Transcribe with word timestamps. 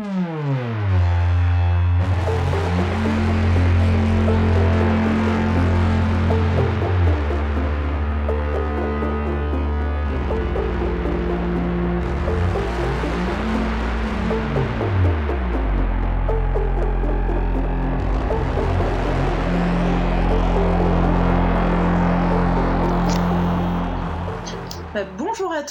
Hmm. 0.00 1.09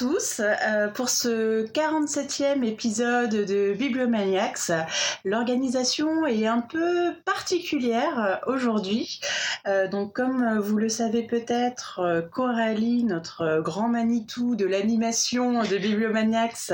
Euh, 0.01 0.87
pour 0.87 1.09
ce 1.09 1.65
47e 1.67 2.63
épisode 2.63 3.31
de 3.31 3.73
Bibliomaniacs. 3.73 4.71
L'organisation 5.25 6.25
est 6.25 6.47
un 6.47 6.61
peu 6.61 7.13
particulière 7.25 8.39
aujourd'hui. 8.47 9.19
Euh, 9.67 9.87
donc 9.87 10.13
comme 10.13 10.59
vous 10.59 10.77
le 10.77 10.87
savez 10.87 11.23
peut-être, 11.23 12.29
Coralie, 12.31 13.03
notre 13.03 13.61
grand 13.61 13.89
Manitou 13.89 14.55
de 14.55 14.65
l'animation 14.65 15.63
de 15.63 15.77
Bibliomaniacs, 15.77 16.71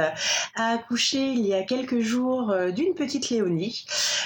a 0.56 0.74
accouché 0.74 1.18
il 1.18 1.48
y 1.48 1.54
a 1.54 1.64
quelques 1.64 2.02
jours 2.02 2.52
euh, 2.52 2.70
d'une 2.70 2.94
petite 2.94 3.30
Léonie. 3.30 3.86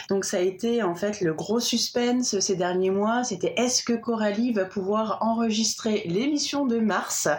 Donc 0.09 0.25
ça 0.25 0.37
a 0.37 0.41
été 0.41 0.83
en 0.83 0.95
fait 0.95 1.21
le 1.21 1.33
gros 1.33 1.59
suspense 1.59 2.39
ces 2.39 2.55
derniers 2.55 2.91
mois. 2.91 3.23
C'était 3.23 3.53
est-ce 3.55 3.83
que 3.83 3.93
Coralie 3.93 4.51
va 4.51 4.65
pouvoir 4.65 5.19
enregistrer 5.21 6.03
l'émission 6.05 6.65
de 6.65 6.79
mars? 6.79 7.29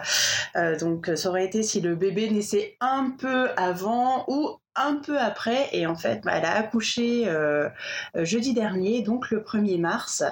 Donc 0.80 1.10
ça 1.14 1.28
aurait 1.28 1.49
si 1.62 1.80
le 1.80 1.96
bébé 1.96 2.30
naissait 2.30 2.76
un 2.80 3.10
peu 3.10 3.50
avant 3.56 4.24
ou 4.28 4.59
un 4.76 4.96
peu 4.96 5.18
après 5.18 5.68
et 5.72 5.86
en 5.86 5.96
fait 5.96 6.22
bah, 6.22 6.32
elle 6.36 6.44
a 6.44 6.54
accouché 6.54 7.24
euh, 7.26 7.68
euh, 8.16 8.24
jeudi 8.24 8.54
dernier 8.54 9.02
donc 9.02 9.30
le 9.30 9.40
1er 9.40 9.80
mars 9.80 10.22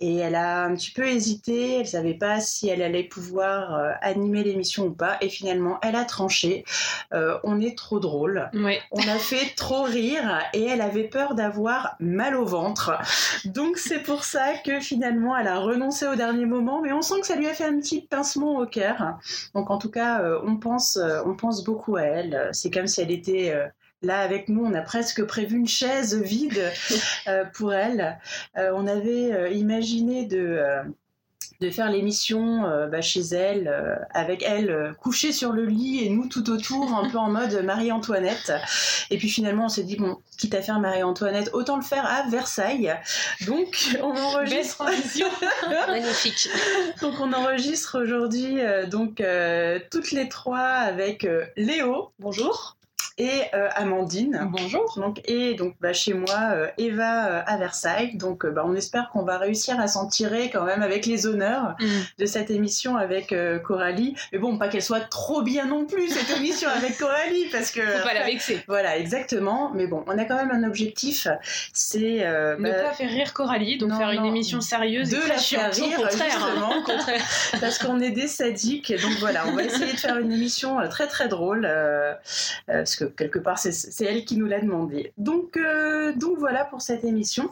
et 0.00 0.16
elle 0.16 0.34
a 0.34 0.64
un 0.64 0.74
petit 0.74 0.90
peu 0.90 1.06
hésité 1.06 1.78
elle 1.80 1.86
savait 1.86 2.14
pas 2.14 2.40
si 2.40 2.68
elle 2.68 2.82
allait 2.82 3.04
pouvoir 3.04 3.74
euh, 3.74 3.92
animer 4.02 4.42
l'émission 4.42 4.86
ou 4.86 4.90
pas 4.90 5.16
et 5.20 5.28
finalement 5.28 5.78
elle 5.82 5.96
a 5.96 6.04
tranché. 6.04 6.64
On 7.10 7.60
est 7.60 7.76
trop 7.76 8.00
drôle. 8.00 8.50
On 8.90 9.00
a 9.00 9.18
fait 9.18 9.54
trop 9.56 9.82
rire 9.82 10.40
et 10.52 10.64
elle 10.64 10.80
avait 10.80 11.04
peur 11.04 11.34
d'avoir 11.34 11.96
mal 12.00 12.36
au 12.36 12.44
ventre. 12.44 12.92
Donc 13.44 13.78
c'est 13.78 14.02
pour 14.02 14.24
ça 14.24 14.54
que 14.64 14.80
finalement 14.80 15.36
elle 15.36 15.48
a 15.48 15.58
renoncé 15.58 16.06
au 16.06 16.14
dernier 16.14 16.46
moment 16.46 16.80
mais 16.82 16.92
on 16.92 17.02
sent 17.02 17.20
que 17.20 17.26
ça 17.26 17.36
lui 17.36 17.48
a 17.48 17.54
fait 17.54 17.64
un 17.64 17.78
petit 17.78 18.02
pincement 18.02 18.58
au 18.58 18.66
cœur. 18.66 19.18
Donc 19.54 19.70
en 19.70 19.78
tout 19.78 19.90
cas 19.90 20.22
on 20.44 20.56
pense 20.56 20.98
on 21.24 21.34
pense 21.34 21.64
beaucoup 21.64 21.96
à 21.96 22.02
elle. 22.02 22.50
C'est 22.52 22.70
comme 22.70 22.86
si 22.86 23.00
elle 23.00 23.10
était 23.10 23.54
Là, 24.02 24.20
avec 24.20 24.48
nous, 24.48 24.64
on 24.64 24.74
a 24.74 24.82
presque 24.82 25.24
prévu 25.24 25.56
une 25.56 25.66
chaise 25.66 26.14
vide 26.14 26.70
euh, 27.26 27.44
pour 27.46 27.74
elle. 27.74 28.18
Euh, 28.56 28.70
on 28.74 28.86
avait 28.86 29.32
euh, 29.32 29.48
imaginé 29.50 30.26
de 30.26 30.62
de 31.60 31.70
faire 31.70 31.90
l'émission 31.90 32.62
bah, 32.88 33.00
chez 33.00 33.20
elle, 33.34 34.06
avec 34.14 34.44
elle 34.44 34.94
couchée 35.00 35.32
sur 35.32 35.50
le 35.50 35.66
lit 35.66 36.04
et 36.04 36.08
nous 36.08 36.28
tout 36.28 36.50
autour, 36.50 36.94
un 36.94 37.10
peu 37.10 37.18
en 37.18 37.30
mode 37.30 37.64
Marie-Antoinette. 37.64 38.52
Et 39.10 39.18
puis 39.18 39.28
finalement, 39.28 39.64
on 39.64 39.68
s'est 39.68 39.82
dit, 39.82 39.96
bon, 39.96 40.18
quitte 40.38 40.54
à 40.54 40.62
faire 40.62 40.78
Marie-Antoinette, 40.78 41.50
autant 41.54 41.74
le 41.74 41.82
faire 41.82 42.06
à 42.06 42.30
Versailles. 42.30 42.94
Donc, 43.44 43.98
on 44.00 44.16
enregistre. 44.16 44.84
Magnifique. 45.88 46.48
donc, 47.00 47.14
on 47.18 47.32
enregistre 47.32 48.04
aujourd'hui 48.04 48.58
donc 48.88 49.20
toutes 49.90 50.12
les 50.12 50.28
trois 50.28 50.60
avec 50.60 51.26
Léo. 51.56 52.12
Bonjour 52.20 52.77
et 53.18 53.42
euh, 53.52 53.68
Amandine. 53.74 54.48
Bonjour. 54.50 54.94
Donc, 54.96 55.20
et 55.24 55.54
donc 55.54 55.74
bah, 55.80 55.92
chez 55.92 56.14
moi, 56.14 56.52
euh, 56.52 56.68
Eva 56.78 57.26
euh, 57.26 57.42
à 57.46 57.56
Versailles. 57.56 58.16
Donc 58.16 58.46
bah, 58.46 58.62
on 58.64 58.74
espère 58.74 59.10
qu'on 59.10 59.24
va 59.24 59.38
réussir 59.38 59.78
à 59.80 59.88
s'en 59.88 60.06
tirer 60.06 60.50
quand 60.50 60.64
même 60.64 60.82
avec 60.82 61.04
les 61.04 61.26
honneurs 61.26 61.74
mm. 61.80 61.86
de 62.18 62.26
cette 62.26 62.50
émission 62.50 62.96
avec 62.96 63.34
Coralie. 63.64 64.14
Mais 64.32 64.38
bon, 64.38 64.56
pas 64.56 64.68
qu'elle 64.68 64.82
soit 64.82 65.00
trop 65.00 65.42
bien 65.42 65.66
non 65.66 65.84
plus, 65.84 66.08
cette 66.08 66.36
émission 66.36 66.68
avec 66.70 66.96
Coralie, 66.96 67.46
parce 67.50 67.72
que... 67.72 67.80
Faut 67.80 68.06
pas 68.06 68.14
la 68.14 68.24
vexer. 68.24 68.62
Voilà, 68.68 68.96
exactement. 68.96 69.72
Mais 69.74 69.86
bon, 69.86 70.04
on 70.06 70.16
a 70.16 70.24
quand 70.24 70.36
même 70.36 70.52
un 70.52 70.66
objectif, 70.66 71.26
c'est... 71.72 72.24
ne 72.24 72.62
bah, 72.62 72.72
pas 72.72 72.92
faire 72.92 73.10
rire 73.10 73.32
Coralie, 73.34 73.78
donc 73.78 73.92
faire 73.94 74.10
une 74.10 74.26
émission 74.26 74.60
sérieuse 74.60 75.10
de 75.10 75.16
et 75.16 75.28
la 75.28 75.38
faire 75.38 75.72
rire, 75.72 75.98
hein. 76.02 76.82
contraire. 76.84 77.22
parce 77.60 77.78
qu'on 77.78 78.00
est 78.00 78.10
des 78.10 78.28
sadiques. 78.28 78.92
Donc 79.02 79.12
voilà, 79.18 79.46
on 79.48 79.52
va 79.52 79.64
essayer 79.64 79.92
de 79.92 79.98
faire 79.98 80.18
une 80.18 80.32
émission 80.32 80.78
très 80.88 81.08
très 81.08 81.28
drôle, 81.28 81.68
parce 82.66 82.96
que 82.96 83.07
quelque 83.16 83.38
part, 83.38 83.58
c'est 83.58 84.04
elle 84.04 84.24
qui 84.24 84.36
nous 84.36 84.46
l'a 84.46 84.60
demandé. 84.60 85.12
Donc, 85.16 85.56
euh, 85.56 86.12
voilà 86.38 86.64
pour 86.64 86.82
cette 86.82 87.04
émission. 87.04 87.50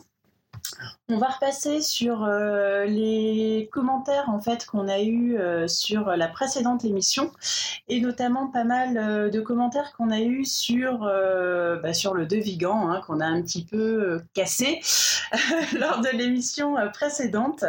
On 1.08 1.18
va 1.18 1.28
repasser 1.28 1.82
sur 1.82 2.24
euh, 2.24 2.84
les 2.84 3.68
commentaires 3.70 4.28
en 4.28 4.40
fait 4.40 4.66
qu'on 4.66 4.88
a 4.88 4.98
eu 4.98 5.38
euh, 5.38 5.68
sur 5.68 6.16
la 6.16 6.26
précédente 6.26 6.84
émission. 6.84 7.30
Et 7.88 8.00
notamment 8.00 8.48
pas 8.48 8.64
mal 8.64 8.98
euh, 8.98 9.30
de 9.30 9.40
commentaires 9.40 9.92
qu'on 9.96 10.10
a 10.10 10.18
eu 10.18 10.44
sur 10.44 11.08
bah, 11.80 11.94
sur 11.94 12.12
le 12.12 12.26
Devigan 12.26 12.90
hein, 12.90 13.02
qu'on 13.06 13.20
a 13.20 13.24
un 13.24 13.40
petit 13.40 13.64
peu 13.64 14.20
cassé 14.34 14.80
lors 15.78 16.00
de 16.00 16.08
l'émission 16.08 16.74
précédente. 16.92 17.64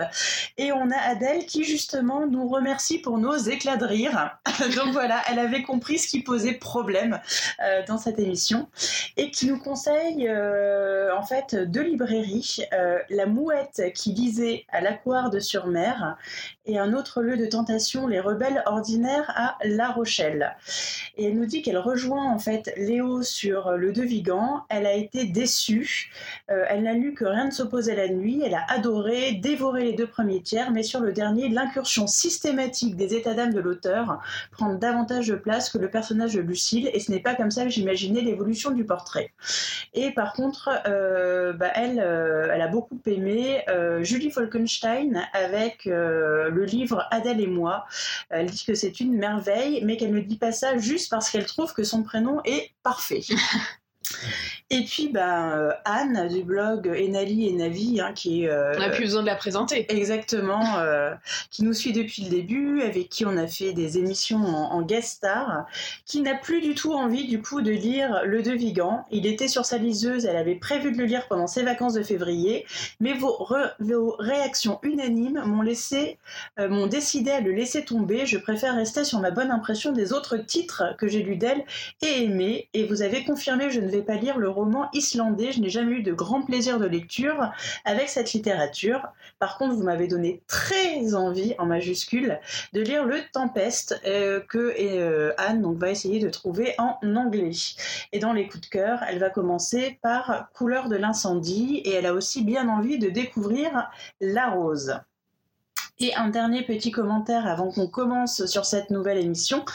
Et 0.58 0.72
on 0.72 0.90
a 0.90 0.98
Adèle 0.98 1.46
qui 1.46 1.64
justement 1.64 2.26
nous 2.26 2.48
remercie 2.48 2.98
pour 2.98 3.20
nos 3.20 3.38
éclats 3.38 3.78
de 3.78 3.86
rire. 3.86 4.36
Donc 4.76 4.94
voilà, 4.94 5.22
elle 5.30 5.38
avait 5.38 5.62
compris 5.62 6.00
ce 6.00 6.08
qui 6.08 6.24
posait 6.24 6.54
problème 6.54 7.20
dans 7.88 8.00
cette 8.00 8.18
émission. 8.18 8.68
Et 9.16 9.30
qui 9.30 9.46
nous 9.46 9.60
conseille 9.60 10.28
en 10.32 11.24
fait 11.24 11.54
deux 11.54 11.84
librairies 11.84 12.62
la 13.10 13.27
Mouette 13.28 13.82
qui 13.94 14.14
lisait 14.14 14.66
à 14.70 14.82
l'Aquare 14.82 15.30
de 15.30 15.40
Sur-Mer 15.40 16.18
et 16.66 16.78
un 16.78 16.94
autre 16.94 17.22
lieu 17.22 17.38
de 17.38 17.46
tentation, 17.46 18.08
les 18.08 18.20
rebelles 18.20 18.62
ordinaires 18.66 19.32
à 19.36 19.58
La 19.64 19.90
Rochelle. 19.90 20.56
Et 21.18 21.26
elle 21.26 21.36
nous 21.36 21.46
dit 21.46 21.62
qu'elle 21.62 21.78
rejoint 21.78 22.32
en 22.32 22.40
fait 22.40 22.74
Léo 22.78 23.24
sur 23.24 23.72
le 23.72 23.94
De 23.94 24.04
Vigan. 24.04 24.64
Elle 24.70 24.86
a 24.86 24.94
été 24.94 25.26
déçue. 25.26 26.12
Euh, 26.52 26.66
elle 26.70 26.84
n'a 26.84 26.94
lu 26.94 27.14
que 27.14 27.26
rien 27.26 27.46
ne 27.46 27.52
s'oppose 27.52 27.90
à 27.90 27.96
la 27.96 28.10
nuit. 28.10 28.42
Elle 28.46 28.54
a 28.54 28.66
adoré, 28.70 29.34
dévoré 29.34 29.86
les 29.86 29.94
deux 29.94 30.08
premiers 30.08 30.42
tiers, 30.42 30.72
mais 30.72 30.84
sur 30.84 31.00
le 31.00 31.14
dernier, 31.14 31.50
l'incursion 31.50 32.08
systématique 32.08 32.96
des 32.96 33.14
états 33.14 33.34
d'âme 33.34 33.54
de 33.54 33.60
l'auteur 33.60 34.22
prend 34.52 34.74
davantage 34.74 35.28
de 35.28 35.36
place 35.36 35.70
que 35.70 35.78
le 35.78 35.90
personnage 35.90 36.34
de 36.34 36.42
Lucille. 36.42 36.90
Et 36.94 37.00
ce 37.00 37.12
n'est 37.12 37.22
pas 37.22 37.36
comme 37.36 37.52
ça 37.52 37.64
que 37.64 37.70
j'imaginais 37.70 38.22
l'évolution 38.22 38.72
du 38.72 38.84
portrait. 38.84 39.32
Et 39.94 40.12
par 40.12 40.34
contre, 40.34 40.70
euh, 40.88 41.54
bah, 41.54 41.72
elle, 41.76 42.00
euh, 42.00 42.50
elle 42.54 42.62
a 42.62 42.68
beaucoup 42.68 43.00
aimé 43.06 43.17
Julie 44.04 44.32
Falkenstein 44.32 45.28
avec 45.34 45.86
le 45.86 46.66
livre 46.66 47.06
Adèle 47.12 47.42
et 47.42 47.48
moi. 47.48 47.86
Elle 48.30 48.48
dit 48.48 48.64
que 48.66 48.76
c'est 48.76 49.00
une 49.00 49.18
merveille, 49.18 49.82
mais 49.84 49.98
qu'elle 49.98 50.14
ne 50.14 50.20
dit 50.20 50.38
pas 50.38 50.52
ça 50.52 50.78
juste 50.78 51.10
parce 51.10 51.30
qu'elle 51.30 51.46
trouve 51.46 51.74
que 51.74 51.84
son 51.84 52.04
prénom 52.04 52.42
est 52.46 52.72
parfait. 52.84 53.22
Et 54.70 54.84
puis, 54.84 55.08
ben, 55.08 55.74
Anne 55.86 56.28
du 56.28 56.44
blog 56.44 56.88
Enali 56.88 57.48
et 57.48 57.54
Navi, 57.54 58.02
hein, 58.02 58.12
qui 58.14 58.50
euh, 58.50 58.74
on 58.76 58.80
n'a 58.80 58.90
plus 58.90 59.06
besoin 59.06 59.22
de 59.22 59.28
la 59.28 59.36
présenter. 59.36 59.86
Exactement, 59.88 60.80
euh, 60.80 61.14
qui 61.52 61.64
nous 61.64 61.74
suit 61.74 61.94
depuis 61.94 62.24
le 62.24 62.30
début, 62.30 62.82
avec 62.82 63.08
qui 63.08 63.26
on 63.26 63.38
a 63.38 63.48
fait 63.48 63.72
des 63.72 63.98
émissions 63.98 64.44
en, 64.44 64.82
guest 64.82 65.18
star, 65.18 65.66
qui 66.06 66.20
n'a 66.20 66.36
plus 66.36 66.60
du 66.60 66.76
tout 66.76 66.94
envie, 66.94 67.28
du 67.28 67.42
coup, 67.42 67.62
de 67.62 67.72
lire 67.72 68.24
Le 68.26 68.42
De 68.42 68.52
Vigan. 68.52 69.06
Il 69.10 69.26
était 69.26 69.48
sur 69.48 69.64
sa 69.64 69.78
liseuse, 69.78 70.26
elle 70.26 70.36
avait 70.36 70.56
prévu 70.56 70.92
de 70.92 70.98
le 70.98 71.06
lire 71.06 71.30
pendant 71.30 71.48
ses 71.48 71.64
vacances 71.64 71.94
de 71.94 72.04
février, 72.04 72.66
mais 73.00 73.14
vos, 73.14 73.48
vos 73.80 74.16
réactions 74.20 74.80
unanimes 74.84 75.44
m'ont 75.46 75.62
laissé, 75.62 76.18
m'ont 76.58 76.88
décidé 76.88 77.32
à 77.32 77.40
le 77.40 77.54
laisser 77.54 77.86
tomber. 77.86 78.26
Je 78.26 78.38
préfère 78.38 78.76
rester 78.76 79.06
sur 79.06 79.22
ma 79.22 79.32
bonne 79.32 79.52
impression 79.52 79.94
des 79.94 80.12
autres 80.12 80.36
titres 80.36 80.84
que 80.98 81.08
j'ai 81.08 81.24
lus 81.24 81.38
d'elle 81.38 81.64
et 82.02 82.24
aimés, 82.24 82.68
et 82.74 82.86
vous 82.86 83.02
avez 83.02 83.24
confirmé, 83.24 83.70
je 83.70 83.80
ne 83.80 83.90
vais 83.90 84.02
pas 84.02 84.16
lire 84.16 84.38
le 84.38 84.57
roman 84.58 84.90
islandais. 84.94 85.52
Je 85.52 85.62
n'ai 85.62 85.70
jamais 85.70 85.98
eu 85.98 86.04
de 86.04 86.14
grand 86.14 86.42
plaisir 86.42 86.80
de 86.80 86.88
lecture 86.88 87.52
avec 87.86 88.10
cette 88.10 88.34
littérature. 88.34 89.08
Par 89.40 89.58
contre, 89.58 89.76
vous 89.76 89.84
m'avez 89.84 90.08
donné 90.08 90.42
très 90.48 91.14
envie, 91.14 91.54
en 91.60 91.66
majuscule, 91.68 92.40
de 92.74 92.82
lire 92.82 93.06
Le 93.06 93.20
Tempeste 93.32 94.02
euh, 94.06 94.40
que 94.40 94.74
euh, 94.80 95.34
Anne 95.38 95.64
va 95.78 95.92
essayer 95.92 96.20
de 96.20 96.30
trouver 96.30 96.74
en 96.80 96.98
anglais. 97.16 97.52
Et 98.12 98.20
dans 98.20 98.34
les 98.34 98.48
coups 98.48 98.62
de 98.62 98.70
cœur, 98.70 99.00
elle 99.08 99.20
va 99.20 99.30
commencer 99.30 100.00
par 100.02 100.50
Couleur 100.54 100.90
de 100.90 100.96
l'incendie 100.96 101.82
et 101.86 101.94
elle 101.94 102.08
a 102.08 102.14
aussi 102.14 102.44
bien 102.44 102.68
envie 102.68 102.98
de 102.98 103.10
découvrir 103.10 103.90
La 104.20 104.50
Rose. 104.50 105.00
Et 106.00 106.14
un 106.14 106.30
dernier 106.30 106.62
petit 106.62 106.92
commentaire 106.92 107.48
avant 107.48 107.72
qu'on 107.72 107.88
commence 107.88 108.46
sur 108.46 108.66
cette 108.66 108.92
nouvelle 108.92 109.18
émission, 109.18 109.66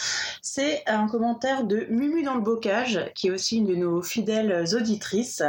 c'est 0.40 0.84
un 0.86 1.08
commentaire 1.08 1.64
de 1.64 1.88
Mumu 1.90 2.22
dans 2.22 2.36
le 2.36 2.42
bocage, 2.42 3.10
qui 3.16 3.26
est 3.26 3.30
aussi 3.32 3.56
une 3.56 3.66
de 3.66 3.74
nos 3.74 4.02
fidèles 4.02 4.64
auditrices, 4.72 5.42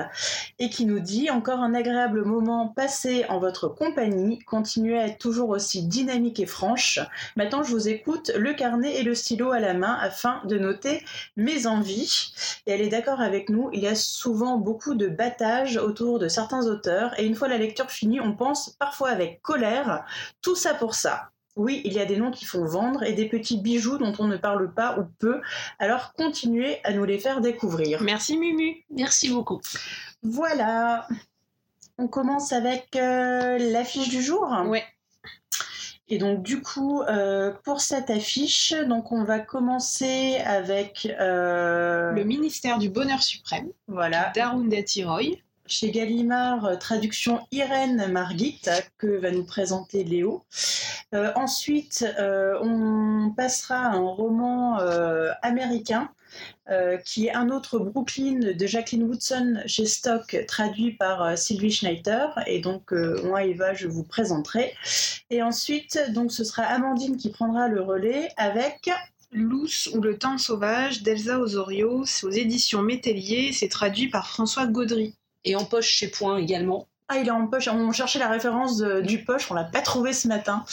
et 0.57 0.71
qui 0.71 0.87
nous 0.87 0.99
dit 0.99 1.29
encore 1.29 1.59
un 1.59 1.75
agréable 1.75 2.25
moment 2.25 2.69
passé 2.69 3.23
en 3.29 3.37
votre 3.37 3.67
compagnie, 3.67 4.39
continuez 4.39 4.97
à 4.97 5.05
être 5.05 5.19
toujours 5.19 5.49
aussi 5.49 5.83
dynamique 5.83 6.39
et 6.39 6.47
franche. 6.47 6.99
Maintenant, 7.35 7.61
je 7.61 7.69
vous 7.69 7.87
écoute, 7.87 8.31
le 8.35 8.55
carnet 8.55 8.95
et 8.95 9.03
le 9.03 9.13
stylo 9.13 9.51
à 9.51 9.59
la 9.59 9.75
main 9.75 9.95
afin 10.01 10.41
de 10.45 10.57
noter 10.57 11.05
mes 11.37 11.67
envies. 11.67 12.33
Et 12.65 12.71
elle 12.71 12.81
est 12.81 12.89
d'accord 12.89 13.21
avec 13.21 13.49
nous, 13.49 13.69
il 13.73 13.81
y 13.81 13.87
a 13.87 13.93
souvent 13.93 14.57
beaucoup 14.57 14.95
de 14.95 15.07
battage 15.07 15.77
autour 15.77 16.17
de 16.17 16.27
certains 16.27 16.65
auteurs, 16.65 17.13
et 17.19 17.27
une 17.27 17.35
fois 17.35 17.47
la 17.47 17.59
lecture 17.59 17.91
finie, 17.91 18.19
on 18.19 18.35
pense 18.35 18.71
parfois 18.79 19.09
avec 19.09 19.39
colère, 19.43 20.03
tout 20.41 20.55
ça 20.63 20.73
pour 20.73 20.95
ça. 20.95 21.29
Oui, 21.55 21.81
il 21.85 21.93
y 21.93 21.99
a 21.99 22.05
des 22.05 22.17
noms 22.17 22.31
qui 22.31 22.45
font 22.45 22.65
vendre 22.65 23.03
et 23.03 23.13
des 23.13 23.27
petits 23.27 23.57
bijoux 23.57 23.97
dont 23.97 24.13
on 24.17 24.27
ne 24.27 24.37
parle 24.37 24.73
pas 24.73 24.97
ou 24.97 25.03
peu. 25.19 25.39
Alors 25.77 26.13
continuez 26.13 26.79
à 26.83 26.93
nous 26.93 27.05
les 27.05 27.19
faire 27.19 27.41
découvrir. 27.41 28.01
Merci 28.01 28.37
Mumu. 28.37 28.83
Merci 28.89 29.29
beaucoup. 29.29 29.61
Voilà. 30.23 31.07
On 31.99 32.07
commence 32.07 32.53
avec 32.53 32.95
euh, 32.95 33.59
l'affiche 33.59 34.09
du 34.09 34.23
jour. 34.23 34.51
Ouais. 34.65 34.83
Et 36.07 36.17
donc 36.17 36.41
du 36.41 36.61
coup, 36.61 37.01
euh, 37.03 37.53
pour 37.63 37.81
cette 37.81 38.09
affiche, 38.09 38.73
donc 38.87 39.11
on 39.11 39.23
va 39.23 39.39
commencer 39.39 40.37
avec 40.45 41.07
euh, 41.19 42.11
le 42.11 42.23
ministère 42.23 42.79
du 42.79 42.89
Bonheur 42.89 43.21
suprême. 43.21 43.69
Voilà. 43.87 44.31
D'Arundhati 44.35 45.03
Roy 45.03 45.37
chez 45.65 45.91
Gallimard, 45.91 46.65
euh, 46.65 46.75
traduction 46.75 47.45
Irène 47.51 48.11
Margit, 48.11 48.61
que 48.97 49.07
va 49.07 49.31
nous 49.31 49.45
présenter 49.45 50.03
Léo. 50.03 50.43
Euh, 51.13 51.31
ensuite, 51.35 52.05
euh, 52.19 52.57
on 52.61 53.31
passera 53.35 53.77
à 53.77 53.95
un 53.95 54.01
roman 54.01 54.77
américain 55.41 56.09
qui 57.05 57.27
est 57.27 57.33
un 57.33 57.49
autre 57.49 57.77
Brooklyn 57.77 58.53
de 58.53 58.65
Jacqueline 58.65 59.03
Woodson 59.03 59.61
chez 59.67 59.85
Stock, 59.85 60.35
traduit 60.47 60.93
par 60.93 61.37
Sylvie 61.37 61.71
Schneider. 61.71 62.39
Et 62.47 62.59
donc, 62.59 62.91
moi, 63.23 63.43
Eva, 63.43 63.75
je 63.75 63.87
vous 63.87 64.03
présenterai. 64.03 64.73
Et 65.29 65.43
ensuite, 65.43 65.99
donc, 66.09 66.31
ce 66.31 66.43
sera 66.43 66.63
Amandine 66.63 67.17
qui 67.17 67.29
prendra 67.29 67.67
le 67.67 67.81
relais 67.81 68.29
avec 68.37 68.89
Luce 69.31 69.89
ou 69.93 70.01
le 70.01 70.17
temps 70.17 70.39
sauvage 70.39 71.03
d'Elsa 71.03 71.39
Osorio, 71.39 72.03
c'est 72.05 72.25
aux 72.25 72.31
éditions 72.31 72.81
Métellier, 72.81 73.51
c'est 73.51 73.69
traduit 73.69 74.07
par 74.07 74.27
François 74.27 74.65
Gaudry 74.65 75.15
et 75.45 75.55
en 75.55 75.65
poche 75.65 75.87
chez 75.87 76.07
Point 76.07 76.37
également. 76.37 76.87
Ah, 77.09 77.17
il 77.17 77.27
est 77.27 77.31
en 77.31 77.47
poche. 77.47 77.67
On 77.67 77.91
cherchait 77.91 78.19
la 78.19 78.29
référence 78.29 78.77
du 78.79 79.23
poche, 79.23 79.51
on 79.51 79.53
l'a 79.53 79.65
pas 79.65 79.81
trouvé 79.81 80.13
ce 80.13 80.27
matin. 80.27 80.65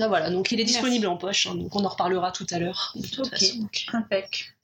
Ah, 0.00 0.08
voilà, 0.08 0.30
donc 0.30 0.50
il 0.52 0.60
est 0.60 0.64
disponible 0.64 1.06
en 1.06 1.16
poche, 1.18 1.46
hein, 1.46 1.54
donc 1.54 1.76
on 1.76 1.84
en 1.84 1.88
reparlera 1.88 2.32
tout 2.32 2.46
à 2.50 2.58
l'heure. 2.58 2.94
Ok, 3.18 3.44
impec. 3.92 4.54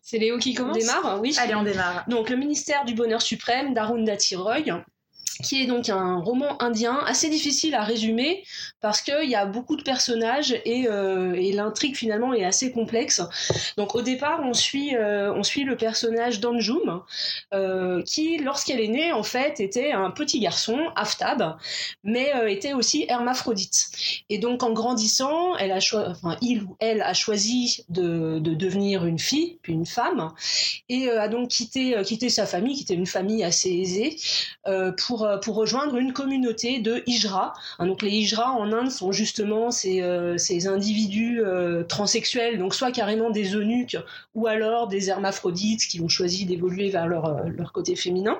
C'est 0.00 0.18
Léo 0.18 0.38
qui 0.38 0.54
commence? 0.54 0.76
On 0.76 0.80
démarre, 0.80 1.20
oui. 1.20 1.36
Allez, 1.38 1.54
on 1.54 1.62
démarre. 1.62 2.04
Donc 2.08 2.30
le 2.30 2.36
ministère 2.36 2.84
du 2.84 2.94
Bonheur 2.94 3.22
suprême 3.22 3.74
d'Arundhati 3.74 4.34
Roy 4.36 4.62
qui 5.42 5.62
est 5.62 5.66
donc 5.66 5.88
un 5.88 6.18
roman 6.18 6.60
indien 6.62 6.98
assez 7.06 7.28
difficile 7.28 7.74
à 7.74 7.82
résumer 7.82 8.44
parce 8.80 9.02
qu'il 9.02 9.28
y 9.28 9.34
a 9.34 9.46
beaucoup 9.46 9.76
de 9.76 9.82
personnages 9.82 10.52
et, 10.64 10.86
euh, 10.88 11.34
et 11.34 11.52
l'intrigue 11.52 11.96
finalement 11.96 12.32
est 12.34 12.44
assez 12.44 12.72
complexe. 12.72 13.22
Donc 13.76 13.94
au 13.94 14.02
départ, 14.02 14.40
on 14.42 14.54
suit, 14.54 14.96
euh, 14.96 15.32
on 15.34 15.42
suit 15.42 15.64
le 15.64 15.76
personnage 15.76 16.40
d'Anjum 16.40 17.02
euh, 17.54 18.02
qui, 18.02 18.38
lorsqu'elle 18.38 18.80
est 18.80 18.88
née, 18.88 19.12
en 19.12 19.22
fait, 19.22 19.60
était 19.60 19.92
un 19.92 20.10
petit 20.10 20.40
garçon, 20.40 20.78
Aftab, 20.96 21.56
mais 22.04 22.32
était 22.48 22.72
aussi 22.72 23.06
hermaphrodite. 23.08 23.90
Et 24.28 24.38
donc 24.38 24.62
en 24.62 24.72
grandissant, 24.72 25.56
elle 25.56 25.72
a 25.72 25.78
enfin, 26.08 26.36
il 26.40 26.62
ou 26.62 26.76
elle 26.80 27.02
a 27.02 27.14
choisi 27.14 27.84
de, 27.88 28.38
de, 28.38 28.54
devenir 28.54 29.04
une 29.04 29.18
fille, 29.18 29.58
puis 29.62 29.72
une 29.72 29.86
femme, 29.86 30.32
et 30.88 31.10
a 31.10 31.28
donc 31.28 31.48
quitté, 31.48 31.96
quitté 32.04 32.28
sa 32.28 32.46
famille, 32.46 32.76
qui 32.76 32.82
était 32.82 32.94
une 32.94 33.06
famille 33.06 33.44
assez 33.44 33.70
aisée, 33.70 34.16
pour 34.96 35.19
euh, 35.22 35.38
pour 35.38 35.56
rejoindre 35.56 35.96
une 35.96 36.12
communauté 36.12 36.80
de 36.80 37.02
hijra. 37.06 37.54
Hein, 37.78 37.94
les 38.02 38.10
hijra 38.10 38.52
en 38.52 38.72
Inde 38.72 38.90
sont 38.90 39.12
justement 39.12 39.70
ces, 39.70 40.02
euh, 40.02 40.36
individus 40.66 41.40
euh, 41.42 41.82
transsexuels, 41.84 42.58
donc 42.58 42.74
soit 42.74 42.92
carrément 42.92 43.30
des 43.30 43.54
eunuques 43.54 43.96
ou 44.34 44.46
alors 44.46 44.88
des 44.88 45.10
hermaphrodites 45.10 45.86
qui 45.86 46.00
ont 46.00 46.08
choisi 46.08 46.44
d'évoluer 46.46 46.90
vers 46.90 47.06
leur, 47.06 47.44
leur 47.46 47.72
côté 47.72 47.96
féminin. 47.96 48.38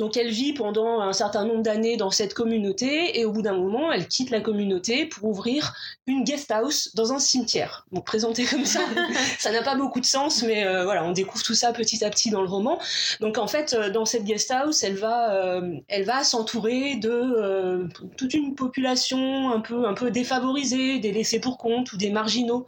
Donc 0.00 0.16
elle 0.16 0.30
vit 0.30 0.54
pendant 0.54 1.02
un 1.02 1.12
certain 1.12 1.44
nombre 1.44 1.62
d'années 1.62 1.98
dans 1.98 2.10
cette 2.10 2.32
communauté 2.32 3.20
et 3.20 3.26
au 3.26 3.32
bout 3.32 3.42
d'un 3.42 3.52
moment, 3.52 3.92
elle 3.92 4.08
quitte 4.08 4.30
la 4.30 4.40
communauté 4.40 5.04
pour 5.04 5.28
ouvrir 5.28 5.74
une 6.06 6.24
guest 6.24 6.50
house 6.50 6.94
dans 6.94 7.12
un 7.12 7.18
cimetière. 7.18 7.84
Donc 7.92 8.06
présenté 8.06 8.44
comme 8.44 8.64
ça, 8.64 8.80
ça 9.38 9.52
n'a 9.52 9.60
pas 9.60 9.74
beaucoup 9.74 10.00
de 10.00 10.06
sens, 10.06 10.42
mais 10.42 10.64
euh, 10.64 10.84
voilà, 10.84 11.04
on 11.04 11.12
découvre 11.12 11.44
tout 11.44 11.52
ça 11.52 11.74
petit 11.74 12.02
à 12.02 12.08
petit 12.08 12.30
dans 12.30 12.40
le 12.40 12.48
roman. 12.48 12.78
Donc 13.20 13.36
en 13.36 13.46
fait, 13.46 13.74
euh, 13.74 13.90
dans 13.90 14.06
cette 14.06 14.24
guest 14.24 14.50
house, 14.50 14.82
elle 14.82 14.96
va, 14.96 15.34
euh, 15.34 15.76
elle 15.88 16.04
va 16.04 16.24
s'entourer 16.24 16.96
de 16.96 17.86
toute 18.16 18.32
une 18.32 18.54
population 18.54 19.50
un 19.50 19.60
peu, 19.60 19.86
un 19.86 19.92
peu 19.92 20.10
défavorisée, 20.10 20.98
des 20.98 21.12
laissés 21.12 21.40
pour 21.40 21.58
compte 21.58 21.92
ou 21.92 21.98
des 21.98 22.08
marginaux, 22.08 22.64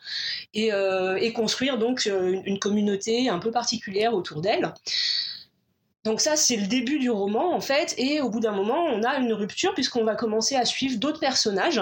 et, 0.52 0.70
et 1.20 1.32
construire 1.32 1.78
donc 1.78 2.04
une 2.06 2.58
communauté 2.58 3.30
un 3.30 3.38
peu 3.38 3.50
particulière 3.50 4.12
autour 4.12 4.42
d'elle. 4.42 4.74
Donc 6.04 6.20
ça, 6.20 6.36
c'est 6.36 6.56
le 6.56 6.66
début 6.66 6.98
du 6.98 7.10
roman, 7.10 7.54
en 7.54 7.60
fait, 7.60 7.94
et 7.96 8.20
au 8.20 8.28
bout 8.28 8.40
d'un 8.40 8.52
moment, 8.52 8.84
on 8.86 9.02
a 9.02 9.18
une 9.18 9.32
rupture 9.32 9.74
puisqu'on 9.74 10.04
va 10.04 10.14
commencer 10.14 10.56
à 10.56 10.64
suivre 10.64 10.98
d'autres 10.98 11.20
personnages. 11.20 11.80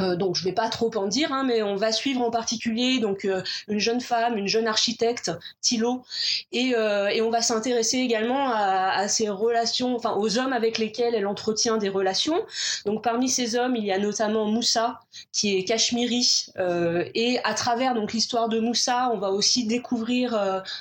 Euh, 0.00 0.16
donc 0.16 0.36
je 0.36 0.44
vais 0.44 0.52
pas 0.52 0.68
trop 0.68 0.90
en 0.96 1.06
dire, 1.06 1.32
hein, 1.32 1.44
mais 1.44 1.62
on 1.62 1.76
va 1.76 1.92
suivre 1.92 2.20
en 2.22 2.30
particulier 2.30 2.98
donc 2.98 3.24
euh, 3.24 3.42
une 3.68 3.78
jeune 3.78 4.00
femme, 4.00 4.36
une 4.36 4.48
jeune 4.48 4.66
architecte, 4.66 5.30
Thilo, 5.60 6.02
et, 6.52 6.74
euh, 6.74 7.08
et 7.08 7.22
on 7.22 7.30
va 7.30 7.42
s'intéresser 7.42 7.98
également 7.98 8.48
à, 8.48 8.90
à, 8.90 9.08
ses 9.08 9.28
relations, 9.28 9.94
enfin 9.94 10.14
aux 10.14 10.38
hommes 10.38 10.52
avec 10.52 10.78
lesquels 10.78 11.14
elle 11.14 11.26
entretient 11.26 11.76
des 11.76 11.88
relations. 11.88 12.44
Donc 12.86 13.02
parmi 13.02 13.28
ces 13.28 13.56
hommes, 13.56 13.76
il 13.76 13.84
y 13.84 13.92
a 13.92 13.98
notamment 13.98 14.46
Moussa, 14.46 15.00
qui 15.32 15.56
est 15.56 15.64
cachemiri, 15.64 16.46
et 17.14 17.38
à 17.44 17.54
travers 17.54 17.94
donc 17.94 18.12
l'histoire 18.12 18.48
de 18.48 18.58
Moussa, 18.58 19.10
on 19.12 19.18
va 19.18 19.30
aussi 19.30 19.66
découvrir 19.66 20.34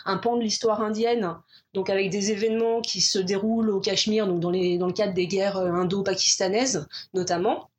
un 0.05 0.17
pan 0.17 0.37
de 0.37 0.41
l'histoire 0.41 0.81
indienne 0.81 1.35
donc 1.73 1.89
avec 1.89 2.09
des 2.09 2.31
événements 2.31 2.81
qui 2.81 3.01
se 3.01 3.19
déroulent 3.19 3.69
au 3.69 3.79
Cachemire, 3.79 4.27
donc 4.27 4.39
dans, 4.39 4.51
le 4.51 4.91
cadre 4.91 5.13
des 5.13 5.27
guerres 5.27 5.57
euh, 5.57 5.71
indo-pakistanaises 5.71 6.87
notamment. 7.13 7.69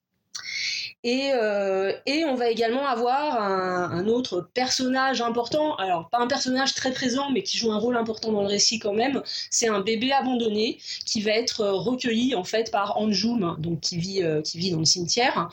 Et, 1.05 1.32
euh, 1.35 1.93
et, 2.06 2.25
on 2.25 2.35
va 2.35 2.49
également 2.49 2.87
avoir 2.87 3.38
un, 3.38 4.08
autre 4.08 4.49
personnage 4.55 5.20
important, 5.20 5.76
alors 5.76 6.08
pas 6.08 6.19
un 6.19 6.26
personnage 6.26 6.75
très 6.75 6.93
présent, 6.93 7.31
mais 7.31 7.43
qui 7.43 7.58
joue 7.58 7.70
un 7.73 7.79
rôle 7.79 7.99
important 7.99 8.32
dans 8.32 8.41
le 8.41 8.49
récit 8.49 8.79
quand 8.79 8.94
même. 8.94 9.23
C'est 9.50 9.69
un 9.69 9.81
bébé 9.81 10.12
abandonné 10.12 10.79
qui 11.05 11.20
va 11.20 11.32
être 11.32 11.67
recueilli 11.67 12.35
en 12.35 12.43
fait 12.44 12.70
par 12.70 12.96
Anjum, 12.96 13.56
donc 13.58 13.81
qui 13.81 13.99
vit, 13.99 14.23
euh, 14.23 14.41
dans 14.73 14.79
le 14.79 14.85
cimetière. 14.87 15.50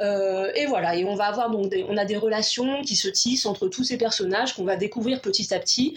Euh, 0.00 0.50
et 0.56 0.66
voilà, 0.66 0.96
et 0.96 1.04
on 1.04 1.14
va 1.14 1.26
avoir 1.26 1.50
donc 1.50 1.72
on 1.88 1.96
a 1.96 2.04
des 2.04 2.16
relations 2.16 2.82
qui 2.82 2.96
se 2.96 3.08
tissent 3.08 3.46
entre 3.46 3.68
tous 3.68 3.84
ces 3.84 3.96
personnages 3.96 4.54
qu'on 4.54 4.64
va 4.64 4.74
découvrir 4.74 5.20
petit 5.20 5.54
à 5.54 5.60
petit. 5.60 5.96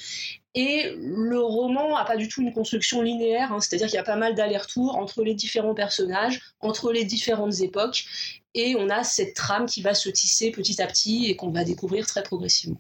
Et 0.56 0.94
le 0.98 1.40
roman 1.40 1.98
n'a 1.98 2.06
pas 2.06 2.16
du 2.16 2.28
tout 2.28 2.42
une 2.42 2.54
construction 2.54 3.02
linéaire, 3.02 3.52
hein, 3.52 3.60
c'est-à-dire 3.60 3.88
qu'il 3.88 3.96
y 3.96 4.00
a 4.00 4.04
pas 4.04 4.16
mal 4.16 4.36
d'allers-retours 4.36 4.96
entre 4.96 5.24
les 5.24 5.34
différents 5.34 5.74
personnages, 5.74 6.42
entre 6.60 6.92
les 6.92 7.06
différentes 7.06 7.60
époques, 7.62 8.06
et 8.54 8.76
on 8.78 8.90
a 8.90 9.04
cette 9.04 9.36
trame 9.36 9.66
qui 9.66 9.82
va 9.82 9.96
se 9.96 10.10
tisser 10.10 10.52
petit 10.52 10.80
à 10.82 10.88
petit 10.88 11.26
et 11.26 11.36
qu'on 11.36 11.50
va 11.50 11.64
découvrir 11.64 12.06
très 12.06 12.22
progressivement. 12.22 12.80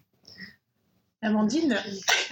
Amandine 1.23 1.81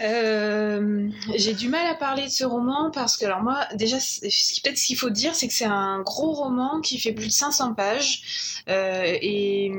euh, 0.01 1.09
J'ai 1.35 1.53
du 1.53 1.69
mal 1.69 1.87
à 1.87 1.95
parler 1.95 2.25
de 2.25 2.31
ce 2.31 2.43
roman 2.43 2.91
parce 2.91 3.15
que, 3.17 3.25
alors 3.25 3.41
moi, 3.41 3.65
déjà, 3.75 3.97
peut-être 3.97 4.77
ce 4.77 4.85
qu'il 4.85 4.97
faut 4.97 5.09
dire, 5.09 5.33
c'est 5.33 5.47
que 5.47 5.53
c'est 5.53 5.65
un 5.65 6.01
gros 6.01 6.33
roman 6.33 6.81
qui 6.81 6.99
fait 6.99 7.13
plus 7.13 7.27
de 7.27 7.31
500 7.31 7.73
pages 7.73 8.63
euh, 8.69 9.03
et, 9.05 9.71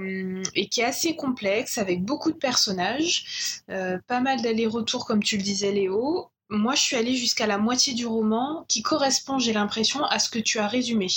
et, 0.55 0.69
qui 0.69 0.81
est 0.81 0.85
assez 0.85 1.15
complexe 1.15 1.77
avec 1.77 2.03
beaucoup 2.03 2.33
de 2.33 2.39
personnages, 2.39 3.63
euh, 3.71 3.99
pas 4.09 4.21
mal 4.21 4.41
d'allers-retours, 4.41 5.05
comme 5.05 5.23
tu 5.23 5.37
le 5.37 5.43
disais, 5.43 5.73
Léo. 5.73 6.31
Moi, 6.49 6.75
je 6.75 6.81
suis 6.81 6.97
allée 6.97 7.15
jusqu'à 7.15 7.47
la 7.47 7.59
moitié 7.59 7.95
du 7.95 8.07
roman 8.07 8.65
qui 8.69 8.83
correspond, 8.83 9.39
j'ai 9.39 9.53
l'impression, 9.53 10.05
à 10.05 10.19
ce 10.19 10.31
que 10.31 10.39
tu 10.39 10.59
as 10.59 10.67
résumé. 10.67 11.09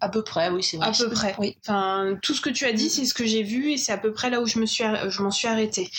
À 0.00 0.08
peu 0.08 0.22
près, 0.22 0.48
oui, 0.50 0.62
c'est 0.62 0.76
vrai. 0.76 0.88
À 0.88 0.92
peu 0.92 1.08
près. 1.10 1.34
Oui. 1.38 1.56
Enfin, 1.62 2.16
tout 2.22 2.34
ce 2.34 2.40
que 2.40 2.50
tu 2.50 2.64
as 2.64 2.72
dit, 2.72 2.90
c'est 2.90 3.04
ce 3.04 3.14
que 3.14 3.26
j'ai 3.26 3.42
vu 3.42 3.72
et 3.72 3.76
c'est 3.76 3.92
à 3.92 3.98
peu 3.98 4.12
près 4.12 4.30
là 4.30 4.40
où 4.40 4.46
je 4.46 4.58
me 4.58 4.66
suis, 4.66 4.84
je 5.08 5.22
m'en 5.22 5.30
suis 5.30 5.48
arrêtée. 5.48 5.90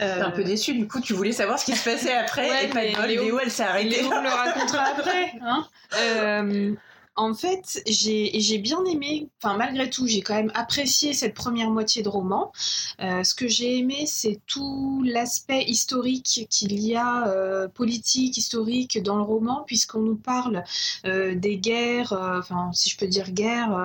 Euh... 0.00 0.22
un 0.22 0.30
peu 0.30 0.44
déçue, 0.44 0.74
du 0.74 0.88
coup, 0.88 1.00
tu 1.00 1.12
voulais 1.12 1.32
savoir 1.32 1.58
ce 1.58 1.64
qui 1.64 1.76
se 1.76 1.84
passait 1.84 2.12
après 2.12 2.48
ouais, 2.48 2.64
et 2.64 2.68
pas 2.68 2.82
de 2.82 3.08
Léo, 3.08 3.24
Léo, 3.24 3.38
elle 3.40 3.50
s'est 3.50 3.62
arrêtée. 3.62 4.02
Léo 4.02 4.10
le 4.10 4.28
racontera 4.28 4.84
après. 4.84 5.32
Hein 5.42 5.66
euh... 5.96 6.72
En 7.14 7.34
fait, 7.34 7.82
j'ai 7.86 8.58
bien 8.58 8.82
aimé, 8.86 9.28
enfin 9.42 9.58
malgré 9.58 9.90
tout, 9.90 10.06
j'ai 10.06 10.22
quand 10.22 10.34
même 10.34 10.50
apprécié 10.54 11.12
cette 11.12 11.34
première 11.34 11.68
moitié 11.68 12.02
de 12.02 12.08
roman. 12.08 12.52
Euh, 13.00 13.22
ce 13.22 13.34
que 13.34 13.48
j'ai 13.48 13.76
aimé, 13.78 14.04
c'est 14.06 14.40
tout 14.46 15.02
l'aspect 15.04 15.62
historique 15.64 16.46
qu'il 16.48 16.80
y 16.80 16.96
a, 16.96 17.28
euh, 17.28 17.68
politique, 17.68 18.38
historique 18.38 19.02
dans 19.02 19.16
le 19.16 19.22
roman, 19.22 19.62
puisqu'on 19.66 20.00
nous 20.00 20.16
parle 20.16 20.64
euh, 21.04 21.34
des 21.34 21.58
guerres, 21.58 22.14
enfin 22.14 22.70
si 22.72 22.88
je 22.88 22.96
peux 22.96 23.06
dire 23.06 23.30
guerres 23.30 23.76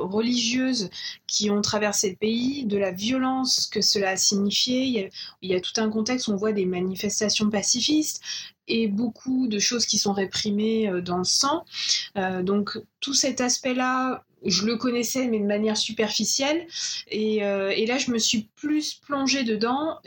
religieuses 0.00 0.90
qui 1.26 1.50
ont 1.50 1.62
traversé 1.62 2.10
le 2.10 2.16
pays, 2.16 2.66
de 2.66 2.76
la 2.76 2.90
violence 2.90 3.66
que 3.66 3.80
cela 3.80 4.10
a 4.10 4.16
signifié. 4.18 4.84
Il 4.84 4.92
y 4.92 5.00
a, 5.00 5.08
il 5.40 5.50
y 5.50 5.54
a 5.54 5.60
tout 5.60 5.72
un 5.78 5.88
contexte 5.88 6.28
où 6.28 6.32
on 6.32 6.36
voit 6.36 6.52
des 6.52 6.66
manifestations 6.66 7.48
pacifistes, 7.48 8.20
et 8.68 8.88
beaucoup 8.88 9.48
de 9.48 9.58
choses 9.58 9.86
qui 9.86 9.98
sont 9.98 10.12
réprimées 10.12 10.88
euh, 10.88 11.00
dans 11.00 11.18
le 11.18 11.24
sang. 11.24 11.64
Euh, 12.16 12.42
donc 12.42 12.78
tout 13.00 13.14
cet 13.14 13.40
aspect-là, 13.40 14.24
je 14.44 14.64
le 14.64 14.76
connaissais, 14.76 15.26
mais 15.26 15.38
de 15.38 15.44
manière 15.44 15.76
superficielle. 15.76 16.66
Et, 17.10 17.44
euh, 17.44 17.70
et 17.70 17.86
là, 17.86 17.98
je 17.98 18.10
me 18.10 18.18
suis 18.18 18.48
plus 18.56 18.94
plongée 18.94 19.44
dedans, 19.44 19.98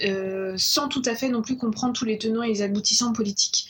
sans 0.57 0.87
tout 0.87 1.01
à 1.05 1.15
fait 1.15 1.29
non 1.29 1.41
plus 1.41 1.57
comprendre 1.57 1.93
tous 1.93 2.05
les 2.05 2.17
tenants 2.17 2.43
et 2.43 2.47
les 2.47 2.61
aboutissants 2.61 3.13
politiques. 3.13 3.67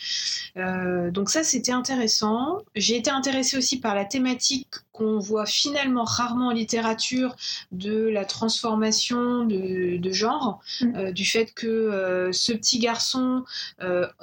donc 0.56 1.30
ça, 1.30 1.44
c'était 1.44 1.72
intéressant. 1.72 2.60
J'ai 2.76 2.98
été 2.98 3.10
intéressée 3.10 3.58
aussi 3.58 3.80
par 3.80 3.96
la 3.96 4.06
thématique 4.06 4.68
qu'on 4.92 5.20
voit 5.20 5.46
finalement 5.46 6.04
rarement 6.04 6.48
en 6.48 6.52
littérature 6.52 7.36
de 7.72 8.08
la 8.08 8.26
transformation 8.26 9.46
de, 9.46 9.98
de 9.98 10.12
genre, 10.12 10.60
mm. 10.82 11.12
du 11.12 11.26
fait 11.26 11.54
que 11.54 12.30
ce 12.32 12.54
petit 12.54 12.80
garçon, 12.80 13.44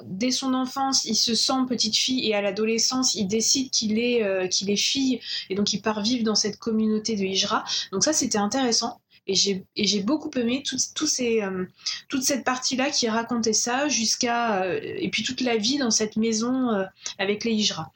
dès 0.03 0.31
son 0.31 0.53
enfance, 0.53 1.05
il 1.05 1.15
se 1.15 1.35
sent 1.35 1.53
petite 1.67 1.95
fille 1.95 2.27
et 2.27 2.33
à 2.33 2.41
l'adolescence, 2.41 3.13
il 3.13 3.27
décide 3.27 3.69
qu'il 3.69 3.99
est, 3.99 4.23
euh, 4.23 4.47
qu'il 4.47 4.69
est 4.71 4.75
fille 4.75 5.19
et 5.49 5.55
donc 5.55 5.73
il 5.73 5.81
part 5.81 6.01
vivre 6.01 6.23
dans 6.27 6.35
cette 6.35 6.57
communauté 6.57 7.15
de 7.15 7.23
Hijra. 7.23 7.63
Donc 7.91 8.03
ça, 8.03 8.13
c'était 8.13 8.37
intéressant. 8.37 9.01
Et 9.29 9.35
j'ai 9.35 10.03
beaucoup 10.03 10.31
aimé 10.37 10.63
tout, 10.63 11.07
ces, 11.07 11.41
euh, 11.41 11.65
toute 12.07 12.23
cette 12.23 12.45
partie-là 12.45 12.91
qui 12.91 13.09
racontait 13.09 13.51
ça 13.51 13.89
jusqu'à... 13.89 14.61
Euh, 14.61 14.79
et 14.81 15.09
puis 15.09 15.23
toute 15.23 15.41
la 15.41 15.57
vie 15.57 15.77
dans 15.77 15.91
cette 15.91 16.15
maison 16.15 16.69
avec 17.17 17.43
les 17.43 17.51
Hijra. 17.51 17.91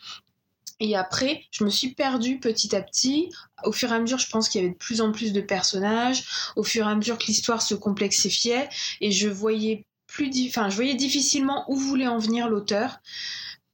Et 0.82 0.96
après, 0.96 1.44
je 1.52 1.64
me 1.64 1.70
suis 1.70 1.94
perdue 1.94 2.40
petit 2.40 2.76
à 2.76 2.82
petit. 2.82 3.32
Au 3.64 3.72
fur 3.72 3.92
et 3.94 3.96
à 3.96 4.00
mesure, 4.00 4.18
je 4.18 4.28
pense 4.28 4.50
qu'il 4.50 4.62
y 4.62 4.64
avait 4.64 4.74
de 4.74 4.78
plus 4.78 5.00
en 5.00 5.12
plus 5.12 5.32
de 5.32 5.40
personnages. 5.40 6.24
Au 6.56 6.64
fur 6.64 6.88
et 6.88 6.92
à 6.92 6.96
mesure 6.96 7.20
que 7.20 7.28
l'histoire 7.28 7.62
se 7.62 7.76
complexifiait, 7.76 8.68
et 9.00 9.12
je 9.12 9.30
voyais 9.30 9.86
plus, 10.08 10.32
enfin, 10.48 10.70
je 10.70 10.76
voyais 10.76 10.96
difficilement 10.96 11.66
où 11.70 11.76
voulait 11.76 12.08
en 12.08 12.18
venir 12.18 12.50
l'auteur. 12.50 13.00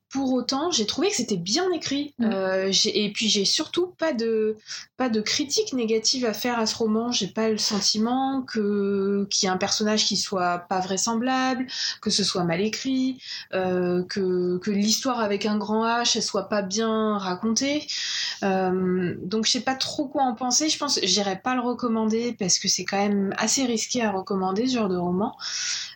Pour 0.10 0.32
autant, 0.32 0.72
j'ai 0.72 0.86
trouvé 0.86 1.10
que 1.10 1.16
c'était 1.16 1.38
bien 1.38 1.70
écrit. 1.74 2.14
Mm. 2.20 2.30
Euh, 2.32 2.72
et 2.86 3.12
puis 3.12 3.28
j'ai 3.28 3.44
surtout 3.44 3.88
pas 3.98 4.14
de 4.14 4.56
pas 4.96 5.10
de 5.10 5.20
critique 5.20 5.74
négative 5.74 6.26
à 6.26 6.34
faire 6.34 6.58
à 6.60 6.66
ce 6.66 6.76
roman. 6.76 7.12
J'ai 7.12 7.28
pas 7.28 7.50
le 7.50 7.58
sentiment 7.58 8.42
que 8.42 9.28
qu'il 9.30 9.48
y 9.48 9.50
a 9.50 9.54
un 9.54 9.58
personnage 9.58 10.06
qui 10.06 10.16
soit 10.16 10.60
pas 10.70 10.80
vraisemblable, 10.80 11.68
que 12.02 12.10
ce 12.10 12.24
soit 12.24 12.46
mal 12.46 12.62
écrit, 12.62 13.22
euh, 13.54 14.04
que 14.04 14.58
que 14.60 14.72
l'histoire 14.72 15.20
avec 15.20 15.46
un 15.46 15.58
grand 15.58 15.86
H 15.86 16.14
elle 16.16 16.24
soit 16.24 16.48
pas 16.48 16.62
bien 16.62 17.18
racontée. 17.18 17.86
Euh, 18.44 19.16
donc 19.22 19.46
je 19.46 19.52
sais 19.52 19.62
pas 19.62 19.76
trop 19.76 20.08
quoi 20.08 20.24
en 20.24 20.36
penser. 20.36 20.70
Je 20.70 20.78
pense 20.78 21.00
j'irai 21.04 21.38
pas 21.38 21.54
le 21.54 21.62
recommander 21.62 22.34
parce 22.40 22.60
que 22.60 22.70
c'est 22.70 22.86
quand 22.86 22.98
même 22.98 23.34
assez 23.38 23.66
risqué 23.66 24.02
à 24.04 24.12
recommander 24.12 24.68
ce 24.68 24.76
genre 24.76 24.90
de 24.90 24.98
roman. 24.98 25.36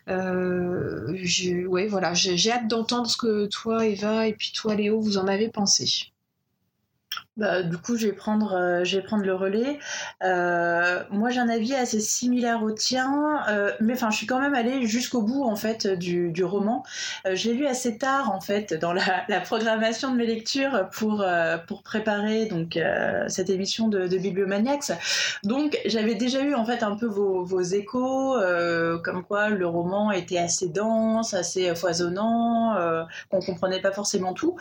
Euh, 0.09 1.15
ouais, 1.67 1.87
voilà, 1.87 2.13
j'ai 2.13 2.51
hâte 2.51 2.67
d'entendre 2.67 3.09
ce 3.09 3.17
que 3.17 3.45
toi, 3.45 3.85
Et 4.03 4.33
puis 4.33 4.51
toi, 4.53 4.75
Léo, 4.75 4.99
vous 4.99 5.17
en 5.17 5.27
avez 5.27 5.49
pensé? 5.49 6.10
Bah, 7.41 7.63
du 7.63 7.75
coup, 7.75 7.97
je 7.97 8.05
vais 8.05 8.13
prendre, 8.13 8.53
euh, 8.53 8.83
je 8.83 8.97
vais 8.97 9.01
prendre 9.01 9.23
le 9.23 9.33
relais. 9.33 9.79
Euh, 10.23 11.01
moi, 11.09 11.31
j'ai 11.31 11.39
un 11.39 11.49
avis 11.49 11.73
assez 11.73 11.99
similaire 11.99 12.61
au 12.61 12.69
tien, 12.69 13.41
euh, 13.49 13.71
mais 13.79 13.93
enfin, 13.93 14.11
je 14.11 14.17
suis 14.17 14.27
quand 14.27 14.39
même 14.39 14.53
allée 14.53 14.85
jusqu'au 14.85 15.23
bout 15.23 15.43
en 15.43 15.55
fait 15.55 15.87
du, 15.87 16.29
du 16.29 16.43
roman. 16.43 16.83
je 17.25 17.49
l'ai 17.49 17.55
lu 17.55 17.65
assez 17.65 17.97
tard 17.97 18.31
en 18.31 18.41
fait 18.41 18.75
dans 18.75 18.93
la, 18.93 19.23
la 19.27 19.39
programmation 19.39 20.11
de 20.11 20.17
mes 20.17 20.27
lectures 20.27 20.87
pour 20.91 21.25
pour 21.67 21.81
préparer 21.81 22.45
donc 22.45 22.77
cette 23.27 23.49
émission 23.49 23.87
de, 23.87 24.05
de 24.05 24.17
Bibliomaniacs. 24.19 24.91
Donc, 25.43 25.79
j'avais 25.85 26.13
déjà 26.13 26.41
eu 26.43 26.53
en 26.53 26.65
fait 26.65 26.83
un 26.83 26.95
peu 26.95 27.07
vos, 27.07 27.43
vos 27.43 27.61
échos, 27.61 28.35
comme 29.03 29.23
quoi 29.23 29.49
le 29.49 29.65
roman 29.65 30.11
était 30.11 30.37
assez 30.37 30.69
dense, 30.69 31.33
assez 31.33 31.73
foisonnant, 31.73 32.75
qu'on 33.31 33.39
comprenait 33.39 33.81
pas 33.81 33.91
forcément 33.91 34.33
tout. 34.33 34.55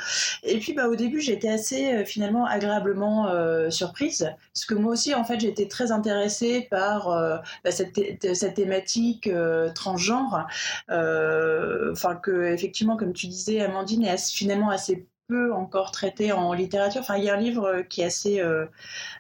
Et 0.44 0.58
puis, 0.58 0.72
bah, 0.72 0.88
au 0.88 0.96
début, 0.96 1.20
j'étais 1.20 1.50
assez 1.50 2.06
finalement 2.06 2.46
agréablement 2.70 3.28
euh, 3.28 3.70
surprise, 3.70 4.34
parce 4.54 4.64
que 4.64 4.74
moi 4.74 4.92
aussi, 4.92 5.14
en 5.14 5.24
fait, 5.24 5.40
j'ai 5.40 5.48
été 5.48 5.68
très 5.68 5.92
intéressée 5.92 6.66
par 6.70 7.10
euh, 7.10 7.36
bah, 7.64 7.70
cette, 7.70 7.94
cette, 8.34 8.54
thématique 8.54 9.26
euh, 9.26 9.70
transgenre, 9.72 10.46
enfin 10.88 12.16
que 12.16 12.52
effectivement, 12.52 12.96
comme 12.96 13.12
tu 13.12 13.26
disais, 13.26 13.60
Amandine 13.60 14.04
est 14.04 14.30
finalement 14.30 14.70
assez 14.70 15.06
peu 15.28 15.52
encore 15.52 15.92
traité 15.92 16.32
en 16.32 16.52
littérature. 16.52 17.02
Enfin, 17.02 17.16
il 17.16 17.24
y 17.24 17.30
a 17.30 17.34
un 17.34 17.40
livre 17.40 17.82
qui 17.88 18.00
est 18.00 18.06
assez, 18.06 18.42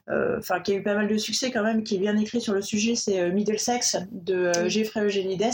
enfin, 0.08 0.60
qui 0.60 0.72
a 0.72 0.74
eu 0.76 0.82
pas 0.82 0.94
mal 0.94 1.08
de 1.08 1.16
succès 1.16 1.50
quand 1.50 1.62
même, 1.62 1.84
qui 1.84 1.96
est 1.96 2.00
bien 2.00 2.16
écrit 2.16 2.40
sur 2.40 2.54
le 2.54 2.62
sujet, 2.62 2.94
c'est 2.96 3.30
Middlesex 3.30 3.98
de 4.10 4.52
Geoffrey 4.68 5.04
Eugenides 5.04 5.52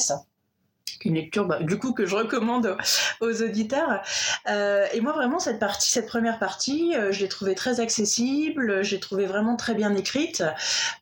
une 1.04 1.14
lecture 1.14 1.46
bah, 1.46 1.60
du 1.62 1.78
coup 1.78 1.92
que 1.92 2.06
je 2.06 2.14
recommande 2.14 2.76
aux 3.20 3.42
auditeurs. 3.42 4.02
Euh, 4.48 4.86
et 4.92 5.00
moi 5.00 5.12
vraiment 5.12 5.38
cette 5.38 5.58
partie, 5.58 5.90
cette 5.90 6.06
première 6.06 6.38
partie, 6.38 6.94
euh, 6.96 7.12
je 7.12 7.20
l'ai 7.20 7.28
trouvée 7.28 7.54
très 7.54 7.80
accessible, 7.80 8.82
j'ai 8.82 9.00
trouvé 9.00 9.26
vraiment 9.26 9.56
très 9.56 9.74
bien 9.74 9.94
écrite, 9.94 10.42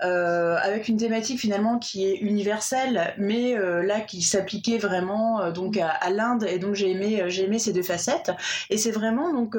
euh, 0.02 0.56
avec 0.62 0.88
une 0.88 0.96
thématique 0.96 1.40
finalement 1.40 1.78
qui 1.78 2.06
est 2.06 2.16
universelle, 2.16 3.14
mais 3.18 3.54
là 3.82 4.00
qui 4.00 4.22
s'appliquait 4.22 4.78
vraiment 4.78 5.50
donc 5.50 5.76
à, 5.76 6.10
l'Inde 6.10 6.44
et 6.44 6.58
donc 6.58 6.74
j'ai 6.74 6.90
aimé 6.90 7.24
j'ai 7.28 7.44
aimé 7.44 7.58
ces 7.58 7.72
deux 7.72 7.82
facettes. 7.82 8.32
Et 8.70 8.78
c'est 8.78 8.90
vraiment 8.90 9.32
donc 9.32 9.56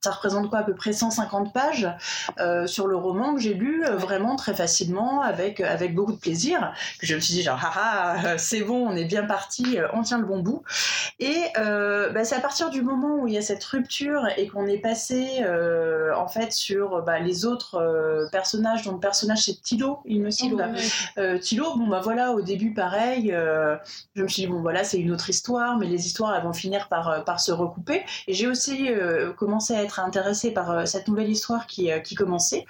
ça 0.00 0.10
représente 0.10 0.48
quoi 0.50 0.60
à 0.60 0.62
peu 0.62 0.74
près 0.74 0.92
150 0.92 1.52
pages 1.52 1.88
sur 2.66 2.86
le 2.86 2.96
roman 2.96 3.34
que 3.34 3.40
j'ai 3.40 3.54
lu 3.54 3.84
vraiment 3.92 4.36
très 4.36 4.54
facilement 4.54 5.22
avec 5.22 5.60
avec 5.60 5.94
beaucoup 5.94 6.12
de 6.12 6.18
plaisir. 6.18 6.72
Que 6.98 7.06
je 7.06 7.14
me 7.14 7.20
suis 7.20 7.34
dit 7.34 7.42
genre 7.42 7.60
ah, 7.62 8.16
ah 8.24 8.38
c'est 8.38 8.62
bon 8.62 8.88
on 8.88 8.96
est 8.96 9.04
bien 9.04 9.23
partie, 9.24 9.78
euh, 9.78 9.88
on 9.92 10.02
tient 10.02 10.18
le 10.18 10.26
bon 10.26 10.40
bout. 10.40 10.62
Et 11.18 11.36
euh, 11.58 12.10
bah, 12.10 12.24
c'est 12.24 12.34
à 12.34 12.40
partir 12.40 12.70
du 12.70 12.82
moment 12.82 13.16
où 13.16 13.28
il 13.28 13.34
y 13.34 13.38
a 13.38 13.42
cette 13.42 13.64
rupture 13.64 14.26
et 14.36 14.48
qu'on 14.48 14.66
est 14.66 14.78
passé 14.78 15.42
euh, 15.42 16.14
en 16.16 16.28
fait 16.28 16.52
sur 16.52 17.02
bah, 17.02 17.18
les 17.18 17.44
autres 17.44 18.28
personnages, 18.32 18.84
dont 18.84 18.92
le 18.92 19.00
personnage 19.00 19.44
c'est 19.44 19.60
Tilo, 19.62 20.00
il 20.04 20.22
me 20.22 20.30
semble. 20.30 20.66
Tilo, 21.40 21.76
bon 21.76 21.86
bah 21.86 22.00
voilà, 22.02 22.32
au 22.32 22.40
début 22.40 22.74
pareil, 22.74 23.30
je 24.14 24.22
me 24.22 24.28
suis 24.28 24.42
dit 24.42 24.48
bon 24.48 24.60
voilà 24.60 24.84
c'est 24.84 24.98
une 24.98 25.12
autre 25.12 25.30
histoire, 25.30 25.78
mais 25.78 25.86
les 25.86 26.06
histoires 26.06 26.34
elles 26.34 26.42
vont 26.42 26.52
finir 26.52 26.88
par, 26.88 27.24
par 27.24 27.40
se 27.40 27.52
recouper. 27.52 28.02
Et 28.26 28.34
j'ai 28.34 28.46
aussi 28.46 28.88
commencé 29.36 29.74
à 29.74 29.82
être 29.82 30.00
intéressée 30.00 30.52
par 30.52 30.86
cette 30.86 31.08
nouvelle 31.08 31.30
histoire 31.30 31.66
qui, 31.66 31.90
qui 32.02 32.14
commençait. 32.14 32.66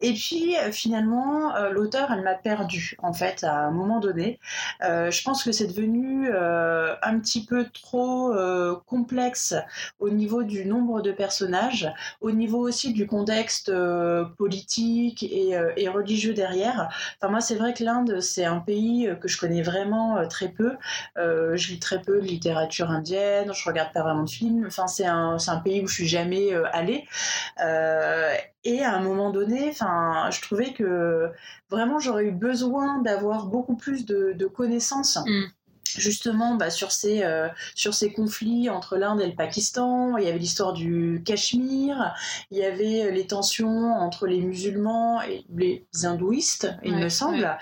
Et 0.00 0.12
puis 0.12 0.54
finalement 0.72 1.54
l'auteur 1.70 2.10
elle 2.12 2.22
m'a 2.22 2.34
perdue 2.34 2.96
en 3.02 3.12
fait 3.12 3.44
à 3.44 3.66
un 3.66 3.70
moment 3.70 4.00
donné. 4.00 4.38
je 4.80 5.22
pense 5.22 5.42
que 5.42 5.52
c'est 5.52 5.66
devenu 5.66 5.89
euh, 5.90 6.94
un 7.02 7.18
petit 7.18 7.44
peu 7.44 7.66
trop 7.72 8.32
euh, 8.32 8.76
complexe 8.86 9.54
au 9.98 10.10
niveau 10.10 10.42
du 10.42 10.64
nombre 10.64 11.00
de 11.00 11.12
personnages, 11.12 11.90
au 12.20 12.30
niveau 12.30 12.58
aussi 12.58 12.92
du 12.92 13.06
contexte 13.06 13.68
euh, 13.68 14.24
politique 14.38 15.22
et, 15.22 15.88
religieux 15.88 16.34
derrière. 16.34 16.88
Enfin, 17.16 17.30
moi, 17.30 17.40
c'est 17.40 17.56
vrai 17.56 17.74
que 17.74 17.82
l'Inde, 17.82 18.20
c'est 18.20 18.44
un 18.44 18.60
pays 18.60 19.10
que 19.20 19.28
je 19.28 19.38
connais 19.38 19.62
vraiment 19.62 20.26
très 20.28 20.48
peu. 20.48 20.76
je 21.16 21.68
lis 21.68 21.80
très 21.80 22.00
peu 22.00 22.20
de 22.20 22.26
littérature 22.26 22.90
indienne, 22.90 23.52
je 23.52 23.68
regarde 23.68 23.92
pas 23.92 24.02
vraiment 24.02 24.24
de 24.24 24.30
films. 24.30 24.64
Enfin, 24.66 24.86
c'est 24.86 25.06
un, 25.06 25.36
un, 25.44 25.56
pays 25.56 25.82
où 25.82 25.88
je 25.88 25.94
suis 25.94 26.08
jamais 26.08 26.54
allée. 26.72 27.06
Et 28.62 28.82
à 28.84 28.94
un 28.94 29.02
moment 29.02 29.30
donné, 29.30 29.68
enfin, 29.70 30.28
je 30.30 30.40
trouvais 30.42 30.72
que 30.72 31.30
vraiment 31.70 31.98
j'aurais 31.98 32.26
eu 32.26 32.32
besoin 32.32 33.00
d'avoir 33.02 33.46
beaucoup 33.46 33.76
plus 33.76 34.06
de, 34.06 34.46
connaissances. 34.46 35.18
Mm 35.26 35.46
justement 35.96 36.54
bah, 36.54 36.70
sur, 36.70 36.92
ces, 36.92 37.22
euh, 37.22 37.48
sur 37.74 37.94
ces 37.94 38.12
conflits 38.12 38.68
entre 38.70 38.96
l'Inde 38.96 39.20
et 39.20 39.26
le 39.26 39.34
Pakistan. 39.34 40.16
Il 40.16 40.24
y 40.24 40.28
avait 40.28 40.38
l'histoire 40.38 40.72
du 40.72 41.22
Cachemire, 41.24 42.14
il 42.50 42.58
y 42.58 42.64
avait 42.64 43.06
euh, 43.06 43.10
les 43.10 43.26
tensions 43.26 43.92
entre 43.92 44.26
les 44.26 44.40
musulmans 44.40 45.22
et 45.22 45.44
les 45.54 45.84
hindouistes, 46.04 46.72
il 46.84 46.96
me 46.96 47.08
semble. 47.08 47.56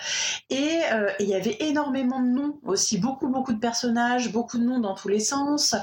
Et, 0.50 0.80
euh, 0.92 1.11
et, 1.18 1.25
il 1.25 1.28
y 1.28 1.35
avait 1.35 1.56
énormément 1.61 2.20
de 2.20 2.28
noms 2.28 2.58
aussi, 2.64 2.99
beaucoup, 2.99 3.28
beaucoup 3.28 3.52
de 3.52 3.58
personnages, 3.58 4.32
beaucoup 4.32 4.58
de 4.58 4.64
noms 4.64 4.80
dans 4.80 4.94
tous 4.94 5.08
les 5.08 5.20
sens. 5.20 5.75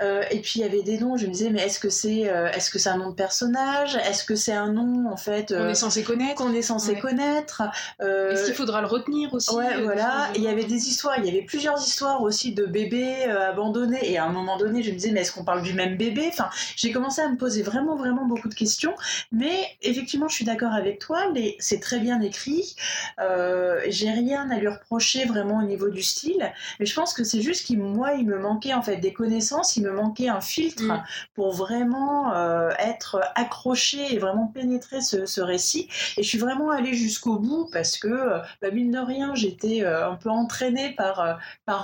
et 0.00 0.40
puis 0.40 0.60
il 0.60 0.62
y 0.62 0.64
avait 0.64 0.82
des 0.82 0.98
noms, 0.98 1.16
je 1.16 1.26
me 1.26 1.32
disais, 1.32 1.50
mais 1.50 1.62
est-ce 1.62 1.80
que 1.80 1.90
c'est 1.90 2.22
est-ce 2.22 2.70
que 2.70 2.78
c'est 2.78 2.88
un 2.88 2.98
nom 2.98 3.10
de 3.10 3.14
personnage? 3.14 3.96
Est-ce 3.96 4.24
que 4.24 4.34
c'est 4.36 4.52
un 4.52 4.72
nom, 4.72 5.10
en 5.10 5.16
fait... 5.16 5.52
qu'on 5.52 5.68
est 5.68 5.74
censé 5.74 6.02
connaître? 6.02 6.34
Qu'on 6.36 6.52
est 6.52 6.62
censé 6.62 6.98
connaître? 6.98 7.62
Est-ce 8.00 8.46
qu'il 8.46 8.54
faudra 8.54 8.80
le 8.80 8.86
retenir 8.86 9.32
aussi 9.34 9.54
Ouais, 9.54 9.80
voilà. 9.82 10.28
Il 10.34 10.42
y 10.42 10.48
avait 10.48 10.64
des 10.64 10.88
histoires, 10.88 11.18
il 11.18 11.26
y 11.26 11.28
avait 11.28 11.42
plusieurs 11.42 11.78
histoires 11.78 11.91
d'histoires 11.92 12.22
aussi 12.22 12.52
de 12.52 12.64
bébés 12.64 13.26
euh, 13.28 13.50
abandonnés. 13.50 14.10
Et 14.10 14.16
à 14.16 14.24
un 14.24 14.32
moment 14.32 14.56
donné, 14.56 14.82
je 14.82 14.90
me 14.90 14.96
disais, 14.96 15.10
mais 15.10 15.20
est-ce 15.20 15.32
qu'on 15.32 15.44
parle 15.44 15.62
du 15.62 15.74
même 15.74 15.96
bébé? 15.96 16.24
Enfin, 16.28 16.48
j'ai 16.76 16.90
commencé 16.90 17.20
à 17.20 17.28
me 17.28 17.36
poser 17.36 17.62
vraiment, 17.62 17.96
vraiment 17.96 18.24
beaucoup 18.24 18.48
de 18.48 18.54
questions. 18.54 18.94
Mais 19.30 19.66
effectivement, 19.82 20.28
je 20.28 20.34
suis 20.34 20.44
d'accord 20.44 20.72
avec 20.72 20.98
toi. 20.98 21.18
C'est 21.58 21.80
très 21.80 21.98
bien 21.98 22.20
écrit. 22.22 22.74
Euh, 23.20 23.80
j'ai 23.88 24.10
rien 24.10 24.50
à 24.50 24.58
lui 24.58 24.68
reprocher 24.68 25.26
vraiment 25.26 25.58
au 25.58 25.64
niveau 25.64 25.90
du 25.90 26.02
style. 26.02 26.50
Mais 26.80 26.86
je 26.86 26.94
pense 26.94 27.12
que 27.12 27.24
c'est 27.24 27.42
juste 27.42 27.66
qu'il, 27.66 27.78
moi, 27.78 28.14
il 28.14 28.26
me 28.26 28.38
manquait 28.38 28.72
en 28.72 28.82
fait 28.82 28.96
des 28.96 29.12
connaissances. 29.12 29.76
Il 29.76 29.82
me 29.82 29.92
manquait 29.92 30.28
un 30.28 30.40
filtre 30.40 30.82
Mm. 30.82 31.02
pour 31.34 31.52
vraiment 31.52 32.34
euh, 32.34 32.70
être 32.78 33.20
accroché 33.34 34.14
et 34.14 34.18
vraiment 34.18 34.46
pénétrer 34.46 35.00
ce, 35.00 35.26
ce 35.26 35.40
récit. 35.40 35.88
Et 36.16 36.22
je 36.22 36.28
suis 36.28 36.38
vraiment 36.38 36.70
allée 36.70 36.94
jusqu'au 36.94 37.38
bout 37.38 37.68
parce 37.72 37.98
que, 37.98 38.40
bah, 38.62 38.70
mine 38.72 38.90
de 38.90 38.98
rien, 38.98 39.34
j'étais 39.34 39.84
un 39.84 40.14
peu 40.14 40.30
entraînée 40.30 40.94
par, 40.96 41.20
euh, 41.20 41.34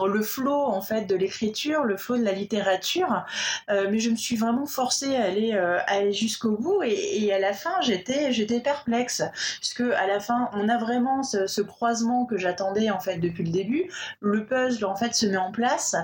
le 0.07 0.23
flot 0.23 0.67
en 0.67 0.81
fait 0.81 1.02
de 1.07 1.17
l'écriture, 1.17 1.85
le 1.85 1.97
flot 1.97 2.19
de 2.19 2.25
la 2.25 2.33
littérature. 2.33 3.25
Euh, 3.71 3.88
mais 3.90 3.99
je 3.99 4.11
me 4.11 4.17
suis 4.17 4.37
vraiment 4.37 4.67
forcée 4.67 5.17
à 5.17 5.25
aller, 5.25 5.55
euh, 5.55 5.78
aller 5.87 6.12
jusqu'au 6.12 6.57
bout. 6.57 6.83
Et, 6.85 7.33
à 7.33 7.38
la 7.38 7.52
fin, 7.52 7.81
j'étais, 7.83 8.33
j'étais 8.33 8.61
perplexe. 8.61 9.23
Puisque 9.61 9.81
à 9.81 10.07
la 10.07 10.21
fin, 10.21 10.50
on 10.52 10.69
a 10.69 10.78
vraiment 10.78 11.23
ce, 11.23 11.61
croisement 11.62 12.25
que 12.25 12.38
j'attendais 12.38 12.90
en 12.90 13.00
fait 13.00 13.19
depuis 13.19 13.45
le 13.45 13.50
début. 13.50 13.90
Le 14.21 14.47
puzzle 14.47 14.85
en 14.85 14.95
fait 14.95 15.14
se 15.14 15.26
met 15.26 15.37
en 15.37 15.50
place. 15.50 15.97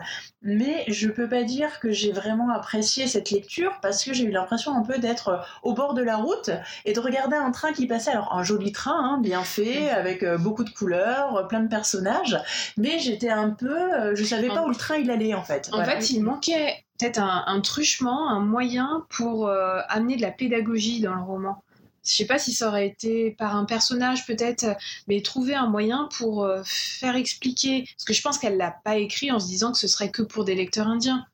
Mais 0.42 0.84
je 0.88 1.08
peux 1.08 1.28
pas 1.28 1.42
dire 1.42 1.80
que 1.80 1.90
j'ai 1.90 2.12
vraiment 2.12 2.50
apprécié 2.50 3.06
cette 3.06 3.30
lecture 3.30 3.78
parce 3.80 4.04
que 4.04 4.12
j'ai 4.12 4.24
eu 4.24 4.30
l'impression 4.30 4.76
un 4.76 4.82
peu 4.82 4.98
d'être 4.98 5.42
au 5.62 5.72
bord 5.72 5.94
de 5.94 6.02
la 6.02 6.16
route 6.16 6.50
et 6.84 6.92
de 6.92 7.00
regarder 7.00 7.36
un 7.36 7.50
train 7.50 7.72
qui 7.72 7.86
passait. 7.86 8.10
Alors 8.10 8.34
un 8.34 8.42
joli 8.42 8.72
train, 8.72 8.98
hein, 8.98 9.18
bien 9.22 9.42
fait, 9.42 9.88
avec 9.90 10.22
euh, 10.22 10.36
beaucoup 10.36 10.64
de 10.64 10.70
couleurs, 10.70 11.46
plein 11.48 11.60
de 11.60 11.68
personnages, 11.68 12.38
mais 12.76 12.98
j'étais 12.98 13.30
un 13.30 13.50
peu, 13.50 13.83
euh, 13.92 14.14
je 14.14 14.24
savais 14.24 14.48
pas 14.48 14.64
où 14.64 14.68
le 14.68 14.74
train 14.76 14.96
il 14.96 15.10
allait 15.10 15.34
en 15.34 15.42
fait. 15.42 15.68
En 15.72 15.76
Voilà. 15.76 16.00
fait, 16.00 16.10
il 16.10 16.22
manquait 16.22 16.84
peut-être 16.98 17.18
un, 17.18 17.44
un 17.46 17.60
truchement, 17.60 18.28
un 18.30 18.40
moyen 18.40 19.06
pour 19.10 19.48
euh, 19.48 19.80
amener 19.88 20.16
de 20.16 20.22
la 20.22 20.30
pédagogie 20.30 21.00
dans 21.00 21.14
le 21.14 21.22
roman. 21.22 21.62
Je 22.06 22.12
sais 22.12 22.26
pas 22.26 22.38
si 22.38 22.52
ça 22.52 22.68
aurait 22.68 22.86
été 22.86 23.30
par 23.30 23.56
un 23.56 23.64
personnage 23.64 24.26
peut-être, 24.26 24.66
mais 25.08 25.22
trouver 25.22 25.54
un 25.54 25.66
moyen 25.68 26.08
pour 26.18 26.44
euh, 26.44 26.62
faire 26.66 27.16
expliquer. 27.16 27.84
Parce 27.96 28.04
que 28.04 28.12
je 28.12 28.20
pense 28.20 28.38
qu'elle 28.38 28.58
l'a 28.58 28.76
pas 28.84 28.96
écrit 28.96 29.32
en 29.32 29.40
se 29.40 29.46
disant 29.46 29.72
que 29.72 29.78
ce 29.78 29.88
serait 29.88 30.10
que 30.10 30.22
pour 30.22 30.44
des 30.44 30.54
lecteurs 30.54 30.86
indiens. 30.86 31.24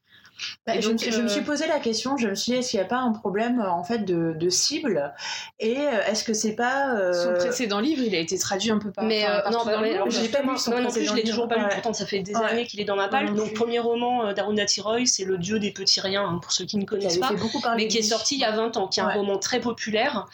Bah, 0.66 0.80
je, 0.80 0.90
me 0.90 0.97
suis- 0.99 1.11
je 1.11 1.20
me 1.20 1.25
euh, 1.26 1.28
suis 1.28 1.40
posé 1.42 1.66
la 1.66 1.78
question, 1.80 2.16
je 2.16 2.28
me 2.28 2.35
suis 2.35 2.52
dit 2.52 2.59
est-ce 2.59 2.70
qu'il 2.70 2.80
n'y 2.80 2.85
a 2.85 2.88
pas 2.88 2.99
un 2.99 3.12
problème 3.12 3.61
euh, 3.61 3.70
en 3.70 3.85
fait 3.85 3.99
de, 4.04 4.35
de 4.38 4.49
cible? 4.50 5.12
Et 5.59 5.78
euh, 5.78 6.02
est-ce 6.06 6.25
que 6.25 6.32
c'est 6.35 6.54
pas 6.54 6.94
euh, 6.97 7.12
Son 7.12 7.35
précédent 7.35 7.80
livre, 7.80 8.02
il 8.04 8.14
a 8.14 8.18
été 8.18 8.38
traduit 8.38 8.70
un 8.70 8.78
peu 8.78 8.90
par. 8.92 9.04
Mais 9.04 9.25
euh, 9.25 9.40
partout 9.42 9.59
non, 9.59 9.64
bah, 9.64 9.78
alors, 9.78 10.11
j'ai 10.11 10.28
pas 10.28 10.42
lu 10.42 10.56
son 10.56 10.70
moi 10.73 10.80
non 10.80 10.90
plus, 10.90 11.04
je 11.04 11.14
l'ai 11.14 11.25
toujours 11.25 11.49
pas 11.49 11.56
lu. 11.56 11.64
Pourtant, 11.70 11.92
ça 11.92 12.06
fait 12.06 12.20
des 12.20 12.35
Ouais. 12.37 12.44
années 12.44 12.66
qu'il 12.66 12.80
est 12.80 12.85
dans 12.85 12.97
ma 12.97 13.09
palle. 13.09 13.26
non 13.26 13.35
Donc, 13.35 13.54
premier 13.54 13.78
roman 13.78 14.26
euh, 14.26 14.32
d'Arundhati 14.35 14.80
Roy, 14.80 15.06
c'est 15.06 15.25
Le 15.25 15.38
Dieu 15.38 15.59
des 15.59 15.70
petits 15.73 16.00
riens, 16.00 16.25
hein, 16.25 16.38
pour 16.42 16.52
ceux 16.52 16.64
qui 16.64 16.76
ne 16.76 16.85
connaissent 16.85 17.18
pas, 17.18 17.28
fait 17.28 17.37
beaucoup 17.37 17.61
parler 17.61 17.85
mais 17.85 17.88
qui 17.88 17.99
est 17.99 18.02
sorti 18.02 18.37
il 18.37 18.40
y 18.40 18.44
a 18.44 18.52
20 18.52 18.76
ans, 18.76 18.88
qui 18.88 19.00
est 19.00 19.02
un 19.02 19.09
roman 19.11 19.38
très 19.38 19.61
populaire. 19.61 20.26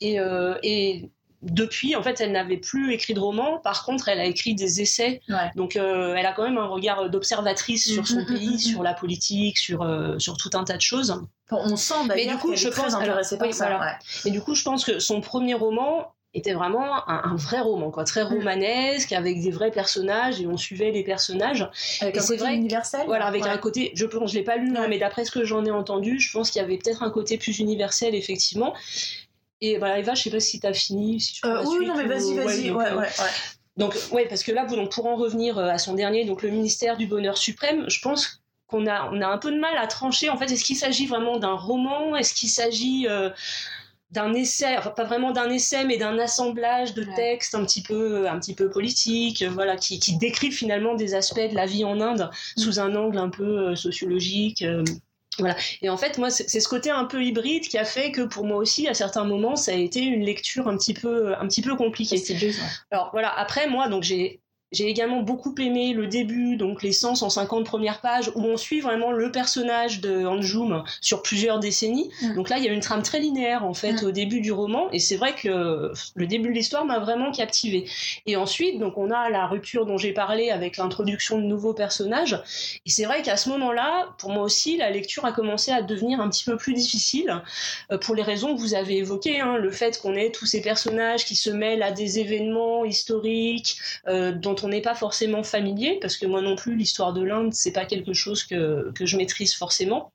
Et, 0.00 0.18
et 0.62 1.10
depuis, 1.42 1.94
en 1.94 2.02
fait, 2.02 2.20
elle 2.20 2.32
n'avait 2.32 2.56
plus 2.56 2.92
écrit 2.92 3.14
de 3.14 3.20
roman. 3.20 3.58
Par 3.58 3.84
contre, 3.84 4.08
elle 4.08 4.18
a 4.18 4.24
écrit 4.24 4.54
des 4.54 4.80
essais. 4.80 5.20
Ouais. 5.28 5.50
Donc, 5.54 5.76
euh, 5.76 6.14
elle 6.16 6.26
a 6.26 6.32
quand 6.32 6.42
même 6.42 6.58
un 6.58 6.66
regard 6.66 7.08
d'observatrice 7.10 7.88
sur 7.92 8.06
son 8.08 8.20
Mhm, 8.20 8.26
pays, 8.26 8.48
mhm, 8.54 8.58
sur 8.58 8.82
la 8.82 8.92
politique, 8.94 9.56
sur, 9.58 9.82
euh, 9.82 10.18
sur 10.18 10.36
tout 10.36 10.50
un 10.54 10.64
tas 10.64 10.76
de 10.76 10.82
choses. 10.82 11.22
On 11.50 11.76
sent 11.76 11.94
d'ailleurs 12.08 12.34
du 12.34 12.38
coup, 12.40 12.56
je 12.56 12.68
pense- 12.68 12.78
alors, 12.94 13.00
intéressée 13.02 13.38
par 13.38 13.46
oui, 13.46 13.54
ça. 13.54 13.66
voilà. 13.68 13.80
ouais. 13.80 13.92
Et 14.26 14.30
du 14.30 14.40
coup, 14.40 14.54
je 14.54 14.62
pense 14.64 14.84
que 14.84 14.98
son 14.98 15.20
premier 15.20 15.54
roman 15.54 16.12
était 16.34 16.52
vraiment 16.52 17.08
un, 17.08 17.22
un 17.32 17.36
vrai 17.36 17.60
roman, 17.60 17.90
quoi, 17.90 18.04
très 18.04 18.22
Mm. 18.24 18.28
romanesque, 18.28 19.12
avec 19.12 19.40
des 19.40 19.50
vrais 19.50 19.70
personnages, 19.70 20.40
et 20.42 20.46
on 20.46 20.56
suivait 20.58 20.90
les 20.90 21.02
personnages. 21.02 21.66
Avec 22.02 22.16
Et 22.16 22.18
un 22.18 22.22
c'est 22.22 22.28
côté 22.36 22.40
vrai- 22.40 22.54
universel. 22.56 23.02
Voilà, 23.06 23.24
avec 23.26 23.44
Ouais. 23.44 23.48
un 23.50 23.56
côté, 23.58 23.92
je 23.94 24.04
je 24.06 24.34
l'ai 24.34 24.42
pas 24.42 24.56
lu, 24.56 24.74
mais 24.88 24.98
d'après 24.98 25.24
ce 25.24 25.30
que 25.30 25.44
j'en 25.44 25.64
ai 25.64 25.70
entendu, 25.70 26.20
je 26.20 26.30
pense 26.32 26.50
qu'il 26.50 26.60
y 26.60 26.64
avait 26.64 26.76
peut-être 26.76 27.02
un 27.02 27.10
côté 27.10 27.38
plus 27.38 27.58
universel, 27.60 28.14
effectivement. 28.14 28.74
Et 29.60 29.78
voilà, 29.78 29.98
Eva, 29.98 30.14
je 30.14 30.22
sais 30.22 30.30
pas 30.30 30.40
si 30.40 30.60
t'as 30.60 30.72
fini. 30.72 31.20
Si 31.20 31.34
tu 31.34 31.46
Euh, 31.46 31.62
oui, 31.66 31.86
non 31.86 31.96
mais 31.96 32.04
vas-y, 32.04 32.34
vas-y, 32.34 32.70
ouais, 32.70 32.86
euh, 32.86 32.96
ouais, 32.96 33.00
ouais. 33.00 33.08
donc, 33.76 33.96
ouais, 34.12 34.26
parce 34.28 34.42
que 34.42 34.52
là, 34.52 34.66
donc, 34.66 34.92
pour 34.92 35.06
en 35.06 35.16
revenir 35.16 35.58
euh, 35.58 35.68
à 35.68 35.78
son 35.78 35.94
dernier, 35.94 36.24
donc 36.24 36.42
le 36.42 36.50
ministère 36.50 36.96
du 36.96 37.06
Bonheur 37.06 37.36
suprême, 37.36 37.88
je 37.88 38.00
pense 38.00 38.40
qu'on 38.68 38.86
a, 38.86 39.10
on 39.12 39.20
a 39.20 39.26
un 39.26 39.38
peu 39.38 39.50
de 39.50 39.58
mal 39.58 39.76
à 39.76 39.86
trancher. 39.86 40.30
En 40.30 40.36
fait, 40.36 40.50
est-ce 40.50 40.64
qu'il 40.64 40.76
s'agit 40.76 41.06
vraiment 41.06 41.38
d'un 41.38 41.54
roman? 41.54 42.14
Est-ce 42.14 42.34
qu'il 42.34 42.50
s'agit 42.50 43.06
euh, 43.08 43.30
d'un 44.12 44.32
essai 44.32 44.76
Enfin, 44.78 44.90
pas 44.90 45.04
vraiment 45.04 45.32
d'un 45.32 45.50
essai, 45.50 45.84
mais 45.84 45.96
d'un 45.96 46.18
assemblage 46.18 46.94
de 46.94 47.04
textes 47.16 47.56
un 47.56 47.64
petit 47.64 47.82
peu, 47.82 48.28
un 48.28 48.38
petit 48.38 48.54
peu 48.54 48.70
politiques, 48.70 49.42
voilà, 49.42 49.76
qui, 49.76 49.98
qui 49.98 50.18
décrivent 50.18 50.54
finalement 50.54 50.94
des 50.94 51.14
aspects 51.14 51.40
de 51.50 51.54
la 51.54 51.66
vie 51.66 51.84
en 51.84 52.00
Inde 52.00 52.30
sous 52.56 52.78
un 52.78 52.94
angle 52.94 53.18
un 53.18 53.30
peu 53.30 53.74
sociologique. 53.74 54.64
Voilà. 55.38 55.56
Et 55.82 55.88
en 55.88 55.96
fait, 55.96 56.18
moi, 56.18 56.30
c'est 56.30 56.60
ce 56.60 56.68
côté 56.68 56.90
un 56.90 57.04
peu 57.04 57.22
hybride 57.22 57.68
qui 57.68 57.78
a 57.78 57.84
fait 57.84 58.12
que 58.12 58.22
pour 58.22 58.44
moi 58.44 58.56
aussi, 58.56 58.88
à 58.88 58.94
certains 58.94 59.24
moments, 59.24 59.56
ça 59.56 59.72
a 59.72 59.74
été 59.74 60.00
une 60.00 60.24
lecture 60.24 60.68
un 60.68 60.76
petit 60.76 60.94
peu, 60.94 61.34
un 61.36 61.46
petit 61.46 61.62
peu 61.62 61.76
compliquée. 61.76 62.22
Ouais. 62.28 62.52
Alors 62.90 63.10
voilà, 63.12 63.32
après 63.38 63.68
moi, 63.68 63.88
donc 63.88 64.02
j'ai 64.02 64.40
j'ai 64.72 64.86
également 64.86 65.22
beaucoup 65.22 65.54
aimé 65.58 65.92
le 65.94 66.06
début, 66.06 66.56
donc 66.56 66.82
les 66.82 66.92
100, 66.92 67.14
150 67.16 67.64
premières 67.64 68.00
pages, 68.00 68.30
où 68.34 68.42
on 68.42 68.56
suit 68.56 68.80
vraiment 68.80 69.12
le 69.12 69.32
personnage 69.32 70.00
de 70.00 70.26
Anjum 70.26 70.84
sur 71.00 71.22
plusieurs 71.22 71.58
décennies. 71.58 72.10
Mm. 72.22 72.34
Donc 72.34 72.50
là, 72.50 72.58
il 72.58 72.64
y 72.64 72.68
a 72.68 72.72
une 72.72 72.80
trame 72.80 73.02
très 73.02 73.20
linéaire, 73.20 73.64
en 73.64 73.74
fait, 73.74 74.02
Mm. 74.02 74.06
au 74.06 74.10
début 74.10 74.40
du 74.40 74.52
roman, 74.52 74.90
et 74.92 74.98
c'est 74.98 75.16
vrai 75.16 75.34
que 75.34 75.92
le 76.14 76.26
début 76.26 76.48
de 76.48 76.54
l'histoire 76.54 76.84
m'a 76.84 76.98
vraiment 76.98 77.32
captivé. 77.32 77.88
Et 78.26 78.36
ensuite, 78.36 78.78
donc 78.78 78.98
on 78.98 79.10
a 79.10 79.30
la 79.30 79.46
rupture 79.46 79.86
dont 79.86 79.96
j'ai 79.96 80.12
parlé 80.12 80.50
avec 80.50 80.76
l'introduction 80.76 81.38
de 81.38 81.44
nouveaux 81.44 81.74
personnages, 81.74 82.42
et 82.84 82.90
c'est 82.90 83.04
vrai 83.04 83.22
qu'à 83.22 83.36
ce 83.36 83.48
moment-là, 83.48 84.08
pour 84.18 84.30
moi 84.30 84.42
aussi, 84.42 84.76
la 84.76 84.90
lecture 84.90 85.24
a 85.24 85.32
commencé 85.32 85.70
à 85.70 85.82
devenir 85.82 86.20
un 86.20 86.28
petit 86.28 86.44
peu 86.44 86.56
plus 86.56 86.74
difficile, 86.74 87.42
euh, 87.90 87.98
pour 87.98 88.14
les 88.14 88.22
raisons 88.22 88.54
que 88.54 88.60
vous 88.60 88.74
avez 88.74 88.98
évoquées, 88.98 89.40
hein, 89.40 89.56
le 89.56 89.70
fait 89.70 89.98
qu'on 90.00 90.14
ait 90.14 90.30
tous 90.30 90.46
ces 90.46 90.60
personnages 90.60 91.24
qui 91.24 91.36
se 91.36 91.50
mêlent 91.50 91.82
à 91.82 91.90
des 91.90 92.18
événements 92.18 92.84
historiques, 92.84 93.78
euh, 94.08 94.32
dont 94.32 94.57
on 94.64 94.68
n'est 94.68 94.80
pas 94.82 94.94
forcément 94.94 95.42
familier, 95.42 95.98
parce 96.00 96.16
que 96.16 96.26
moi 96.26 96.40
non 96.42 96.56
plus, 96.56 96.76
l'histoire 96.76 97.12
de 97.12 97.22
l'Inde, 97.22 97.52
c'est 97.54 97.72
pas 97.72 97.84
quelque 97.84 98.12
chose 98.12 98.44
que, 98.44 98.90
que 98.94 99.06
je 99.06 99.16
maîtrise 99.16 99.54
forcément. 99.54 100.12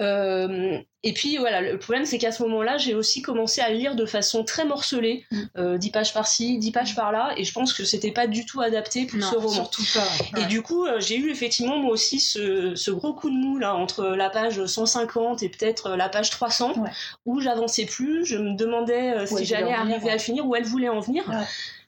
Euh, 0.00 0.78
et 1.04 1.12
puis 1.14 1.38
voilà, 1.38 1.62
le 1.62 1.78
problème 1.78 2.04
c'est 2.04 2.18
qu'à 2.18 2.32
ce 2.32 2.42
moment-là, 2.42 2.76
j'ai 2.76 2.94
aussi 2.94 3.22
commencé 3.22 3.62
à 3.62 3.70
lire 3.70 3.94
de 3.94 4.04
façon 4.04 4.44
très 4.44 4.66
morcelée, 4.66 5.24
Mm. 5.30 5.42
euh, 5.56 5.78
10 5.78 5.90
pages 5.90 6.12
par-ci, 6.12 6.58
10 6.58 6.70
pages 6.72 6.94
par-là, 6.94 7.32
et 7.38 7.44
je 7.44 7.52
pense 7.52 7.72
que 7.72 7.84
c'était 7.84 8.10
pas 8.12 8.26
du 8.26 8.44
tout 8.44 8.60
adapté 8.60 9.06
pour 9.06 9.18
Non, 9.18 9.30
ce 9.30 9.36
roman. 9.36 9.48
surtout 9.48 9.84
pas. 9.94 10.00
ouais. 10.38 10.42
Et 10.42 10.46
du 10.46 10.60
coup, 10.62 10.84
euh, 10.84 11.00
j'ai 11.00 11.16
eu 11.16 11.30
effectivement 11.30 11.78
moi 11.78 11.92
aussi 11.92 12.20
ce, 12.20 12.74
ce 12.74 12.90
gros 12.90 13.14
coup 13.14 13.30
de 13.30 13.34
mou 13.36 13.56
là 13.58 13.74
entre 13.74 14.04
la 14.08 14.28
page 14.28 14.64
150 14.66 15.42
et 15.42 15.48
peut-être 15.48 15.86
euh, 15.92 15.96
la 15.96 16.08
page 16.10 16.28
300 16.30 16.78
Ouais. 16.78 16.90
où 17.24 17.40
j'avançais 17.40 17.86
plus, 17.86 18.26
je 18.26 18.36
me 18.36 18.54
demandais 18.54 19.26
si 19.26 19.44
j'allais 19.46 19.72
arriver 19.72 20.10
à 20.10 20.18
finir, 20.18 20.46
où 20.46 20.54
elle 20.56 20.64
voulait 20.64 20.88
en 20.90 21.00
venir. 21.00 21.24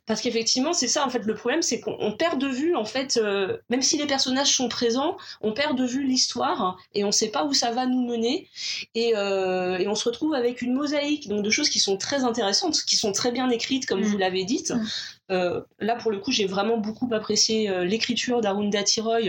Parce 0.09 0.23
qu'effectivement, 0.23 0.73
c'est 0.73 0.89
ça 0.89 1.07
en 1.07 1.11
fait 1.11 1.25
le 1.25 1.35
problème, 1.35 1.63
c'est 1.63 1.81
qu'on 1.81 1.97
on 2.01 2.13
perd 2.13 2.41
de 2.41 2.49
vue 2.49 2.75
en 2.75 2.87
fait, 2.87 3.19
euh, 3.19 3.59
même 3.69 3.83
si 3.83 3.99
les 3.99 4.07
personnages 4.07 4.57
sont 4.57 4.69
présents, 4.69 5.17
on 5.43 5.53
perd 5.53 5.77
de 5.77 5.85
vue 5.85 6.05
l'histoire 6.05 6.79
et 6.95 7.05
on 7.05 7.13
sait 7.13 7.29
pas 7.29 7.45
où 7.45 7.53
ça 7.53 7.71
va 7.71 7.87
nous 7.87 8.07
mener 8.07 8.49
et, 8.95 9.13
euh, 9.17 9.77
et 9.79 9.87
on 9.87 9.95
se 9.95 10.09
retrouve 10.09 10.35
avec 10.35 10.63
une 10.63 10.73
mosaïque 10.73 11.29
donc 11.29 11.45
de 11.45 11.51
choses 11.51 11.69
qui 11.69 11.79
sont 11.79 11.99
très 11.99 12.25
intéressantes, 12.25 12.83
qui 12.87 12.97
sont 12.97 13.13
très 13.13 13.31
bien 13.31 13.51
écrites 13.51 13.87
comme 13.87 14.01
Mm. 14.01 14.11
vous 14.11 14.19
l'avez 14.19 14.45
dit. 14.45 14.65
Mm. 14.69 14.87
Euh, 15.31 15.61
là 15.79 15.97
pour 15.97 16.11
le 16.11 16.19
coup, 16.19 16.33
j'ai 16.33 16.47
vraiment 16.47 16.79
beaucoup 16.79 17.09
apprécié 17.13 17.69
euh, 17.69 17.85
l'écriture 17.85 18.41
d'Arundhati 18.41 19.01
Roy 19.01 19.21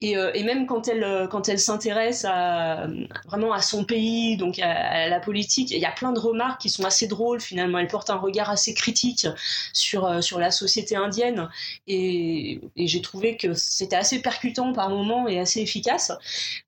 et, 0.00 0.16
euh, 0.16 0.32
et 0.34 0.42
même 0.42 0.66
quand 0.66 0.88
elle 0.88 1.28
quand 1.30 1.48
elle 1.48 1.60
s'intéresse 1.60 2.24
à 2.28 2.88
vraiment 3.26 3.52
à 3.52 3.62
son 3.62 3.84
pays, 3.84 4.36
donc 4.36 4.58
à, 4.58 4.70
à 4.70 5.08
la 5.08 5.20
politique, 5.20 5.70
il 5.70 5.78
y 5.78 5.84
a 5.84 5.92
plein 5.92 6.12
de 6.12 6.18
remarques 6.18 6.60
qui 6.60 6.70
sont 6.70 6.84
assez 6.84 7.06
drôles 7.06 7.40
finalement. 7.40 7.78
Elle 7.78 7.86
porte 7.86 8.10
un 8.10 8.16
regard 8.16 8.50
assez 8.50 8.74
critique 8.74 9.26
sur 9.72 10.22
sur 10.22 10.38
la 10.38 10.50
société 10.50 10.96
indienne 10.96 11.48
et, 11.86 12.60
et 12.76 12.86
j'ai 12.86 13.00
trouvé 13.00 13.36
que 13.36 13.54
c'était 13.54 13.96
assez 13.96 14.20
percutant 14.20 14.72
par 14.72 14.90
moments 14.90 15.28
et 15.28 15.38
assez 15.38 15.60
efficace. 15.60 16.12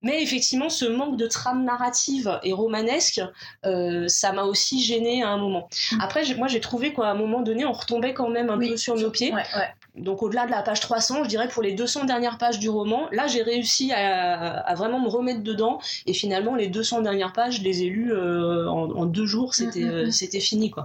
Mais 0.02 0.22
effectivement, 0.22 0.68
ce 0.68 0.84
manque 0.84 1.16
de 1.16 1.26
trame 1.26 1.64
narrative 1.64 2.38
et 2.44 2.52
romanesque, 2.52 3.20
ça 3.62 4.32
m'a 4.32 4.42
aussi 4.44 4.82
gêné 4.82 5.22
à 5.22 5.30
un 5.30 5.38
moment. 5.38 5.68
Mm. 5.92 6.00
Après, 6.00 6.34
moi, 6.36 6.48
j'ai 6.48 6.60
trouvé 6.60 6.92
qu'à 6.92 7.10
un 7.10 7.14
moment 7.14 7.42
donné, 7.42 7.64
on 7.64 7.72
retombait 7.72 8.14
quand 8.14 8.28
même 8.28 8.50
un 8.50 8.59
Oui, 8.60 8.70
peu 8.70 8.76
sur 8.76 8.96
nos 8.96 9.10
pieds. 9.10 9.32
Ouais, 9.32 9.42
ouais. 9.56 9.68
Donc 9.96 10.22
au-delà 10.22 10.46
de 10.46 10.52
la 10.52 10.62
page 10.62 10.78
300, 10.80 11.24
je 11.24 11.28
dirais 11.28 11.48
pour 11.48 11.62
les 11.62 11.72
200 11.72 12.04
dernières 12.04 12.38
pages 12.38 12.60
du 12.60 12.68
roman, 12.68 13.08
là 13.10 13.26
j'ai 13.26 13.42
réussi 13.42 13.92
à, 13.92 14.60
à 14.60 14.74
vraiment 14.74 15.00
me 15.00 15.08
remettre 15.08 15.42
dedans 15.42 15.80
et 16.06 16.14
finalement 16.14 16.54
les 16.54 16.68
200 16.68 17.02
dernières 17.02 17.32
pages, 17.32 17.56
je 17.58 17.62
les 17.62 17.82
ai 17.82 17.86
lues 17.86 18.12
euh, 18.12 18.68
en, 18.68 18.88
en 18.92 19.04
deux 19.06 19.26
jours, 19.26 19.54
c'était 19.54 19.80
Mm, 19.80 19.84
mm, 19.84 19.90
euh, 19.90 20.06
mm. 20.06 20.10
c'était 20.12 20.40
fini 20.40 20.70
quoi. 20.70 20.84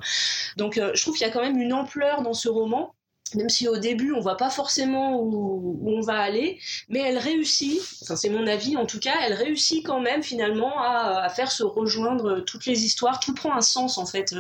Donc 0.58 0.78
euh, 0.78 0.92
je 0.94 1.02
trouve 1.02 1.16
qu'il 1.16 1.26
y 1.26 1.30
a 1.30 1.34
quand 1.34 1.42
même 1.42 1.58
une 1.58 1.74
ampleur 1.74 2.22
dans 2.22 2.34
ce 2.34 2.50
roman. 2.50 2.94
Même 3.34 3.50
si 3.50 3.68
au 3.68 3.78
début 3.78 4.14
on 4.14 4.20
voit 4.20 4.38
pas 4.38 4.52
forcément 4.52 5.20
où, 5.20 5.80
où 5.82 5.90
on 5.90 6.00
va 6.00 6.20
aller, 6.20 6.60
mais 6.90 7.00
elle 7.00 7.18
réussit, 7.18 7.82
enfin 8.04 8.16
c'est 8.16 8.30
mon 8.30 8.46
avis 8.46 8.78
en 8.78 8.86
tout 8.86 9.00
cas, 9.00 9.16
elle 9.26 9.34
réussit 9.34 9.84
quand 9.84 10.00
même 10.00 10.22
finalement 10.22 10.80
à, 10.80 11.24
à 11.24 11.30
faire 11.30 11.52
se 11.52 11.64
rejoindre 11.64 12.42
toutes 12.42 12.68
les 12.68 12.86
histoires, 12.86 13.20
tout 13.20 13.34
prend 13.34 13.54
un 13.56 13.62
sens 13.62 13.98
en 13.98 14.06
fait 14.06 14.36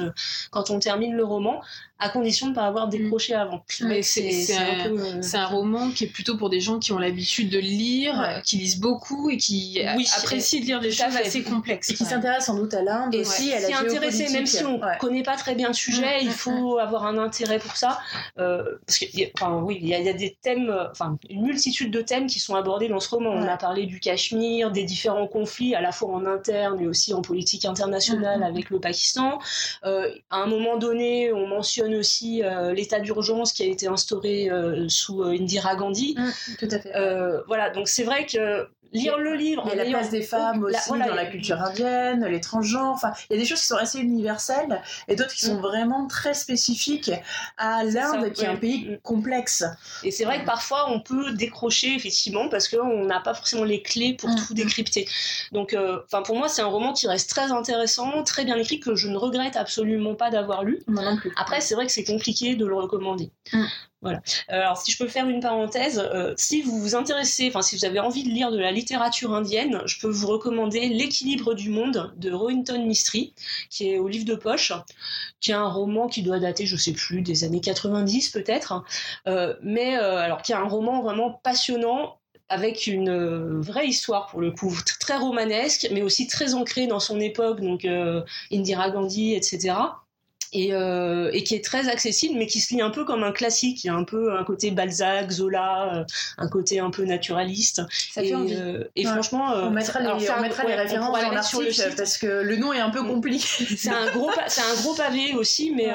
quand 0.52 0.70
on 0.70 0.78
termine 0.78 1.16
le 1.16 1.26
roman, 1.26 1.62
à 1.98 2.10
condition 2.10 2.48
de 2.48 2.52
ne 2.52 2.56
pas 2.56 2.66
avoir 2.66 2.90
décroché 2.90 3.34
avant. 3.34 3.64
Mais 3.82 4.02
c'est 4.02 4.54
un, 4.54 4.90
euh, 4.90 5.22
un, 5.34 5.46
roman 5.46 5.92
qui 5.92 6.04
est 6.04 6.08
plutôt 6.08 6.38
pour 6.38 6.50
des 6.50 6.60
gens 6.60 6.78
qui 6.78 6.92
ont 6.92 6.98
l'habitude 6.98 7.50
de 7.50 7.60
lire, 7.60 8.42
qui 8.44 8.58
lisent 8.58 8.80
beaucoup 8.80 9.30
et 9.30 9.38
qui 9.38 9.82
apprécient 10.18 10.60
de 10.60 10.66
lire 10.66 10.80
des 10.82 10.92
choses 10.92 11.16
assez 11.16 11.44
complexes. 11.44 11.90
Et 11.90 11.94
qui 11.94 12.06
s'intéressent 12.06 12.48
sans 12.48 12.56
doute 12.56 12.74
à 12.74 12.82
l'Inde 12.82 13.16
aussi, 13.16 13.54
à 13.54 13.62
la 13.62 13.80
intéressé, 13.80 14.30
même 14.34 14.46
si 14.46 14.64
on 14.66 14.78
ne 14.78 15.00
connaît 15.00 15.24
pas 15.24 15.38
très 15.38 15.56
bien 15.56 15.70
le 15.70 15.74
sujet, 15.74 16.22
il 16.22 16.32
faut 16.32 16.78
avoir 16.80 17.06
un 17.06 17.18
intérêt 17.18 17.60
pour 17.60 17.78
ça. 17.78 18.00
Euh, 18.40 18.64
parce 18.86 19.00
que, 19.00 19.06
enfin, 19.36 19.62
oui, 19.64 19.80
il 19.82 19.88
y, 19.88 19.94
a 19.94 20.14
des 20.14 20.38
thèmes, 20.42 20.76
enfin, 20.92 21.18
une 21.30 21.44
multitude 21.44 21.92
de 21.92 22.02
thèmes 22.02 22.28
qui 22.28 22.40
sont 22.40 22.56
abordés 22.56 22.90
dans 22.90 23.00
ce 23.00 23.10
roman. 23.10 23.32
On 23.32 23.48
a 23.48 23.58
parlé 23.58 23.86
du 23.86 24.00
Cachemire, 24.00 24.72
des 24.72 24.84
différents 24.84 25.28
conflits, 25.28 25.76
à 25.76 25.82
la 25.82 25.92
fois 25.92 26.10
en 26.10 26.26
interne 26.26 26.80
et 26.82 26.88
aussi 26.88 27.14
en 27.14 27.22
politique 27.22 27.66
internationale 27.66 28.44
avec 28.44 28.70
le 28.70 28.80
Pakistan. 28.80 29.40
Euh, 29.86 30.14
à 30.30 30.38
un 30.38 30.48
moment 30.48 30.78
donné, 30.78 31.32
on 31.32 31.48
mentionne 31.48 31.85
aussi 31.94 32.44
euh, 32.44 32.74
l'état 32.74 33.00
d'urgence 33.00 33.54
qui 33.54 33.64
a 33.64 33.66
été 33.68 33.88
instauré 33.88 34.50
euh, 34.50 34.88
sous 34.90 35.24
Indira 35.24 35.76
Gandhi. 35.76 36.16
Mm, 36.18 36.56
tout 36.58 36.68
à 36.72 36.80
fait. 36.80 36.92
voilà, 37.48 37.70
donc 37.70 37.88
c'est 37.88 38.04
vrai 38.04 38.26
que 38.26 38.68
lire 38.94 39.18
le 39.18 39.36
livre. 39.36 39.64
Il 39.66 39.78
y 39.78 39.80
a 39.80 39.84
la 39.84 39.90
place 39.90 40.10
des 40.10 40.22
femmes 40.22 40.64
aussi 40.64 40.90
dans 40.90 41.16
la 41.16 41.26
culture 41.26 41.62
indienne, 41.62 42.26
les 42.26 42.42
transgenres. 42.42 42.94
Enfin, 42.94 43.12
il 43.30 43.36
y 43.36 43.40
a 43.40 43.42
des 43.42 43.48
choses 43.48 43.62
qui 43.62 43.68
sont 43.68 43.78
assez 43.78 44.00
universelles 44.00 44.82
et 45.08 45.16
d'autres 45.16 45.34
qui 45.34 45.46
sont 45.46 45.58
mm. 45.58 45.62
vraiment 45.62 46.08
très 46.08 46.34
spécifiques 46.34 47.12
à 47.58 47.84
l'Inde, 47.84 48.32
qui 48.34 48.44
est 48.44 48.48
un 48.48 48.56
pays 48.56 48.90
mm. 48.90 48.98
complexe. 49.04 49.64
Et 50.04 50.12
c'est 50.12 50.26
vrai 50.26 50.42
que 50.42 50.46
parfois 50.46 50.90
on 50.90 51.00
peut 51.00 51.34
décrocher 51.34 51.96
effectivement 51.96 52.50
parce 52.50 52.68
qu'on 52.68 53.06
n'a 53.06 53.20
pas 53.20 53.34
forcément 53.34 53.64
les 53.64 53.82
clés 53.82 54.14
pour 54.14 54.30
tout 54.36 54.54
décrypter. 54.54 55.08
Donc, 55.52 55.76
enfin, 56.06 56.22
pour 56.22 56.36
moi, 56.36 56.50
c'est 56.50 56.62
un 56.62 56.68
roman 56.68 56.94
qui 56.94 57.08
reste 57.08 57.30
très 57.30 57.52
intéressant, 57.52 58.24
très 58.24 58.46
bien 58.46 58.58
écrit, 58.58 58.80
que 58.80 58.96
je 58.96 59.08
ne 59.08 59.18
regrette 59.18 59.56
absolument 59.56 60.16
pas 60.16 60.30
d'avoir 60.30 60.64
lu. 60.64 60.82
Moi 60.88 61.04
non 61.04 61.18
plus. 61.18 61.32
Après, 61.38 61.62
c'est 61.62 61.76
vrai 61.76 61.86
que 61.86 61.92
c'est 61.92 62.04
compliqué 62.04 62.56
de 62.56 62.66
le 62.66 62.76
recommander. 62.76 63.32
Mm. 63.54 63.64
Euh, 64.08 64.18
alors, 64.48 64.78
si 64.78 64.92
je 64.92 64.98
peux 64.98 65.08
faire 65.08 65.28
une 65.28 65.40
parenthèse, 65.40 66.00
euh, 66.00 66.34
si 66.38 66.62
vous 66.62 66.80
vous 66.80 66.96
intéressez, 66.96 67.48
enfin, 67.50 67.62
si 67.62 67.76
vous 67.76 67.86
avez 67.86 68.00
envie 68.00 68.24
de 68.24 68.30
lire 68.30 68.52
de 68.52 68.58
la 68.58 68.72
littérature 68.72 69.34
indienne, 69.34 69.82
je 69.86 70.00
peux 70.00 70.10
vous 70.10 70.28
recommander 70.28 70.88
L'équilibre 70.88 71.54
du 71.54 71.70
monde 71.70 72.14
de 72.18 72.32
Rohinton 72.32 72.86
Mistry, 72.86 73.34
qui 73.70 73.90
est 73.90 73.98
au 73.98 74.08
livre 74.08 74.26
de 74.26 74.36
poche, 74.36 74.74
qui 75.40 75.52
est 75.52 75.56
un 75.56 75.68
roman 75.68 76.08
qui 76.08 76.22
doit 76.22 76.40
dater, 76.40 76.66
je 76.66 76.78
sais 76.78 76.94
plus, 76.94 77.22
des 77.22 77.44
années 77.44 77.62
90 77.62 78.30
peut-être, 78.30 78.84
euh, 79.28 79.56
mais 79.62 79.96
alors 79.96 80.42
qui 80.42 80.52
est 80.52 80.56
un 80.56 80.68
roman 80.68 81.02
vraiment 81.02 81.32
passionnant 81.32 82.20
avec 82.50 82.88
une 82.88 83.10
euh, 83.10 83.60
vraie 83.60 83.88
histoire 83.88 84.28
pour 84.28 84.40
le 84.40 84.52
coup, 84.52 84.74
très 85.00 85.18
romanesque, 85.18 85.88
mais 85.92 86.02
aussi 86.02 86.28
très 86.28 86.54
ancrée 86.54 86.88
dans 86.88 87.00
son 87.00 87.20
époque, 87.20 87.62
donc 87.62 87.86
euh, 87.86 88.22
Indira 88.52 88.90
Gandhi, 88.92 89.34
etc. 89.34 89.76
Euh, 90.54 91.30
et, 91.34 91.44
qui 91.44 91.56
est 91.56 91.64
très 91.64 91.90
accessible, 91.90 92.38
mais 92.38 92.48
qui 92.48 92.60
se 92.60 92.74
lit 92.74 92.82
un 92.82 92.90
peu 92.90 93.04
comme 93.06 93.24
un 93.24 93.32
classique. 93.32 93.84
Il 93.84 93.88
y 93.88 93.90
a 93.90 93.96
un 93.96 94.04
peu 94.04 94.38
un 94.38 94.44
côté 94.44 94.72
Balzac, 94.72 95.32
Zola, 95.32 95.94
euh, 95.94 96.04
un 96.38 96.48
côté 96.48 96.80
un 96.80 96.90
peu 96.90 97.04
naturaliste. 97.04 97.82
Ça 98.12 98.22
fait 98.22 98.36
envie. 98.36 98.56
Euh, 98.56 98.84
et 98.96 99.04
franchement, 99.04 99.52
on 99.54 99.72
mettra 99.72 100.00
les, 100.00 100.30
on 100.30 100.42
mettra 100.42 100.64
les 100.64 100.76
références 100.76 101.20
dans 101.20 101.32
l'article 101.32 101.94
parce 101.98 102.18
que 102.18 102.28
le 102.28 102.56
nom 102.56 102.74
est 102.74 102.80
un 102.80 102.90
peu 102.90 103.02
mm. 103.02 103.08
compliqué. 103.08 103.66
C'est 103.76 103.90
un 103.90 104.12
gros, 104.12 104.32
c'est 104.48 104.62
un 104.62 104.82
gros 104.82 104.94
pavé 104.94 105.34
aussi, 105.36 105.72
mais 105.72 105.92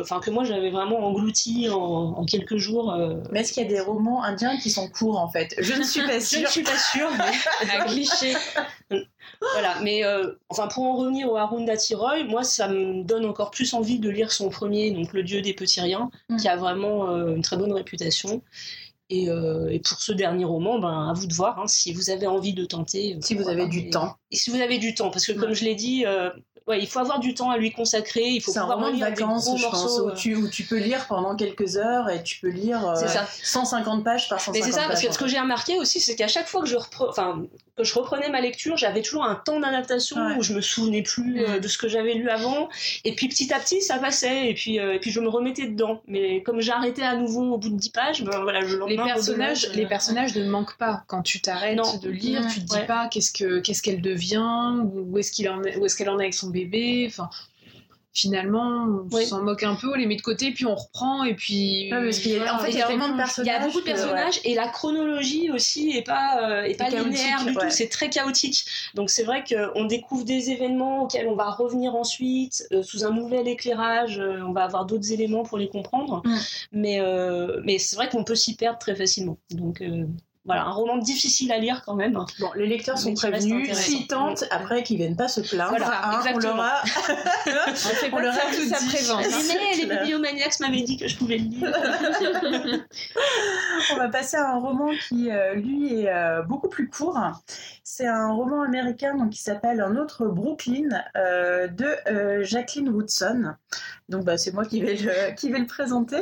enfin 0.00 0.20
que 0.20 0.30
moi 0.30 0.44
j'avais 0.44 0.70
vraiment 0.70 0.98
englouti 1.06 1.68
en, 1.70 2.24
quelques 2.24 2.56
jours. 2.56 2.96
Mais 3.30 3.40
est-ce 3.40 3.52
qu'il 3.52 3.62
y 3.62 3.66
a 3.66 3.68
des 3.68 3.80
romans 3.80 4.22
indiens 4.22 4.56
qui 4.58 4.70
sont 4.70 4.88
courts 4.88 5.18
en 5.18 5.28
fait? 5.28 5.54
Je 5.58 5.74
ne 5.74 5.82
suis 5.82 6.02
pas 6.02 6.20
sûre. 6.20 6.40
Je 6.42 6.46
ne 6.46 6.50
suis 6.50 6.62
pas 6.62 6.78
sûre. 6.78 7.08
Mais... 7.16 7.76
un 7.78 7.84
cliché. 7.86 8.34
Voilà, 9.52 9.80
mais 9.82 10.04
euh, 10.04 10.32
enfin 10.48 10.68
pour 10.68 10.84
en 10.84 10.96
revenir 10.96 11.30
au 11.30 11.36
Haroun 11.36 11.64
Datiroy, 11.64 12.24
moi 12.24 12.44
ça 12.44 12.68
me 12.68 13.02
donne 13.02 13.24
encore 13.24 13.50
plus 13.50 13.74
envie 13.74 13.98
de 13.98 14.08
lire 14.08 14.32
son 14.32 14.48
premier, 14.48 14.90
donc 14.90 15.12
Le 15.12 15.22
Dieu 15.22 15.42
des 15.42 15.54
petits 15.54 15.80
riens, 15.80 16.10
mm. 16.28 16.36
qui 16.36 16.48
a 16.48 16.56
vraiment 16.56 17.10
euh, 17.10 17.34
une 17.34 17.42
très 17.42 17.56
bonne 17.56 17.72
réputation. 17.72 18.42
Euh, 19.12 19.68
et, 19.68 19.78
pour 19.78 20.00
ce 20.00 20.12
dernier 20.12 20.46
roman, 20.46 20.78
ben, 20.78 21.10
à 21.10 21.12
vous 21.12 21.26
de 21.26 21.34
voir 21.34 21.58
hein, 21.60 21.66
si 21.66 21.92
vous 21.92 22.08
avez 22.08 22.26
envie 22.26 22.54
de 22.54 22.64
tenter. 22.64 23.18
Si 23.20 23.34
vous 23.34 23.46
avez 23.46 23.66
du 23.66 23.90
temps. 23.90 24.16
Et 24.30 24.36
si 24.36 24.48
vous 24.48 24.60
avez 24.60 24.78
du 24.78 24.94
temps, 24.94 25.10
parce 25.10 25.26
que 25.26 25.32
comme 25.32 25.52
je 25.52 25.64
l'ai 25.64 25.74
dit, 25.74 26.06
ouais, 26.66 26.80
il 26.80 26.86
faut 26.86 26.98
avoir 26.98 27.18
du 27.20 27.34
temps 27.34 27.50
à 27.50 27.56
lui 27.56 27.72
consacrer. 27.72 28.24
Il 28.24 28.40
faut 28.40 28.52
pouvoir 28.52 28.90
lire 28.90 29.06
des 29.06 29.22
gros 29.22 29.26
morceaux, 29.26 30.06
où, 30.06 30.08
euh. 30.10 30.14
tu, 30.14 30.36
où, 30.36 30.48
tu, 30.48 30.64
peux 30.64 30.78
lire 30.78 31.06
pendant 31.06 31.36
quelques 31.36 31.76
heures 31.76 32.08
et 32.08 32.22
tu 32.22 32.40
peux 32.40 32.48
lire 32.48 32.94
150 32.96 34.00
euh, 34.00 34.02
pages 34.02 34.28
par 34.28 34.40
150 34.40 34.54
Mais 34.54 34.72
c'est 34.72 34.78
ça, 34.78 34.86
parce 34.88 35.02
que 35.02 35.12
ce 35.12 35.18
que 35.18 35.26
j'ai 35.26 35.40
remarqué 35.40 35.78
aussi, 35.78 36.00
c'est 36.00 36.16
qu'à 36.16 36.28
chaque 36.28 36.46
fois 36.46 36.62
que 36.62 36.68
je, 36.68 36.76
enfin, 37.00 37.42
que 37.76 37.84
je 37.84 37.94
reprenais 37.94 38.28
ma 38.28 38.40
lecture, 38.40 38.76
j'avais 38.76 39.02
toujours 39.02 39.24
un 39.24 39.34
temps 39.34 39.60
d'adaptation 39.60 40.36
où 40.36 40.42
je 40.42 40.52
me 40.52 40.60
souvenais 40.60 41.02
plus 41.02 41.42
euh, 41.42 41.58
de 41.58 41.68
ce 41.68 41.78
que 41.78 41.88
j'avais 41.88 42.14
lu 42.14 42.28
avant. 42.28 42.68
Et 43.04 43.14
puis 43.14 43.28
petit 43.28 43.52
à 43.52 43.60
petit, 43.60 43.80
ça 43.80 43.98
passait. 43.98 44.50
Et 44.50 44.54
puis, 44.54 44.76
et 44.76 44.98
puis 45.00 45.10
je 45.10 45.20
me 45.20 45.28
remettais 45.28 45.66
dedans. 45.66 46.02
Mais 46.06 46.42
comme 46.42 46.60
j'arrêtais 46.60 47.02
à 47.02 47.16
nouveau 47.16 47.54
au 47.54 47.58
bout 47.58 47.70
de 47.70 47.76
10 47.76 47.90
pages, 47.90 48.24
ben, 48.24 48.40
voilà, 48.42 48.60
je 48.66 48.76
les 48.86 48.96
personnages, 48.96 49.68
les 49.74 49.86
personnages 49.86 50.34
ne 50.34 50.48
manquent 50.48 50.76
pas. 50.76 51.04
Quand 51.06 51.22
tu 51.22 51.40
t'arrêtes 51.40 51.78
de 52.02 52.10
lire, 52.10 52.46
tu 52.46 52.60
te 52.60 52.66
dis 52.66 52.86
pas 52.86 53.08
qu'est-ce 53.08 53.82
qu'elle 53.82 54.00
devient, 54.00 54.82
où 54.92 55.18
est-ce 55.18 55.32
qu'il 55.32 55.48
en 55.48 55.62
est, 55.64 55.76
où 55.76 55.86
est-ce 55.86 55.96
qu'elle 55.96 56.10
en 56.10 56.18
est 56.18 56.24
avec 56.24 56.34
son 56.34 56.50
bébé. 56.50 57.06
Enfin, 57.08 57.30
finalement, 58.12 58.86
on 59.10 59.20
s'en 59.24 59.42
moque 59.42 59.62
un 59.62 59.74
peu, 59.74 59.90
on 59.90 59.94
les 59.94 60.06
met 60.06 60.16
de 60.16 60.22
côté, 60.22 60.50
puis 60.52 60.66
on 60.66 60.74
reprend, 60.74 61.24
et 61.24 61.34
puis. 61.34 61.90
en 61.92 62.58
fait, 62.58 62.70
il 62.70 62.76
y 62.76 62.82
a 62.82 62.86
vraiment 62.86 63.08
de 63.08 63.16
personnages. 63.16 63.46
Il 63.46 63.60
y 63.60 63.62
a 63.62 63.66
beaucoup 63.66 63.80
de 63.80 63.84
personnages, 63.84 64.40
et 64.44 64.54
la 64.54 64.68
chronologie 64.68 65.50
aussi 65.50 65.92
est 65.96 66.06
pas, 66.06 66.40
euh, 66.42 66.62
est 66.62 66.78
pas 66.78 66.90
linéaire 66.90 67.44
du 67.44 67.54
tout, 67.54 67.60
c'est 67.70 67.88
très 67.88 68.10
chaotique. 68.10 68.64
Donc 68.94 69.08
c'est 69.08 69.22
vrai 69.22 69.44
qu'on 69.44 69.84
découvre 69.84 70.24
des 70.24 70.50
événements 70.50 71.04
auxquels 71.04 71.26
on 71.26 71.34
va 71.34 71.50
revenir 71.50 71.94
ensuite, 71.94 72.66
euh, 72.72 72.82
sous 72.82 73.04
un 73.04 73.12
nouvel 73.12 73.48
éclairage, 73.48 74.18
euh, 74.18 74.42
on 74.46 74.52
va 74.52 74.64
avoir 74.64 74.84
d'autres 74.84 75.12
éléments 75.12 75.42
pour 75.42 75.56
les 75.56 75.68
comprendre, 75.68 76.22
mm. 76.24 76.38
mais, 76.72 77.00
mais 77.64 77.78
c'est 77.78 77.96
vrai 77.96 78.08
qu'on 78.08 78.24
peut 78.24 78.34
s'y 78.34 78.56
perdre 78.56 78.78
très 78.78 78.94
facilement. 78.94 79.38
Donc 79.50 79.82
voilà, 80.44 80.64
un 80.64 80.70
roman 80.70 80.96
difficile 80.96 81.52
à 81.52 81.58
lire 81.58 81.82
quand 81.86 81.94
même. 81.94 82.14
Bon, 82.40 82.50
les 82.56 82.66
lecteurs 82.66 82.98
sont 82.98 83.14
prévenus, 83.14 83.72
s'ils 83.76 84.08
tentent, 84.08 84.44
après 84.50 84.82
qu'ils 84.82 84.96
viennent 84.96 85.16
pas 85.16 85.28
se 85.28 85.40
plaindre, 85.40 85.70
voilà, 85.70 86.08
hein, 86.08 86.20
on 86.34 86.38
leur 86.38 86.60
a, 86.60 86.82
on, 88.12 88.18
leur 88.18 88.34
a 88.34 88.40
tout 88.50 88.64
dit. 88.64 89.48
Mais 89.48 89.76
les 89.76 89.86
bibliomaniacs 89.86 90.58
m'avaient 90.60 90.82
dit 90.82 90.96
que 90.96 91.06
je 91.06 91.16
pouvais 91.16 91.38
le 91.38 91.44
lire. 91.44 91.72
on 93.92 93.96
va 93.96 94.08
passer 94.08 94.36
à 94.36 94.50
un 94.50 94.58
roman 94.58 94.90
qui, 95.08 95.30
euh, 95.30 95.54
lui, 95.54 96.00
est 96.00 96.12
euh, 96.12 96.42
beaucoup 96.42 96.68
plus 96.68 96.88
court. 96.88 97.18
C'est 97.84 98.06
un 98.06 98.32
roman 98.32 98.62
américain 98.62 99.16
donc, 99.16 99.30
qui 99.30 99.42
s'appelle 99.42 99.80
Un 99.80 99.96
autre 99.96 100.26
Brooklyn 100.26 100.88
euh, 101.16 101.68
de 101.68 102.42
Jacqueline 102.42 102.88
Woodson. 102.88 103.54
Donc 104.08 104.24
bah, 104.24 104.36
c'est 104.36 104.52
moi 104.52 104.64
qui 104.64 104.82
vais 104.82 104.96
le, 104.96 105.34
qui 105.36 105.50
vais 105.50 105.58
le 105.58 105.66
présenter. 105.66 106.18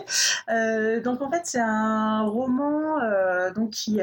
donc 1.02 1.22
en 1.22 1.30
fait 1.30 1.42
c'est 1.44 1.60
un 1.60 2.22
roman 2.22 2.98
donc, 3.54 3.70
qui, 3.70 4.00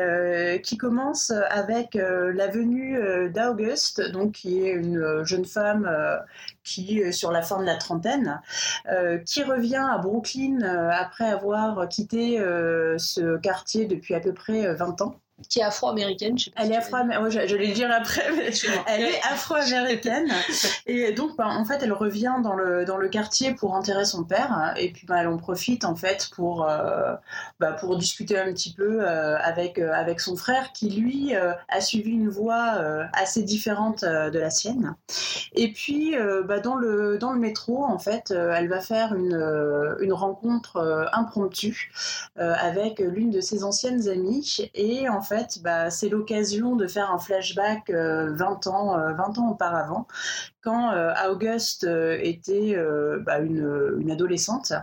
qui 0.63 0.77
commence 0.77 1.31
avec 1.49 1.95
la 1.95 2.47
venue 2.47 2.99
d'Auguste, 3.31 4.01
donc 4.11 4.33
qui 4.33 4.61
est 4.61 4.71
une 4.71 5.23
jeune 5.23 5.45
femme 5.45 5.89
qui 6.63 6.99
est 6.99 7.11
sur 7.11 7.31
la 7.31 7.41
fin 7.41 7.59
de 7.59 7.65
la 7.65 7.75
trentaine, 7.75 8.41
qui 9.25 9.43
revient 9.43 9.85
à 9.89 9.97
Brooklyn 9.97 10.61
après 10.91 11.29
avoir 11.29 11.87
quitté 11.89 12.37
ce 12.97 13.37
quartier 13.37 13.85
depuis 13.85 14.15
à 14.15 14.19
peu 14.19 14.33
près 14.33 14.73
20 14.73 15.01
ans 15.01 15.19
qui 15.49 15.59
est 15.59 15.63
afro-américaine. 15.63 16.37
Je 16.37 16.49
elle 16.55 16.71
est 16.71 16.75
afro-américaine. 16.75 17.47
je, 17.47 17.55
vais 17.55 17.67
le 17.67 17.73
dire 17.73 17.91
après, 17.91 18.31
mais 18.35 18.51
elle 18.87 19.03
est 19.03 19.21
afro-américaine. 19.23 20.27
et 20.87 21.13
donc, 21.13 21.37
bah, 21.37 21.47
en 21.47 21.63
fait, 21.63 21.79
elle 21.81 21.93
revient 21.93 22.35
dans 22.41 22.55
le, 22.55 22.85
dans 22.85 22.97
le 22.97 23.07
quartier 23.07 23.53
pour 23.53 23.73
enterrer 23.73 24.05
son 24.05 24.23
père. 24.23 24.73
Et 24.77 24.91
puis, 24.91 25.05
bah, 25.05 25.17
elle 25.19 25.27
en 25.27 25.37
profite, 25.37 25.85
en 25.85 25.95
fait, 25.95 26.29
pour, 26.35 26.67
euh, 26.67 27.13
bah, 27.59 27.73
pour 27.73 27.97
discuter 27.97 28.37
un 28.37 28.51
petit 28.51 28.73
peu 28.73 29.01
euh, 29.01 29.37
avec, 29.37 29.77
euh, 29.77 29.91
avec 29.93 30.19
son 30.19 30.35
frère, 30.35 30.71
qui, 30.73 30.89
lui, 30.89 31.35
a 31.35 31.81
suivi 31.81 32.11
une 32.11 32.29
voie 32.29 32.79
assez 33.13 33.43
différente 33.43 34.03
de 34.03 34.39
la 34.39 34.49
sienne. 34.49 34.95
Et 35.53 35.71
puis, 35.71 36.15
bah, 36.45 36.59
dans, 36.59 36.75
le, 36.75 37.17
dans 37.17 37.31
le 37.31 37.39
métro, 37.39 37.83
en 37.83 37.99
fait, 37.99 38.31
elle 38.31 38.69
va 38.69 38.79
faire 38.79 39.13
une, 39.13 39.35
une 39.99 40.13
rencontre 40.13 41.09
impromptue 41.13 41.91
avec 42.35 42.99
l'une 42.99 43.29
de 43.29 43.41
ses 43.41 43.63
anciennes 43.63 44.09
amies. 44.09 44.69
Et 44.73 45.09
en 45.09 45.21
bah, 45.61 45.89
c'est 45.89 46.09
l'occasion 46.09 46.75
de 46.75 46.87
faire 46.87 47.11
un 47.11 47.19
flashback 47.19 47.89
20 47.89 47.95
euh, 47.95 48.69
ans, 48.69 48.97
20 48.97 49.37
euh, 49.37 49.41
ans 49.41 49.49
auparavant, 49.51 50.07
quand 50.67 50.91
euh, 50.91 51.13
Auguste 51.29 51.85
euh, 51.85 52.19
était 52.21 52.73
euh, 52.75 53.19
bah, 53.25 53.39
une, 53.39 54.11
adolescente. 54.11 54.73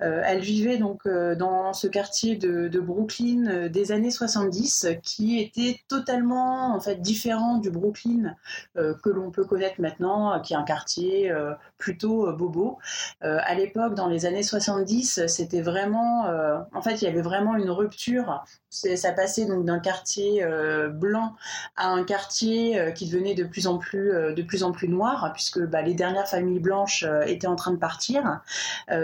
elle 0.00 0.40
vivait 0.40 0.76
donc 0.76 1.06
dans 1.06 1.72
ce 1.72 1.86
quartier 1.86 2.36
de, 2.36 2.80
Brooklyn 2.80 3.68
des 3.68 3.92
années 3.92 4.10
70 4.10 4.88
qui 5.02 5.40
était 5.40 5.80
totalement 5.88 6.74
en 6.74 6.80
fait 6.80 6.96
différent 7.00 7.58
du 7.58 7.70
Brooklyn 7.70 8.34
que 8.74 9.10
l'on 9.10 9.30
peut 9.30 9.44
connaître 9.44 9.80
maintenant, 9.80 10.40
qui 10.40 10.54
est 10.54 10.56
un 10.56 10.64
quartier 10.64 11.32
plutôt 11.78 12.32
bobo. 12.32 12.78
à 13.20 13.54
l'époque, 13.54 13.94
dans 13.94 14.08
les 14.08 14.24
années 14.24 14.42
70, 14.42 15.26
c'était 15.26 15.60
vraiment, 15.60 16.24
en 16.72 16.82
fait, 16.82 17.02
il 17.02 17.04
y 17.04 17.08
avait 17.08 17.22
vraiment 17.22 17.56
une 17.56 17.70
rupture. 17.70 18.42
Ça 18.70 19.12
passait 19.12 19.44
donc 19.44 19.64
d'un 19.64 19.78
quartier 19.78 20.44
blanc 20.92 21.34
à 21.76 21.88
un 21.88 22.04
quartier 22.04 22.92
qui 22.96 23.06
devenait 23.06 23.34
de 23.34 23.44
plus 23.44 23.66
en 23.66 23.78
plus, 23.78 24.12
de 24.34 24.42
plus 24.42 24.62
en 24.64 24.72
plus 24.72 24.88
noir. 24.88 25.21
Puisque 25.30 25.60
bah, 25.60 25.82
les 25.82 25.94
dernières 25.94 26.28
familles 26.28 26.60
blanches 26.60 27.04
étaient 27.26 27.46
en 27.46 27.56
train 27.56 27.72
de 27.72 27.76
partir. 27.76 28.40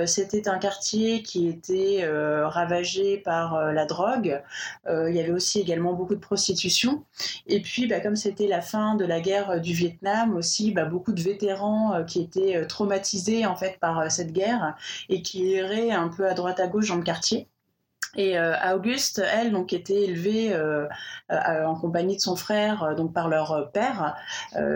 C'était 0.06 0.48
un 0.48 0.58
quartier 0.58 1.22
qui 1.22 1.48
était 1.48 2.08
ravagé 2.44 3.18
par 3.18 3.72
la 3.72 3.84
drogue. 3.86 4.42
il 4.88 5.14
y 5.14 5.20
avait 5.20 5.32
aussi 5.32 5.60
également 5.60 5.92
beaucoup 5.92 6.14
de 6.14 6.20
prostitution. 6.20 7.04
Et 7.46 7.60
puis, 7.60 7.86
bah, 7.86 8.00
comme 8.00 8.16
c'était 8.16 8.46
la 8.46 8.60
fin 8.60 8.94
de 8.94 9.04
la 9.04 9.20
guerre 9.20 9.60
du 9.60 9.72
Vietnam, 9.72 10.34
aussi 10.36 10.72
bah, 10.72 10.84
beaucoup 10.84 11.12
de 11.12 11.22
vétérans 11.22 12.04
qui 12.06 12.20
étaient 12.20 12.66
traumatisés 12.66 13.46
en 13.46 13.56
fait 13.56 13.78
par 13.80 14.10
cette 14.10 14.32
guerre 14.32 14.76
et 15.08 15.22
qui 15.22 15.54
erraient 15.54 15.90
un 15.90 16.08
peu 16.08 16.28
à 16.28 16.34
droite 16.34 16.60
à 16.60 16.66
gauche 16.66 16.88
dans 16.88 16.96
le 16.96 17.02
quartier. 17.02 17.48
Et 18.18 18.36
euh, 18.36 18.52
Auguste, 18.74 19.22
elle, 19.32 19.52
donc, 19.52 19.72
était 19.72 20.02
élevée 20.02 20.52
euh, 20.52 20.86
euh, 21.30 21.64
en 21.64 21.76
compagnie 21.76 22.16
de 22.16 22.20
son 22.20 22.34
frère, 22.34 22.96
donc 22.96 23.12
par 23.12 23.28
leur 23.28 23.70
père, 23.72 24.16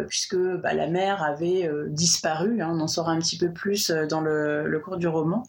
puisque 0.09 0.37
bah, 0.37 0.73
la 0.75 0.87
mère 0.87 1.25
avait 1.25 1.69
disparu. 1.89 2.63
Hein, 2.63 2.71
on 2.73 2.81
en 2.81 2.87
saura 2.87 3.11
un 3.11 3.19
petit 3.19 3.37
peu 3.37 3.53
plus 3.53 3.91
dans 3.91 4.21
le, 4.21 4.81
cours 4.85 4.97
du 4.97 5.09
roman. 5.09 5.43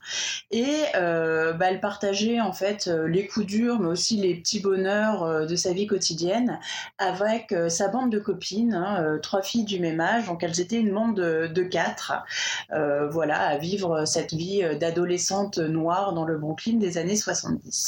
Et 0.50 0.74
bah, 0.94 1.66
elle 1.70 1.80
partageait 1.82 2.42
en 2.42 2.52
fait 2.52 2.88
les 2.88 3.28
coups 3.28 3.46
durs, 3.46 3.80
mais 3.80 3.90
aussi 3.90 4.18
les 4.18 4.36
petits 4.36 4.60
bonheurs 4.60 5.46
de 5.46 5.56
sa 5.56 5.72
vie 5.74 5.86
quotidienne 5.86 6.60
avec 6.98 7.54
sa 7.68 7.90
bande 7.90 8.12
de 8.12 8.20
copines, 8.20 8.74
hein, 8.74 9.20
trois 9.22 9.44
filles 9.44 9.66
du 9.66 9.80
même 9.80 10.02
âge. 10.02 10.26
Donc 10.26 10.42
elles 10.42 10.60
étaient 10.60 10.80
une 10.80 10.94
bande 10.94 11.16
de, 11.16 11.64
quatre, 11.64 12.24
voilà, 12.70 13.40
à 13.40 13.58
vivre 13.58 14.06
cette 14.06 14.34
vie 14.34 14.64
d'adolescente 14.80 15.60
noire 15.60 16.14
dans 16.14 16.26
le 16.26 16.38
Brooklyn 16.38 16.78
des 16.78 16.98
années 16.98 17.16
70. 17.16 17.83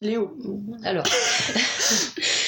Léo. 0.00 0.36
Alors. 0.84 1.06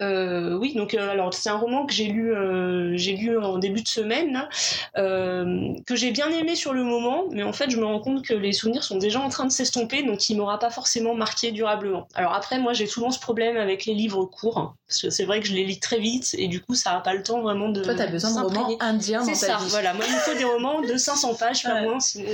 Euh, 0.00 0.54
oui, 0.54 0.74
donc 0.74 0.94
euh, 0.94 1.10
alors 1.10 1.34
c'est 1.34 1.50
un 1.50 1.56
roman 1.56 1.84
que 1.84 1.92
j'ai 1.92 2.06
lu, 2.06 2.34
euh, 2.34 2.96
j'ai 2.96 3.12
lu 3.12 3.38
en 3.38 3.58
début 3.58 3.82
de 3.82 3.88
semaine, 3.88 4.48
que 4.94 5.94
j'ai 5.94 6.10
bien 6.10 6.30
aimé 6.30 6.56
sur 6.56 6.72
le 6.72 6.84
moment, 6.84 7.26
mais 7.30 7.42
en 7.42 7.52
fait 7.52 7.70
je 7.70 7.76
me 7.76 7.84
rends 7.84 8.00
compte 8.00 8.24
que 8.24 8.34
les 8.34 8.52
souvenirs 8.52 8.82
sont 8.82 8.96
déjà 8.96 9.20
en 9.20 9.28
train 9.28 9.44
de 9.44 9.52
s'estomper, 9.52 10.02
donc 10.02 10.28
il 10.28 10.36
m'aura 10.36 10.58
pas 10.58 10.70
forcément 10.70 11.14
marqué 11.14 11.52
durablement. 11.52 12.08
Alors 12.14 12.32
après, 12.32 12.58
moi 12.58 12.72
j'ai 12.72 12.86
souvent 12.86 13.10
ce 13.10 13.20
problème 13.20 13.56
avec 13.56 13.84
les 13.84 13.94
livres 13.94 14.24
courts, 14.24 14.74
parce 14.88 15.02
que 15.02 15.10
c'est 15.10 15.24
vrai 15.24 15.40
que 15.40 15.46
je 15.46 15.54
les 15.54 15.64
lis 15.64 15.80
très 15.80 15.98
vite 15.98 16.34
et 16.38 16.48
du 16.48 16.60
coup 16.60 16.74
ça 16.74 16.92
n'a 16.92 17.00
pas 17.00 17.14
le 17.14 17.22
temps 17.22 17.42
vraiment 17.42 17.68
de. 17.68 17.82
Toi 17.82 17.94
t'as 17.94 18.06
besoin 18.06 18.30
de 18.30 18.46
romans 18.46 18.76
indiens 18.80 19.22
C'est 19.24 19.34
ça, 19.34 19.58
voilà. 19.68 19.92
Moi 19.92 20.04
il 20.08 20.14
me 20.14 20.20
faut 20.20 20.38
des 20.38 20.44
romans 20.44 20.80
de 20.80 20.96
500 20.96 21.34
pages, 21.34 21.62
pas 21.62 21.82
moins, 21.82 22.00
sinon. 22.00 22.26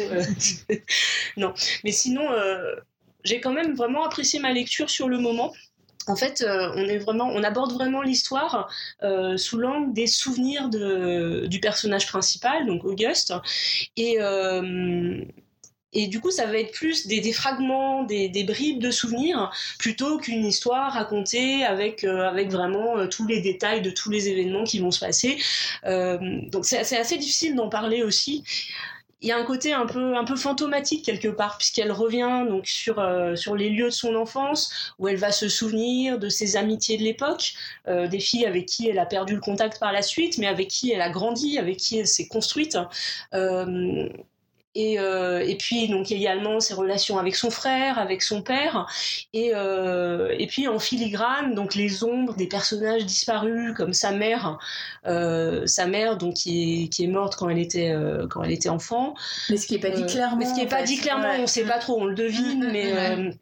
non, 1.36 1.52
mais 1.82 1.90
sinon 1.90 2.22
j'ai 3.24 3.40
quand 3.40 3.52
même 3.52 3.74
vraiment 3.74 4.04
apprécié 4.04 4.38
ma 4.38 4.52
lecture 4.52 4.88
sur 4.88 5.08
le 5.08 5.18
moment 5.18 5.52
en 6.06 6.16
fait, 6.16 6.42
euh, 6.42 6.70
on 6.74 6.86
est 6.86 6.98
vraiment, 6.98 7.28
on 7.28 7.42
aborde 7.42 7.72
vraiment 7.72 8.02
l'histoire 8.02 8.70
euh, 9.02 9.36
sous 9.36 9.58
l'angle 9.58 9.92
des 9.92 10.06
souvenirs 10.06 10.68
de, 10.68 11.46
du 11.46 11.60
personnage 11.60 12.06
principal, 12.06 12.66
donc 12.66 12.84
Auguste, 12.84 13.34
et 13.96 14.16
euh, 14.20 15.20
et 15.92 16.08
du 16.08 16.20
coup, 16.20 16.30
ça 16.30 16.44
va 16.44 16.58
être 16.58 16.72
plus 16.72 17.06
des, 17.06 17.32
fragments, 17.32 18.02
des, 18.02 18.44
bribes 18.44 18.82
de 18.82 18.90
souvenirs, 18.90 19.50
plutôt 19.78 20.18
qu'une 20.18 20.44
histoire 20.44 20.92
racontée 20.92 21.64
avec, 21.64 22.04
avec 22.04 22.50
vraiment 22.50 23.08
tous 23.08 23.26
les 23.26 23.40
détails 23.40 23.80
de 23.80 23.88
tous 23.88 24.10
les 24.10 24.28
événements 24.28 24.64
qui 24.64 24.78
vont 24.78 24.90
se 24.90 25.00
passer. 25.00 25.38
donc 25.84 26.66
c'est 26.66 26.98
assez 26.98 27.16
difficile 27.16 27.54
d'en 27.54 27.70
parler 27.70 28.02
aussi 28.02 28.44
il 29.22 29.28
y 29.28 29.32
a 29.32 29.38
un 29.38 29.44
côté 29.44 29.72
un 29.72 29.86
peu 29.86 30.16
un 30.16 30.24
peu 30.24 30.36
fantomatique 30.36 31.04
quelque 31.04 31.28
part 31.28 31.56
puisqu'elle 31.58 31.92
revient 31.92 32.44
donc 32.48 32.66
sur 32.66 32.98
euh, 32.98 33.34
sur 33.34 33.56
les 33.56 33.70
lieux 33.70 33.86
de 33.86 33.90
son 33.90 34.14
enfance 34.14 34.94
où 34.98 35.08
elle 35.08 35.16
va 35.16 35.32
se 35.32 35.48
souvenir 35.48 36.18
de 36.18 36.28
ses 36.28 36.56
amitiés 36.56 36.98
de 36.98 37.02
l'époque 37.02 37.54
euh, 37.88 38.08
des 38.08 38.20
filles 38.20 38.46
avec 38.46 38.66
qui 38.66 38.88
elle 38.88 38.98
a 38.98 39.06
perdu 39.06 39.34
le 39.34 39.40
contact 39.40 39.80
par 39.80 39.92
la 39.92 40.02
suite 40.02 40.38
mais 40.38 40.46
avec 40.46 40.68
qui 40.68 40.92
elle 40.92 41.00
a 41.00 41.10
grandi 41.10 41.58
avec 41.58 41.78
qui 41.78 41.98
elle 41.98 42.06
s'est 42.06 42.28
construite. 42.28 42.78
Euh, 43.34 44.08
et, 44.76 45.00
euh, 45.00 45.40
et, 45.40 45.56
puis 45.56 45.88
donc 45.88 46.12
également 46.12 46.60
ses 46.60 46.74
relations 46.74 47.18
avec 47.18 47.34
son 47.34 47.50
frère, 47.50 47.98
avec 47.98 48.22
son 48.22 48.42
père, 48.42 48.86
et, 49.32 49.52
euh, 49.54 50.34
et 50.38 50.46
puis 50.46 50.68
en 50.68 50.78
filigrane 50.78 51.54
donc 51.54 51.74
les 51.74 52.04
ombres 52.04 52.36
des 52.36 52.46
personnages 52.46 53.06
disparus 53.06 53.72
comme 53.74 53.94
sa 53.94 54.12
mère, 54.12 54.58
euh, 55.06 55.66
sa 55.66 55.86
mère 55.86 56.18
donc 56.18 56.34
qui 56.34 56.84
est, 56.84 56.88
qui 56.88 57.04
est 57.04 57.08
morte 57.08 57.36
quand 57.36 57.48
elle 57.48 57.58
était 57.58 57.96
quand 58.28 58.42
elle 58.42 58.52
était 58.52 58.68
enfant. 58.68 59.14
Mais 59.48 59.56
ce 59.56 59.66
qui 59.66 59.76
est 59.76 59.78
pas 59.78 59.90
dit 59.90 60.04
clairement. 60.04 60.36
Mais 60.36 60.44
ce 60.44 60.54
qui 60.54 60.60
est 60.60 60.66
pas 60.66 60.82
dit 60.82 60.98
clairement, 60.98 61.32
on 61.40 61.46
sait 61.46 61.64
pas 61.64 61.78
trop, 61.78 61.98
on 61.98 62.04
le 62.04 62.14
devine, 62.14 62.68
mais 62.70 63.32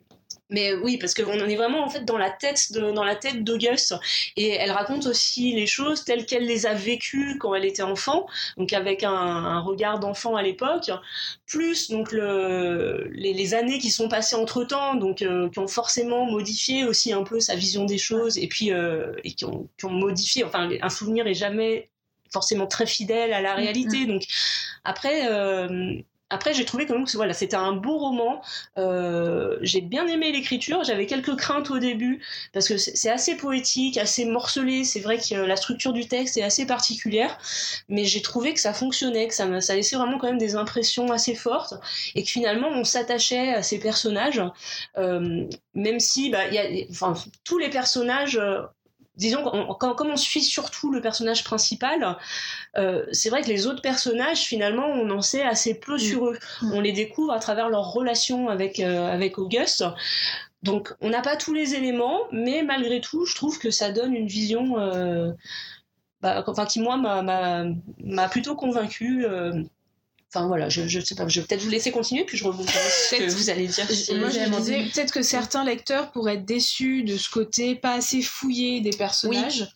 mais 0.54 0.72
oui, 0.72 0.98
parce 0.98 1.14
qu'on 1.14 1.40
en 1.40 1.48
est 1.48 1.56
vraiment 1.56 1.84
en 1.84 1.90
fait 1.90 2.04
dans 2.04 2.16
la 2.16 2.30
tête 2.30 2.70
de, 2.70 2.92
dans 2.92 3.02
la 3.02 3.16
tête 3.16 3.42
d'Auguste 3.42 3.96
et 4.36 4.50
elle 4.50 4.70
raconte 4.70 5.06
aussi 5.06 5.52
les 5.52 5.66
choses 5.66 6.04
telles 6.04 6.26
qu'elle 6.26 6.46
les 6.46 6.64
a 6.66 6.74
vécues 6.74 7.38
quand 7.40 7.56
elle 7.56 7.64
était 7.64 7.82
enfant, 7.82 8.26
donc 8.56 8.72
avec 8.72 9.02
un, 9.02 9.60
regard 9.60 9.98
d'enfant 9.98 10.36
à 10.36 10.42
l'époque, 10.42 10.92
plus 11.46 11.90
donc 11.90 12.12
le, 12.12 13.08
les, 13.12 13.54
années 13.54 13.80
qui 13.80 13.90
sont 13.90 14.08
passées 14.08 14.36
entre 14.36 14.62
temps, 14.62 14.94
donc 14.94 15.22
euh, 15.22 15.50
qui 15.50 15.58
ont 15.58 15.66
forcément 15.66 16.24
modifié 16.26 16.84
aussi 16.84 17.12
un 17.12 17.24
peu 17.24 17.40
sa 17.40 17.56
vision 17.56 17.84
des 17.84 17.98
choses 17.98 18.38
et 18.38 18.46
puis 18.46 18.72
euh, 18.72 19.12
et 19.24 19.32
qui 19.32 19.44
ont, 19.44 19.68
qui 19.76 19.86
ont 19.86 19.90
modifié. 19.90 20.44
Enfin, 20.44 20.70
un 20.80 20.88
souvenir 20.88 21.26
est 21.26 21.34
jamais 21.34 21.90
forcément 22.32 22.66
très 22.66 22.86
fidèle 22.86 23.32
à 23.32 23.40
la 23.40 23.54
mm, 23.54 23.56
réalité. 23.58 23.98
Mm. 24.04 24.06
Donc 24.06 24.22
après, 24.84 25.26
euh, 25.28 25.96
après, 26.30 26.54
j'ai 26.54 26.64
trouvé 26.64 26.86
quand 26.86 26.94
même 26.94 27.04
que 27.04 27.16
voilà, 27.16 27.34
c'était 27.34 27.56
un 27.56 27.72
beau 27.72 27.98
roman. 27.98 28.42
Euh, 28.78 29.58
j'ai 29.60 29.80
bien 29.80 30.06
aimé 30.06 30.32
l'écriture. 30.32 30.82
J'avais 30.82 31.06
quelques 31.06 31.36
craintes 31.36 31.70
au 31.70 31.78
début 31.78 32.22
parce 32.52 32.66
que 32.66 32.76
c'est 32.76 33.10
assez 33.10 33.36
poétique, 33.36 33.98
assez 33.98 34.24
morcelé. 34.24 34.84
C'est 34.84 35.00
vrai 35.00 35.18
que 35.18 35.34
la 35.34 35.56
structure 35.56 35.92
du 35.92 36.08
texte 36.08 36.36
est 36.36 36.42
assez 36.42 36.66
particulière, 36.66 37.38
mais 37.88 38.04
j'ai 38.04 38.22
trouvé 38.22 38.54
que 38.54 38.60
ça 38.60 38.72
fonctionnait, 38.72 39.28
que 39.28 39.34
ça, 39.34 39.60
ça 39.60 39.74
laissait 39.76 39.96
vraiment 39.96 40.18
quand 40.18 40.26
même 40.26 40.38
des 40.38 40.56
impressions 40.56 41.12
assez 41.12 41.34
fortes 41.34 41.74
et 42.14 42.22
que 42.22 42.28
finalement 42.28 42.68
on 42.68 42.84
s'attachait 42.84 43.52
à 43.54 43.62
ces 43.62 43.78
personnages, 43.78 44.42
euh, 44.98 45.46
même 45.74 46.00
si 46.00 46.30
bah, 46.30 46.48
y 46.48 46.58
a, 46.58 46.86
enfin, 46.90 47.14
tous 47.44 47.58
les 47.58 47.70
personnages 47.70 48.40
disons, 49.16 49.44
comme 49.78 50.10
on 50.10 50.16
suit 50.16 50.42
surtout 50.42 50.90
le 50.90 51.00
personnage 51.00 51.44
principal, 51.44 52.16
euh, 52.76 53.04
c'est 53.12 53.30
vrai 53.30 53.42
que 53.42 53.48
les 53.48 53.66
autres 53.66 53.82
personnages, 53.82 54.42
finalement, 54.42 54.86
on 54.86 55.10
en 55.10 55.22
sait 55.22 55.42
assez 55.42 55.74
peu 55.74 55.94
mm. 55.94 55.98
sur 55.98 56.26
eux. 56.26 56.38
Mm. 56.62 56.72
On 56.72 56.80
les 56.80 56.92
découvre 56.92 57.32
à 57.32 57.38
travers 57.38 57.68
leur 57.68 57.92
relation 57.92 58.48
avec, 58.48 58.80
euh, 58.80 59.06
avec 59.06 59.38
Auguste. 59.38 59.84
Donc, 60.62 60.94
on 61.00 61.10
n'a 61.10 61.20
pas 61.20 61.36
tous 61.36 61.52
les 61.52 61.74
éléments, 61.74 62.20
mais 62.32 62.62
malgré 62.62 63.00
tout, 63.00 63.26
je 63.26 63.34
trouve 63.34 63.58
que 63.58 63.70
ça 63.70 63.92
donne 63.92 64.14
une 64.14 64.26
vision 64.26 64.78
euh, 64.78 65.30
bah, 66.22 66.42
enfin, 66.46 66.64
qui, 66.64 66.80
moi, 66.80 66.96
m'a 66.96 68.28
plutôt 68.28 68.56
convaincu. 68.56 69.26
Enfin 70.34 70.48
voilà, 70.48 70.68
je, 70.68 70.88
je 70.88 70.98
sais 70.98 71.14
pas, 71.14 71.28
je 71.28 71.40
vais 71.40 71.46
peut-être 71.46 71.62
vous 71.62 71.70
laisser 71.70 71.92
continuer, 71.92 72.24
puis 72.24 72.36
je 72.36 72.44
rebondis 72.44 72.66
ce 72.72 73.14
que 73.14 73.30
vous 73.30 73.50
allez 73.50 73.68
dire. 73.68 73.86
Moi, 74.18 74.30
je 74.30 74.56
disais 74.58 74.82
peut-être 74.92 75.12
que 75.12 75.22
certains 75.22 75.64
lecteurs 75.64 76.10
pourraient 76.10 76.34
être 76.34 76.44
déçus 76.44 77.04
de 77.04 77.16
ce 77.16 77.30
côté 77.30 77.76
pas 77.76 77.92
assez 77.94 78.20
fouillé 78.20 78.80
des 78.80 78.90
personnages, 78.90 79.68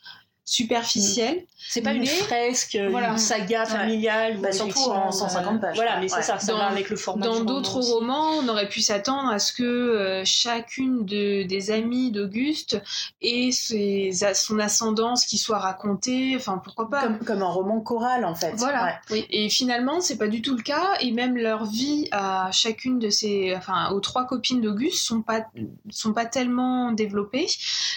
superficiel. 0.48 1.44
C'est 1.68 1.82
pas 1.82 1.92
une 1.92 2.06
fresque, 2.06 2.74
une 2.74 3.18
saga 3.18 3.66
familiale. 3.66 4.38
Bah, 4.38 4.52
surtout 4.52 4.90
en 4.90 5.12
150 5.12 5.60
pages. 5.60 5.76
Voilà, 5.76 6.00
mais 6.00 6.08
c'est 6.08 6.22
ça, 6.22 6.38
ça 6.38 6.54
va 6.54 6.68
avec 6.68 6.88
le 6.88 6.96
format. 6.96 7.26
Dans 7.26 7.44
d'autres 7.44 7.80
romans, 7.80 8.30
on 8.42 8.48
aurait 8.48 8.68
pu 8.68 8.80
s'attendre 8.80 9.28
à 9.28 9.38
ce 9.38 9.52
que 9.52 9.62
euh, 9.62 10.22
chacune 10.24 11.04
de, 11.04 11.42
des 11.42 11.70
amies 11.70 12.10
d'Auguste 12.10 12.80
ait 13.20 13.50
ses, 13.52 14.12
son 14.34 14.58
ascendance 14.58 15.26
qui 15.26 15.36
soit 15.36 15.58
racontée. 15.58 16.34
Enfin, 16.36 16.58
pourquoi 16.64 16.88
pas 16.88 17.02
Comme, 17.02 17.18
comme 17.18 17.42
un 17.42 17.50
roman 17.50 17.80
choral, 17.80 18.24
en 18.24 18.34
fait. 18.34 18.54
Voilà. 18.56 19.00
Oui. 19.10 19.26
Et 19.28 19.50
finalement, 19.50 20.00
c'est 20.00 20.16
pas 20.16 20.28
du 20.28 20.40
tout 20.40 20.56
le 20.56 20.62
cas. 20.62 20.94
Et 21.00 21.12
même 21.12 21.36
leur 21.36 21.66
vie 21.66 22.08
à 22.10 22.50
chacune 22.52 22.98
de 22.98 23.10
ces, 23.10 23.54
enfin, 23.54 23.90
aux 23.90 24.00
trois 24.00 24.26
copines 24.26 24.62
d'Auguste 24.62 25.04
sont 25.04 25.20
pas 25.20 25.44
sont 25.90 26.14
pas 26.14 26.24
tellement 26.24 26.92
développées, 26.92 27.48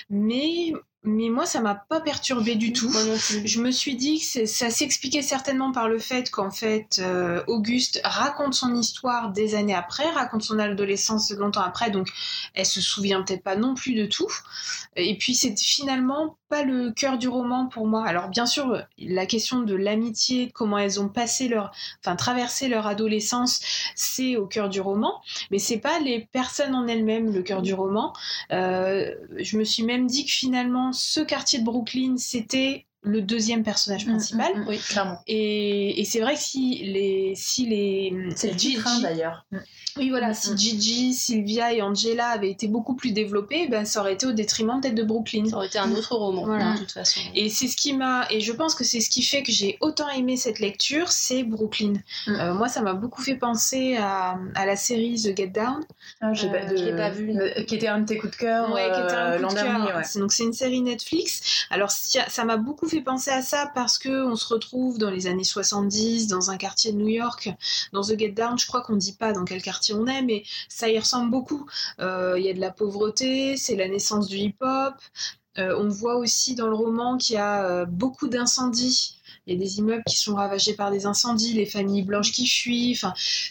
mais 0.10 0.74
mais 1.04 1.30
moi 1.30 1.46
ça 1.46 1.62
m'a 1.62 1.76
pas 1.76 2.00
perturbé 2.00 2.56
du 2.56 2.74
tout. 2.74 2.92
Je 3.44 3.62
me 3.62 3.72
suis 3.72 3.96
dit 3.96 4.20
que 4.20 4.46
ça 4.46 4.70
s'expliquait 4.70 5.24
certainement 5.24 5.72
par 5.72 5.90
le 5.90 5.98
fait 5.98 6.30
qu'en 6.30 6.52
fait 6.52 7.00
euh, 7.00 7.44
Auguste 7.48 8.00
raconte 8.04 8.54
son 8.54 8.76
histoire 8.76 9.32
des 9.32 9.56
années 9.56 9.74
après, 9.74 10.08
raconte 10.12 10.44
son 10.44 10.60
adolescence 10.60 11.32
longtemps 11.32 11.62
après, 11.62 11.90
donc 11.90 12.10
elle 12.54 12.68
se 12.68 12.82
souvient 12.82 13.24
peut-être 13.24 13.44
pas 13.44 13.56
non 13.56 13.74
plus 13.74 13.96
de 13.96 14.06
tout. 14.06 14.32
Et 14.96 15.18
puis 15.18 15.34
c'est 15.34 15.58
finalement 15.58 16.38
pas 16.52 16.64
le 16.64 16.92
cœur 16.92 17.18
du 17.18 17.30
roman 17.30 17.68
pour 17.68 17.88
moi. 17.88 18.06
Alors 18.06 18.28
bien 18.28 18.46
sûr, 18.46 18.84
la 19.00 19.26
question 19.26 19.62
de 19.62 19.74
l'amitié, 19.74 20.52
comment 20.54 20.78
elles 20.78 21.00
ont 21.02 21.08
passé 21.08 21.48
leur, 21.48 21.72
enfin 22.02 22.18
traversé 22.18 22.68
leur 22.68 22.86
adolescence, 22.88 23.62
c'est 23.96 24.36
au 24.36 24.46
cœur 24.46 24.70
du 24.70 24.82
roman, 24.82 25.22
mais 25.50 25.60
c'est 25.60 25.80
pas 25.80 26.00
les 26.00 26.28
personnes 26.34 26.76
en 26.76 26.88
elles-mêmes 26.88 27.34
le 27.34 27.42
cœur 27.42 27.62
du 27.62 27.74
roman. 27.74 28.12
Euh, 28.52 29.16
je 29.38 29.58
me 29.58 29.64
suis 29.64 29.84
même 29.84 30.08
dit 30.08 30.26
que 30.26 30.32
finalement, 30.32 30.92
ce 30.92 31.22
quartier 31.22 31.60
de 31.60 31.64
Brooklyn, 31.64 32.16
c'était 32.18 32.86
le 33.04 33.22
deuxième 33.22 33.64
personnage 33.64 34.06
principal. 34.06 34.52
oui, 34.68 34.78
clairement. 34.78 35.20
Et, 35.28 36.00
et 36.00 36.06
c'est 36.06 36.20
vrai 36.20 36.36
que 36.36 36.40
si 36.40 36.84
les, 36.84 37.34
si 37.36 37.66
les 37.66 38.14
C'est 38.36 38.52
le 38.52 38.58
Gigi- 38.58 38.76
titre 38.76 38.88
hein, 38.88 39.00
d'ailleurs. 39.02 39.46
oui, 39.98 40.10
voilà, 40.10 40.30
Mm, 40.30 40.34
si 40.36 40.52
mm. 40.52 40.58
Gigi, 40.58 41.14
Sylvia 41.14 41.74
et 41.74 41.82
Angela 41.82 42.28
avaient 42.28 42.52
été 42.52 42.68
beaucoup 42.68 42.94
plus 42.96 43.12
développés, 43.12 43.68
ben, 43.68 43.86
ça 43.86 44.02
aurait 44.02 44.14
été 44.14 44.26
au 44.28 44.32
détriment 44.34 44.80
peut-être 44.82 44.94
de 44.96 45.04
Brooklyn. 45.04 45.46
Ça 45.50 45.56
aurait 45.58 45.68
été 45.68 45.80
un 45.80 45.92
autre 45.94 46.16
roman, 46.16 46.46
Voilà. 46.46 46.74
de 46.74 46.78
toute 46.80 46.92
façon. 46.92 47.20
Et 47.34 47.50
c'est 47.50 47.68
ce 47.68 47.76
qui 47.76 47.94
m'a, 47.94 48.28
et 48.30 48.40
je 48.40 48.52
pense 48.54 48.76
que 48.76 48.84
c'est 48.84 49.00
ce 49.02 49.10
qui 49.10 49.24
fait 49.24 49.42
que 49.42 49.52
j'ai 49.52 49.78
autant 49.82 50.08
aimé 50.10 50.38
cette 50.38 50.60
lecture, 50.60 51.12
c'est 51.12 51.42
Brooklyn. 51.44 51.94
Mm. 52.28 52.32
Euh, 52.36 52.54
moi, 52.54 52.68
ça 52.70 52.82
m'a 52.82 52.94
beaucoup 52.94 53.22
fait 53.24 53.36
penser 53.36 53.98
à, 53.98 54.38
à 54.54 54.66
la 54.68 54.76
série 54.76 55.16
The 55.16 55.36
Get 55.36 55.48
Down, 55.48 55.84
Ah, 56.22 56.32
Euh, 56.32 56.48
pas- 56.52 56.66
de- 56.66 56.78
je 56.78 56.84
l'ai 56.86 56.96
pas 56.96 57.10
vu. 57.10 57.32
euh, 57.36 57.64
Qui 57.64 57.76
était 57.76 57.88
un 57.88 58.00
de 58.02 58.06
tes 58.06 58.18
coups 58.20 58.32
de 58.34 58.38
cœur 58.38 58.72
Ouais, 58.72 58.92
qui 58.94 59.00
était 59.00 59.14
un 59.14 59.32
euh, 59.32 59.36
coup 59.38 59.42
l'an 59.42 59.50
de 59.50 59.54
dernier. 59.56 59.88
cœur. 59.88 59.98
ouais. 59.98 60.20
Donc 60.20 60.32
c'est 60.32 60.44
une 60.44 60.54
série 60.54 60.82
Netflix. 60.82 61.66
Alors 61.72 61.90
ça 61.92 62.46
m'a 62.46 62.58
beaucoup 62.58 62.88
fait 62.92 63.02
penser 63.02 63.32
à 63.32 63.42
ça 63.42 63.72
parce 63.74 63.98
que 63.98 64.26
on 64.26 64.36
se 64.36 64.54
retrouve 64.54 64.98
dans 64.98 65.10
les 65.10 65.28
années 65.28 65.46
70 65.46 66.28
dans 66.28 66.52
un 66.52 66.58
quartier 66.58 66.92
de 66.92 66.98
New 66.98 67.08
York. 67.08 67.50
Dans 67.94 68.02
The 68.02 68.20
Get 68.20 68.32
Down, 68.32 68.60
je 68.60 68.68
crois 68.68 68.82
qu'on 68.82 68.98
dit 68.98 69.14
pas 69.14 69.32
dans 69.32 69.46
quel 69.46 69.62
quartier 69.62 69.96
on 69.96 70.06
est, 70.08 70.22
mais 70.22 70.44
ça 70.68 70.90
y 70.90 71.00
ressemble 71.00 71.32
beaucoup. 71.32 71.66
Euh, 72.00 72.36
Il 72.38 72.46
y 72.46 72.50
a 72.50 72.54
de 72.54 72.60
la 72.60 72.72
pauvreté, 72.72 73.56
c'est 73.56 73.76
la 73.76 73.88
naissance 73.88 74.28
du 74.28 74.38
hip-hop. 74.38 74.96
Euh, 75.58 75.76
on 75.80 75.90
voit 75.90 76.16
aussi 76.16 76.56
dans 76.56 76.68
le 76.68 76.76
roman 76.76 77.18
qu'il 77.18 77.36
y 77.36 77.38
a 77.38 77.66
euh, 77.66 77.86
beaucoup 77.86 78.28
d'incendies. 78.28 79.18
Il 79.48 79.54
y 79.54 79.58
a 79.58 79.60
des 79.60 79.80
immeubles 79.80 80.04
qui 80.08 80.18
sont 80.18 80.36
ravagés 80.36 80.74
par 80.76 80.92
des 80.92 81.06
incendies, 81.06 81.54
les 81.54 81.66
familles 81.66 82.04
blanches 82.04 82.32
qui 82.32 82.48
fuient. 82.48 83.00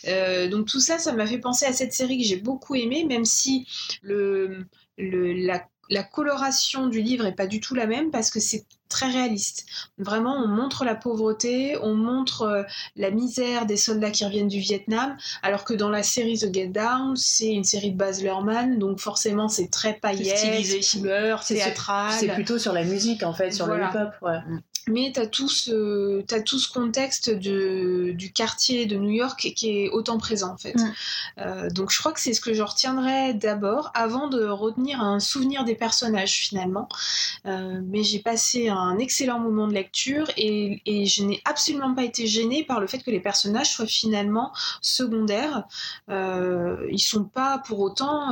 Euh, 0.07 0.49
donc 0.49 0.67
tout 0.67 0.81
ça, 0.81 0.99
ça 0.99 1.13
m'a 1.13 1.27
fait 1.27 1.39
penser 1.39 1.67
à 1.67 1.73
cette 1.73 1.93
série 1.93 2.19
que 2.19 2.25
j'ai 2.25 2.37
beaucoup 2.37 2.75
aimée, 2.75 3.05
même 3.05 3.25
si 3.25 3.67
le, 4.03 4.67
le, 4.97 5.33
la, 5.33 5.67
la 5.91 6.03
coloration 6.05 6.87
du 6.87 7.03
livre 7.03 7.27
est 7.27 7.35
pas 7.35 7.47
du 7.47 7.61
tout 7.61 7.75
la 7.75 7.87
même 7.87 8.11
parce 8.11 8.31
que 8.31 8.41
c'est 8.41 8.65
très 8.89 9.07
réaliste. 9.09 9.67
Vraiment, 9.99 10.35
on 10.37 10.49
montre 10.49 10.85
la 10.85 10.95
pauvreté, 10.97 11.77
on 11.83 11.95
montre 11.95 12.43
euh, 12.43 12.63
la 12.97 13.11
misère 13.11 13.67
des 13.67 13.77
soldats 13.77 14.11
qui 14.11 14.25
reviennent 14.25 14.49
du 14.49 14.59
Vietnam, 14.59 15.17
alors 15.43 15.65
que 15.65 15.75
dans 15.75 15.91
la 15.91 16.03
série 16.03 16.39
The 16.39 16.53
Get 16.53 16.69
Down, 16.69 17.15
c'est 17.17 17.53
une 17.53 17.63
série 17.65 17.93
de 17.93 17.97
Baz 17.97 18.21
Luhrmann, 18.23 18.79
donc 18.79 18.99
forcément 18.99 19.49
c'est 19.49 19.69
très 19.69 19.95
paillettes, 19.95 20.39
stylisé. 20.39 20.81
couleurs, 20.99 21.43
C'est- 21.45 21.55
théâtral. 21.55 22.13
C'est 22.19 22.29
plutôt 22.35 22.59
sur 22.59 22.73
la 22.73 22.83
musique 22.85 23.23
en 23.23 23.33
fait, 23.33 23.53
sur 23.53 23.67
Voilà. 23.67 23.91
le 23.95 24.01
hip-hop. 24.01 24.15
Ouais. 24.23 24.39
Mais 24.89 25.13
tu 25.15 25.21
as, 25.21 25.27
tout 25.27 25.49
ce 25.49 26.23
t'as 26.23 26.41
tout 26.41 26.59
ce 26.59 26.73
contexte 26.73 27.31
de, 27.31 28.13
du 28.15 28.33
quartier 28.33 28.87
de 28.87 28.97
New 28.97 29.11
York 29.11 29.53
qui 29.55 29.69
est 29.71 29.89
autant 29.91 30.19
présent 30.19 30.53
en 30.53 30.57
fait. 30.57 30.75
Mm. 30.75 30.93
Euh, 31.39 31.71
donc 31.71 31.91
je 31.93 31.99
crois 31.99 32.13
que 32.13 32.21
c'est 32.21 32.33
ce 32.35 32.41
que 32.41 32.55
je 32.55 32.63
retiendrai 32.63 33.35
d'abord 33.35 33.91
avant 33.95 34.29
de 34.29 34.45
retenir 34.47 35.01
un 35.01 35.21
souvenir 35.21 35.65
des 35.65 35.75
personnages 35.75 36.33
finalement. 36.33 36.89
Euh, 37.47 37.81
mais 37.85 38.03
j'ai 38.03 38.19
passé 38.21 38.69
un 38.69 38.99
excellent 38.99 39.39
moment 39.39 39.69
de 39.69 39.75
lecture 39.75 40.31
et, 40.37 40.81
et 40.87 41.07
je 41.07 41.23
n'ai 41.25 41.41
absolument 41.45 41.95
pas 41.95 42.05
été 42.05 42.27
gênée 42.27 42.65
par 42.65 42.81
le 42.81 42.87
fait 42.87 42.99
que 42.99 43.11
les 43.11 43.21
personnages 43.21 43.71
soient 43.71 43.87
finalement 43.87 44.53
secondaires. 44.81 45.65
Euh, 46.09 46.77
ils 46.91 46.99
sont 47.01 47.25
pas 47.25 47.59
pour 47.67 47.81
autant... 47.81 48.31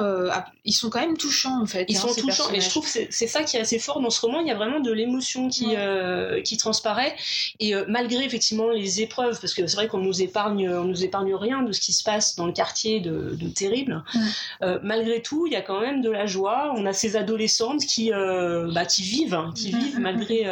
ils 0.64 0.72
sont 0.72 0.90
quand 0.90 1.00
même 1.00 1.16
touchants 1.16 1.60
en 1.62 1.66
fait. 1.66 1.84
Ils 1.88 1.96
hein, 1.96 2.00
sont 2.00 2.14
touchants 2.14 2.50
et 2.52 2.60
je 2.60 2.68
trouve 2.70 2.84
que 2.84 2.90
c'est- 2.90 3.08
c'est 3.10 3.26
ça 3.26 3.42
qui 3.42 3.56
est 3.56 3.60
assez 3.60 3.78
fort 3.78 4.00
dans 4.00 4.10
ce 4.10 4.20
roman. 4.20 4.40
Il 4.40 4.46
y 4.46 4.50
a 4.50 4.54
vraiment 4.56 4.80
de 4.80 4.92
l'émotion 4.92 5.48
qui, 5.48 5.66
Ouais. 5.68 6.37
Euh, 6.38 6.42
qui 6.42 6.56
transparaît 6.56 7.14
et 7.60 7.74
euh, 7.74 7.84
malgré 7.88 8.24
effectivement 8.24 8.70
les 8.70 9.00
épreuves, 9.02 9.40
parce 9.40 9.54
que 9.54 9.66
c'est 9.66 9.76
vrai 9.76 9.88
qu'on 9.88 9.98
nous 9.98 10.22
épargne, 10.22 10.68
on 10.70 10.84
nous 10.84 11.04
épargne 11.04 11.34
rien 11.34 11.62
de 11.62 11.72
ce 11.72 11.80
qui 11.80 11.92
se 11.92 12.02
passe 12.02 12.36
dans 12.36 12.46
le 12.46 12.52
quartier 12.52 13.00
de, 13.00 13.36
de 13.38 13.48
terrible. 13.48 14.02
Euh, 14.62 14.78
malgré 14.82 15.22
tout, 15.22 15.46
il 15.46 15.52
y 15.52 15.56
a 15.56 15.62
quand 15.62 15.80
même 15.80 16.02
de 16.02 16.10
la 16.10 16.26
joie. 16.26 16.72
On 16.76 16.86
a 16.86 16.92
ces 16.92 17.16
adolescentes 17.16 17.84
qui, 17.86 18.10
bah, 18.10 18.84
qui 18.86 19.02
vivent, 19.02 19.34
hein, 19.34 19.52
qui 19.54 19.70
vivent 19.72 19.98
malgré, 20.00 20.44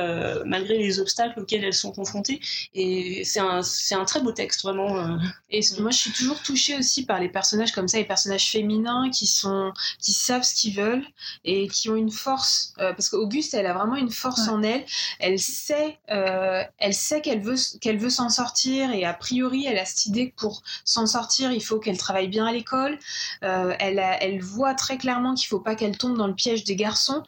malgré 0.45 0.79
les 0.79 1.01
obstacles 1.01 1.41
auxquels 1.41 1.65
elles 1.65 1.75
sont 1.75 1.93
confrontées. 1.93 2.41
Et 2.75 3.23
c'est 3.25 3.41
un, 3.41 3.63
c'est 3.63 3.95
un 3.95 4.05
très 4.05 4.21
beau 4.21 4.33
texte 4.33 4.63
vraiment. 4.63 5.19
Et 5.51 5.61
moi, 5.81 5.91
je 5.91 5.97
suis 5.99 6.11
toujours 6.13 6.41
touchée 6.43 6.77
aussi 6.79 7.05
par 7.05 7.21
les 7.21 7.29
personnages 7.29 7.73
comme 7.73 7.89
ça, 7.89 7.99
les 7.99 8.05
personnages 8.05 8.51
féminins 8.51 9.11
qui 9.11 9.27
sont, 9.27 9.73
qui 10.01 10.13
savent 10.13 10.43
ce 10.43 10.55
qu'ils 10.55 10.75
veulent 10.75 11.05
et 11.45 11.69
qui 11.69 11.89
ont 11.91 11.97
une 11.97 12.11
force. 12.11 12.73
euh, 12.79 12.93
parce 12.93 13.09
qu'Auguste, 13.09 13.55
elle 13.55 13.67
a 13.67 13.75
vraiment 13.75 13.97
une 13.97 14.11
force 14.11 14.43
Ouais. 14.47 14.53
en 14.53 14.63
elle. 14.63 14.85
Elle 15.19 15.39
sait, 15.39 15.76
euh, 16.11 16.63
elle 16.79 16.95
sait 16.95 17.21
qu'elle 17.21 17.41
veut, 17.41 17.57
qu'elle 17.81 17.99
veut 17.99 18.11
s'en 18.11 18.29
sortir 18.29 18.91
et 18.93 19.05
a 19.05 19.13
priori, 19.15 19.67
elle 19.67 19.79
a 19.79 19.85
cette 19.85 20.07
idée 20.07 20.31
que 20.31 20.35
pour 20.37 20.63
s'en 20.85 21.07
sortir, 21.07 21.53
il 21.53 21.63
faut 21.63 21.79
qu'elle 21.79 21.99
travaille 21.99 22.29
bien 22.29 22.47
à 22.47 22.53
l'école. 22.53 22.99
Euh, 23.43 23.75
elle, 23.79 23.99
a- 23.99 24.23
elle 24.23 24.41
voit 24.41 24.75
très 24.75 24.97
clairement 24.99 25.35
qu'il 25.35 25.49
faut 25.49 25.61
pas 25.61 25.75
qu'elle 25.75 25.97
tombe 25.97 26.17
dans 26.17 26.27
le 26.27 26.35
piège 26.35 26.65
des 26.65 26.77
garçons 26.77 27.23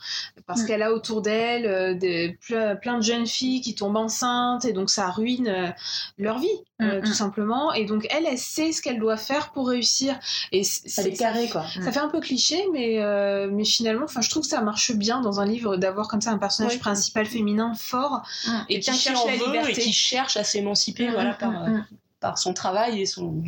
parce 0.47 0.63
Mm. 0.63 0.67
qu'elle 0.67 0.83
a 0.83 0.93
autour 0.93 1.23
d'elle 1.23 1.67
euh, 1.67 1.95
des- 1.95 2.39
plein 2.81 2.99
de 2.99 3.03
jeunes 3.03 3.27
filles 3.27 3.61
qui 3.61 3.75
tombent 3.75 3.97
enceintes 3.97 4.65
et 4.65 4.73
donc 4.73 4.91
ça 4.91 5.11
ruine 5.11 5.75
leur 6.19 6.39
vie, 6.39 6.49
Mm, 6.81 7.01
tout 7.03 7.11
mm. 7.11 7.15
simplement. 7.15 7.73
Et 7.73 7.85
donc 7.87 8.07
elle, 8.11 8.25
elle 8.27 8.39
sait 8.39 8.71
ce 8.73 8.81
qu'elle 8.81 8.99
doit 9.01 9.17
faire 9.17 9.51
pour 9.53 9.69
réussir. 9.69 10.19
Et 10.53 10.63
c- 10.65 10.83
Elle 10.97 11.09
est 11.09 11.11
c'est- 11.11 11.17
carrée 11.17 11.49
quoi. 11.49 11.65
ça 11.83 11.91
fait 11.93 11.99
un 11.99 12.09
peu 12.09 12.21
cliché, 12.21 12.65
mais, 12.73 12.99
mais 13.51 13.65
finalement, 13.65 14.05
enfin, 14.05 14.21
je 14.21 14.31
trouve 14.31 14.43
que 14.43 14.49
ça 14.49 14.61
marche 14.61 14.93
bien 14.93 15.21
dans 15.21 15.41
un 15.41 15.45
livre 15.47 15.77
d'avoir 15.77 16.07
comme 16.09 16.21
ça 16.21 16.31
un 16.31 16.39
personnage 16.39 16.79
principal 16.79 17.27
féminin 17.27 17.75
fort 17.75 18.23
Mm. 18.47 18.51
et, 18.69 18.77
Et 18.77 18.81
qui 18.81 18.93
cherche 18.93 19.21
en 19.21 19.27
la 19.27 19.37
veut 19.37 19.47
liberté. 19.47 19.73
et 19.73 19.75
qui 19.75 19.93
cherche 19.93 20.37
à 20.37 20.45
s'émanciper 20.45 21.09
Mm, 21.09 21.13
voilà, 21.13 21.33
mm, 21.33 21.39
par, 21.39 21.51
mm. 21.51 21.87
par 22.21 22.39
son 22.39 22.55
travail 22.55 23.01
et 23.01 23.07
son, 23.07 23.43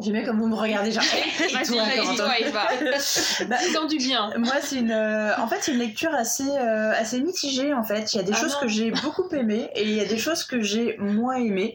J'aime 0.00 0.14
bien 0.14 0.24
comme 0.24 0.40
vous 0.40 0.48
me 0.48 0.54
regardez 0.54 0.90
genre. 0.92 1.04
Et 1.04 1.52
Vas-y, 1.54 1.66
toi, 1.66 2.16
toi, 2.16 2.38
Eva. 2.40 2.68
Bah, 3.48 3.86
du 3.88 3.96
bien. 3.98 4.32
Moi, 4.38 4.54
c'est 4.62 4.76
une, 4.76 4.90
euh, 4.90 5.36
en 5.38 5.46
fait, 5.46 5.58
c'est 5.60 5.72
une 5.72 5.78
lecture 5.78 6.12
assez, 6.14 6.48
euh, 6.48 6.92
assez 6.92 7.20
mitigée. 7.20 7.74
En 7.74 7.84
fait, 7.84 8.12
il 8.12 8.16
y 8.16 8.20
a 8.20 8.22
des 8.22 8.32
Ah 8.34 8.40
choses 8.40 8.54
non. 8.54 8.60
que 8.60 8.68
j'ai 8.68 8.90
beaucoup 8.90 9.28
aimées 9.34 9.68
et 9.74 9.82
il 9.82 9.94
y 9.94 10.00
a 10.00 10.06
des 10.06 10.16
choses 10.16 10.44
que 10.44 10.62
j'ai 10.62 10.96
moins 10.98 11.36
aimées. 11.36 11.74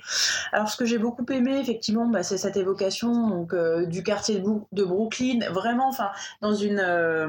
Alors, 0.51 0.69
ce 0.69 0.75
que 0.75 0.85
j'ai 0.85 0.97
beaucoup 0.97 1.25
aimé, 1.31 1.59
effectivement, 1.59 2.07
bah, 2.07 2.23
c'est 2.23 2.37
cette 2.37 2.57
évocation 2.57 3.29
donc 3.29 3.53
euh, 3.53 3.85
du 3.85 4.03
quartier 4.03 4.39
de, 4.71 4.83
Brooklyn, 4.83 5.39
vraiment, 5.51 5.87
enfin, 5.87 6.09
dans 6.41 6.55
une 6.55 6.79
euh, 6.79 7.27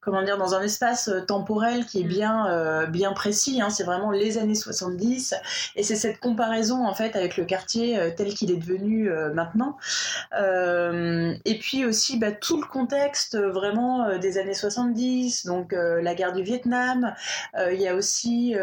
comment 0.00 0.22
dire, 0.22 0.38
dans 0.38 0.54
un 0.54 0.62
espace 0.62 1.08
euh, 1.08 1.20
temporel 1.20 1.84
qui 1.86 2.00
est 2.00 2.04
Mm. 2.04 2.08
bien, 2.08 2.46
euh, 2.48 2.86
bien 2.86 3.12
précis. 3.12 3.60
hein. 3.60 3.70
c'est 3.70 3.84
vraiment 3.84 4.10
les 4.10 4.38
années 4.38 4.54
70 4.54 5.34
et 5.76 5.82
c'est 5.82 5.96
cette 5.96 6.18
comparaison 6.20 6.86
en 6.86 6.94
fait 6.94 7.16
avec 7.16 7.36
le 7.36 7.44
quartier 7.44 7.98
euh, 7.98 8.10
tel 8.16 8.34
qu'il 8.34 8.50
est 8.50 8.56
devenu 8.56 9.10
maintenant. 9.34 9.76
Et 11.44 11.58
puis 11.60 11.84
aussi 11.84 12.18
bah, 12.18 12.32
tout 12.32 12.60
le 12.60 12.66
contexte 12.66 13.36
vraiment 13.36 14.18
des 14.18 14.38
années 14.38 14.54
70, 14.54 15.46
donc 15.46 15.72
la 15.72 16.14
guerre 16.14 16.32
du 16.32 16.42
Vietnam. 16.42 17.14
Il 17.56 17.80
y 17.80 17.88
a 17.88 17.94
aussi, 17.94 18.54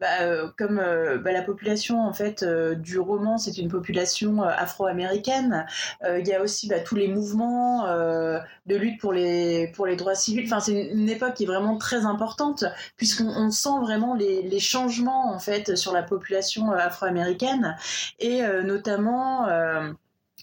bah, 0.00 0.46
comme 0.58 0.76
bah, 0.76 1.32
la 1.32 1.42
population 1.42 2.00
en 2.04 2.12
fait 2.12 2.44
du 2.44 2.98
roman, 2.98 3.38
c'est 3.38 3.58
une 3.58 3.68
population 3.68 4.42
afro-américaine. 4.42 5.66
Il 6.04 6.26
y 6.26 6.34
a 6.34 6.42
aussi 6.42 6.70
tous 6.84 6.96
les 6.96 7.08
mouvements 7.08 7.86
de 7.86 8.76
lutte 8.76 9.00
pour 9.00 9.12
les 9.12 9.68
pour 9.74 9.86
les 9.86 9.96
droits 9.96 10.09
civils. 10.14 10.46
Enfin, 10.46 10.60
c'est 10.60 10.90
une, 10.92 11.08
époque 11.08 11.34
qui 11.34 11.44
est 11.44 11.46
vraiment 11.46 11.76
très 11.76 12.04
importante 12.04 12.64
puisqu'on 12.96 13.28
on 13.28 13.50
sent 13.50 13.80
vraiment 13.80 14.14
les, 14.14 14.60
changements 14.60 15.32
en 15.32 15.38
fait 15.38 15.76
sur 15.76 15.92
la 15.92 16.02
population 16.02 16.72
euh, 16.72 16.76
afro-américaine 16.76 17.76
et 18.18 18.44
euh, 18.44 18.62
notamment 18.62 19.48
euh, 19.48 19.90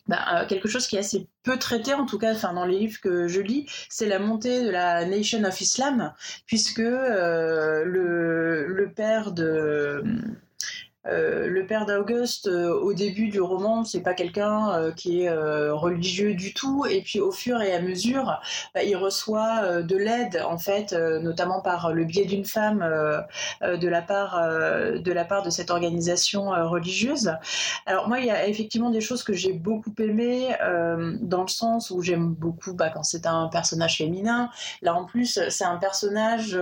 bah, 0.08 0.46
quelque 0.50 0.68
chose 0.68 0.88
qui 0.88 0.96
est 0.96 1.00
assez 1.00 1.28
peu 1.44 1.58
traité 1.58 1.94
en 1.94 2.06
tout 2.06 2.18
cas 2.18 2.34
dans 2.34 2.66
les 2.66 2.80
livres 2.80 3.00
que 3.00 3.28
je 3.28 3.42
lis 3.42 3.68
c'est 3.90 4.08
la 4.08 4.18
montée 4.20 4.64
de 4.64 4.70
la 4.70 5.06
Nation 5.06 5.44
of 5.44 5.62
Islam 5.62 6.14
puisque 6.48 6.80
le 6.80 7.96
père 8.96 9.32
de 9.32 10.04
euh, 11.08 11.48
le 11.48 11.66
père 11.66 11.86
d'Auguste, 11.86 12.48
euh, 12.48 12.74
au 12.74 12.94
début 12.94 13.30
du 13.30 13.40
roman, 13.40 13.84
c'est 13.84 14.02
pas 14.02 14.14
quelqu'un 14.14 14.72
euh, 14.72 14.92
qui 14.92 15.22
est 15.22 15.32
religieux 15.72 16.34
du 16.34 16.54
tout, 16.54 16.86
et 16.90 17.02
puis 17.02 17.20
au 17.20 17.32
fur 17.32 17.62
et 17.62 17.74
à 17.74 17.82
mesure, 17.82 18.40
bah, 18.74 18.84
il 18.84 18.96
reçoit 18.96 19.82
de 19.82 19.96
l'aide, 19.96 20.42
en 20.48 20.58
fait, 20.58 20.94
notamment 20.94 21.62
par 21.62 21.94
le 21.94 22.04
biais 22.04 22.26
d'une 22.26 22.46
femme 22.46 22.80
de 23.62 23.88
la 23.88 24.02
part 24.02 24.38
de 24.38 25.12
la 25.12 25.26
part 25.26 25.44
de 25.44 25.50
cette 25.50 25.70
organisation 25.70 26.50
religieuse. 26.70 27.34
Alors 27.86 28.08
moi, 28.08 28.20
il 28.20 28.26
y 28.26 28.32
a 28.32 28.48
effectivement 28.48 28.90
des 28.90 29.02
choses 29.02 29.24
que 29.24 29.34
j'ai 29.34 29.54
beaucoup 29.54 29.94
aimées, 30.00 30.56
dans 31.22 31.42
le 31.42 31.48
sens 31.48 31.92
où 31.92 32.02
j'aime 32.02 32.34
beaucoup 32.34 32.74
bah, 32.74 32.90
quand 32.90 33.04
c'est 33.04 33.26
un 33.26 33.48
personnage 33.48 33.98
féminin. 33.98 34.50
Là, 34.82 34.96
en 34.96 35.06
plus, 35.06 35.40
c'est 35.50 35.66
un 35.66 35.78
personnage 35.78 36.58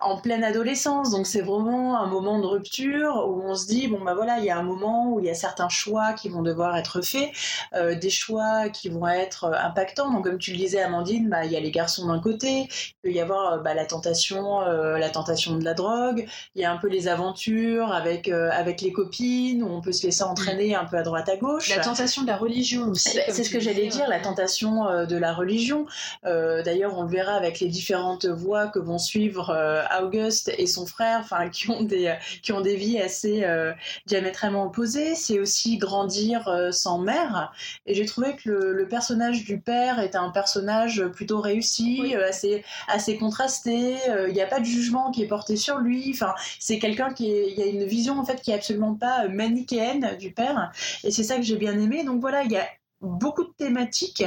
en 0.00 0.20
pleine 0.20 0.44
adolescence, 0.44 1.10
donc 1.10 1.26
c'est 1.26 1.42
vraiment 1.42 1.98
un 1.98 2.06
moment 2.06 2.38
de 2.38 2.46
rupture 2.46 3.24
où 3.28 3.42
on 3.44 3.51
se 3.54 3.66
dit 3.66 3.88
bon 3.88 4.00
bah 4.04 4.14
voilà, 4.14 4.38
il 4.38 4.44
y 4.44 4.50
a 4.50 4.58
un 4.58 4.62
moment 4.62 5.12
où 5.12 5.20
il 5.20 5.26
y 5.26 5.30
a 5.30 5.34
certains 5.34 5.68
choix 5.68 6.12
qui 6.12 6.28
vont 6.28 6.42
devoir 6.42 6.76
être 6.76 7.02
faits, 7.02 7.30
euh, 7.74 7.94
des 7.94 8.10
choix 8.10 8.68
qui 8.68 8.88
vont 8.88 9.06
être 9.06 9.52
impactants. 9.54 10.10
Donc 10.10 10.24
comme 10.24 10.38
tu 10.38 10.52
le 10.52 10.56
disais, 10.56 10.80
Amandine, 10.80 11.28
bah 11.28 11.44
il 11.44 11.52
y 11.52 11.56
a 11.56 11.60
les 11.60 11.70
garçons 11.70 12.06
d'un 12.06 12.20
côté, 12.20 12.68
il 12.70 12.94
peut 13.02 13.10
y 13.10 13.20
avoir 13.20 13.62
bah, 13.62 13.74
la 13.74 13.86
tentation, 13.86 14.60
la 14.60 15.10
tentation 15.10 15.56
de 15.56 15.64
la 15.64 15.74
drogue, 15.74 16.26
il 16.54 16.62
y 16.62 16.64
a 16.64 16.72
un 16.72 16.76
peu 16.76 16.88
les 16.88 17.08
aventures 17.08 17.92
avec 17.92 18.28
avec 18.28 18.80
les 18.80 18.92
copines 18.92 19.62
où 19.62 19.68
on 19.68 19.80
peut 19.80 19.92
se 19.92 20.06
laisser 20.06 20.22
entraîner 20.22 20.74
un 20.74 20.84
peu 20.84 20.96
à 20.96 21.02
droite 21.02 21.28
à 21.28 21.36
gauche. 21.36 21.68
La 21.74 21.82
tentation 21.82 22.22
de 22.22 22.26
la 22.26 22.36
religion 22.36 22.88
aussi. 22.88 23.16
Bah, 23.16 23.22
c'est 23.28 23.44
ce 23.44 23.50
que 23.50 23.60
j'allais 23.60 23.88
dire, 23.88 24.08
la 24.08 24.20
tentation 24.20 25.06
de 25.06 25.16
la 25.16 25.32
religion. 25.32 25.86
D'ailleurs, 26.24 26.96
on 26.96 27.02
le 27.02 27.08
verra 27.08 27.32
avec 27.32 27.60
les 27.60 27.68
différentes 27.68 28.26
voies 28.26 28.68
que 28.68 28.78
vont 28.78 28.98
suivre 28.98 29.54
Auguste 30.00 30.52
et 30.58 30.66
son 30.66 30.86
frère, 30.86 31.20
enfin 31.20 31.48
qui 31.48 31.70
ont 31.70 31.82
des 31.82 32.14
qui 32.42 32.52
ont 32.52 32.60
des 32.60 32.76
vies 32.76 33.00
assez 33.00 33.31
euh, 33.44 33.72
diamétralement 34.06 34.64
opposées. 34.64 35.14
C'est 35.14 35.38
aussi 35.38 35.78
grandir 35.78 36.48
euh, 36.48 36.70
sans 36.70 36.98
mère. 36.98 37.52
Et 37.86 37.94
j'ai 37.94 38.06
trouvé 38.06 38.36
que 38.36 38.50
le, 38.50 38.88
personnage 38.88 39.44
du 39.44 39.58
père 39.60 40.00
est 40.00 40.16
un 40.16 40.30
personnage 40.30 41.04
plutôt 41.14 41.40
réussi, 41.40 42.14
euh, 42.14 42.28
assez 42.28 42.64
assez 42.88 43.16
contrasté. 43.16 43.96
Il 44.28 44.34
n'y 44.34 44.42
a 44.42 44.46
pas 44.46 44.60
de 44.60 44.64
jugement 44.64 45.10
qui 45.10 45.22
est 45.22 45.28
porté 45.28 45.56
sur 45.56 45.78
lui. 45.78 46.10
Enfin, 46.14 46.34
c'est 46.58 46.78
quelqu'un 46.78 47.12
qui 47.12 47.28
il 47.28 47.58
y 47.58 47.62
a 47.62 47.66
une 47.66 47.84
vision 47.84 48.18
en 48.18 48.24
fait 48.24 48.40
qui 48.42 48.50
est 48.50 48.54
absolument 48.54 48.94
pas 48.94 49.28
manichéenne 49.28 50.16
du 50.18 50.32
père. 50.32 50.72
Et 51.04 51.10
c'est 51.10 51.24
ça 51.24 51.36
que 51.36 51.42
j'ai 51.42 51.56
bien 51.56 51.78
aimé. 51.78 52.04
Donc 52.04 52.20
voilà, 52.20 52.42
il 52.42 52.52
y 52.52 52.56
a 52.56 52.66
beaucoup 53.02 53.44
de 53.44 53.52
thématiques, 53.56 54.24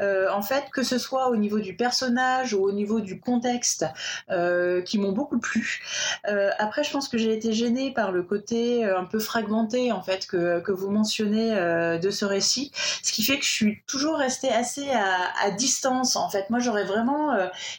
euh, 0.00 0.28
en 0.30 0.42
fait, 0.42 0.64
que 0.72 0.82
ce 0.82 0.98
soit 0.98 1.28
au 1.28 1.36
niveau 1.36 1.60
du 1.60 1.76
personnage 1.76 2.54
ou 2.54 2.62
au 2.62 2.72
niveau 2.72 3.00
du 3.00 3.20
contexte, 3.20 3.86
euh, 4.30 4.82
qui 4.82 4.98
m'ont 4.98 5.12
beaucoup 5.12 5.38
plu. 5.38 5.80
Euh, 6.28 6.50
après, 6.58 6.84
je 6.84 6.90
pense 6.90 7.08
que 7.08 7.18
j'ai 7.18 7.32
été 7.32 7.52
gênée 7.52 7.92
par 7.92 8.12
le 8.12 8.22
côté 8.22 8.84
un 8.84 9.04
peu 9.04 9.18
fragmenté, 9.18 9.92
en 9.92 10.02
fait, 10.02 10.26
que, 10.26 10.60
que 10.60 10.72
vous 10.72 10.90
mentionnez 10.90 11.54
de 12.00 12.10
ce 12.10 12.24
récit, 12.24 12.72
ce 13.02 13.12
qui 13.12 13.22
fait 13.22 13.38
que 13.38 13.44
je 13.44 13.50
suis 13.50 13.82
toujours 13.86 14.16
restée 14.16 14.50
assez 14.50 14.88
à, 14.90 15.50
distance, 15.50 16.16
en 16.16 16.28
fait. 16.28 16.50
Moi, 16.50 16.58
j'aurais 16.58 16.84
vraiment 16.84 17.36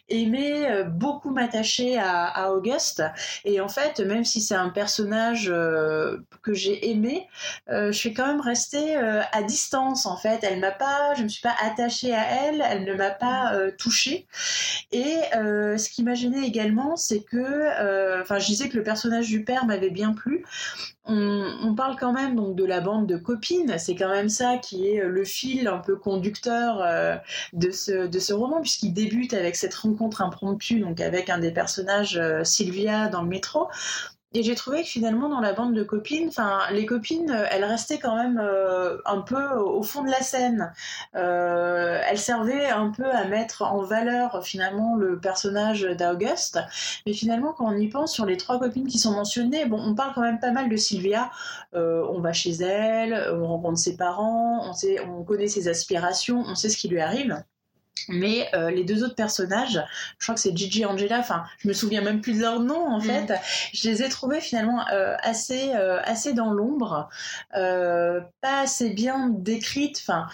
aimé 0.09 0.83
beaucoup 0.87 1.31
m'attacher 1.31 1.97
à, 1.97 2.25
à, 2.25 2.51
Auguste, 2.51 3.03
et 3.43 3.59
en 3.59 3.67
fait, 3.67 3.99
même 3.99 4.23
si 4.23 4.41
c'est 4.41 4.55
un 4.55 4.69
personnage 4.69 5.47
que 5.47 6.53
j'ai 6.53 6.89
aimé, 6.89 7.27
je 7.67 7.91
suis 7.91 8.13
quand 8.13 8.27
même 8.27 8.41
restée 8.41 8.95
à 8.95 9.43
distance, 9.43 10.05
en 10.05 10.17
fait 10.17 10.36
elle 10.43 10.59
m'a 10.59 10.71
pas, 10.71 11.13
je 11.15 11.23
me 11.23 11.27
suis 11.27 11.41
pas 11.41 11.55
attachée 11.61 12.13
à 12.13 12.23
elle, 12.43 12.63
elle 12.69 12.85
ne 12.85 12.93
m'a 12.93 13.09
pas 13.09 13.53
euh, 13.53 13.71
touchée. 13.77 14.27
Et 14.91 15.17
euh, 15.35 15.77
ce 15.77 15.89
qui 15.89 16.03
m'a 16.03 16.13
gênée 16.13 16.45
également, 16.45 16.95
c'est 16.95 17.21
que, 17.21 17.37
euh, 17.37 18.21
enfin, 18.21 18.39
je 18.39 18.45
disais 18.47 18.69
que 18.69 18.77
le 18.77 18.83
personnage 18.83 19.27
du 19.27 19.43
père 19.43 19.65
m'avait 19.65 19.89
bien 19.89 20.13
plu. 20.13 20.45
On, 21.09 21.73
parle 21.75 21.95
quand 21.97 22.11
même 22.11 22.35
donc 22.35 22.57
de 22.57 22.65
la 22.65 22.81
bande 22.81 23.07
de 23.07 23.15
copines, 23.15 23.77
c'est 23.77 23.95
quand 23.95 24.09
même 24.09 24.27
ça 24.27 24.57
qui 24.57 24.89
est 24.89 25.05
le 25.05 25.23
fil 25.23 25.67
un 25.69 25.77
peu 25.77 25.95
conducteur 25.95 26.83
de, 27.53 27.71
ce, 27.71 28.07
de 28.07 28.19
ce 28.19 28.33
roman, 28.33 28.59
puisqu'il 28.59 28.91
débute 28.93 29.33
avec 29.33 29.55
cette 29.55 29.73
rencontre 29.73 30.21
impromptue, 30.21 30.81
donc 30.81 30.99
avec 30.99 31.29
un 31.29 31.37
des 31.37 31.51
personnages, 31.51 32.19
Sylvia, 32.43 33.07
dans 33.07 33.21
le 33.21 33.29
métro. 33.29 33.69
Et 34.33 34.43
j'ai 34.43 34.55
trouvé 34.55 34.81
que 34.81 34.87
finalement, 34.87 35.29
dans 35.29 35.39
la 35.39 35.53
bande 35.53 35.73
de 35.73 35.83
copines, 35.83 36.29
les 36.71 36.85
copines, 36.85 37.31
euh, 37.31 37.45
elles 37.49 37.63
restaient 37.63 37.97
quand 37.97 38.15
même 38.15 38.37
euh, 38.43 38.97
un 39.05 39.21
peu 39.21 39.41
au 39.55 39.81
fond 39.83 40.03
de 40.03 40.09
la 40.09 40.21
scène. 40.21 40.73
Euh, 41.15 42.01
elles 42.09 42.19
servaient 42.19 42.67
un 42.69 42.91
peu 42.91 43.09
à 43.09 43.25
mettre 43.25 43.61
en 43.61 43.81
valeur 43.83 44.45
finalement 44.45 44.95
le 44.97 45.17
personnage 45.17 45.83
d'Auguste. 45.83 46.59
Mais 47.05 47.13
finalement, 47.13 47.53
quand 47.53 47.73
on 47.73 47.77
y 47.77 47.87
pense 47.87 48.13
sur 48.13 48.25
les 48.25 48.35
trois 48.35 48.59
copines 48.59 48.87
qui 48.87 48.99
sont 48.99 49.13
mentionnées, 49.13 49.65
bon, 49.65 49.79
on 49.81 49.95
parle 49.95 50.13
quand 50.13 50.21
même 50.21 50.39
pas 50.39 50.51
mal 50.51 50.67
de 50.69 50.75
Sylvia. 50.75 51.31
on 51.73 52.19
va 52.19 52.33
chez 52.33 52.51
elle, 52.51 53.31
on 53.33 53.47
rencontre 53.47 53.79
ses 53.79 53.95
parents, 53.95 54.67
on, 54.67 54.73
sait, 54.73 54.99
on 55.07 55.23
connaît 55.23 55.47
ses 55.47 55.69
aspirations, 55.69 56.43
on 56.45 56.55
sait 56.55 56.69
ce 56.69 56.77
qui 56.77 56.89
lui 56.89 56.99
arrive. 56.99 57.41
Mais 58.09 58.49
euh, 58.53 58.69
les 58.69 58.83
deux 58.83 59.03
autres 59.03 59.15
personnages, 59.15 59.81
je 60.19 60.25
crois 60.25 60.35
que 60.35 60.41
c'est 60.41 60.55
Gigi 60.55 60.81
et 60.81 60.85
Angela, 60.85 61.19
enfin, 61.19 61.45
je 61.59 61.67
me 61.67 61.73
souviens 61.73 62.01
même 62.01 62.21
plus 62.21 62.33
de 62.33 62.41
leur 62.41 62.59
nom 62.59 62.85
en 62.85 62.99
mm. 62.99 63.01
fait. 63.01 63.33
Je 63.73 63.89
les 63.89 64.03
ai 64.03 64.09
trouvés 64.09 64.41
finalement 64.41 64.87
euh, 64.91 65.15
assez, 65.21 65.71
euh, 65.75 65.99
assez 66.03 66.33
dans 66.33 66.51
l'ombre, 66.51 67.09
pas 67.51 68.61
assez 68.61 68.89
bien 68.91 69.29
décrites. 69.29 69.99
Enfin, 70.01 70.27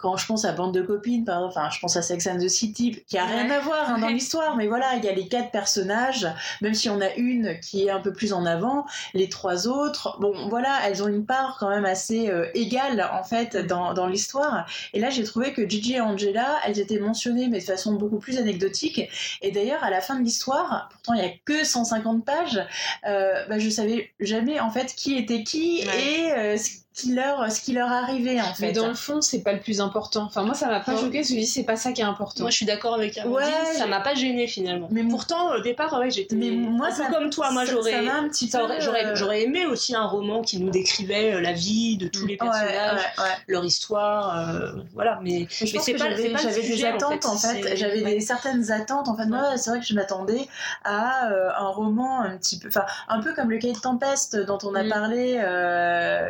quand 0.00 0.16
je 0.16 0.26
pense 0.26 0.44
à 0.44 0.52
Bande 0.52 0.72
de 0.72 0.82
copines, 0.82 1.28
enfin, 1.28 1.68
je 1.70 1.78
pense 1.78 1.96
à 1.96 2.02
Sex 2.02 2.26
and 2.26 2.38
the 2.38 2.48
City, 2.48 3.02
qui 3.06 3.18
a 3.18 3.26
rien 3.26 3.50
à 3.50 3.60
voir 3.60 3.90
hein, 3.90 3.98
dans 3.98 4.08
l'histoire, 4.08 4.56
mais 4.56 4.66
voilà, 4.66 4.96
il 4.96 5.04
y 5.04 5.08
a 5.08 5.12
les 5.12 5.28
quatre 5.28 5.50
personnages, 5.50 6.26
même 6.62 6.74
si 6.74 6.88
on 6.88 7.00
a 7.00 7.12
une 7.14 7.60
qui 7.60 7.86
est 7.86 7.90
un 7.90 8.00
peu 8.00 8.12
plus 8.12 8.32
en 8.32 8.46
avant, 8.46 8.86
les 9.12 9.28
trois 9.28 9.68
autres, 9.68 10.16
bon, 10.20 10.48
voilà, 10.48 10.78
elles 10.86 11.02
ont 11.02 11.08
une 11.08 11.26
part 11.26 11.56
quand 11.60 11.68
même 11.68 11.84
assez 11.84 12.28
euh, 12.28 12.46
égale, 12.54 13.08
en 13.12 13.24
fait, 13.24 13.56
dans, 13.56 13.92
dans 13.92 14.06
l'histoire. 14.06 14.66
Et 14.94 15.00
là, 15.00 15.10
j'ai 15.10 15.24
trouvé 15.24 15.52
que 15.52 15.68
Gigi 15.68 15.94
et 15.94 16.00
Angela, 16.00 16.58
elles 16.66 16.78
étaient 16.78 16.98
mentionnées, 16.98 17.48
mais 17.48 17.58
de 17.58 17.64
façon 17.64 17.94
beaucoup 17.94 18.18
plus 18.18 18.38
anecdotique. 18.38 19.02
Et 19.42 19.50
d'ailleurs, 19.50 19.84
à 19.84 19.90
la 19.90 20.00
fin 20.00 20.18
de 20.18 20.24
l'histoire, 20.24 20.88
pourtant, 20.90 21.12
il 21.14 21.20
y 21.20 21.26
a 21.26 21.32
que 21.44 21.64
150 21.64 22.24
pages, 22.24 22.60
euh, 23.06 23.46
bah, 23.48 23.58
je 23.58 23.68
savais 23.68 24.10
jamais, 24.18 24.60
en 24.60 24.70
fait, 24.70 24.94
qui 24.94 25.16
était 25.16 25.44
qui 25.44 25.80
et 25.80 26.32
euh, 26.32 26.56
qui 26.92 27.14
leur, 27.14 27.50
ce 27.50 27.60
qui 27.60 27.72
leur 27.72 27.90
arrivait 27.90 28.40
en 28.40 28.52
fait. 28.52 28.66
Mais 28.66 28.72
dans 28.72 28.88
le 28.88 28.94
fond, 28.94 29.20
c'est 29.20 29.42
pas 29.42 29.52
le 29.52 29.60
plus 29.60 29.80
important. 29.80 30.24
Enfin, 30.24 30.42
moi, 30.42 30.54
ça 30.54 30.66
m'a 30.66 30.80
pas 30.80 30.96
choqué. 30.96 31.22
Je 31.22 31.34
me 31.34 31.40
dis, 31.40 31.46
c'est 31.46 31.62
pas 31.62 31.76
ça 31.76 31.92
qui 31.92 32.00
est 32.00 32.04
important. 32.04 32.42
Moi, 32.42 32.50
je 32.50 32.56
suis 32.56 32.66
d'accord 32.66 32.94
avec 32.94 33.16
Amandine. 33.16 33.46
Ouais, 33.46 33.74
ça 33.74 33.86
m'a 33.86 34.00
pas 34.00 34.14
gêné 34.14 34.46
finalement. 34.46 34.88
Mais 34.90 35.04
pourtant, 35.04 35.54
au 35.54 35.60
départ, 35.60 35.92
ouais, 35.98 36.10
j'étais. 36.10 36.34
Mais 36.34 36.50
moi, 36.50 36.88
un 36.88 37.06
peu 37.06 37.12
comme 37.12 37.30
toi. 37.30 37.52
Moi, 37.52 37.64
j'aurais. 37.64 37.94
un 38.08 38.28
petit 38.28 38.50
J'aurais, 38.80 39.14
j'aurais 39.14 39.42
aimé 39.42 39.66
aussi 39.66 39.94
un 39.94 40.06
roman 40.06 40.42
qui 40.42 40.58
nous 40.58 40.70
décrivait 40.70 41.34
euh, 41.34 41.40
la 41.40 41.52
vie 41.52 41.96
de 41.96 42.08
tous 42.08 42.26
les 42.26 42.36
personnages, 42.36 43.00
leur 43.46 43.64
histoire, 43.64 44.48
euh, 44.48 44.72
voilà. 44.92 45.20
Mais, 45.22 45.46
mais, 45.60 45.66
c'est 45.66 45.94
pas. 45.94 46.10
J'avais 46.10 46.62
des 46.62 46.84
attentes 46.84 47.24
en 47.24 47.36
fait. 47.36 47.76
J'avais 47.76 48.02
des 48.02 48.20
certaines 48.20 48.70
attentes. 48.72 49.08
En 49.08 49.16
fait, 49.16 49.26
moi, 49.26 49.56
c'est 49.56 49.70
vrai 49.70 49.80
que 49.80 49.86
je 49.86 49.94
m'attendais 49.94 50.48
à 50.84 51.30
euh, 51.30 51.50
un 51.56 51.68
roman 51.68 52.22
un 52.22 52.36
petit 52.36 52.58
peu, 52.58 52.68
enfin, 52.68 52.84
un 53.08 53.20
peu 53.20 53.32
comme 53.34 53.50
le 53.50 53.58
Cahier 53.58 53.74
de 53.74 53.78
Tempeste 53.78 54.36
dont 54.36 54.58
on 54.64 54.74
a 54.74 54.82
mm. 54.82 54.88
parlé 54.88 55.34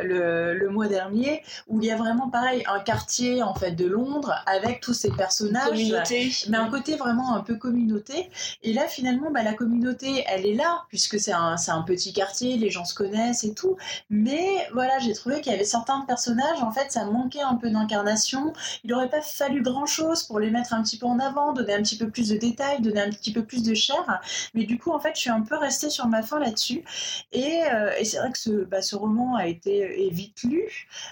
le 0.03 0.50
le 0.53 0.69
mois 0.69 0.87
dernier, 0.87 1.43
où 1.67 1.79
il 1.81 1.87
y 1.87 1.91
a 1.91 1.97
vraiment 1.97 2.29
pareil 2.29 2.63
un 2.67 2.79
quartier 2.79 3.43
en 3.43 3.53
fait 3.55 3.71
de 3.71 3.85
Londres 3.85 4.35
avec 4.45 4.81
tous 4.81 4.93
ces 4.93 5.11
personnages, 5.11 5.93
mais 6.49 6.57
un 6.57 6.69
côté 6.69 6.95
vraiment 6.95 7.35
un 7.35 7.41
peu 7.41 7.55
communauté. 7.55 8.29
Et 8.63 8.73
là 8.73 8.87
finalement, 8.87 9.31
bah, 9.31 9.43
la 9.43 9.53
communauté, 9.53 10.23
elle 10.27 10.45
est 10.45 10.55
là 10.55 10.83
puisque 10.89 11.19
c'est 11.19 11.33
un, 11.33 11.55
un 11.67 11.81
petit 11.83 12.13
quartier, 12.13 12.57
les 12.57 12.69
gens 12.69 12.85
se 12.85 12.95
connaissent 12.95 13.43
et 13.43 13.53
tout. 13.53 13.77
Mais 14.09 14.67
voilà, 14.73 14.99
j'ai 14.99 15.13
trouvé 15.13 15.41
qu'il 15.41 15.51
y 15.51 15.55
avait 15.55 15.63
certains 15.63 16.01
personnages, 16.01 16.61
en 16.61 16.71
fait, 16.71 16.91
ça 16.91 17.05
manquait 17.05 17.41
un 17.41 17.55
peu 17.55 17.69
d'incarnation. 17.69 18.53
Il 18.83 18.91
n'aurait 18.91 19.09
pas 19.09 19.21
fallu 19.21 19.61
grand 19.61 19.85
chose 19.85 20.23
pour 20.23 20.39
les 20.39 20.49
mettre 20.49 20.73
un 20.73 20.83
petit 20.83 20.97
peu 20.97 21.05
en 21.05 21.19
avant, 21.19 21.53
donner 21.53 21.73
un 21.73 21.81
petit 21.81 21.97
peu 21.97 22.09
plus 22.09 22.29
de 22.29 22.37
détails, 22.37 22.81
donner 22.81 23.01
un 23.01 23.09
petit 23.09 23.31
peu 23.31 23.43
plus 23.43 23.63
de 23.63 23.73
chair. 23.73 24.21
Mais 24.53 24.65
du 24.65 24.77
coup, 24.77 24.91
en 24.91 24.99
fait, 24.99 25.11
je 25.15 25.21
suis 25.21 25.29
un 25.29 25.41
peu 25.41 25.55
restée 25.55 25.89
sur 25.89 26.07
ma 26.07 26.21
fin 26.23 26.39
là-dessus. 26.39 26.83
Et, 27.31 27.61
euh, 27.71 27.91
et 27.99 28.05
c'est 28.05 28.17
vrai 28.17 28.31
que 28.31 28.39
ce, 28.39 28.63
bah, 28.65 28.81
ce 28.81 28.95
roman 28.95 29.35
a 29.35 29.47
été 29.47 30.09
vite 30.11 30.40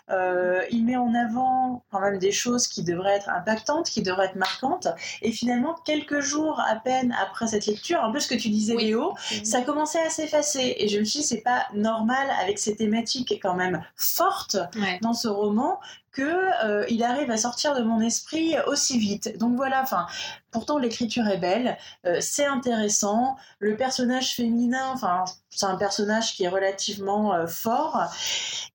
euh, 0.10 0.62
il 0.72 0.86
met 0.86 0.98
en 0.98 1.14
avant 1.14 1.84
quand 1.92 2.00
même 2.00 2.18
des 2.18 2.32
choses 2.32 2.68
qui 2.68 2.84
devraient 2.84 3.16
être 3.16 3.30
impactantes, 3.30 3.90
qui 3.90 4.02
devraient 4.02 4.26
être 4.26 4.36
marquantes. 4.36 4.88
Et 5.22 5.32
finalement, 5.32 5.76
quelques 5.86 6.20
jours 6.20 6.60
à 6.60 6.76
peine 6.76 7.16
après 7.22 7.48
cette 7.48 7.66
lecture, 7.66 8.04
un 8.04 8.12
peu 8.12 8.20
ce 8.20 8.28
que 8.28 8.36
tu 8.36 8.50
disais, 8.50 8.76
Léo, 8.76 9.14
ça 9.44 9.62
commençait 9.62 10.02
à 10.02 10.10
s'effacer. 10.10 10.76
Et 10.78 10.88
je 10.88 11.00
me 11.00 11.04
suis 11.04 11.20
dit, 11.20 11.26
c'est 11.26 11.42
pas 11.42 11.68
normal 11.74 12.28
avec 12.42 12.60
ces 12.60 12.76
thématiques 12.76 13.40
quand 13.42 13.56
même 13.56 13.84
fortes 13.96 14.58
dans 15.02 15.14
ce 15.14 15.28
roman 15.28 15.80
que 16.12 16.66
euh, 16.66 16.86
il 16.90 17.04
arrive 17.04 17.30
à 17.32 17.38
sortir 17.38 17.76
de 17.76 17.84
mon 17.84 18.02
esprit 18.02 18.56
aussi 18.68 18.98
vite. 18.98 19.38
Donc 19.38 19.56
voilà, 19.56 19.82
enfin, 19.82 20.08
pourtant 20.52 20.78
l'écriture 20.78 21.28
est 21.28 21.38
belle, 21.38 21.78
euh, 22.06 22.18
c'est 22.20 22.46
intéressant, 22.46 23.38
le 23.60 23.76
personnage 23.76 24.36
féminin, 24.36 24.92
enfin, 24.94 25.26
c'est 25.50 25.66
un 25.66 25.76
personnage 25.76 26.34
qui 26.34 26.44
est 26.44 26.50
relativement 26.50 27.34
euh, 27.34 27.48
fort, 27.48 28.04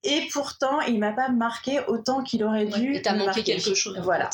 et 0.02 0.28
pourtant 0.32 0.80
il 0.82 0.98
m'a 0.98 1.12
pas 1.12 1.28
marqué 1.28 1.80
autant 1.86 2.22
qu'il 2.22 2.44
aurait 2.44 2.66
dû. 2.66 2.94
il 2.96 3.02
t'a 3.02 3.14
manqué 3.14 3.42
quelque 3.42 3.74
chose. 3.74 3.98
Voilà. 4.02 4.30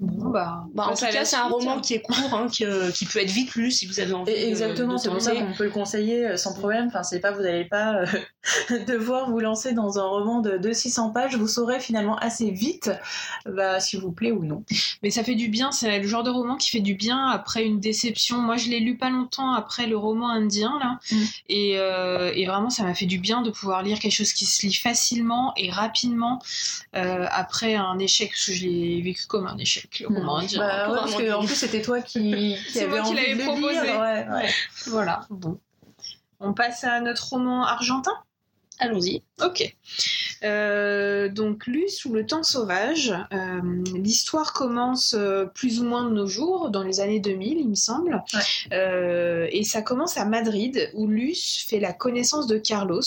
Bah, 0.00 0.64
bah, 0.74 0.86
en 0.86 0.94
tout 0.94 1.06
cas, 1.06 1.24
c'est 1.24 1.34
un 1.34 1.48
roman 1.48 1.80
qui 1.80 1.94
est 1.94 2.00
court, 2.00 2.32
hein, 2.32 2.46
qui, 2.46 2.64
euh, 2.64 2.92
qui, 2.92 3.04
peut 3.04 3.18
être 3.18 3.32
vite 3.32 3.56
lu 3.56 3.72
si 3.72 3.84
vous 3.84 3.98
avez 3.98 4.12
envie. 4.12 4.30
Exactement, 4.30 4.96
c'est 4.96 5.10
pour 5.10 5.20
ça 5.20 5.34
qu'on 5.34 5.52
peut 5.54 5.64
le 5.64 5.70
conseiller 5.70 6.24
euh, 6.24 6.36
sans 6.36 6.54
problème. 6.54 6.86
Enfin, 6.86 7.02
c'est 7.02 7.18
pas, 7.18 7.32
vous 7.32 7.42
n'allez 7.42 7.64
pas 7.64 7.96
euh, 7.96 8.06
devoir 8.86 9.28
vous 9.28 9.40
lancer 9.40 9.72
dans 9.72 9.98
un 9.98 10.06
roman 10.06 10.40
de, 10.40 10.56
de, 10.56 10.72
600 10.72 11.10
pages. 11.10 11.36
Vous 11.36 11.48
saurez 11.48 11.80
finalement 11.80 12.16
assez 12.16 12.52
vite 12.52 12.92
bah, 13.44 13.80
s'il 13.80 13.98
vous 13.98 14.12
plaît 14.12 14.30
ou 14.30 14.44
non. 14.44 14.62
Mais 15.02 15.10
ça 15.10 15.24
fait 15.24 15.34
du 15.34 15.48
bien, 15.48 15.72
c'est 15.72 15.98
le 15.98 16.06
genre 16.06 16.22
de 16.22 16.30
roman 16.30 16.56
qui 16.56 16.70
fait 16.70 16.80
du 16.80 16.94
bien 16.94 17.26
après 17.26 17.64
une 17.64 17.80
déception. 17.80 18.38
Moi, 18.38 18.56
je 18.56 18.68
l'ai 18.70 18.78
lu 18.78 18.96
pas 18.96 19.10
longtemps 19.10 19.52
après 19.52 19.88
le 19.88 19.96
roman 19.96 20.28
indien, 20.28 20.78
là. 20.78 21.00
Mm. 21.10 21.24
Et, 21.48 21.72
et, 22.40 22.46
vraiment, 22.46 22.70
ça 22.70 22.84
m'a 22.84 22.94
fait 22.94 23.06
du 23.06 23.18
bien 23.18 23.42
de 23.42 23.50
pouvoir 23.50 23.82
lire 23.82 23.98
quelque 23.98 24.14
chose 24.14 24.32
qui 24.32 24.46
se 24.46 24.64
lit 24.64 24.74
facilement 24.74 25.52
et 25.56 25.70
rapidement 25.70 26.40
après 26.92 27.74
un 27.74 27.98
échec, 27.98 28.30
parce 28.30 28.46
que 28.46 28.52
je 28.52 28.64
l'ai 28.64 29.02
vécu 29.02 29.26
comme 29.26 29.48
un 29.48 29.58
échec. 29.58 29.87
Bah 30.58 30.86
parce 30.88 31.14
que 31.14 31.32
en 31.32 31.44
plus 31.44 31.54
c'était 31.54 31.82
toi 31.82 32.00
qui, 32.00 32.56
qui 32.72 32.80
avait 32.80 33.00
envie 33.00 33.34
de 33.36 33.42
proposé. 33.44 33.82
Lire. 33.82 34.00
Ouais, 34.00 34.48
Voilà. 34.86 35.26
Bon. 35.30 35.58
On 36.40 36.52
passe 36.54 36.84
à 36.84 37.00
notre 37.00 37.30
roman 37.30 37.64
argentin? 37.64 38.12
Allons-y. 38.80 39.22
Ok. 39.42 39.74
Euh, 40.44 41.28
donc, 41.28 41.66
lu 41.66 41.88
sous 41.88 42.12
le 42.12 42.24
temps 42.26 42.44
sauvage, 42.44 43.12
euh, 43.32 43.60
l'histoire 43.94 44.52
commence 44.52 45.14
euh, 45.18 45.46
plus 45.46 45.80
ou 45.80 45.84
moins 45.84 46.04
de 46.04 46.10
nos 46.10 46.28
jours, 46.28 46.70
dans 46.70 46.84
les 46.84 47.00
années 47.00 47.18
2000, 47.18 47.58
il 47.58 47.68
me 47.68 47.74
semble. 47.74 48.22
et 48.70 49.64
ça 49.64 49.82
commence 49.82 50.16
à 50.16 50.24
Madrid, 50.24 50.90
où 50.94 51.06
Luce 51.08 51.64
fait 51.68 51.80
la 51.80 51.92
connaissance 51.92 52.46
de 52.46 52.58
Carlos, 52.58 53.02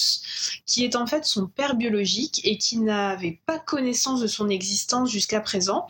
qui 0.65 0.83
est 0.83 0.95
en 0.95 1.07
fait 1.07 1.23
son 1.23 1.47
père 1.47 1.75
biologique 1.75 2.41
et 2.43 2.57
qui 2.57 2.77
n'avait 2.77 3.39
pas 3.45 3.59
connaissance 3.59 4.21
de 4.21 4.27
son 4.27 4.49
existence 4.49 5.09
jusqu'à 5.09 5.39
présent, 5.39 5.87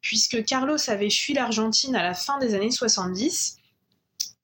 puisque 0.00 0.44
Carlos 0.44 0.78
avait 0.88 1.10
fui 1.10 1.34
l'Argentine 1.34 1.94
à 1.94 2.02
la 2.02 2.14
fin 2.14 2.38
des 2.38 2.54
années 2.54 2.70
70 2.70 3.59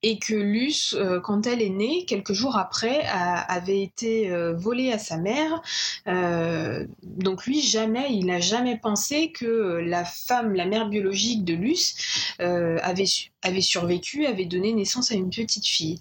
et 0.06 0.20
que 0.20 0.34
Luce, 0.34 0.94
euh, 0.96 1.18
quand 1.18 1.48
elle 1.48 1.60
est 1.60 1.68
née, 1.68 2.04
quelques 2.04 2.32
jours 2.32 2.56
après, 2.56 3.02
avait 3.08 3.82
été 3.82 4.30
euh, 4.30 4.54
volée 4.54 4.92
à 4.92 4.98
sa 4.98 5.16
mère. 5.16 5.60
Euh, 6.06 6.86
donc 7.02 7.44
lui, 7.44 7.60
jamais, 7.60 8.06
il 8.12 8.26
n'a 8.26 8.38
jamais 8.38 8.78
pensé 8.78 9.32
que 9.32 9.82
la 9.84 10.04
femme, 10.04 10.54
la 10.54 10.64
mère 10.64 10.88
biologique 10.88 11.44
de 11.44 11.54
Luce, 11.54 11.96
avait, 12.38 13.04
avait 13.46 13.60
survécu, 13.60 14.26
avait 14.26 14.44
donné 14.44 14.72
naissance 14.72 15.12
à 15.12 15.14
une 15.14 15.30
petite 15.30 15.66
fille. 15.66 16.00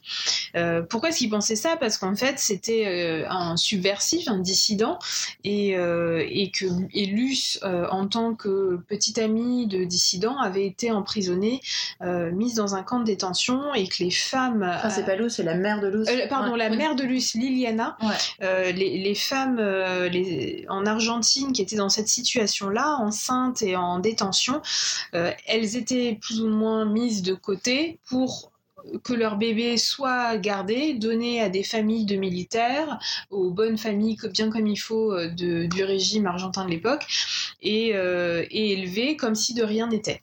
pourquoi 0.90 1.10
est-ce 1.10 1.20
qu'il 1.20 1.30
pensait 1.30 1.56
ça? 1.56 1.78
Parce 1.78 1.98
qu'en 1.98 2.16
fait, 2.16 2.40
c'était 2.40 3.26
un 3.30 3.58
subversif, 3.58 4.28
un 4.28 4.40
dissident, 4.40 5.00
et, 5.44 5.72
et 5.72 6.52
que 6.52 6.66
et 6.94 7.06
Luce, 7.06 7.60
en 7.64 8.08
tant 8.08 8.36
que 8.36 8.80
petite 8.88 9.18
amie 9.18 9.68
de 9.68 9.84
dissident, 9.84 10.38
avait 10.38 10.66
été 10.66 10.92
emprisonnée, 10.92 11.62
mise 12.02 12.56
dans 12.56 12.76
un 12.76 12.84
camp 12.84 13.00
de 13.00 13.06
détention 13.06 13.74
et 13.74 13.88
les 14.00 14.12
femmes. 14.12 14.64
Enfin, 14.64 14.90
c'est 14.90 15.06
pas 15.06 15.16
Luce, 15.16 15.36
c'est 15.36 15.44
la 15.44 15.56
mère 15.56 15.82
de 15.82 15.88
Luce. 15.88 16.10
Euh, 16.10 16.28
pardon, 16.28 16.56
la 16.56 16.70
mère 16.70 16.96
de 16.96 17.04
Luce, 17.04 17.34
Liliana. 17.34 17.98
Euh, 18.42 18.72
les, 18.72 19.16
femmes 19.16 19.58
euh, 19.60 20.10
les, 20.10 20.66
en 20.70 20.86
Argentine 20.86 21.54
qui 21.54 21.62
étaient 21.62 21.76
dans 21.76 21.90
cette 21.90 22.08
situation-là, 22.08 22.98
enceintes 23.00 23.62
et 23.62 23.76
en 23.76 24.00
détention, 24.00 24.62
elles 25.14 25.76
étaient 25.76 26.18
plus 26.20 26.42
ou 26.42 26.48
moins 26.48 26.86
mises 26.86 27.22
de 27.22 27.34
côté 27.36 28.00
pour 28.10 28.52
que 29.04 29.14
leur 29.14 29.38
bébé 29.38 29.78
soit 29.78 30.38
gardé, 30.38 30.94
donné 30.94 31.42
à 31.42 31.50
des 31.50 31.64
familles 31.64 32.06
de 32.06 32.16
militaires, 32.16 33.00
aux 33.32 33.50
bonnes 33.50 33.78
familles 33.80 34.18
bien 34.32 34.52
comme 34.52 34.68
il 34.68 34.78
faut 34.78 35.16
de, 35.16 35.66
du 35.66 35.84
régime 35.84 36.28
argentin 36.28 36.66
de 36.66 36.70
l'époque, 36.70 37.08
et, 37.64 37.90
et 37.90 38.72
élevé 38.74 39.16
comme 39.18 39.34
si 39.34 39.56
de 39.56 39.64
rien 39.64 39.88
n'était. 39.88 40.22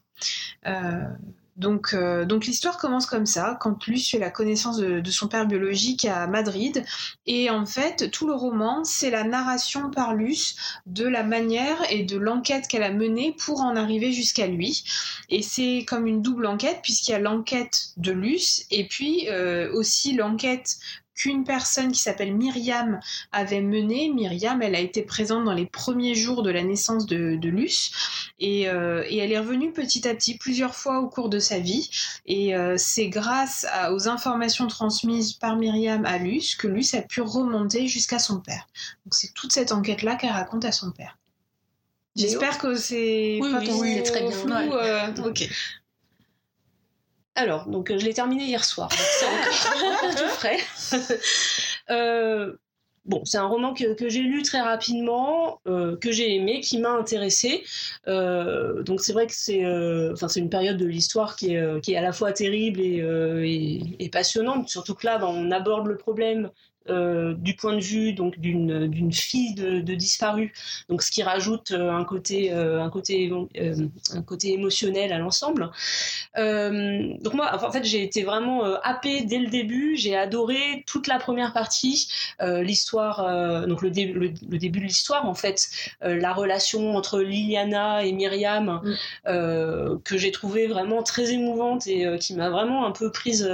Donc, 1.57 1.92
euh, 1.92 2.24
donc 2.24 2.46
l'histoire 2.46 2.78
commence 2.78 3.07
comme 3.07 3.26
ça, 3.26 3.59
quand 3.61 3.86
Luce 3.86 4.11
fait 4.11 4.18
la 4.18 4.30
connaissance 4.30 4.78
de, 4.78 5.11
son 5.11 5.28
père 5.28 5.46
biologique 5.46 6.05
à 6.07 6.26
Madrid. 6.26 6.84
Et 7.26 7.50
en 7.50 7.66
fait, 7.66 8.11
tout 8.11 8.26
le 8.26 8.34
roman, 8.34 8.84
c'est 8.84 9.11
la 9.11 9.24
narration 9.24 9.90
par 9.90 10.14
Luce 10.14 10.57
de 10.86 11.07
la 11.07 11.22
manière 11.22 11.78
et 11.90 12.05
de 12.05 12.16
l'enquête 12.16 12.68
qu'elle 12.68 12.82
a 12.82 12.90
menée 12.90 13.36
pour 13.38 13.61
en 13.61 13.76
arriver 13.76 14.12
jusqu'à 14.12 14.46
lui. 14.46 14.84
Et 15.28 15.42
c'est 15.42 15.84
comme 15.86 16.07
une 16.07 16.22
double 16.22 16.46
enquête, 16.46 16.80
puisqu'il 16.82 17.11
y 17.12 17.14
a 17.14 17.18
l'enquête 17.18 17.92
de 17.98 18.12
Luce 18.12 18.64
et 18.70 18.86
puis 18.86 19.28
euh, 19.28 19.70
aussi 19.72 20.14
l'enquête 20.14 20.78
qu'une 21.14 21.44
personne 21.44 21.92
qui 21.92 22.00
s'appelle 22.00 22.34
Myriam 22.34 23.00
avait 23.32 23.60
mené. 23.60 24.10
Myriam, 24.10 24.62
elle 24.62 24.74
a 24.74 24.80
été 24.80 25.02
présente 25.02 25.44
dans 25.44 25.52
les 25.52 25.66
premiers 25.66 26.14
jours 26.14 26.42
de 26.42 26.50
la 26.50 26.62
naissance 26.62 27.06
de, 27.06 27.38
Luce 27.42 27.92
euh, 28.42 29.04
et, 29.06 29.18
elle 29.18 29.32
est 29.32 29.38
revenue 29.38 29.72
petit 29.72 30.08
à 30.08 30.14
petit 30.14 30.38
plusieurs 30.38 30.74
fois 30.74 31.00
au 31.00 31.08
cours 31.08 31.28
de 31.28 31.38
sa 31.38 31.58
vie. 31.58 31.90
Et 32.26 32.54
euh, 32.54 32.76
c'est 32.76 33.08
grâce 33.08 33.66
aux 33.90 34.08
informations 34.08 34.66
transmises 34.66 35.34
par 35.34 35.56
Myriam 35.56 36.04
à 36.04 36.18
Luce 36.18 36.54
que 36.54 36.68
Luce 36.68 36.94
a 36.94 37.02
pu 37.02 37.20
remonter 37.20 37.88
jusqu'à 37.88 38.18
son 38.18 38.40
père. 38.40 38.66
Donc 39.04 39.14
c'est 39.14 39.32
toute 39.34 39.52
cette 39.52 39.72
enquête-là 39.72 40.16
qu'elle 40.16 40.30
raconte 40.30 40.64
à 40.64 40.72
son 40.72 40.90
père. 40.90 41.18
J'espère 42.14 42.58
que 42.58 42.74
c'est 42.76 43.38
oui, 43.40 43.50
oui, 43.80 44.02
très 44.02 44.20
bien. 44.20 44.30
Flou, 44.30 44.52
euh, 44.52 45.14
ok. 45.24 45.48
Alors, 47.34 47.66
donc 47.66 47.90
euh, 47.90 47.98
je 47.98 48.04
l'ai 48.04 48.14
terminé 48.14 48.44
hier 48.44 48.64
soir, 48.64 48.90
c'est 48.92 49.26
encore, 49.26 50.14
tout 50.14 50.28
frais. 50.28 50.58
Euh, 51.90 52.54
bon, 53.04 53.24
c'est 53.24 53.38
un 53.38 53.46
roman 53.46 53.74
que, 53.74 54.08
j'ai 54.08 54.20
lu 54.20 54.42
très 54.42 54.60
rapidement, 54.60 55.60
euh, 55.66 55.96
que 55.96 56.12
j'ai 56.12 56.36
aimé, 56.36 56.60
qui 56.60 56.78
m'a 56.78 56.90
intéressé. 56.90 57.64
donc 58.06 59.00
c'est 59.00 59.12
vrai 59.12 59.26
que 59.26 59.34
c'est, 59.34 59.66
enfin 60.12 60.28
c'est 60.28 60.38
une 60.38 60.48
période 60.48 60.76
de 60.76 60.86
l'histoire 60.86 61.34
qui 61.34 61.54
est, 61.54 61.80
qui 61.82 61.92
est 61.92 61.96
à 61.96 62.00
la 62.00 62.12
fois 62.12 62.32
terrible 62.32 62.80
et, 62.80 64.08
passionnante. 64.12 64.68
Surtout 64.68 64.94
que 64.94 65.04
là, 65.04 65.18
ben, 65.18 65.26
on 65.26 65.50
aborde 65.50 65.88
le 65.88 65.96
problème 65.96 66.50
euh, 66.88 67.34
du 67.34 67.54
point 67.54 67.76
de 67.76 67.80
vue 67.80 68.12
donc 68.12 68.40
d'une 68.40 68.88
d'une 68.88 69.12
fille 69.12 69.54
de, 69.54 69.80
de, 69.80 69.94
disparue. 69.94 70.52
Donc 70.88 71.02
ce 71.02 71.12
qui 71.12 71.22
rajoute 71.22 71.70
euh, 71.70 71.92
un 71.92 72.02
côté 72.02 72.52
euh, 72.52 72.82
un 72.82 72.90
côté 72.90 73.30
un 74.12 74.22
côté 74.22 74.52
émotionnel 74.52 75.12
à 75.12 75.18
l'ensemble. 75.18 75.70
Donc 76.36 77.34
moi 77.34 77.64
en 77.64 77.70
fait 77.70 77.84
j'ai 77.84 78.02
été 78.02 78.24
vraiment 78.24 78.64
happée 78.82 79.22
dès 79.22 79.38
le 79.38 79.48
début. 79.48 79.96
J'ai 79.96 80.16
adoré 80.16 80.82
toute 80.86 81.06
la 81.06 81.18
première 81.18 81.52
partie 81.52 82.08
l'histoire 82.40 83.66
donc 83.68 83.82
le, 83.82 83.88
le, 83.88 84.58
début 84.58 84.80
de 84.80 84.84
l'histoire 84.84 85.26
en 85.28 85.34
fait. 85.34 85.68
La 86.00 86.32
relation 86.32 86.96
entre 86.96 87.20
Liliana 87.20 88.04
et 88.04 88.12
Myriam 88.12 88.80
mm. 88.82 89.98
que 90.02 90.16
j'ai 90.16 90.32
trouvé 90.32 90.66
vraiment 90.66 91.02
très 91.04 91.32
émouvante 91.32 91.86
et 91.86 92.18
qui 92.18 92.34
m'a 92.34 92.50
vraiment 92.50 92.86
un 92.86 92.92
peu 92.92 93.12
prise 93.12 93.48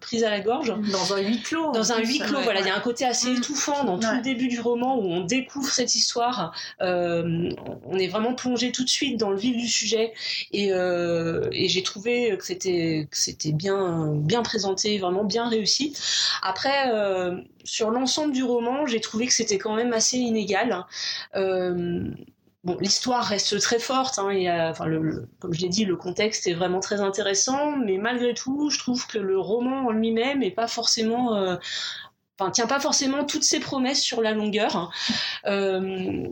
prise 0.00 0.24
à 0.24 0.30
la 0.30 0.40
gorge. 0.40 0.74
Dans 0.90 1.12
un 1.14 1.20
huis 1.20 1.42
clos 1.42 1.72
dans 1.72 1.92
un 1.92 1.98
huis 1.98 2.18
clos 2.18 2.40
voilà 2.40 2.61
il 2.61 2.61
y 2.66 2.70
a 2.70 2.76
un 2.76 2.80
côté 2.80 3.04
assez 3.04 3.30
mm. 3.30 3.36
étouffant 3.36 3.84
dans 3.84 3.98
tout 3.98 4.14
le 4.14 4.22
début 4.22 4.48
du 4.48 4.60
roman 4.60 4.96
où 4.96 5.04
on 5.04 5.20
découvre 5.20 5.70
cette 5.70 5.94
histoire. 5.94 6.54
Euh, 6.80 7.50
on 7.84 7.98
est 7.98 8.08
vraiment 8.08 8.34
plongé 8.34 8.72
tout 8.72 8.84
de 8.84 8.88
suite 8.88 9.18
dans 9.18 9.30
le 9.30 9.36
vif 9.36 9.56
du 9.56 9.68
sujet 9.68 10.12
et, 10.52 10.72
euh, 10.72 11.48
j'ai 11.52 11.82
trouvé 11.82 12.36
que 12.36 12.44
c'était 12.44 13.08
c'était 13.12 13.52
bien 13.52 14.12
bien 14.14 14.42
présenté, 14.42 14.98
vraiment 14.98 15.24
bien 15.24 15.48
réussi. 15.48 15.96
Après, 16.42 16.92
euh, 16.92 17.40
sur 17.64 17.90
l'ensemble 17.90 18.32
du 18.32 18.42
roman, 18.42 18.86
j'ai 18.86 19.00
trouvé 19.00 19.26
que 19.26 19.32
c'était 19.32 19.58
quand 19.58 19.74
même 19.74 19.92
assez 19.92 20.18
inégal. 20.18 20.84
Bon, 22.64 22.76
l'histoire 22.78 23.24
reste 23.24 23.60
très 23.60 23.80
forte, 23.80 24.20
hein, 24.20 24.30
et, 24.30 24.48
enfin, 24.48 24.86
le, 24.86 25.26
comme 25.40 25.52
je 25.52 25.62
l'ai 25.62 25.68
dit, 25.68 25.84
le 25.84 25.96
contexte 25.96 26.46
est 26.46 26.54
vraiment 26.54 26.78
très 26.78 27.00
intéressant, 27.00 27.76
mais 27.76 27.98
malgré 27.98 28.34
tout, 28.34 28.70
je 28.70 28.78
trouve 28.78 29.04
que 29.08 29.18
le 29.18 29.36
roman 29.36 29.86
en 29.86 29.90
lui-même 29.90 30.38
n'est 30.38 30.52
pas 30.52 30.68
forcément 30.68 31.58
enfin, 32.38 32.50
tient 32.50 32.66
pas 32.66 32.80
forcément 32.80 33.24
toutes 33.24 33.44
ses 33.44 33.60
promesses 33.60 34.02
sur 34.02 34.22
la 34.22 34.32
longueur. 34.32 34.92
Euh, 35.46 36.26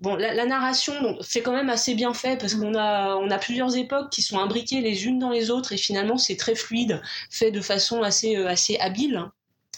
bon, 0.00 0.14
la, 0.16 0.46
narration, 0.46 1.16
c'est 1.20 1.42
quand 1.42 1.52
même 1.52 1.70
assez 1.70 1.94
bien 1.94 2.14
fait 2.14 2.38
parce 2.38 2.54
qu'on 2.54 2.74
a, 2.74 3.38
plusieurs 3.38 3.76
époques 3.76 4.10
qui 4.10 4.22
sont 4.22 4.38
imbriquées 4.38 4.80
les 4.80 5.06
unes 5.06 5.18
dans 5.18 5.30
les 5.30 5.50
autres 5.50 5.72
et 5.72 5.76
finalement 5.76 6.18
c'est 6.18 6.36
très 6.36 6.54
fluide, 6.54 7.00
fait 7.30 7.50
de 7.50 7.60
façon 7.60 8.02
assez, 8.02 8.36
euh, 8.36 8.48
assez 8.48 8.76
habile. 8.78 9.30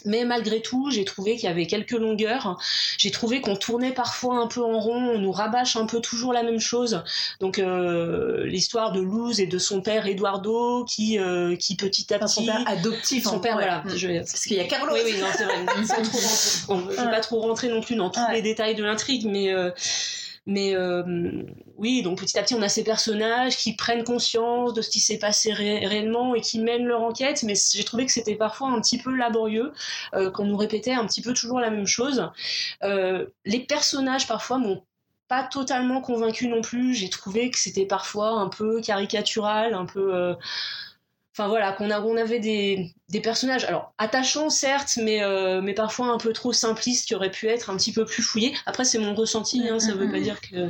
Mais 0.05 0.25
malgré 0.25 0.61
tout, 0.61 0.89
j'ai 0.91 1.05
trouvé 1.05 1.35
qu'il 1.35 1.45
y 1.45 1.51
avait 1.51 1.65
quelques 1.65 1.91
longueurs. 1.91 2.57
J'ai 2.97 3.11
trouvé 3.11 3.41
qu'on 3.41 3.55
tournait 3.55 3.93
parfois 3.93 4.37
un 4.37 4.47
peu 4.47 4.61
en 4.61 4.79
rond, 4.79 5.15
on 5.15 5.19
nous 5.19 5.31
rabâche 5.31 5.75
un 5.75 5.85
peu 5.85 6.01
toujours 6.01 6.33
la 6.33 6.43
même 6.43 6.59
chose. 6.59 7.03
Donc 7.39 7.59
euh, 7.59 8.45
l'histoire 8.45 8.91
de 8.91 9.01
Luz 9.01 9.39
et 9.39 9.47
de 9.47 9.57
son 9.57 9.81
père 9.81 10.05
Eduardo 10.05 10.83
qui, 10.85 11.19
euh, 11.19 11.55
qui 11.55 11.75
petit 11.75 12.13
à 12.13 12.19
petit... 12.19 12.33
son 12.33 12.45
père 12.45 12.63
adoptif. 12.67 13.23
Son 13.23 13.39
père, 13.39 13.53
voilà. 13.53 13.83
Parce 13.85 14.43
qu'il 14.43 14.57
y 14.57 14.59
a 14.59 14.65
Carlos. 14.65 14.93
Oui, 14.93 15.01
oui, 15.05 15.15
non, 15.19 15.27
c'est 15.35 15.45
vrai. 15.45 15.65
je 16.67 16.73
ne 16.73 17.05
vais 17.05 17.11
pas 17.11 17.21
trop 17.21 17.39
rentrer 17.39 17.69
non 17.69 17.81
plus 17.81 17.95
dans 17.95 18.09
tous 18.09 18.19
les 18.31 18.41
détails 18.41 18.75
de 18.75 18.83
l'intrigue, 18.83 19.25
mais... 19.25 19.53
Euh, 19.53 19.71
mais 20.45 20.75
euh, 20.75 21.43
oui, 21.77 22.01
donc 22.01 22.19
petit 22.19 22.37
à 22.37 22.43
petit, 22.43 22.53
on 22.53 22.61
a 22.61 22.69
ces 22.69 22.83
personnages 22.83 23.55
qui 23.55 23.75
prennent 23.75 24.03
conscience 24.03 24.73
de 24.73 24.81
ce 24.81 24.89
qui 24.89 24.99
s'est 24.99 25.17
passé 25.17 25.53
réellement 25.53 26.35
et 26.35 26.41
qui 26.41 26.59
mènent 26.59 26.85
leur 26.85 27.01
enquête, 27.01 27.43
mais 27.43 27.53
j'ai 27.55 27.83
trouvé 27.85 28.05
que 28.05 28.11
c'était 28.11 28.35
parfois 28.35 28.69
un 28.69 28.81
petit 28.81 28.97
peu 28.97 29.15
laborieux, 29.15 29.71
euh, 30.13 30.31
qu'on 30.31 30.45
nous 30.45 30.57
répétait 30.57 30.91
un 30.91 31.05
petit 31.05 31.21
peu 31.21 31.33
toujours 31.33 31.59
la 31.59 31.69
même 31.69 31.87
chose. 31.87 32.29
Euh, 32.83 33.27
les 33.45 33.61
personnages, 33.61 34.27
parfois, 34.27 34.57
m'ont 34.57 34.83
pas 35.29 35.43
totalement 35.43 36.01
convaincu 36.01 36.47
non 36.47 36.61
plus. 36.61 36.93
J'ai 36.93 37.09
trouvé 37.09 37.49
que 37.49 37.57
c'était 37.57 37.85
parfois 37.85 38.31
un 38.31 38.49
peu 38.49 38.81
caricatural, 38.81 39.73
un 39.73 39.85
peu 39.85 40.35
enfin 41.33 41.47
voilà, 41.47 41.71
qu'on 41.73 41.89
on 41.89 42.17
avait 42.17 42.39
des, 42.39 42.93
personnages, 43.21 43.63
alors 43.65 43.93
attachants 43.97 44.49
certes, 44.49 44.99
mais, 45.01 45.23
euh, 45.23 45.61
mais 45.61 45.73
parfois 45.73 46.07
un 46.07 46.17
peu 46.17 46.31
trop 46.31 46.53
simplistes 46.53 47.07
qui 47.07 47.15
auraient 47.15 47.31
pu 47.31 47.47
être 47.47 47.69
un 47.69 47.77
petit 47.77 47.91
peu 47.91 48.05
plus 48.05 48.21
fouillés. 48.21 48.53
Après, 48.65 48.85
c'est 48.85 48.99
mon 48.99 49.15
ressenti, 49.15 49.67
hein, 49.67 49.79
ça 49.79 49.93
veut 49.93 50.11
pas 50.11 50.19
dire 50.19 50.39
que. 50.41 50.69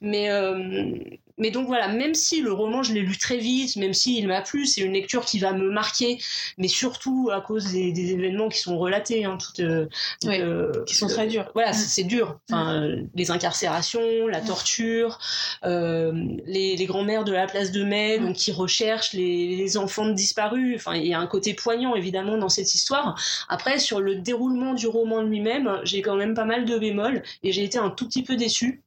Mais, 0.00 0.30
euh, 0.30 0.98
mais 1.38 1.50
donc 1.50 1.66
voilà, 1.66 1.88
même 1.88 2.14
si 2.14 2.40
le 2.40 2.52
roman 2.52 2.82
je 2.82 2.92
l'ai 2.92 3.00
lu 3.00 3.16
très 3.16 3.38
vite, 3.38 3.76
même 3.76 3.94
s'il 3.94 4.26
m'a 4.28 4.42
plu, 4.42 4.66
c'est 4.66 4.80
une 4.80 4.92
lecture 4.92 5.24
qui 5.24 5.38
va 5.38 5.52
me 5.52 5.70
marquer, 5.70 6.18
mais 6.58 6.68
surtout 6.68 7.30
à 7.32 7.40
cause 7.40 7.72
des, 7.72 7.88
événements 8.12 8.48
qui 8.48 8.60
sont 8.60 8.78
relatés, 8.78 9.24
hein, 9.24 9.38
qui 9.54 10.94
sont 10.94 11.06
très 11.06 11.26
durs. 11.26 11.50
Voilà, 11.54 11.70
mm. 11.70 11.74
c'est 11.74 12.04
dur. 12.04 12.38
Enfin, 12.48 12.88
mm. 12.88 13.10
les 13.14 13.30
incarcérations, 13.30 14.26
la 14.26 14.40
torture, 14.40 15.18
les, 15.64 16.76
les 16.76 16.86
grands-mères 16.86 17.24
de 17.24 17.32
la 17.32 17.46
place 17.46 17.72
de 17.72 17.82
Mai, 17.82 18.18
donc 18.18 18.36
qui 18.36 18.52
recherchent 18.52 19.12
les, 19.12 19.56
les 19.56 19.76
enfants 19.76 20.08
disparus. 20.08 20.76
Enfin, 20.76 20.94
il 20.94 21.06
y 21.06 21.14
a 21.14 21.20
un 21.20 21.26
côté 21.26 21.54
poignant 21.54 21.94
évidemment 21.94 22.36
dans 22.38 22.48
cette 22.48 22.74
histoire. 22.74 23.18
Après, 23.48 23.78
sur 23.78 24.00
le 24.00 24.16
déroulement 24.16 24.74
du 24.74 24.86
roman 24.86 25.22
lui-même, 25.22 25.80
j'ai 25.84 26.02
quand 26.02 26.16
même 26.16 26.34
pas 26.34 26.44
mal 26.44 26.64
de 26.64 26.78
bémols 26.78 27.22
et 27.42 27.52
j'ai 27.52 27.64
été 27.64 27.78
un 27.78 27.90
tout 27.90 28.06
petit 28.06 28.22
peu 28.22 28.36
déçue 28.36 28.82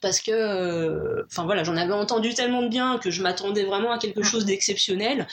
parce 0.00 0.20
que, 0.20 0.30
euh, 0.32 1.24
enfin 1.26 1.44
voilà, 1.44 1.64
j'en 1.64 1.76
avais 1.76 1.92
entendu 1.92 2.34
tellement 2.34 2.62
de 2.62 2.68
bien 2.68 2.98
que 2.98 3.10
je 3.10 3.22
m'attendais 3.22 3.64
vraiment 3.64 3.92
à 3.92 3.98
quelque 3.98 4.22
chose 4.22 4.44
d'exceptionnel. 4.44 5.26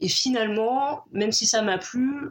Et 0.00 0.08
finalement, 0.08 1.04
même 1.12 1.32
si 1.32 1.46
ça 1.46 1.62
m'a 1.62 1.78
plu, 1.78 2.30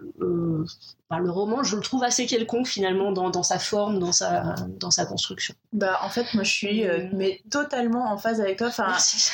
le 1.12 1.30
roman, 1.30 1.64
je 1.64 1.76
le 1.76 1.82
trouve 1.82 2.04
assez 2.04 2.26
quelconque 2.26 2.68
finalement 2.68 3.12
dans, 3.12 3.30
dans, 3.30 3.44
sa 3.44 3.60
forme, 3.60 4.00
dans 4.00 4.12
sa, 4.12 4.56
dans 4.80 4.90
sa 4.90 5.06
construction. 5.06 5.54
Bah 5.72 6.00
en 6.04 6.10
fait, 6.10 6.26
moi 6.34 6.44
je 6.44 6.52
suis 6.52 6.88
euh, 6.88 7.08
mais 7.14 7.42
totalement 7.52 8.12
en 8.12 8.18
phase 8.18 8.42
avec 8.42 8.58
toi. 8.58 8.68
Enfin, 8.68 8.94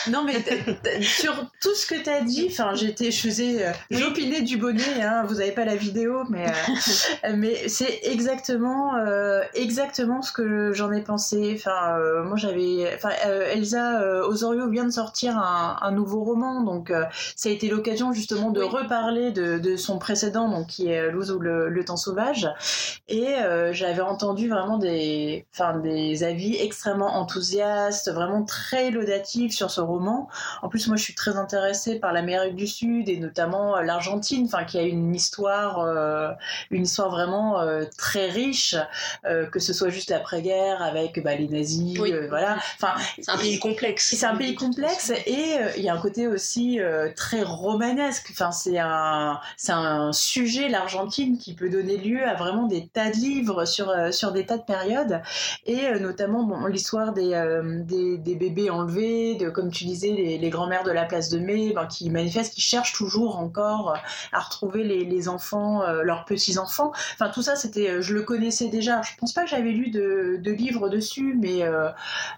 non 0.09 0.23
mais 0.25 0.43
sur 1.01 1.33
tout 1.61 1.73
ce 1.73 1.85
que 1.85 1.95
tu 1.95 2.09
as 2.09 2.21
dit, 2.21 2.47
enfin 2.49 2.75
j'étais, 2.75 3.09
je 3.11 3.21
faisais, 3.21 3.67
euh, 3.67 3.71
j'opinais 3.89 4.41
du 4.41 4.57
bonnet. 4.57 5.01
Hein, 5.01 5.23
vous 5.27 5.39
avez 5.39 5.51
pas 5.51 5.63
la 5.63 5.75
vidéo, 5.75 6.23
mais 6.29 6.45
euh, 6.47 7.35
mais 7.37 7.69
c'est 7.69 8.01
exactement 8.03 8.91
exactement 9.53 10.21
ce 10.21 10.33
que 10.33 10.73
j'en 10.73 10.91
ai 10.91 11.01
pensé. 11.01 11.53
Enfin 11.57 11.97
moi 12.25 12.35
j'avais, 12.35 12.91
enfin 12.95 13.11
Elsa 13.53 14.25
Osorio 14.25 14.69
vient 14.69 14.85
de 14.85 14.91
sortir 14.91 15.37
un, 15.37 15.77
un 15.81 15.91
nouveau 15.91 16.23
roman, 16.23 16.63
donc 16.63 16.91
ça 17.35 17.49
a 17.49 17.51
été 17.51 17.69
l'occasion 17.69 18.11
justement 18.11 18.51
de 18.51 18.61
reparler 18.61 19.31
de, 19.31 19.57
de, 19.57 19.77
son 19.77 19.99
précédent, 19.99 20.49
donc 20.49 20.67
qui 20.67 20.89
est 20.89 21.11
ou 21.13 21.39
le 21.39 21.60
le, 21.69 21.85
temps 21.85 21.97
sauvage. 21.97 22.47
Et 23.07 23.27
euh, 23.27 23.73
j'avais 23.73 24.01
entendu 24.01 24.47
vraiment 24.47 24.77
des, 24.77 25.47
enfin, 25.53 25.77
des 25.79 26.23
avis 26.23 26.55
extrêmement 26.55 27.15
enthousiastes, 27.15 28.11
vraiment 28.11 28.43
très 28.43 28.91
laudatifs 28.91 29.53
sur 29.53 29.71
ce 29.71 29.81
roman. 29.81 30.29
En 30.61 30.69
plus, 30.69 30.87
moi, 30.87 30.95
je 30.95 31.03
suis 31.03 31.15
très 31.15 31.37
intéressée 31.37 31.99
par 31.99 32.13
l'Amérique 32.13 32.55
du 32.55 32.67
Sud 32.67 33.09
et 33.09 33.17
notamment 33.17 33.77
euh, 33.77 33.81
l'Argentine, 33.81 34.45
enfin, 34.45 34.63
qui 34.63 34.77
a 34.77 34.83
une 34.83 35.15
histoire, 35.15 35.79
euh, 35.79 36.31
une 36.69 36.83
histoire 36.83 37.09
vraiment 37.09 37.61
très 37.97 38.29
riche, 38.29 38.75
que 39.23 39.59
ce 39.59 39.73
soit 39.73 39.89
juste 39.89 40.09
l'après-guerre 40.09 40.81
avec 40.81 41.21
bah, 41.23 41.35
les 41.35 41.47
nazis, 41.47 41.97
voilà. 42.29 42.57
Enfin, 42.75 42.93
c'est 43.19 43.31
un 43.31 43.37
pays 43.37 43.59
complexe. 43.59 44.15
C'est 44.15 44.25
un 44.25 44.35
pays 44.35 44.55
complexe 44.55 45.11
et 45.25 45.57
il 45.77 45.83
y 45.83 45.89
a 45.89 45.93
un 45.93 45.99
côté 45.99 46.27
aussi 46.27 46.79
très 47.15 47.43
romanesque. 47.43 48.29
Enfin, 48.31 48.51
c'est 48.51 48.79
un, 48.79 49.39
c'est 49.57 49.71
un 49.71 50.11
sujet 50.11 50.69
l'Argentine 50.69 51.37
qui 51.37 51.50
peut 51.55 51.69
donner 51.69 51.97
lieu 51.97 52.23
à 52.27 52.35
vraiment 52.35 52.67
des 52.67 52.87
tas 52.87 53.09
de 53.09 53.15
livres 53.15 53.65
sur, 53.65 53.89
euh, 53.89 54.11
sur 54.11 54.31
des 54.31 54.45
tas 54.45 54.57
de 54.57 54.63
périodes, 54.63 55.21
et 55.65 55.87
euh, 55.87 55.99
notamment 55.99 56.43
bon, 56.43 56.65
l'histoire 56.65 57.13
des, 57.13 57.33
euh, 57.33 57.83
des, 57.83 58.17
des, 58.17 58.35
bébés 58.35 58.69
enlevés, 58.69 59.35
de, 59.35 59.49
comme 59.49 59.71
tu 59.71 59.85
disais, 59.85 60.09
les, 60.11 60.37
les 60.37 60.49
grands-mères 60.49 60.83
de 60.83 60.91
la 60.91 61.05
place 61.05 61.29
de 61.29 61.39
mai, 61.39 61.73
ben, 61.73 61.85
qui 61.85 62.09
manifestent, 62.09 62.53
qui 62.53 62.61
cherchent 62.61 62.93
toujours 62.93 63.37
encore 63.37 63.97
à 64.31 64.39
retrouver 64.39 64.83
les, 64.83 65.05
les 65.05 65.27
enfants, 65.27 65.83
leurs 66.03 66.25
petits-enfants. 66.25 66.91
Enfin, 67.13 67.29
tout 67.29 67.41
ça, 67.41 67.55
c'était, 67.55 68.01
je 68.01 68.13
le 68.13 68.23
connaissais 68.23 68.67
déjà. 68.67 69.01
Je 69.01 69.11
pense 69.17 69.33
pas 69.33 69.43
que 69.43 69.49
j'avais 69.49 69.71
lu 69.71 69.89
de, 69.89 70.37
de 70.41 70.51
livres 70.51 70.89
dessus, 70.89 71.37
mais 71.39 71.63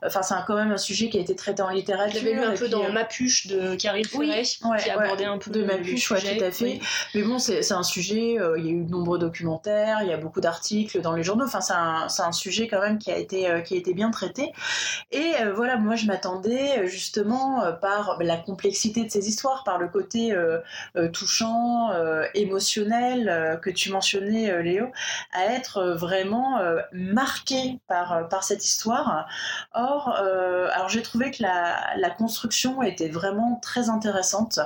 enfin, 0.05 0.21
c'est 0.21 0.35
quand 0.47 0.55
même 0.55 0.71
un 0.71 0.77
sujet 0.77 1.09
qui 1.09 1.17
a 1.17 1.21
été 1.21 1.35
traité 1.35 1.61
en 1.61 1.69
littérature. 1.69 2.19
J'avais 2.19 2.33
lu 2.33 2.43
un 2.43 2.55
peu 2.55 2.69
dans 2.69 2.91
Mapuche 2.91 3.47
de 3.47 3.75
Caril 3.75 4.07
Ferret, 4.07 4.43
qui 4.43 4.89
abordait 4.89 5.25
un 5.25 5.37
peu 5.37 5.51
de 5.51 5.63
Mapuche, 5.63 6.11
ouais, 6.11 6.37
tout 6.37 6.43
à 6.43 6.51
fait. 6.51 6.79
Mais 7.15 7.21
bon, 7.23 7.39
c'est 7.39 7.71
un 7.71 7.83
sujet, 7.83 8.37
il 8.57 8.65
y 8.65 8.69
a 8.69 8.71
eu 8.71 8.83
de 8.83 8.91
nombreux 9.03 9.19
documentaires, 9.19 9.99
il 10.01 10.07
y 10.07 10.13
a 10.13 10.17
beaucoup 10.17 10.39
d'articles 10.39 11.01
dans 11.01 11.11
les 11.11 11.23
journaux. 11.23 11.43
Enfin, 11.43 11.59
c'est 11.59 12.23
un, 12.23 12.31
sujet 12.31 12.69
quand 12.69 12.79
même 12.79 12.97
qui 12.97 13.11
a 13.11 13.17
été, 13.17 13.49
euh, 13.49 13.59
qui 13.59 13.75
a 13.75 13.77
été 13.77 13.93
bien 13.93 14.09
traité. 14.11 14.53
Et 15.11 15.33
euh, 15.41 15.53
voilà, 15.53 15.75
moi, 15.75 15.95
je 15.95 16.05
m'attendais 16.05 16.79
euh, 16.79 16.87
justement 16.87 17.61
par 17.81 18.17
la 18.21 18.37
complexité 18.37 19.03
de 19.03 19.11
ces 19.11 19.27
histoires, 19.27 19.63
par 19.65 19.77
le 19.77 19.89
côté 19.89 20.33
touchant, 21.11 21.91
émotionnel 22.33 23.59
que 23.61 23.69
tu 23.69 23.91
mentionnais, 23.91 24.63
Léo, 24.63 24.87
à 25.33 25.45
être 25.45 25.93
vraiment 25.93 26.59
marqué 26.91 27.79
par, 27.87 28.27
par 28.29 28.43
cette 28.43 28.63
histoire. 28.63 29.27
Or, 29.73 30.09
alors 30.09 30.89
j'ai 30.89 31.01
trouvé 31.01 31.31
que 31.31 31.41
la, 31.41 31.95
la, 31.97 32.09
construction 32.09 32.81
était 32.83 33.09
vraiment 33.09 33.59
très 33.61 33.89
intéressante. 33.89 34.59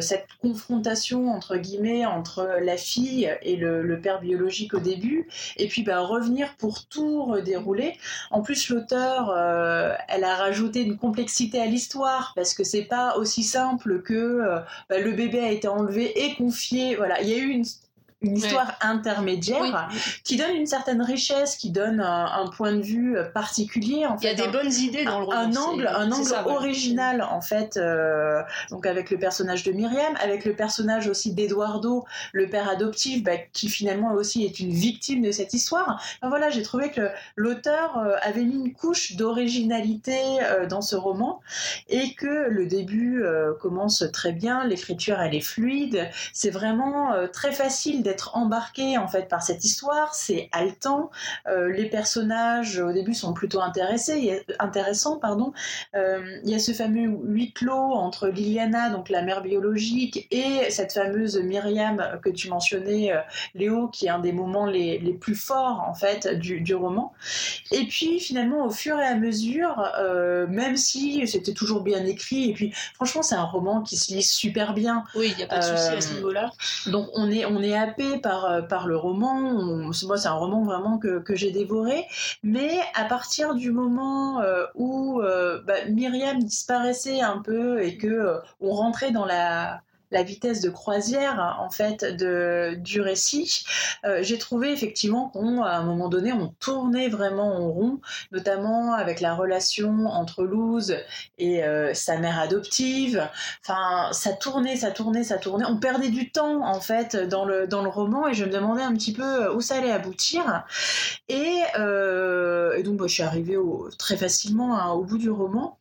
cette 0.00 0.26
confrontation 0.42 1.30
entre 1.30 1.56
guillemets 1.56 2.06
entre 2.06 2.58
la 2.60 2.76
fille 2.76 3.30
et 3.42 3.56
le 3.56 3.77
le, 3.82 4.00
père 4.00 4.20
biologique 4.20 4.74
au 4.74 4.80
début, 4.80 5.28
et 5.56 5.66
puis 5.66 5.82
bah, 5.82 6.00
revenir 6.00 6.54
pour 6.56 6.86
tout 6.86 7.24
redérouler. 7.24 7.94
En 8.30 8.42
plus, 8.42 8.68
l'auteur, 8.70 9.30
euh, 9.30 9.92
elle 10.08 10.24
a 10.24 10.36
rajouté 10.36 10.82
une 10.82 10.96
complexité 10.96 11.60
à 11.60 11.66
l'histoire, 11.66 12.32
parce 12.36 12.54
que 12.54 12.64
c'est 12.64 12.84
pas 12.84 13.16
aussi 13.16 13.42
simple 13.42 14.02
que 14.02 14.14
euh, 14.14 14.58
bah, 14.88 14.98
le 14.98 15.12
bébé 15.12 15.40
a 15.40 15.50
été 15.50 15.68
enlevé 15.68 16.24
et 16.24 16.34
confié. 16.36 16.96
Voilà, 16.96 17.20
il 17.22 17.28
y 17.28 17.34
a 17.34 17.38
eu 17.38 17.48
une 17.48 17.64
une 18.20 18.36
histoire 18.36 18.76
intermédiaire 18.80 19.88
qui 20.24 20.36
donne 20.36 20.56
une 20.56 20.66
certaine 20.66 21.02
richesse, 21.02 21.56
qui 21.56 21.70
donne 21.70 22.00
un, 22.00 22.48
point 22.56 22.72
de 22.72 22.80
vue 22.80 23.16
euh, 23.16 23.24
particulier. 23.24 24.06
En 24.06 24.16
Il 24.16 24.24
y 24.24 24.28
a 24.28 24.34
des 24.34 24.48
bonnes 24.48 24.72
idées 24.72 25.04
dans 25.04 25.20
le 25.20 25.26
roman. 25.26 25.38
Un 25.38 25.56
angle, 25.56 25.86
un 25.86 26.10
angle 26.10 26.34
original 26.46 27.22
en 27.22 27.40
fait. 27.40 27.76
Euh, 27.76 28.42
donc 28.70 28.86
avec 28.86 29.10
le 29.10 29.18
personnage 29.18 29.62
de 29.62 29.72
Myriam, 29.72 30.14
avec 30.20 30.44
le 30.44 30.54
personnage 30.54 31.06
aussi 31.06 31.32
d'Eduardo, 31.32 32.04
le 32.32 32.48
père 32.48 32.68
adoptif, 32.68 33.22
bah, 33.22 33.36
qui 33.52 33.68
finalement 33.68 34.12
aussi 34.12 34.44
est 34.44 34.58
une 34.58 34.72
victime 34.72 35.22
de 35.22 35.30
cette 35.30 35.54
histoire. 35.54 36.02
voilà, 36.22 36.50
j'ai 36.50 36.62
trouvé 36.62 36.90
que 36.90 37.10
l'auteur 37.36 37.98
euh, 37.98 38.16
avait 38.22 38.44
mis 38.44 38.56
une 38.56 38.72
couche 38.72 39.14
d'originalité 39.14 40.16
dans 40.68 40.80
ce 40.80 40.96
roman 40.96 41.40
et 41.88 42.14
que 42.14 42.48
le 42.48 42.66
début 42.66 43.22
commence 43.60 44.04
très 44.12 44.32
bien, 44.32 44.64
l'écriture 44.64 45.20
elle 45.20 45.34
est 45.34 45.40
fluide, 45.40 46.08
c'est 46.32 46.50
vraiment 46.50 47.12
très 47.32 47.52
facile 47.52 48.02
d'être 48.08 48.36
embarqué 48.36 48.96
en 48.96 49.06
fait 49.06 49.28
par 49.28 49.42
cette 49.42 49.64
histoire. 49.64 50.14
C'est 50.14 50.48
haletant. 50.52 51.10
Euh, 51.46 51.70
les 51.70 51.84
personnages 51.84 52.78
au 52.78 52.92
début 52.92 53.14
sont 53.14 53.34
plutôt 53.34 53.60
intéressés, 53.60 54.44
intéressants. 54.58 55.18
Pardon. 55.18 55.52
Euh, 55.94 56.38
il 56.44 56.50
y 56.50 56.54
a 56.54 56.58
ce 56.58 56.72
fameux 56.72 57.18
huis 57.24 57.52
clos 57.52 57.74
entre 57.74 58.28
Liliana, 58.28 58.90
donc 58.90 59.10
la 59.10 59.22
mère 59.22 59.42
biologique, 59.42 60.26
et 60.30 60.70
cette 60.70 60.92
fameuse 60.92 61.38
Myriam 61.38 62.18
que 62.22 62.30
tu 62.30 62.48
mentionnais, 62.48 63.12
euh, 63.12 63.20
Léo, 63.54 63.88
qui 63.88 64.06
est 64.06 64.10
un 64.10 64.20
des 64.20 64.32
moments 64.32 64.66
les, 64.66 64.98
les 64.98 65.12
plus 65.12 65.34
forts 65.34 65.84
en 65.86 65.94
fait 65.94 66.28
du, 66.28 66.60
du, 66.60 66.74
roman. 66.74 67.12
Et 67.72 67.84
puis 67.86 68.20
finalement, 68.20 68.64
au 68.64 68.70
fur 68.70 68.98
et 68.98 69.06
à 69.06 69.16
mesure, 69.16 69.92
même 70.48 70.76
si 70.76 71.26
c'était 71.26 71.52
toujours 71.52 71.82
bien 71.82 72.04
écrit, 72.04 72.50
et 72.50 72.52
puis 72.54 72.72
franchement, 72.94 73.22
c'est 73.22 73.34
un 73.34 73.44
roman 73.44 73.82
qui 73.82 73.96
se 73.96 74.14
lit 74.14 74.22
super 74.22 74.74
bien. 74.74 75.04
Oui, 75.14 75.30
il 75.32 75.36
n'y 75.36 75.42
a 75.42 75.46
pas 75.46 75.58
de 75.58 75.64
souci 75.64 75.88
à 75.96 76.00
ce 76.00 76.14
niveau-là. 76.14 76.52
Donc 76.86 77.08
on 77.14 77.30
est 77.30 77.44
on 77.44 77.60
est 77.62 77.74
par, 77.74 77.97
euh, 78.00 78.62
par 78.62 78.86
le 78.86 78.96
roman. 78.96 79.34
moi, 80.06 80.18
c'est 80.18 80.28
un 80.28 80.32
roman 80.32 80.64
vraiment 80.64 80.98
que, 80.98 81.18
que 81.20 81.34
j'ai 81.34 81.50
dévoré. 81.50 82.06
Mais 82.42 82.78
à 82.94 83.04
partir 83.04 83.54
du 83.54 83.70
moment 83.70 84.40
euh, 84.40 84.64
où 84.74 85.20
euh, 85.20 85.60
bah, 85.66 85.84
Myriam 85.90 86.38
disparaissait 86.38 87.20
un 87.20 87.38
peu 87.38 87.82
et 87.82 87.96
que 87.96 88.38
on 88.60 88.72
rentrait 88.72 89.10
dans 89.10 89.24
la 89.26 89.82
la 90.10 90.22
vitesse 90.22 90.60
de 90.60 90.70
croisière 90.70 91.58
en 91.60 91.70
fait 91.70 92.04
de, 92.04 92.74
du 92.76 93.00
récit, 93.00 93.64
euh, 94.04 94.20
j'ai 94.22 94.38
trouvé 94.38 94.72
effectivement 94.72 95.30
qu'à 95.30 95.40
un 95.40 95.84
moment 95.84 96.08
donné 96.08 96.32
on 96.32 96.48
tournait 96.60 97.08
vraiment 97.08 97.56
en 97.56 97.68
rond, 97.68 98.00
notamment 98.32 98.94
avec 98.94 99.20
la 99.20 99.34
relation 99.34 100.06
entre 100.06 100.44
Luz 100.44 100.96
et 101.38 101.64
euh, 101.64 101.94
sa 101.94 102.18
mère 102.18 102.38
adoptive. 102.38 103.28
Enfin, 103.62 104.12
ça 104.12 104.32
tournait, 104.32 104.76
ça 104.76 104.90
tournait, 104.90 105.24
ça 105.24 105.38
tournait. 105.38 105.64
On 105.66 105.78
perdait 105.78 106.10
du 106.10 106.30
temps 106.30 106.64
en 106.66 106.80
fait 106.80 107.16
dans 107.16 107.44
le 107.44 107.66
dans 107.66 107.82
le 107.82 107.88
roman 107.88 108.28
et 108.28 108.34
je 108.34 108.44
me 108.44 108.50
demandais 108.50 108.82
un 108.82 108.94
petit 108.94 109.12
peu 109.12 109.52
où 109.52 109.60
ça 109.60 109.76
allait 109.76 109.92
aboutir. 109.92 110.64
Et, 111.28 111.60
euh, 111.78 112.82
donc 112.82 113.02
je 113.02 113.12
suis 113.12 113.22
arrivée 113.22 113.56
très 113.98 114.16
facilement 114.16 114.78
hein, 114.78 114.92
au 114.92 115.04
bout 115.04 115.18
du 115.18 115.30
roman. 115.30 115.78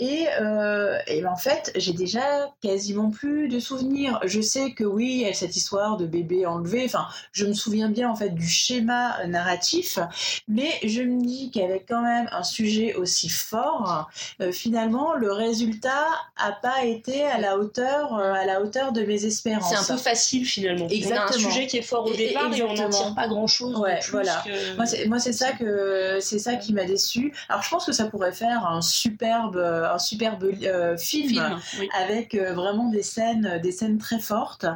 Et, 0.00 0.26
euh, 0.40 0.96
et, 1.08 1.22
ben, 1.22 1.32
en 1.32 1.36
fait, 1.36 1.72
j'ai 1.74 1.92
déjà 1.92 2.52
quasiment 2.62 3.10
plus 3.10 3.48
de 3.48 3.58
souvenirs. 3.58 4.20
Je 4.24 4.40
sais 4.40 4.70
que 4.70 4.84
oui, 4.84 5.06
il 5.06 5.20
y 5.20 5.26
a 5.26 5.34
cette 5.34 5.56
histoire 5.56 5.96
de 5.96 6.06
bébé 6.06 6.46
enlevé. 6.46 6.84
Enfin, 6.84 7.08
je 7.32 7.46
me 7.46 7.52
souviens 7.52 7.88
bien 7.88 8.08
en 8.08 8.14
fait 8.14 8.30
du 8.30 8.46
schéma 8.46 9.26
narratif, 9.26 9.98
mais 10.46 10.70
je 10.84 11.02
me 11.02 11.20
dis 11.20 11.50
qu'avec 11.50 11.86
quand 11.88 12.02
même 12.02 12.28
un 12.30 12.44
sujet 12.44 12.94
aussi 12.94 13.28
fort, 13.28 14.08
euh, 14.40 14.52
finalement, 14.52 15.14
le 15.14 15.32
résultat 15.32 16.06
a 16.36 16.52
pas 16.52 16.84
été 16.84 17.24
à 17.24 17.38
la 17.38 17.58
hauteur, 17.58 18.14
euh, 18.14 18.32
à 18.34 18.44
la 18.44 18.62
hauteur 18.62 18.92
de 18.92 19.02
mes 19.02 19.24
espérances. 19.24 19.68
C'est 19.68 19.92
un 19.92 19.96
peu 19.96 20.00
facile 20.00 20.46
finalement. 20.46 20.86
Exactement. 20.88 21.26
On 21.28 21.32
a 21.32 21.34
un 21.34 21.50
sujet 21.50 21.66
qui 21.66 21.78
est 21.78 21.82
fort 21.82 22.06
au 22.06 22.14
départ 22.14 22.54
et, 22.54 22.62
on 22.62 22.74
n'en 22.74 22.88
tire 22.88 23.14
pas 23.16 23.26
grand 23.26 23.48
chose. 23.48 23.76
Ouais, 23.78 23.98
voilà. 24.10 24.44
Moi, 24.76 25.18
c'est 25.18 25.32
ça 25.32 25.52
que 25.52 26.18
c'est 26.20 26.38
ça 26.38 26.54
qui 26.54 26.72
m'a 26.72 26.84
déçu. 26.84 27.32
Alors, 27.48 27.62
je 27.62 27.70
pense 27.70 27.84
que 27.84 27.92
ça 27.92 28.04
pourrait 28.04 28.32
faire 28.32 28.64
un 28.64 28.80
superbe 28.80 29.56
un 29.92 29.98
superbe 29.98 30.52
film, 30.96 31.58
avec 31.94 32.34
vraiment 32.34 32.90
des 32.90 33.02
scènes, 33.02 33.60
des 33.62 33.72
scènes 33.72 33.98
très 33.98 34.18
fortes. 34.18 34.66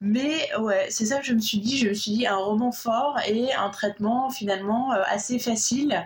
Mais 0.00 0.48
ouais, 0.58 0.86
c'est 0.90 1.06
ça 1.06 1.18
que 1.18 1.26
je 1.26 1.34
me 1.34 1.40
suis 1.40 1.58
dit. 1.58 1.78
Je 1.78 1.88
me 1.88 1.94
suis 1.94 2.12
dit 2.12 2.26
un 2.26 2.36
roman 2.36 2.72
fort 2.72 3.18
et 3.26 3.52
un 3.54 3.70
traitement 3.70 4.30
finalement 4.30 4.92
assez 4.92 5.38
facile 5.38 6.04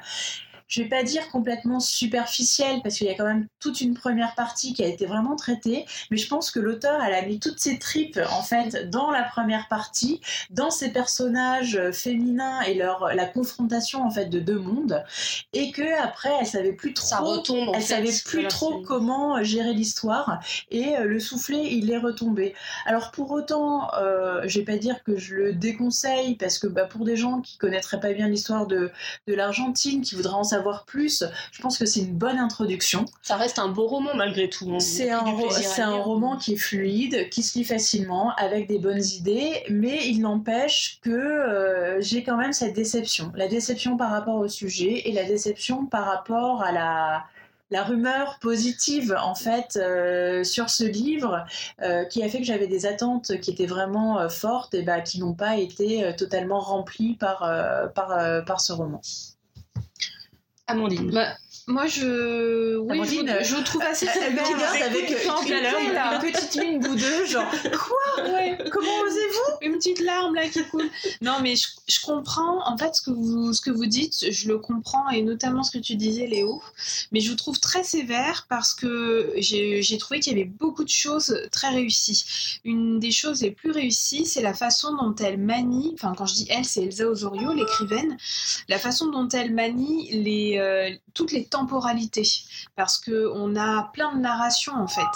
je 0.68 0.82
vais 0.82 0.88
pas 0.88 1.02
dire 1.02 1.28
complètement 1.30 1.80
superficielle 1.80 2.80
parce 2.82 2.96
qu'il 2.96 3.06
y 3.06 3.10
a 3.10 3.14
quand 3.14 3.26
même 3.26 3.46
toute 3.60 3.80
une 3.80 3.94
première 3.94 4.34
partie 4.34 4.74
qui 4.74 4.82
a 4.82 4.86
été 4.86 5.06
vraiment 5.06 5.36
traitée, 5.36 5.86
mais 6.10 6.16
je 6.16 6.28
pense 6.28 6.50
que 6.50 6.60
l'auteur 6.60 7.02
elle 7.02 7.14
a 7.14 7.22
mis 7.22 7.38
toutes 7.38 7.58
ses 7.58 7.78
tripes 7.78 8.20
en 8.30 8.42
fait 8.42 8.90
dans 8.90 9.10
la 9.10 9.22
première 9.22 9.68
partie, 9.68 10.20
dans 10.50 10.70
ses 10.70 10.90
personnages 10.90 11.80
féminins 11.92 12.60
et 12.62 12.74
leur 12.74 13.14
la 13.14 13.26
confrontation 13.26 14.04
en 14.04 14.10
fait 14.10 14.26
de 14.26 14.40
deux 14.40 14.58
mondes, 14.58 15.04
et 15.52 15.70
que 15.70 16.02
après 16.02 16.30
elle 16.40 16.46
savait 16.46 16.72
plus 16.72 16.94
trop, 16.94 17.06
ça 17.06 17.18
retombe, 17.20 17.72
elle 17.74 17.82
savait 17.82 18.10
plus 18.24 18.46
trop 18.48 18.82
comment 18.82 19.42
gérer 19.42 19.72
l'histoire 19.72 20.40
et 20.70 20.96
euh, 20.96 21.04
le 21.04 21.20
soufflet 21.20 21.62
il 21.64 21.90
est 21.90 21.98
retombé. 21.98 22.54
Alors 22.84 23.10
pour 23.10 23.30
autant, 23.30 23.92
euh, 23.94 24.42
je 24.46 24.58
vais 24.58 24.64
pas 24.64 24.76
dire 24.76 25.02
que 25.04 25.16
je 25.16 25.34
le 25.34 25.52
déconseille 25.52 26.36
parce 26.36 26.58
que 26.58 26.66
bah, 26.66 26.84
pour 26.84 27.04
des 27.04 27.16
gens 27.16 27.40
qui 27.40 27.58
connaîtraient 27.58 28.00
pas 28.00 28.12
bien 28.12 28.28
l'histoire 28.28 28.66
de, 28.66 28.90
de 29.26 29.34
l'Argentine, 29.34 30.02
qui 30.02 30.14
voudraient 30.14 30.34
en 30.34 30.44
savoir 30.44 30.55
savoir 30.56 30.84
plus, 30.84 31.24
je 31.52 31.62
pense 31.62 31.78
que 31.78 31.86
c'est 31.86 32.00
une 32.00 32.16
bonne 32.16 32.38
introduction. 32.38 33.04
Ça 33.22 33.36
reste 33.36 33.58
un 33.58 33.68
beau 33.68 33.86
roman 33.86 34.14
malgré 34.14 34.48
tout. 34.48 34.70
Hein. 34.72 34.80
C'est 34.80 35.10
un, 35.10 35.24
un 35.24 35.96
roman 35.96 36.36
qui 36.36 36.54
est 36.54 36.56
fluide, 36.56 37.28
qui 37.30 37.42
se 37.42 37.58
lit 37.58 37.64
facilement, 37.64 38.32
avec 38.36 38.66
des 38.68 38.78
bonnes 38.78 39.04
idées, 39.04 39.62
mais 39.68 40.08
il 40.08 40.20
n'empêche 40.20 40.98
que 41.02 41.10
euh, 41.10 42.00
j'ai 42.00 42.22
quand 42.22 42.36
même 42.36 42.52
cette 42.52 42.74
déception. 42.74 43.32
La 43.34 43.48
déception 43.48 43.96
par 43.96 44.10
rapport 44.10 44.36
au 44.36 44.48
sujet 44.48 45.08
et 45.08 45.12
la 45.12 45.24
déception 45.24 45.86
par 45.86 46.06
rapport 46.06 46.62
à 46.62 46.72
la, 46.72 47.24
la 47.70 47.82
rumeur 47.82 48.38
positive 48.40 49.14
en 49.20 49.34
fait 49.34 49.76
euh, 49.76 50.42
sur 50.44 50.70
ce 50.70 50.84
livre 50.84 51.44
euh, 51.82 52.04
qui 52.04 52.22
a 52.22 52.28
fait 52.28 52.38
que 52.38 52.44
j'avais 52.44 52.68
des 52.68 52.86
attentes 52.86 53.40
qui 53.40 53.50
étaient 53.50 53.66
vraiment 53.66 54.28
fortes 54.28 54.74
et 54.74 54.82
bah, 54.82 55.00
qui 55.00 55.20
n'ont 55.20 55.34
pas 55.34 55.56
été 55.56 56.14
totalement 56.16 56.60
remplies 56.60 57.14
par, 57.14 57.40
par, 57.94 58.44
par 58.44 58.60
ce 58.60 58.72
roman. 58.72 59.00
Amandine. 60.66 61.10
Bah, 61.12 61.36
moi, 61.68 61.88
je, 61.88 62.76
oui, 62.76 63.00
je, 63.04 63.44
je, 63.44 63.62
trouve 63.64 63.82
assez 63.82 64.06
elle, 64.06 64.34
elle 64.34 64.82
avec 64.82 65.10
une, 65.10 65.16
une, 65.16 66.32
petite 66.32 66.56
mine 66.62 66.78
boudeuse, 66.78 67.28
genre 67.28 67.50
quoi? 67.72 68.22
Ouais. 68.32 68.56
Comment 68.70 69.00
osez-vous? 69.04 69.66
Une 69.66 69.72
petite 69.72 69.98
larme 69.98 70.36
là 70.36 70.48
qui 70.48 70.62
coule. 70.68 70.88
Non, 71.22 71.38
mais 71.42 71.56
je, 71.56 71.66
je, 71.88 72.00
comprends. 72.00 72.64
En 72.68 72.78
fait, 72.78 72.94
ce 72.94 73.02
que 73.02 73.10
vous 73.10 73.52
ce 73.52 73.60
que 73.60 73.72
vous 73.72 73.86
dites, 73.86 74.30
je 74.30 74.46
le 74.46 74.58
comprends 74.58 75.08
et 75.10 75.22
notamment 75.22 75.64
ce 75.64 75.72
que 75.72 75.82
tu 75.82 75.96
disais, 75.96 76.28
Léo. 76.28 76.62
Mais 77.10 77.18
je 77.18 77.30
vous 77.30 77.36
trouve 77.36 77.58
très 77.58 77.82
sévère 77.82 78.46
parce 78.48 78.72
que 78.72 79.32
j'ai 79.38 79.98
trouvé 79.98 80.20
qu'il 80.20 80.38
y 80.38 80.40
avait 80.40 80.48
beaucoup 80.48 80.84
de 80.84 80.88
choses 80.88 81.36
très 81.50 81.70
réussies. 81.70 82.60
Une 82.64 83.00
des 83.00 83.10
choses 83.10 83.42
les 83.42 83.50
plus 83.50 83.72
réussies, 83.72 84.24
c'est 84.24 84.42
la 84.42 84.54
façon 84.54 84.94
dont 84.94 85.16
elle 85.16 85.38
manie. 85.38 85.90
Enfin, 85.94 86.14
quand 86.16 86.26
je 86.26 86.34
dis 86.34 86.46
elle, 86.48 86.64
c'est 86.64 86.84
Elsa 86.84 87.08
Osorio, 87.08 87.52
l'écrivaine. 87.52 88.16
La 88.68 88.78
façon 88.78 89.06
dont 89.08 89.28
elle 89.30 89.52
manie 89.52 90.10
les 90.12 90.58
euh, 90.58 90.96
toutes 91.12 91.32
les 91.32 91.44
temporalité 91.56 92.22
parce 92.76 92.98
que 92.98 93.30
on 93.34 93.56
a 93.56 93.84
plein 93.94 94.14
de 94.14 94.20
narrations 94.20 94.74
en 94.74 94.88
fait. 94.88 95.14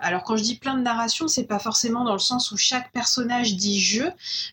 Alors 0.00 0.22
quand 0.22 0.36
je 0.36 0.42
dis 0.42 0.56
plein 0.56 0.76
de 0.76 0.82
narrations, 0.82 1.26
c'est 1.26 1.44
pas 1.44 1.58
forcément 1.58 2.04
dans 2.04 2.12
le 2.12 2.20
sens 2.20 2.52
où 2.52 2.56
chaque 2.56 2.92
personnage 2.92 3.56
dit 3.56 3.80
je, 3.80 4.04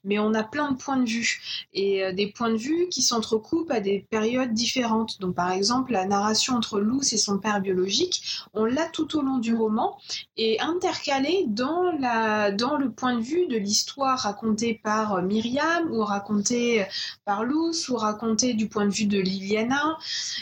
mais 0.04 0.18
on 0.20 0.34
a 0.34 0.44
plein 0.44 0.72
de 0.72 0.78
points 0.78 0.98
de 0.98 1.08
vue 1.08 1.40
et 1.74 2.04
euh, 2.04 2.14
des 2.14 2.28
points 2.28 2.50
de 2.50 2.58
vue 2.58 2.88
qui 2.90 3.02
s'entrecoupent 3.02 3.72
à 3.72 3.80
des 3.80 4.06
périodes 4.10 4.54
différentes. 4.54 5.20
Donc 5.20 5.36
par 5.36 5.52
exemple 5.52 5.92
la 5.92 6.06
narration 6.06 6.56
entre 6.56 6.80
Luce 6.80 7.14
et 7.14 7.18
son 7.18 7.38
père 7.38 7.62
biologique, 7.62 8.24
on 8.54 8.66
l'a 8.66 8.88
tout 8.88 9.18
au 9.18 9.22
long 9.22 9.38
du 9.38 9.54
roman 9.54 9.98
et 10.38 10.60
intercalée 10.60 11.46
dans 11.48 11.92
la 12.00 12.52
dans 12.52 12.78
le 12.78 12.92
point 12.92 13.16
de 13.16 13.22
vue 13.22 13.48
de 13.48 13.58
l'histoire 13.58 14.20
racontée 14.20 14.74
par 14.84 15.22
Myriam 15.22 15.92
ou 15.92 16.04
racontée 16.04 16.86
par 17.26 17.44
Luce 17.44 17.90
ou 17.90 17.96
racontée 17.96 18.54
du 18.54 18.68
point 18.68 18.86
de 18.86 18.92
vue 18.92 19.06
de 19.06 19.20
Liliana 19.20 19.98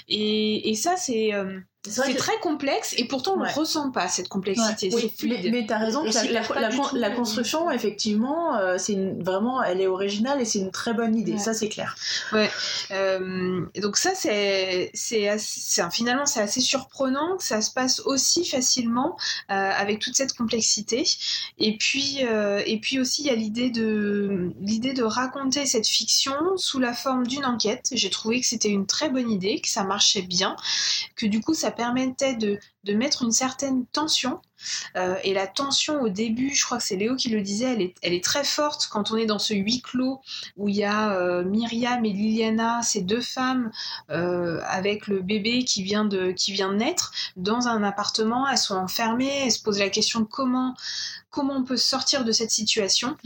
et 0.08 0.70
ça 0.86 0.98
c'est 0.98 1.34
euh, 1.34 1.60
c'est 1.90 2.16
très 2.16 2.38
complexe 2.40 2.94
et 2.98 3.06
pourtant 3.06 3.36
on 3.36 3.44
ne 3.44 3.50
ressent 3.50 3.92
pas 3.92 4.08
cette 4.08 4.28
complexité. 4.28 4.90
mais, 5.24 5.66
tu 5.66 5.74
as 5.74 5.78
raison, 5.78 6.04
la, 6.94 7.12
construction, 7.12 7.70
effectivement, 7.72 8.58
euh, 8.58 8.78
c'est 8.78 8.98
vraiment, 9.20 9.62
elle 9.64 9.82
est 9.82 9.88
originale 9.88 10.42
et 10.42 10.46
c'est 10.46 10.60
une 10.60 10.72
très 10.72 10.94
bonne 10.94 11.16
idée, 11.16 11.38
ça 11.38 11.54
c'est 11.54 11.70
clair. 11.70 11.96
Ouais. 12.32 12.50
Euh, 12.92 13.66
donc 13.82 13.98
ça, 13.98 14.12
c'est 14.16 14.92
finalement 15.92 16.26
c'est 16.26 16.42
assez 16.42 16.62
surprenant 16.62 17.38
que 17.38 17.44
ça 17.44 17.62
se 17.62 17.72
passe 17.72 18.00
aussi 18.02 18.46
facilement 18.46 19.18
euh, 19.52 19.54
avec 19.54 20.00
toute 20.00 20.16
cette 20.16 20.34
complexité. 20.34 21.04
Et 21.58 21.78
puis, 21.78 22.20
et 22.66 22.80
puis 22.80 23.00
aussi, 23.00 23.24
il 23.24 23.28
y 23.28 23.32
a 23.32 23.36
l'idée 23.36 23.70
de, 23.70 24.52
l'idée 24.60 24.94
de 24.94 25.04
raconter 25.04 25.66
cette 25.66 25.88
fiction 25.88 26.36
sous 26.58 26.80
la 26.80 26.94
forme 26.94 27.28
d'une 27.28 27.46
enquête. 27.46 27.90
J'ai 27.92 28.10
trouvé 28.10 28.42
que 28.42 28.48
c'était 28.48 28.70
une 28.70 28.86
très 28.86 29.10
bonne 29.10 29.30
idée, 29.30 29.60
que 29.62 29.70
ça 29.70 29.84
marchait 29.84 30.22
bien, 30.22 30.56
que 31.16 31.26
du 31.26 31.42
coup 31.42 31.54
ça 31.54 31.72
permettait 31.76 32.36
de, 32.36 32.60
mettre 32.94 33.24
une 33.24 33.32
certaine 33.32 33.86
tension. 33.88 34.42
Euh, 34.96 35.16
et 35.24 35.34
la 35.34 35.48
tension 35.48 36.02
au 36.02 36.10
début, 36.10 36.54
je 36.54 36.64
crois 36.66 36.78
que 36.78 36.84
c'est 36.84 36.96
Léo 36.96 37.16
qui 37.16 37.30
le 37.30 37.42
disait, 37.42 37.94
elle 38.02 38.14
est, 38.14 38.24
très 38.24 38.44
forte 38.44 38.88
quand 38.92 39.12
on 39.12 39.18
est 39.18 39.26
dans 39.26 39.40
ce 39.40 39.54
huis 39.54 39.82
clos 39.82 40.22
où 40.58 40.68
il 40.68 40.76
y 40.76 40.84
a 40.84 41.12
euh, 41.12 41.44
Myriam 41.44 42.04
et 42.06 42.14
Liliana, 42.14 42.82
ces 42.82 43.02
deux 43.02 43.22
femmes 43.22 43.72
euh, 44.10 44.62
avec 44.66 45.08
le 45.08 45.22
bébé 45.22 45.64
qui 45.64 45.84
vient, 45.84 46.06
de, 46.06 46.32
qui 46.32 46.54
vient 46.54 46.70
de 46.70 46.78
naître 46.78 47.12
dans 47.36 47.68
un 47.68 47.84
appartement. 47.84 48.48
Elles 48.48 48.58
sont 48.58 48.76
enfermées, 48.76 49.44
elles 49.46 49.52
se 49.52 49.62
posent 49.62 49.80
la 49.80 49.90
question 49.90 50.26
comment 50.26 50.76
comment 51.30 51.56
on 51.56 51.64
peut 51.66 51.76
sortir 51.76 52.24
de 52.24 52.32
cette 52.32 52.52
situation. 52.52 53.18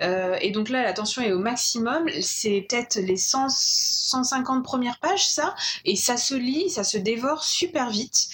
et 0.00 0.50
donc 0.52 0.70
là, 0.70 0.82
la 0.82 0.94
tension 0.94 1.20
est 1.20 1.32
au 1.32 1.38
maximum. 1.38 2.08
C'est 2.22 2.66
peut-être 2.66 2.96
les 2.96 3.18
150 3.18 4.64
premières 4.64 4.98
pages, 5.00 5.28
ça, 5.28 5.54
et 5.84 5.94
ça 5.94 6.16
se 6.16 6.34
lit, 6.34 6.70
ça 6.70 6.82
se 6.82 6.96
dévore 6.96 7.44
super 7.44 7.90
vite. 7.90 8.30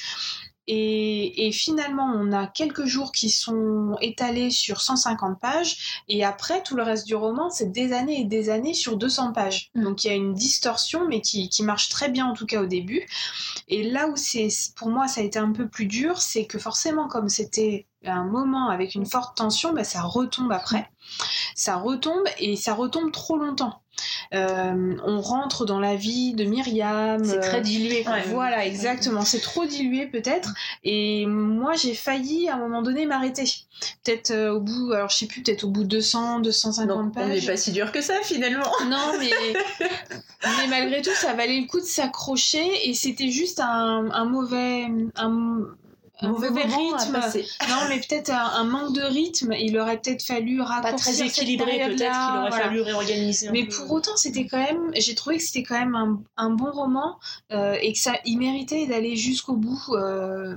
Et, 0.67 1.51
finalement, 1.53 2.11
on 2.15 2.33
a 2.33 2.47
quelques 2.47 2.87
jours 2.87 3.13
qui 3.13 3.29
sont 3.29 3.97
étalés 4.01 4.51
sur 4.51 4.81
150 4.81 5.39
pages, 5.39 6.03
et 6.09 6.25
après, 6.25 6.63
tout 6.63 6.75
le 6.77 6.83
reste 6.83 7.07
du 7.07 7.15
roman, 7.15 7.51
c'est 7.51 7.71
des 7.71 7.93
années 7.93 8.21
et 8.21 8.25
des 8.25 8.51
années 8.51 8.75
sur 8.75 8.97
200 8.97 9.33
pages. 9.33 9.71
Mm. 9.75 9.85
Donc 9.85 10.05
il 10.05 10.09
y 10.09 10.11
a 10.11 10.15
une 10.15 10.35
distorsion, 10.35 11.07
mais 11.09 11.21
qui, 11.21 11.51
marche 11.63 11.89
très 11.89 12.09
bien, 12.09 12.27
en 12.27 12.35
tout 12.35 12.47
cas 12.47 12.63
au 12.63 12.67
début. 12.67 13.07
Et 13.69 13.83
là 13.83 14.09
où 14.09 14.17
c'est, 14.17 14.49
pour 14.77 14.89
moi, 14.89 15.09
ça 15.09 15.21
a 15.21 15.25
été 15.25 15.39
un 15.39 15.53
peu 15.53 15.69
plus 15.69 15.87
dur, 15.87 16.21
c'est 16.21 16.47
que 16.47 16.59
forcément, 16.59 17.09
comme 17.09 17.29
c'était 17.29 17.87
un 18.13 18.25
moment 18.25 18.69
avec 18.69 18.95
une 18.95 19.07
forte 19.07 19.37
tension, 19.37 19.73
bah, 19.73 19.85
ça 19.85 20.03
retombe 20.03 20.53
après. 20.53 20.91
Ça 21.55 21.77
retombe 21.77 22.25
et 22.39 22.57
ça 22.57 22.75
retombe 22.75 23.13
trop 23.13 23.37
longtemps. 23.37 23.81
Euh, 24.33 24.97
on 25.05 25.21
rentre 25.21 25.65
dans 25.65 25.79
la 25.79 25.95
vie 25.95 26.35
de 26.35 26.45
Myriam. 26.45 27.25
C'est 27.25 27.41
très 27.41 27.61
dilué. 27.61 28.05
Voilà, 28.29 28.67
exactement. 28.67 29.23
C'est 29.23 29.41
trop 29.41 29.65
dilué 29.65 30.07
peut-être. 30.07 30.53
Et 30.83 31.27
moi, 31.27 31.75
j'ai 31.75 31.95
failli 31.95 32.49
à 32.49 32.55
un 32.55 32.59
moment 32.59 32.83
donné 32.83 33.07
m'arrêter. 33.07 33.45
Peut-être 34.03 34.31
euh, 34.31 34.55
au 34.55 34.61
bout, 34.61 34.93
alors 34.93 35.11
je 35.11 35.17
sais 35.17 35.27
plus, 35.27 35.43
peut-être 35.43 35.65
au 35.65 35.69
bout 35.69 35.83
de 35.83 35.89
200, 35.89 36.41
250 36.41 37.15
pages. 37.15 37.25
On 37.25 37.29
n'est 37.29 37.41
pas 37.41 37.57
si 37.57 37.73
dur 37.73 37.93
que 37.93 38.01
ça 38.01 38.15
finalement. 38.23 38.65
Non, 38.89 39.13
mais, 39.19 39.31
mais 40.43 40.69
malgré 40.69 41.01
tout, 41.01 41.15
ça 41.15 41.33
valait 41.33 41.61
le 41.61 41.67
coup 41.67 41.81
de 41.81 41.85
s'accrocher 41.85 42.89
et 42.89 42.95
c'était 42.95 43.31
juste 43.31 43.61
un, 43.61 44.11
un 44.11 44.25
mauvais, 44.25 44.87
un, 45.17 45.59
un 46.21 46.29
mauvais, 46.29 46.49
rythme. 46.49 47.21
Non, 47.69 47.89
mais 47.89 47.99
peut-être 47.99 48.31
un, 48.31 48.65
manque 48.65 48.95
de 48.95 49.03
rythme. 49.03 49.53
Il 49.59 49.79
aurait 49.79 49.99
peut-être 49.99 50.23
fallu 50.23 50.61
raccourcir. 50.61 50.91
Pas 50.91 50.97
très 50.97 51.27
équilibré, 51.27 51.79
peut-être 51.87 51.97
qu'il 51.99 52.39
aurait 52.39 52.51
fallu 52.51 52.81
réorganiser. 52.81 53.51
mais 53.51 53.65
pour 53.65 53.91
autant, 53.91 54.17
c'était 54.17 54.47
quand 54.47 54.59
même. 54.59 54.91
J'ai 54.95 55.15
trouvé 55.15 55.39
que 55.39 55.43
c'était 55.43 55.63
quand 55.63 55.79
même 55.79 55.95
un, 55.95 56.23
un 56.37 56.51
bon 56.51 56.71
roman 56.71 57.19
euh, 57.53 57.77
et 57.81 57.93
que 57.93 57.99
ça, 57.99 58.15
il 58.25 58.39
méritait 58.39 58.87
d'aller 58.87 59.17
jusqu'au 59.17 59.55
bout. 59.55 59.83
Euh, 59.91 60.57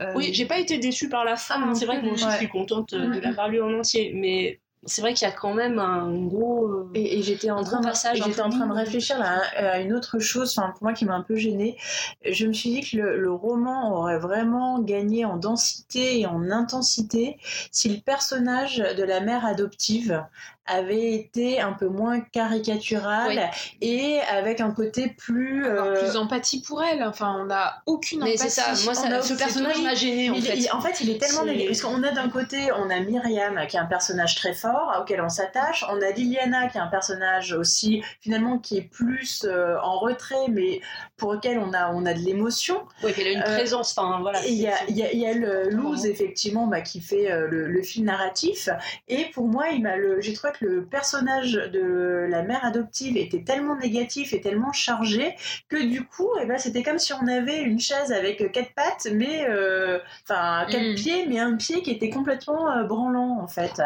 euh, 0.00 0.12
oui, 0.14 0.30
j'ai 0.32 0.46
pas 0.46 0.58
été 0.58 0.78
déçue 0.78 1.08
par 1.08 1.24
la 1.24 1.36
fin. 1.36 1.56
Ah, 1.58 1.74
c'est 1.74 1.86
vrai 1.86 2.00
que 2.00 2.04
moi 2.04 2.14
aussi, 2.14 2.26
je 2.30 2.36
suis 2.36 2.48
contente 2.48 2.94
de 2.94 2.98
mm-hmm. 2.98 3.20
l'avoir 3.20 3.48
lu 3.48 3.62
en 3.62 3.72
entier, 3.78 4.12
mais 4.14 4.60
c'est 4.86 5.00
vrai 5.00 5.14
qu'il 5.14 5.26
y 5.26 5.30
a 5.30 5.34
quand 5.34 5.54
même 5.54 5.78
un 5.78 6.26
gros 6.26 6.66
euh, 6.66 6.90
et, 6.94 7.22
j'étais 7.22 7.50
en 7.50 7.62
train 7.62 7.80
de, 7.80 7.88
j'étais 8.14 8.40
en 8.40 8.50
train 8.50 8.66
de 8.66 8.72
réfléchir 8.72 9.16
à, 9.20 9.80
une 9.80 9.92
autre 9.92 10.18
chose 10.18 10.54
enfin 10.56 10.70
pour 10.72 10.82
moi 10.84 10.92
qui 10.92 11.04
m'a 11.04 11.14
un 11.14 11.22
peu 11.22 11.36
gênée. 11.36 11.76
Je 12.24 12.46
me 12.46 12.52
suis 12.52 12.70
dit 12.70 12.80
que 12.82 12.96
le, 12.96 13.32
roman 13.32 13.98
aurait 13.98 14.18
vraiment 14.18 14.78
gagné 14.78 15.24
en 15.24 15.36
densité 15.36 16.20
et 16.20 16.26
en 16.26 16.50
intensité 16.50 17.38
si 17.72 17.88
le 17.88 18.00
personnage 18.00 18.76
de 18.76 19.02
la 19.02 19.20
mère 19.20 19.44
adoptive 19.44 20.24
avait 20.66 21.12
été 21.12 21.60
un 21.60 21.72
peu 21.72 21.88
moins 21.88 22.20
caricatural 22.20 23.50
et 23.80 24.20
avec 24.30 24.60
un 24.60 24.70
côté 24.70 25.08
plus 25.08 25.66
euh... 25.66 26.00
plus 26.00 26.16
empathie 26.16 26.62
pour 26.62 26.82
elle. 26.82 27.02
Enfin 27.02 27.36
on 27.40 27.46
n'a 27.46 27.82
aucune 27.86 28.20
mais 28.20 28.34
empathie 28.34 28.50
c'est 28.50 28.60
ça. 28.60 28.84
Moi 28.84 28.94
ça, 28.94 29.22
ce 29.22 29.34
personnage 29.34 29.82
m'a 29.82 29.94
gêné 29.94 30.30
en 30.30 30.34
fait. 30.34 30.56
il, 30.56 30.70
en 30.72 30.80
fait 30.80 31.00
il 31.00 31.10
est 31.10 31.18
tellement 31.18 31.44
négatif 31.44 31.82
parce 31.82 31.94
qu'on 31.94 32.02
a 32.02 32.12
d'un 32.12 32.30
côté 32.30 32.70
on 32.72 32.88
a 32.88 33.00
Myriam 33.00 33.60
qui 33.68 33.76
est 33.76 33.80
un 33.80 33.84
personnage 33.86 34.36
très 34.36 34.54
fort 34.54 34.98
auquel 35.00 35.20
on 35.20 35.28
s'attache. 35.28 35.84
On 35.90 36.00
a 36.00 36.10
Liliana 36.10 36.68
qui 36.68 36.78
est 36.78 36.80
un 36.80 36.86
personnage 36.86 37.52
aussi 37.52 38.02
finalement 38.20 38.58
qui 38.58 38.78
est 38.78 38.88
plus 38.88 39.44
euh, 39.44 39.76
en 39.82 39.98
retrait 39.98 40.48
mais 40.48 40.80
pour 41.16 41.34
lequel 41.34 41.58
on 41.58 41.74
a 41.74 41.92
on 41.92 42.06
a 42.06 42.14
de 42.14 42.20
l'émotion. 42.20 42.82
Oui 43.02 43.12
elle 43.18 43.26
a 43.26 43.30
une 43.30 43.40
euh, 43.40 43.56
présence 43.56 43.96
enfin 43.96 44.20
voilà 44.20 44.44
il 44.46 44.54
y 44.54 44.66
a 44.66 44.76
il 44.88 44.96
y 44.96 45.02
a, 45.02 45.12
y 45.12 45.26
a 45.26 45.34
le 45.34 45.68
Luz 45.68 46.06
effectivement 46.06 46.66
bah, 46.66 46.80
qui 46.80 47.00
fait 47.00 47.30
euh, 47.30 47.48
le, 47.48 47.68
le, 47.68 47.82
fil 47.82 48.04
narratif. 48.04 48.70
Et 49.08 49.26
pour 49.26 49.46
moi 49.46 49.68
il 49.68 49.82
m'a 49.82 49.96
le 49.96 50.22
j'ai 50.22 50.32
trouvé 50.32 50.53
que 50.58 50.64
le 50.64 50.84
personnage 50.84 51.52
de 51.52 52.26
la 52.28 52.42
mère 52.42 52.64
adoptive 52.64 53.16
était 53.16 53.42
tellement 53.42 53.76
négatif 53.76 54.32
et 54.32 54.40
tellement 54.40 54.72
chargé 54.72 55.36
que 55.68 55.82
du 55.82 56.04
coup, 56.06 56.30
eh 56.40 56.46
ben, 56.46 56.58
c'était 56.58 56.82
comme 56.82 56.98
si 56.98 57.12
on 57.12 57.26
avait 57.26 57.60
une 57.60 57.80
chaise 57.80 58.12
avec 58.12 58.52
quatre 58.52 58.72
pattes, 58.74 59.08
mais 59.12 59.46
euh, 59.48 59.98
enfin 60.22 60.66
quatre 60.70 60.92
mm. 60.92 60.94
pieds, 60.94 61.26
mais 61.26 61.38
un 61.38 61.56
pied 61.56 61.82
qui 61.82 61.90
était 61.90 62.10
complètement 62.10 62.70
euh, 62.70 62.84
branlant 62.84 63.38
en 63.40 63.46
fait. 63.46 63.82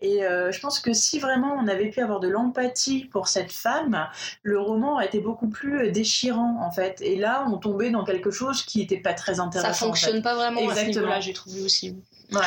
Et 0.00 0.24
euh, 0.24 0.52
je 0.52 0.60
pense 0.60 0.80
que 0.80 0.92
si 0.92 1.18
vraiment 1.18 1.54
on 1.60 1.68
avait 1.68 1.90
pu 1.90 2.00
avoir 2.00 2.20
de 2.20 2.28
l'empathie 2.28 3.06
pour 3.06 3.28
cette 3.28 3.52
femme, 3.52 4.08
le 4.42 4.58
roman 4.60 4.94
aurait 4.94 5.06
été 5.06 5.20
beaucoup 5.20 5.48
plus 5.48 5.90
déchirant 5.90 6.58
en 6.62 6.70
fait. 6.70 7.00
Et 7.00 7.16
là, 7.16 7.44
on 7.50 7.58
tombait 7.58 7.90
dans 7.90 8.04
quelque 8.04 8.30
chose 8.30 8.62
qui 8.62 8.78
n'était 8.78 9.00
pas 9.00 9.14
très 9.14 9.40
intéressant. 9.40 9.72
Ça 9.72 9.86
fonctionne 9.86 10.22
pas 10.22 10.34
vraiment 10.34 10.60
Exactement. 10.60 11.08
là 11.08 11.20
j'ai 11.20 11.32
trouvé 11.32 11.62
aussi. 11.62 11.96
Ouais. 12.32 12.40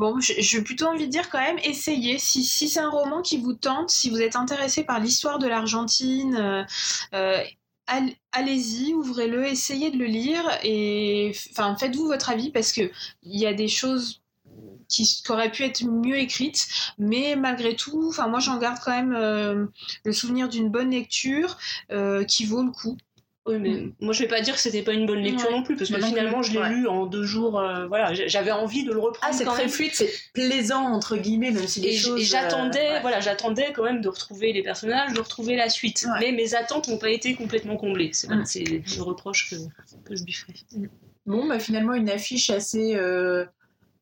Bon, 0.00 0.18
j'ai 0.18 0.62
plutôt 0.62 0.86
envie 0.86 1.04
de 1.06 1.10
dire 1.10 1.28
quand 1.28 1.40
même, 1.40 1.58
essayez. 1.62 2.18
Si, 2.18 2.42
si 2.42 2.70
c'est 2.70 2.80
un 2.80 2.88
roman 2.88 3.20
qui 3.20 3.36
vous 3.36 3.52
tente, 3.52 3.90
si 3.90 4.08
vous 4.08 4.22
êtes 4.22 4.34
intéressé 4.34 4.82
par 4.82 4.98
l'histoire 4.98 5.38
de 5.38 5.46
l'Argentine, 5.46 6.36
euh, 6.36 6.64
euh, 7.12 7.44
allez-y, 8.32 8.94
ouvrez-le, 8.94 9.44
essayez 9.44 9.90
de 9.90 9.98
le 9.98 10.06
lire 10.06 10.42
et 10.64 11.32
enfin 11.50 11.76
faites-vous 11.76 12.06
votre 12.06 12.30
avis 12.30 12.50
parce 12.50 12.72
que 12.72 12.90
il 13.22 13.38
y 13.38 13.46
a 13.46 13.52
des 13.52 13.68
choses 13.68 14.22
qui, 14.88 15.22
auraient 15.28 15.52
pu 15.52 15.64
être 15.64 15.84
mieux 15.84 16.16
écrites, 16.16 16.66
mais 16.98 17.36
malgré 17.36 17.76
tout, 17.76 18.06
enfin 18.08 18.26
moi 18.26 18.40
j'en 18.40 18.56
garde 18.56 18.78
quand 18.82 18.92
même 18.92 19.12
euh, 19.14 19.66
le 20.06 20.12
souvenir 20.14 20.48
d'une 20.48 20.70
bonne 20.70 20.92
lecture 20.92 21.58
qui 22.26 22.46
vaut 22.46 22.62
le 22.62 22.70
coup. 22.72 22.96
Oui, 23.50 23.58
mais 23.58 23.70
mm. 23.70 23.92
moi 24.00 24.12
je 24.12 24.22
vais 24.22 24.28
pas 24.28 24.40
dire 24.40 24.54
que 24.54 24.60
c'était 24.60 24.82
pas 24.82 24.92
une 24.92 25.06
bonne 25.06 25.20
lecture 25.20 25.48
ouais. 25.48 25.56
non 25.56 25.62
plus, 25.62 25.76
parce 25.76 25.90
que 25.90 25.96
mais 25.96 26.02
finalement 26.02 26.42
je 26.42 26.52
l'ai 26.52 26.58
ouais. 26.58 26.70
lu 26.70 26.86
en 26.86 27.06
deux 27.06 27.24
jours. 27.24 27.58
Euh, 27.58 27.86
voilà, 27.86 28.12
j'avais 28.14 28.50
envie 28.50 28.84
de 28.84 28.92
le 28.92 28.98
reprendre. 28.98 29.18
Ah, 29.22 29.32
c'est 29.32 29.44
très 29.44 29.62
même. 29.62 29.70
fluide, 29.70 29.92
c'est 29.94 30.10
plaisant 30.32 30.84
entre 30.84 31.16
guillemets, 31.16 31.50
même 31.50 31.66
si 31.66 31.80
les 31.80 31.94
et 31.94 31.96
choses. 31.96 32.20
Et 32.20 32.24
j'attendais, 32.24 32.96
euh, 32.96 33.00
voilà, 33.00 33.20
j'attendais 33.20 33.72
quand 33.74 33.84
même 33.84 34.00
de 34.00 34.08
retrouver 34.08 34.52
les 34.52 34.62
personnages, 34.62 35.12
de 35.12 35.20
retrouver 35.20 35.56
la 35.56 35.68
suite. 35.68 36.06
Mais 36.20 36.32
mes 36.32 36.54
attentes 36.54 36.88
n'ont 36.88 36.98
pas 36.98 37.10
été 37.10 37.34
complètement 37.34 37.76
comblées. 37.76 38.10
C'est 38.12 38.64
le 38.64 39.02
reproche 39.02 39.50
que, 39.50 39.56
que 40.04 40.16
je 40.16 40.24
lui 40.24 40.32
ferai. 40.32 40.54
Mm. 40.72 40.86
Bon, 41.26 41.46
bah 41.46 41.58
finalement 41.58 41.94
une 41.94 42.10
affiche 42.10 42.50
assez. 42.50 42.94
Euh 42.94 43.44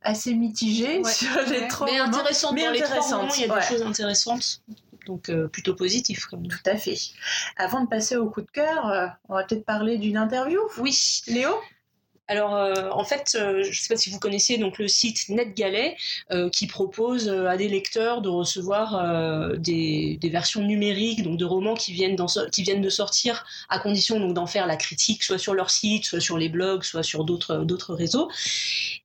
assez 0.03 0.34
mitigée 0.34 0.99
ouais. 1.01 1.12
sur 1.12 1.40
les 1.49 1.61
ouais. 1.61 1.68
trois 1.68 1.86
mais 1.86 2.01
romans. 2.01 2.14
intéressante 2.14 2.53
mais 2.55 2.64
dans 2.64 2.70
les 2.72 2.82
intéressante. 2.82 3.03
trois 3.05 3.18
romans 3.18 3.34
il 3.36 3.46
y 3.46 3.51
a 3.51 3.61
des 3.61 3.66
choses 3.66 3.82
intéressantes 3.82 4.62
donc 5.07 5.30
euh, 5.30 5.49
plutôt 5.49 5.74
positif 5.74 6.26
quand 6.26 6.36
même. 6.36 6.49
Tout 6.49 6.59
à 6.70 6.76
fait. 6.76 6.96
Avant 7.57 7.82
de 7.82 7.88
passer 7.88 8.16
au 8.16 8.28
coup 8.28 8.42
de 8.42 8.51
cœur, 8.51 8.86
euh, 8.90 9.07
on 9.30 9.34
va 9.34 9.44
peut-être 9.44 9.64
parler 9.64 9.96
d'une 9.96 10.18
interview. 10.18 10.61
Oui. 10.76 11.22
Léo? 11.26 11.51
Alors, 12.31 12.55
euh, 12.55 12.91
en 12.93 13.05
fait, 13.05 13.35
euh, 13.35 13.62
je 13.62 13.68
ne 13.70 13.74
sais 13.74 13.89
pas 13.89 13.97
si 13.97 14.11
vous 14.11 14.18
connaissez 14.18 14.59
donc 14.59 14.79
le 14.79 14.87
site 14.87 15.31
NetGalley 15.31 15.97
euh, 16.31 16.51
qui 16.51 16.66
propose 16.66 17.31
à 17.31 17.57
des 17.57 17.68
lecteurs 17.68 18.20
de 18.20 18.29
recevoir 18.29 19.57
des, 19.57 20.18
versions 20.31 20.61
numériques 20.61 21.22
donc 21.22 21.39
de 21.39 21.47
romans 21.47 21.74
qui 21.74 21.95
viennent, 21.95 22.16
de 22.16 22.89
sortir 22.91 23.47
à 23.70 23.79
condition 23.79 24.20
d'en 24.29 24.47
faire 24.47 24.66
la 24.66 24.76
critique 24.76 25.22
soit 25.22 25.39
sur 25.39 25.55
leur 25.55 25.70
site, 25.70 26.05
soit 26.05 26.20
sur 26.20 26.37
les 26.37 26.51
blogs, 26.51 26.83
soit 26.83 27.03
sur 27.03 27.24
d'autres 27.24 27.95
réseaux. 27.95 28.29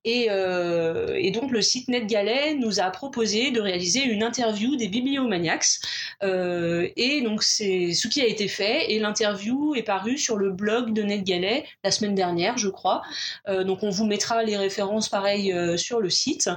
Et, 0.04 0.26
et, 0.26 1.32
donc 1.32 1.52
le 1.52 1.62
site 1.62 1.88
NetGalley 1.88 2.56
nous 2.56 2.82
a 2.82 2.90
proposé 2.90 3.52
de 3.52 3.62
réaliser 3.62 4.04
une 4.04 4.22
interview 4.22 4.76
des 4.76 4.90
bibliomaniacs. 4.90 5.80
et 6.22 7.22
donc 7.24 7.42
c'est 7.42 7.94
ce 7.94 8.08
qui 8.10 8.22
a 8.22 8.26
été 8.26 8.50
fait 8.50 8.92
et 8.92 9.00
l'interview 9.00 9.76
est 9.76 9.84
parue 9.84 10.18
sur 10.18 10.36
le 10.36 10.52
blog 10.52 10.94
de 10.94 11.04
NetGalley 11.04 11.64
la 11.86 11.92
semaine 11.92 12.16
dernière, 12.16 12.58
je 12.58 12.68
crois. 12.68 13.02
Euh, 13.48 13.64
donc 13.64 13.84
on 13.84 13.90
vous 13.90 14.06
mettra 14.06 14.44
les 14.44 14.58
références 14.58 15.10
pareil 15.10 15.54
euh, 15.54 15.78
sur 15.78 16.00
le 16.00 16.10
site. 16.10 16.50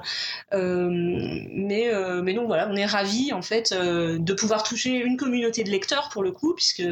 Euh, 0.53 0.89
mais, 0.91 1.91
mais 2.23 2.35
donc 2.35 2.47
voilà, 2.47 2.69
on 2.71 2.77
est 2.77 2.87
ravis 2.87 3.33
en 3.33 3.43
fait 3.43 3.73
de 3.73 4.33
pouvoir 4.33 4.63
toucher 4.63 4.97
une 4.97 5.17
communauté 5.17 5.65
de 5.65 5.71
lecteurs 5.71 6.09
pour 6.11 6.23
le 6.23 6.33
coup, 6.33 6.55
puisque 6.55 6.83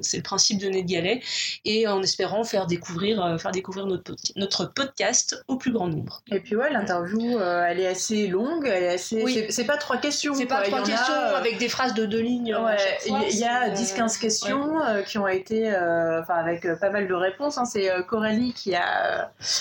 c'est 0.00 0.16
le 0.16 0.22
principe 0.22 0.58
de 0.58 0.68
NetGalley, 0.68 1.20
et 1.64 1.86
en 1.88 2.02
espérant 2.02 2.44
faire 2.44 2.66
découvrir, 2.66 3.36
faire 3.40 3.50
découvrir 3.50 3.86
notre, 3.86 4.14
notre 4.36 4.64
podcast 4.66 5.42
au 5.48 5.56
plus 5.56 5.72
grand 5.72 5.88
nombre. 5.88 6.22
Et 6.30 6.40
puis 6.40 6.56
ouais, 6.56 6.70
l'interview, 6.70 7.38
elle 7.40 7.80
est 7.80 7.86
assez 7.86 8.26
longue, 8.26 8.66
elle 8.66 8.84
est 8.84 8.94
assez... 8.94 9.22
Oui. 9.22 9.44
C'est 9.50 9.64
pas 9.64 9.76
trois 9.76 9.98
questions. 9.98 10.34
C'est 10.34 10.46
pas 10.46 10.62
trois 10.62 10.82
questions 10.82 11.14
a... 11.14 11.36
avec 11.36 11.58
des 11.58 11.68
phrases 11.68 11.94
de 11.94 12.06
deux 12.06 12.20
lignes. 12.20 12.54
Ouais, 12.54 12.76
il 13.06 13.38
y 13.38 13.44
a 13.44 13.70
10-15 13.70 14.18
questions 14.20 14.76
ouais. 14.76 15.04
qui 15.04 15.18
ont 15.18 15.28
été, 15.28 15.68
enfin 15.68 16.34
avec 16.34 16.66
pas 16.80 16.90
mal 16.90 17.08
de 17.08 17.14
réponses. 17.14 17.58
Hein. 17.58 17.64
C'est 17.64 17.90
Coralie 18.08 18.52
qui 18.52 18.74
a 18.74 19.09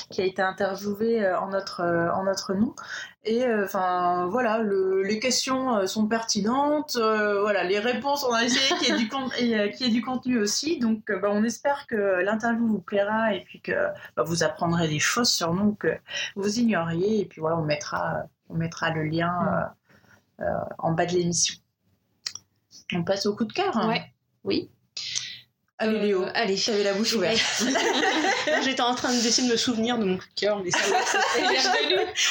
qui 0.10 0.22
a 0.22 0.26
été 0.26 0.42
interviewé 0.42 1.24
euh, 1.24 1.40
en 1.40 1.48
notre, 1.48 1.82
euh, 1.82 2.12
en 2.14 2.24
notre 2.24 2.54
nom. 2.54 2.74
Et 3.26 3.46
euh, 3.46 3.66
enfin 3.66 4.28
voilà, 4.28 4.60
le, 4.60 5.04
les 5.04 5.20
questions 5.20 5.86
sont 5.88 6.08
pertinentes, 6.08 6.96
euh, 6.96 7.42
voilà, 7.42 7.64
les 7.64 7.80
réponses 7.80 8.24
on 8.24 8.34
a 8.34 8.44
essayé 8.44 8.80
qu'il 8.80 8.88
y 8.88 8.92
ait 8.92 9.90
du, 9.90 10.02
contenu 10.06 10.40
aussi. 10.40 10.80
Donc 10.80 11.12
bah, 11.12 11.30
on 11.32 11.44
espère 11.44 11.86
que 11.88 12.22
l'interview 12.22 12.68
vous 12.68 12.80
plaira 12.80 13.34
et 13.34 13.44
puis 13.44 13.62
que 13.62 13.88
bah, 14.16 14.24
vous 14.24 14.44
apprendrez 14.44 14.88
des 14.88 15.00
choses 15.00 15.30
sur 15.30 15.54
nous 15.54 15.76
que 15.76 15.98
vous 16.36 16.60
ignoriez. 16.60 17.22
Et 17.22 17.26
puis 17.26 17.42
voilà, 17.42 17.58
on 17.58 17.64
mettra, 17.64 18.24
on 18.50 18.56
mettra 18.56 18.92
le 18.92 19.04
lien 19.04 19.70
euh, 20.42 20.46
en 20.78 20.94
bas 20.94 21.06
de 21.06 21.14
l'émission. 21.14 21.56
On 22.94 23.04
passe 23.04 23.26
au 23.26 23.36
coup 23.36 23.46
de 23.46 23.52
cœur. 23.52 23.78
Hein. 23.78 23.94
Oui. 24.44 24.72
Allez 25.82 26.00
Léo, 26.00 26.24
euh, 26.24 26.32
allez. 26.34 26.58
J'avais 26.58 26.84
la 26.84 26.94
bouche 26.94 27.14
ouverte. 27.14 27.40
J'étais 28.64 28.82
en 28.82 28.96
train 28.96 29.14
d'essayer 29.14 29.48
de 29.48 29.54
me 29.54 29.58
souvenir 29.58 29.98
de 29.98 30.04
mon 30.04 30.18
coup 30.18 30.26
de 30.26 30.40
cœur, 30.40 30.62
mais 30.62 30.72
ça, 30.72 30.80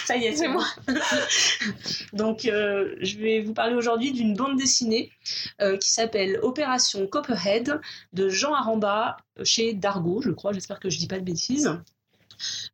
ça 0.04 0.16
y 0.16 0.26
est, 0.26 0.36
c'est 0.36 0.48
moi. 0.48 0.66
Donc, 2.12 2.44
euh, 2.44 2.94
je 3.00 3.16
vais 3.16 3.40
vous 3.40 3.54
parler 3.54 3.74
aujourd'hui 3.74 4.12
d'une 4.12 4.34
bande 4.34 4.58
dessinée 4.58 5.10
euh, 5.62 5.78
qui 5.78 5.90
s'appelle 5.90 6.38
Opération 6.42 7.06
Copperhead 7.06 7.80
de 8.12 8.28
Jean 8.28 8.52
Aramba 8.52 9.16
chez 9.44 9.72
Dargo, 9.72 10.20
je 10.20 10.30
crois. 10.30 10.52
J'espère 10.52 10.78
que 10.78 10.90
je 10.90 10.98
dis 10.98 11.06
pas 11.06 11.18
de 11.18 11.24
bêtises. 11.24 11.70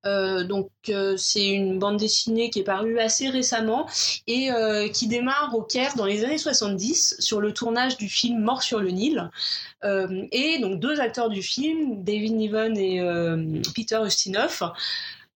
Euh, 0.06 0.44
donc 0.44 0.70
euh, 0.88 1.16
c'est 1.16 1.46
une 1.46 1.78
bande 1.78 1.96
dessinée 1.96 2.50
qui 2.50 2.60
est 2.60 2.64
parue 2.64 2.98
assez 2.98 3.28
récemment 3.28 3.86
et 4.26 4.50
euh, 4.52 4.88
qui 4.88 5.06
démarre 5.06 5.54
au 5.54 5.62
Caire 5.62 5.94
dans 5.96 6.06
les 6.06 6.24
années 6.24 6.38
70 6.38 7.16
sur 7.18 7.40
le 7.40 7.52
tournage 7.52 7.96
du 7.96 8.08
film 8.08 8.40
Mort 8.42 8.62
sur 8.62 8.80
le 8.80 8.90
Nil. 8.90 9.30
Et 10.32 10.58
donc 10.60 10.80
deux 10.80 10.98
acteurs 10.98 11.28
du 11.28 11.42
film, 11.42 12.02
David 12.02 12.36
Niven 12.36 12.78
et 12.78 13.02
Peter 13.74 14.00
Ustinov, 14.02 14.72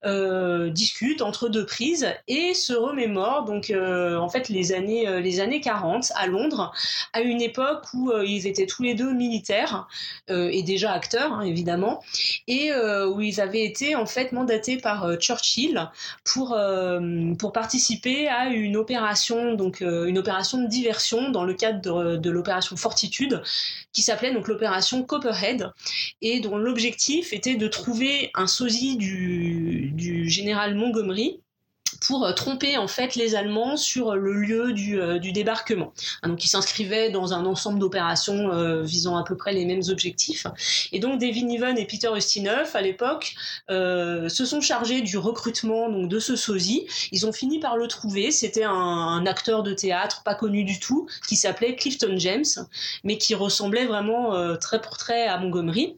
euh, 0.05 0.71
discute 0.71 1.23
entre 1.23 1.49
deux 1.49 1.67
prises 1.67 2.07
et 2.29 2.55
se 2.55 2.73
remémore 2.73 3.45
donc 3.45 3.71
euh, 3.71 4.17
en 4.17 4.29
fait 4.29 4.49
les 4.49 4.71
années 4.71 5.09
euh, 5.09 5.19
les 5.19 5.41
années 5.41 5.61
40 5.61 6.13
à 6.15 6.29
Londres 6.29 6.73
à 7.13 7.21
une 7.21 7.43
époque 7.43 7.83
où 7.95 8.13
ils 8.23 8.47
étaient 8.47 8.67
tous 8.67 8.85
les 8.85 8.95
deux 8.95 9.13
militaires 9.13 9.89
et 10.29 10.63
déjà 10.63 10.93
acteurs 10.93 11.33
hein, 11.33 11.41
évidemment 11.43 12.01
et 12.47 12.71
où 13.07 13.21
ils 13.21 13.41
avaient 13.41 13.65
été 13.65 13.97
en 13.97 14.07
fait 14.07 14.31
mandatés 14.31 14.77
par 14.77 15.19
Churchill 15.19 15.91
pour 16.25 16.57
pour 17.39 17.53
participer 17.53 18.29
à 18.29 18.51
une 18.51 18.77
opération 18.77 19.55
donc 19.55 19.81
une 19.81 20.19
opération 20.19 20.63
de 20.63 20.69
diversion 20.69 21.31
dans 21.31 21.45
le 21.45 21.55
cadre 21.55 21.81
de, 21.81 22.17
de 22.17 22.31
l'opération 22.31 22.77
Fortitude 22.77 23.43
qui 23.93 24.03
s'appelait 24.03 24.33
donc 24.33 24.47
l'opération 24.47 25.03
Copperhead 25.03 25.73
et 26.23 26.39
dont 26.39 26.57
l'objectif 26.57 27.33
était 27.33 27.57
de 27.57 27.67
trouver 27.67 28.31
un 28.35 28.47
sosie 28.47 28.97
du 28.97 29.88
du 29.95 30.29
général 30.29 30.75
Montgomery 30.75 31.41
pour 32.07 32.25
euh, 32.25 32.33
tromper 32.33 32.77
en 32.77 32.89
fait 32.89 33.15
les 33.15 33.35
Allemands 33.35 33.77
sur 33.77 34.15
le 34.15 34.33
lieu 34.33 34.73
du, 34.73 35.01
euh, 35.01 35.19
débarquement. 35.19 35.93
Hein, 36.23 36.29
donc 36.29 36.45
ils 36.45 36.49
s'inscrivaient 36.49 37.11
dans 37.11 37.33
un 37.33 37.45
ensemble 37.45 37.79
d'opérations 37.79 38.53
euh, 38.53 38.83
visant 38.83 39.17
à 39.17 39.25
peu 39.25 39.37
près 39.37 39.53
les 39.53 39.65
mêmes 39.65 39.83
objectifs. 39.89 40.47
Et 40.93 41.01
donc 41.01 41.21
David 41.21 41.47
Niven 41.47 41.79
et 41.79 41.87
Peter 41.87 42.09
Ustinov 42.15 42.71
à 42.75 42.81
l'époque 42.81 43.35
euh, 43.71 44.29
se 44.29 44.45
sont 44.45 44.61
chargés 44.61 45.01
du 45.01 45.19
recrutement 45.19 45.89
donc 45.89 46.09
de 46.09 46.19
ce 46.19 46.37
sosie. 46.37 46.87
Ils 47.13 47.27
ont 47.27 47.33
fini 47.33 47.61
par 47.61 47.77
le 47.77 47.89
trouver. 47.89 48.31
C'était 48.31 48.65
un, 48.65 48.73
un, 48.73 49.27
acteur 49.27 49.63
de 49.63 49.73
théâtre 49.73 50.23
pas 50.23 50.35
connu 50.35 50.65
du 50.65 50.79
tout 50.81 51.07
qui 51.27 51.37
s'appelait 51.37 51.77
Clifton 51.77 52.15
James, 52.17 52.45
mais 53.05 53.19
qui 53.19 53.35
ressemblait 53.35 53.87
vraiment 53.87 54.35
euh, 54.35 54.57
très 54.57 54.81
pour 54.81 54.97
très 54.97 55.27
à 55.27 55.39
Montgomery. 55.39 55.97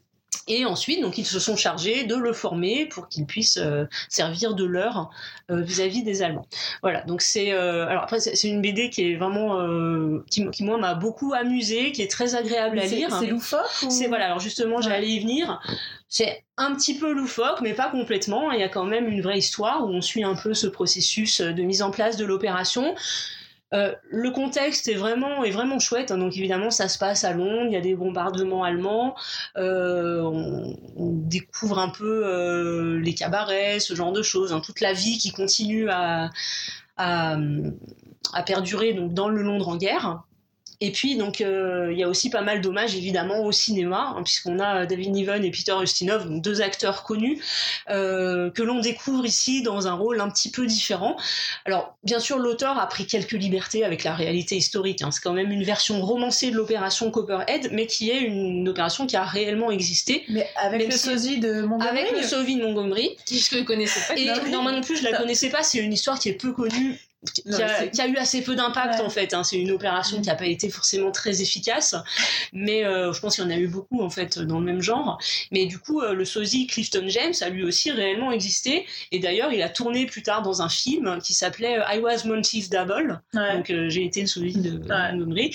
Et 0.48 0.64
ensuite, 0.64 1.00
donc, 1.00 1.18
ils 1.18 1.26
se 1.26 1.38
sont 1.38 1.56
chargés 1.56 2.04
de 2.04 2.16
le 2.16 2.32
former 2.32 2.86
pour 2.86 3.08
qu'il 3.08 3.26
puisse 3.26 3.56
euh, 3.56 3.84
servir 4.08 4.54
de 4.54 4.64
leurre 4.64 5.10
euh, 5.50 5.60
vis-à-vis 5.60 6.02
des 6.02 6.22
Allemands. 6.22 6.46
Voilà. 6.82 7.02
Donc 7.02 7.22
c'est 7.22 7.52
euh, 7.52 7.86
alors 7.86 8.02
après 8.02 8.20
c'est 8.20 8.48
une 8.48 8.60
BD 8.60 8.90
qui 8.90 9.12
est 9.12 9.16
vraiment 9.16 10.20
qui, 10.30 10.48
qui, 10.50 10.64
moi 10.64 10.78
m'a 10.78 10.94
beaucoup 10.94 11.32
amusé, 11.34 11.92
qui 11.92 12.02
est 12.02 12.10
très 12.10 12.34
agréable 12.34 12.78
à 12.78 12.86
lire. 12.86 13.14
C'est 13.18 13.26
loufoque. 13.26 13.60
C'est 13.68 14.08
voilà. 14.08 14.26
Alors 14.26 14.40
justement, 14.40 14.80
j'allais 14.80 15.08
y 15.08 15.20
venir. 15.20 15.60
C'est 16.08 16.44
un 16.56 16.74
petit 16.74 16.98
peu 16.98 17.12
loufoque, 17.12 17.60
mais 17.60 17.74
pas 17.74 17.88
complètement. 17.88 18.50
Il 18.50 18.60
y 18.60 18.64
a 18.64 18.68
quand 18.68 18.84
même 18.84 19.08
une 19.08 19.22
vraie 19.22 19.38
histoire 19.38 19.84
où 19.84 19.88
on 19.88 20.00
suit 20.00 20.24
un 20.24 20.34
peu 20.34 20.54
ce 20.54 20.66
processus 20.66 21.40
de 21.40 21.62
mise 21.62 21.82
en 21.82 21.90
place 21.90 22.16
de 22.16 22.24
l'opération. 22.24 22.94
Euh, 23.72 23.94
le 24.10 24.30
contexte 24.30 24.88
est 24.88 24.94
vraiment, 24.94 25.44
est 25.44 25.50
vraiment 25.50 25.78
chouette. 25.78 26.10
Hein. 26.10 26.18
donc 26.18 26.36
évidemment, 26.36 26.70
ça 26.70 26.88
se 26.88 26.98
passe 26.98 27.24
à 27.24 27.32
Londres. 27.32 27.66
Il 27.66 27.72
y 27.72 27.76
a 27.76 27.80
des 27.80 27.94
bombardements 27.94 28.64
allemands. 28.64 29.14
Euh, 29.56 30.22
on, 30.22 31.10
découvre 31.30 31.78
un 31.78 31.88
peu 31.88 32.26
euh, 32.26 32.98
les 32.98 33.14
cabarets, 33.14 33.78
ce 33.78 33.94
genre 33.94 34.12
de 34.12 34.22
choses. 34.22 34.52
Hein. 34.52 34.60
toute 34.60 34.80
la 34.80 34.92
vie 34.92 35.18
qui 35.18 35.30
continue 35.30 35.88
à, 35.88 36.30
à, 36.96 37.36
à 38.32 38.42
perdurer 38.42 38.94
donc 38.94 39.14
dans 39.14 39.28
le 39.28 39.42
Londres 39.42 39.68
en 39.68 39.76
guerre. 39.76 40.22
Et 40.82 40.92
puis, 40.92 41.16
donc, 41.16 41.40
euh, 41.40 41.88
il 41.92 41.98
y 41.98 42.02
a 42.02 42.08
aussi 42.08 42.30
pas 42.30 42.40
mal 42.40 42.62
d'hommages, 42.62 42.94
évidemment, 42.94 43.44
au 43.44 43.52
cinéma, 43.52 44.14
hein, 44.16 44.22
puisqu'on 44.22 44.58
a 44.58 44.86
David 44.86 45.10
Niven 45.10 45.44
et 45.44 45.50
Peter 45.50 45.74
Ustinov, 45.80 46.26
donc 46.26 46.42
deux 46.42 46.62
acteurs 46.62 47.02
connus, 47.02 47.42
euh, 47.90 48.50
que 48.50 48.62
l'on 48.62 48.80
découvre 48.80 49.26
ici 49.26 49.62
dans 49.62 49.88
un 49.88 49.92
rôle 49.92 50.20
un 50.20 50.30
petit 50.30 50.50
peu 50.50 50.64
différent. 50.64 51.16
Alors, 51.66 51.96
bien 52.02 52.18
sûr, 52.18 52.38
l'auteur 52.38 52.78
a 52.78 52.86
pris 52.86 53.06
quelques 53.06 53.32
libertés 53.32 53.84
avec 53.84 54.04
la 54.04 54.14
réalité 54.14 54.56
historique. 54.56 55.02
Hein. 55.02 55.10
C'est 55.10 55.22
quand 55.22 55.34
même 55.34 55.50
une 55.50 55.64
version 55.64 56.00
romancée 56.00 56.50
de 56.50 56.56
l'opération 56.56 57.10
Copperhead, 57.10 57.68
mais 57.72 57.86
qui 57.86 58.10
est 58.10 58.20
une 58.20 58.66
opération 58.66 59.06
qui 59.06 59.16
a 59.16 59.24
réellement 59.24 59.70
existé. 59.70 60.24
Mais 60.28 60.48
avec 60.56 60.90
le 60.90 60.96
sosie 60.96 61.40
de 61.40 61.60
Montgomery 61.60 61.88
Avec 61.88 62.12
le 62.12 62.22
sosie 62.22 62.56
de 62.56 62.62
Montgomery. 62.62 63.16
Je 63.30 63.58
ne 63.58 63.62
connaissais 63.64 64.00
pas. 64.08 64.18
Et 64.18 64.50
non, 64.50 64.62
moi 64.62 64.72
non 64.72 64.80
plus, 64.80 64.96
je 64.96 65.04
la 65.04 65.16
connaissais 65.16 65.50
pas. 65.50 65.62
C'est 65.62 65.78
une 65.78 65.92
histoire 65.92 66.18
qui 66.18 66.30
est 66.30 66.34
peu 66.34 66.52
connue 66.52 66.98
qui, 67.34 67.42
a, 68.00 68.06
eu 68.06 68.16
assez 68.16 68.42
peu 68.42 68.54
d'impact 68.54 69.00
en 69.00 69.10
fait. 69.10 69.34
Hein. 69.34 69.44
C'est 69.44 69.58
une 69.58 69.70
opération 69.70 70.20
qui 70.20 70.28
n'a 70.28 70.34
pas 70.34 70.46
été 70.46 70.70
forcément 70.70 71.10
très 71.10 71.42
efficace, 71.42 71.94
mais 72.52 72.84
euh, 72.84 73.12
je 73.12 73.20
pense 73.20 73.34
qu'il 73.34 73.44
y 73.44 73.46
en 73.46 73.50
a 73.50 73.58
eu 73.58 73.68
beaucoup 73.68 74.00
en 74.02 74.10
fait 74.10 74.38
dans 74.38 74.58
le 74.58 74.64
même 74.64 74.80
genre. 74.80 75.18
Mais 75.52 75.66
du 75.66 75.78
coup, 75.78 76.00
euh, 76.00 76.14
le 76.14 76.24
sosie 76.24 76.66
Clifton 76.66 77.04
James 77.08 77.34
a 77.42 77.50
lui 77.50 77.64
aussi 77.64 77.90
réellement 77.90 78.32
existé, 78.32 78.86
et 79.12 79.18
d'ailleurs 79.18 79.52
il 79.52 79.62
a 79.62 79.68
tourné 79.68 80.06
plus 80.06 80.22
tard 80.22 80.42
dans 80.42 80.62
un 80.62 80.68
film 80.68 81.18
qui 81.22 81.34
s'appelait 81.34 81.78
euh, 81.78 81.94
I 81.94 81.98
Was 81.98 82.24
Monty's 82.24 82.70
Double. 82.70 83.20
Donc 83.34 83.72
j'ai 83.88 84.04
été 84.04 84.22
le 84.22 84.26
sosie 84.26 84.58
de 84.58 84.78
Montgomery. 84.78 85.54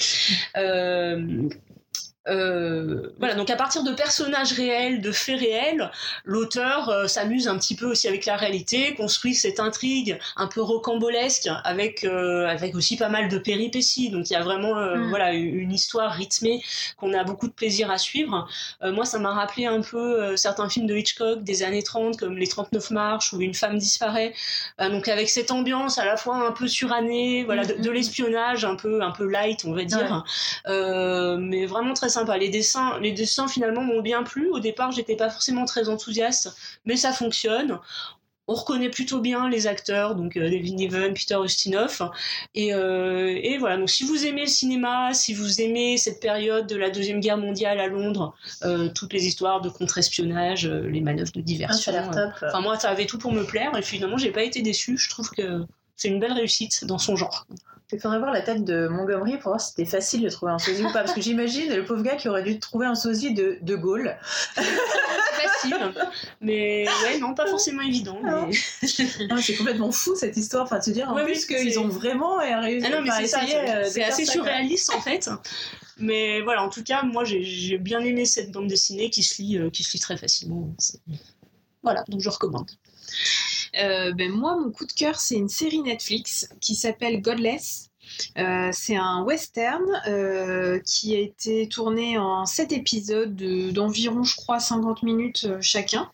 Euh, 2.28 3.10
voilà, 3.20 3.36
donc 3.36 3.50
à 3.50 3.56
partir 3.56 3.84
de 3.84 3.92
personnages 3.92 4.54
réels, 4.54 5.02
de 5.02 5.12
faits 5.12 5.40
réels, 5.40 5.92
l'auteur 6.24 6.90
euh, 6.90 7.08
s'amuse 7.08 7.48
un 7.48 7.58
petit 7.58 7.76
peu 7.76 7.86
aussi 7.86 8.08
avec 8.08 8.26
la 8.26 8.36
réalité, 8.36 8.96
construit 8.96 9.36
cette 9.36 9.60
intrigue 9.60 10.18
un 10.36 10.48
peu 10.48 10.62
rocambolesque 10.62 11.48
avec 11.64 12.04
euh, 12.04 12.48
avec 12.48 12.76
aussi 12.76 12.98
pas 12.98 13.10
mal 13.10 13.30
de 13.30 13.38
péripéties. 13.38 14.10
Donc 14.10 14.30
il 14.30 14.34
y 14.34 14.36
a 14.36 14.42
vraiment 14.42 14.74
mm. 14.76 15.10
voilà 15.10 15.34
une 15.34 15.72
histoire 15.72 16.12
rythmée 16.12 16.64
qu'on 16.98 17.14
a 17.14 17.24
beaucoup 17.24 17.48
de 17.48 17.54
plaisir 17.54 17.92
à 17.92 17.98
suivre. 17.98 18.48
moi, 18.82 19.06
ça 19.06 19.20
m'a 19.20 19.34
rappelé 19.34 19.66
un 19.66 19.82
peu 19.82 20.36
certains 20.36 20.70
films 20.70 20.88
de 20.88 20.96
Hitchcock 20.96 21.44
des 21.44 21.64
années 21.64 21.84
30 21.84 22.18
comme 22.18 22.38
Les 22.38 22.48
39 22.48 22.92
marches 22.92 23.34
ou 23.34 23.42
Une 23.42 23.54
femme 23.54 23.78
disparaît. 23.78 24.34
donc 24.80 25.08
avec 25.08 25.30
cette 25.30 25.52
ambiance 25.52 25.98
à 25.98 26.06
la 26.06 26.18
fois 26.18 26.38
un 26.38 26.52
peu 26.52 26.68
surannée, 26.68 27.44
voilà, 27.44 27.66
de, 27.66 27.90
mm, 27.90 27.94
l'espionnage 27.94 28.66
un 28.66 28.76
peu 28.76 29.02
un 29.02 29.12
peu 29.12 29.28
light, 29.28 29.66
on 29.66 29.74
va 29.74 29.84
dire, 29.84 30.24
mais 30.68 31.66
vraiment 31.66 31.94
très 31.94 32.10
sympa. 32.16 32.38
Les 32.38 32.50
dessins, 32.50 33.00
les 33.00 33.12
dessins 33.12 33.48
finalement 33.48 33.82
m'ont 33.82 34.02
bien 34.02 34.24
plu. 34.24 34.50
Au 34.50 34.60
départ, 34.60 34.92
j'étais 34.92 35.16
pas 35.16 35.30
forcément 35.30 35.66
très 35.66 35.90
enthousiaste, 35.90 36.56
mais 36.86 36.96
ça 36.96 37.14
fonctionne. 37.14 37.80
On 38.48 38.54
reconnaît 38.54 38.90
plutôt 38.90 39.22
bien 39.22 39.50
les 39.50 39.66
acteurs, 39.66 40.14
donc 40.14 40.38
euh, 40.38 40.52
David 40.52 40.76
Niven, 40.76 41.16
Peter 41.16 41.38
Ustinov. 41.44 42.12
Euh, 42.56 43.40
et, 43.42 43.58
voilà, 43.58 43.78
donc 43.78 43.90
si 43.90 44.04
vous 44.04 44.28
aimez 44.28 44.42
le 44.42 44.48
cinéma, 44.48 45.16
si 45.16 45.34
vous 45.34 45.62
aimez 45.62 45.98
cette 45.98 46.20
période 46.20 46.68
de 46.68 46.76
la 46.76 46.92
Deuxième 46.92 47.22
Guerre 47.22 47.38
mondiale 47.38 47.80
à 47.80 47.88
Londres, 47.88 48.36
euh, 48.64 48.90
toutes 48.94 49.14
les 49.14 49.26
histoires 49.26 49.62
de 49.62 49.70
contre-espionnage, 49.70 50.68
les 50.68 51.02
manœuvres 51.02 51.32
de 51.32 51.42
diversion. 51.42 51.92
Ah, 51.96 52.32
enfin, 52.46 52.62
moi, 52.62 52.78
ça 52.78 52.90
avait 52.90 53.08
tout 53.08 53.18
pour 53.18 53.32
me 53.32 53.44
plaire, 53.44 53.76
et 53.76 53.82
finalement, 53.82 54.18
j'ai 54.18 54.32
pas 54.32 54.44
été 54.44 54.62
déçue. 54.62 54.96
Je 54.98 55.10
trouve 55.10 55.32
que 55.32 55.66
c'est 55.96 56.10
une 56.10 56.20
belle 56.20 56.34
réussite 56.34 56.86
dans 56.86 57.00
son 57.00 57.16
genre. 57.16 57.48
Il 57.96 58.02
faudrait 58.02 58.20
voir 58.20 58.34
la 58.34 58.42
tête 58.42 58.66
de 58.66 58.90
Montgomery 58.90 59.38
pour 59.38 59.52
voir 59.52 59.62
si 59.62 59.70
c'était 59.70 59.90
facile 59.90 60.22
de 60.22 60.30
trouver 60.30 60.52
un 60.52 60.60
sosie 60.60 60.84
ou 60.84 60.92
pas. 60.92 61.02
Parce 61.04 61.14
que 61.14 61.22
j'imagine 61.22 61.74
le 61.74 61.86
pauvre 61.86 62.04
gars 62.04 62.18
qui 62.18 62.28
aurait 62.28 62.44
dû 62.44 62.60
trouver 62.60 62.86
un 62.86 62.96
sosie 62.96 63.34
de, 63.34 63.58
de 63.62 63.76
Gaulle. 63.76 64.18
facile. 64.56 65.78
Mais 66.42 66.86
ouais, 67.04 67.20
non, 67.20 67.34
pas 67.34 67.48
forcément 67.48 67.82
évident. 67.82 68.20
Mais... 68.24 68.52
c'est 68.82 69.56
complètement 69.56 69.94
fou 69.94 70.14
cette 70.16 70.36
histoire. 70.36 70.64
Enfin, 70.64 70.80
de 70.80 70.84
se 70.84 70.92
dire 70.92 71.10
en 71.10 71.16
plus 71.24 71.46
qu'ils 71.46 71.80
ont 71.80 71.88
vraiment 71.88 72.40
réussi 72.40 72.86
ah 72.92 72.98
non, 72.98 73.02
mais 73.02 73.28
c'est 73.28 74.04
assez 74.04 74.26
surréaliste 74.26 74.94
en 74.94 75.00
fait. 75.00 75.30
Mais 75.98 76.42
voilà, 76.42 76.64
en 76.64 76.70
tout 76.70 76.84
cas, 76.84 77.04
moi 77.04 77.24
j'ai 77.24 77.78
bien 77.78 78.02
aimé 78.02 78.26
cette 78.26 78.52
bande 78.52 78.68
dessinée 78.68 79.10
qui 79.10 79.24
se 79.24 79.42
lit, 79.42 79.58
euh, 79.58 79.70
qui 79.70 79.84
se 79.84 79.94
lit 79.94 80.00
très 80.00 80.18
facilement. 80.18 80.70
Voilà, 81.82 82.04
donc 82.10 82.20
je 82.20 82.30
recommande. 82.30 82.70
Euh, 83.80 84.14
ben 84.14 84.32
moi, 84.32 84.58
mon 84.58 84.72
coup 84.72 84.86
de 84.86 84.92
cœur, 84.92 85.20
c'est 85.20 85.36
une 85.36 85.50
série 85.50 85.82
Netflix 85.82 86.50
qui 86.62 86.76
s'appelle 86.76 87.22
Godless. 87.22 87.90
Euh, 88.38 88.70
c'est 88.72 88.96
un 88.96 89.24
western 89.24 89.84
euh, 90.08 90.80
qui 90.86 91.16
a 91.16 91.20
été 91.20 91.68
tourné 91.68 92.20
en 92.20 92.46
7 92.46 92.72
épisodes 92.72 93.36
d'environ, 93.74 94.24
je 94.24 94.36
crois, 94.36 94.60
50 94.60 95.04
minutes 95.04 95.48
chacun. 95.60 96.12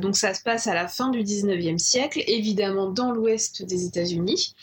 donc 0.00 0.16
ça 0.16 0.34
se 0.34 0.42
passe 0.42 0.66
à 0.66 0.74
la 0.74 0.86
fin 0.86 1.08
du 1.10 1.22
19e 1.22 1.78
siècle, 1.78 2.22
évidemment 2.26 2.90
dans 2.90 3.10
l'ouest 3.10 3.62
des 3.62 3.86
États-Unis. 3.86 4.54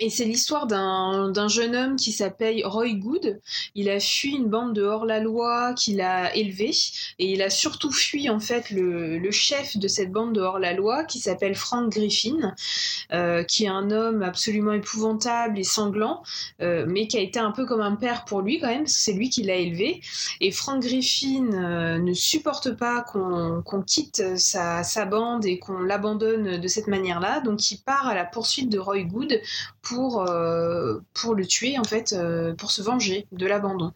Et 0.00 0.10
c'est 0.10 0.24
l'histoire 0.24 0.66
d'un 0.66 1.48
jeune 1.48 1.76
homme 1.76 1.96
qui 1.96 2.10
s'appelle 2.10 2.60
Roy 2.66 2.94
Good. 2.94 3.40
Il 3.76 3.88
a 3.88 4.00
fui 4.00 4.32
une 4.32 4.48
bande 4.48 4.74
de 4.74 4.82
hors-la-loi 4.82 5.72
qu'il 5.74 6.00
a 6.00 6.34
élevée 6.34 6.72
et 7.18 7.32
il 7.32 7.42
a 7.42 7.50
surtout 7.50 7.92
fui 7.92 8.28
en 8.28 8.40
fait 8.40 8.70
le, 8.70 9.18
le 9.18 9.30
chef 9.30 9.76
de 9.76 9.86
cette 9.86 10.10
bande 10.10 10.34
de 10.34 10.40
hors-la-loi 10.40 11.04
qui 11.04 11.20
s'appelle 11.20 11.54
Frank 11.54 11.92
Griffin, 11.92 12.54
euh, 13.12 13.44
qui 13.44 13.64
est 13.64 13.68
un 13.68 13.90
homme 13.92 14.22
absolument 14.22 14.72
épouvantable 14.72 15.58
et 15.58 15.64
sanglant, 15.64 16.22
euh, 16.60 16.86
mais 16.88 17.06
qui 17.06 17.16
a 17.16 17.20
été 17.20 17.38
un 17.38 17.52
peu 17.52 17.64
comme 17.64 17.80
un 17.80 17.94
père 17.94 18.24
pour 18.24 18.40
lui 18.40 18.58
quand 18.58 18.68
même, 18.68 18.86
c'est 18.86 19.12
lui 19.12 19.30
qui 19.30 19.44
l'a 19.44 19.56
élevé. 19.56 20.00
Et 20.40 20.50
Frank 20.50 20.82
Griffin 20.82 21.52
euh, 21.52 21.98
ne 21.98 22.14
supporte 22.14 22.72
pas 22.76 23.02
qu'on 23.02 23.82
quitte 23.86 24.36
sa, 24.38 24.82
sa 24.82 25.04
bande 25.04 25.44
et 25.44 25.58
qu'on 25.58 25.78
l'abandonne 25.78 26.60
de 26.60 26.68
cette 26.68 26.88
manière-là, 26.88 27.40
donc 27.40 27.70
il 27.70 27.78
part 27.78 28.08
à 28.08 28.14
la 28.14 28.24
poursuite 28.24 28.68
de 28.68 28.78
Roy 28.78 29.02
Good 29.02 29.40
pour, 29.84 30.28
euh, 30.28 30.98
pour 31.12 31.34
le 31.34 31.46
tuer, 31.46 31.78
en 31.78 31.84
fait, 31.84 32.12
euh, 32.12 32.54
pour 32.54 32.70
se 32.70 32.82
venger 32.82 33.26
de 33.32 33.46
l'abandon. 33.46 33.92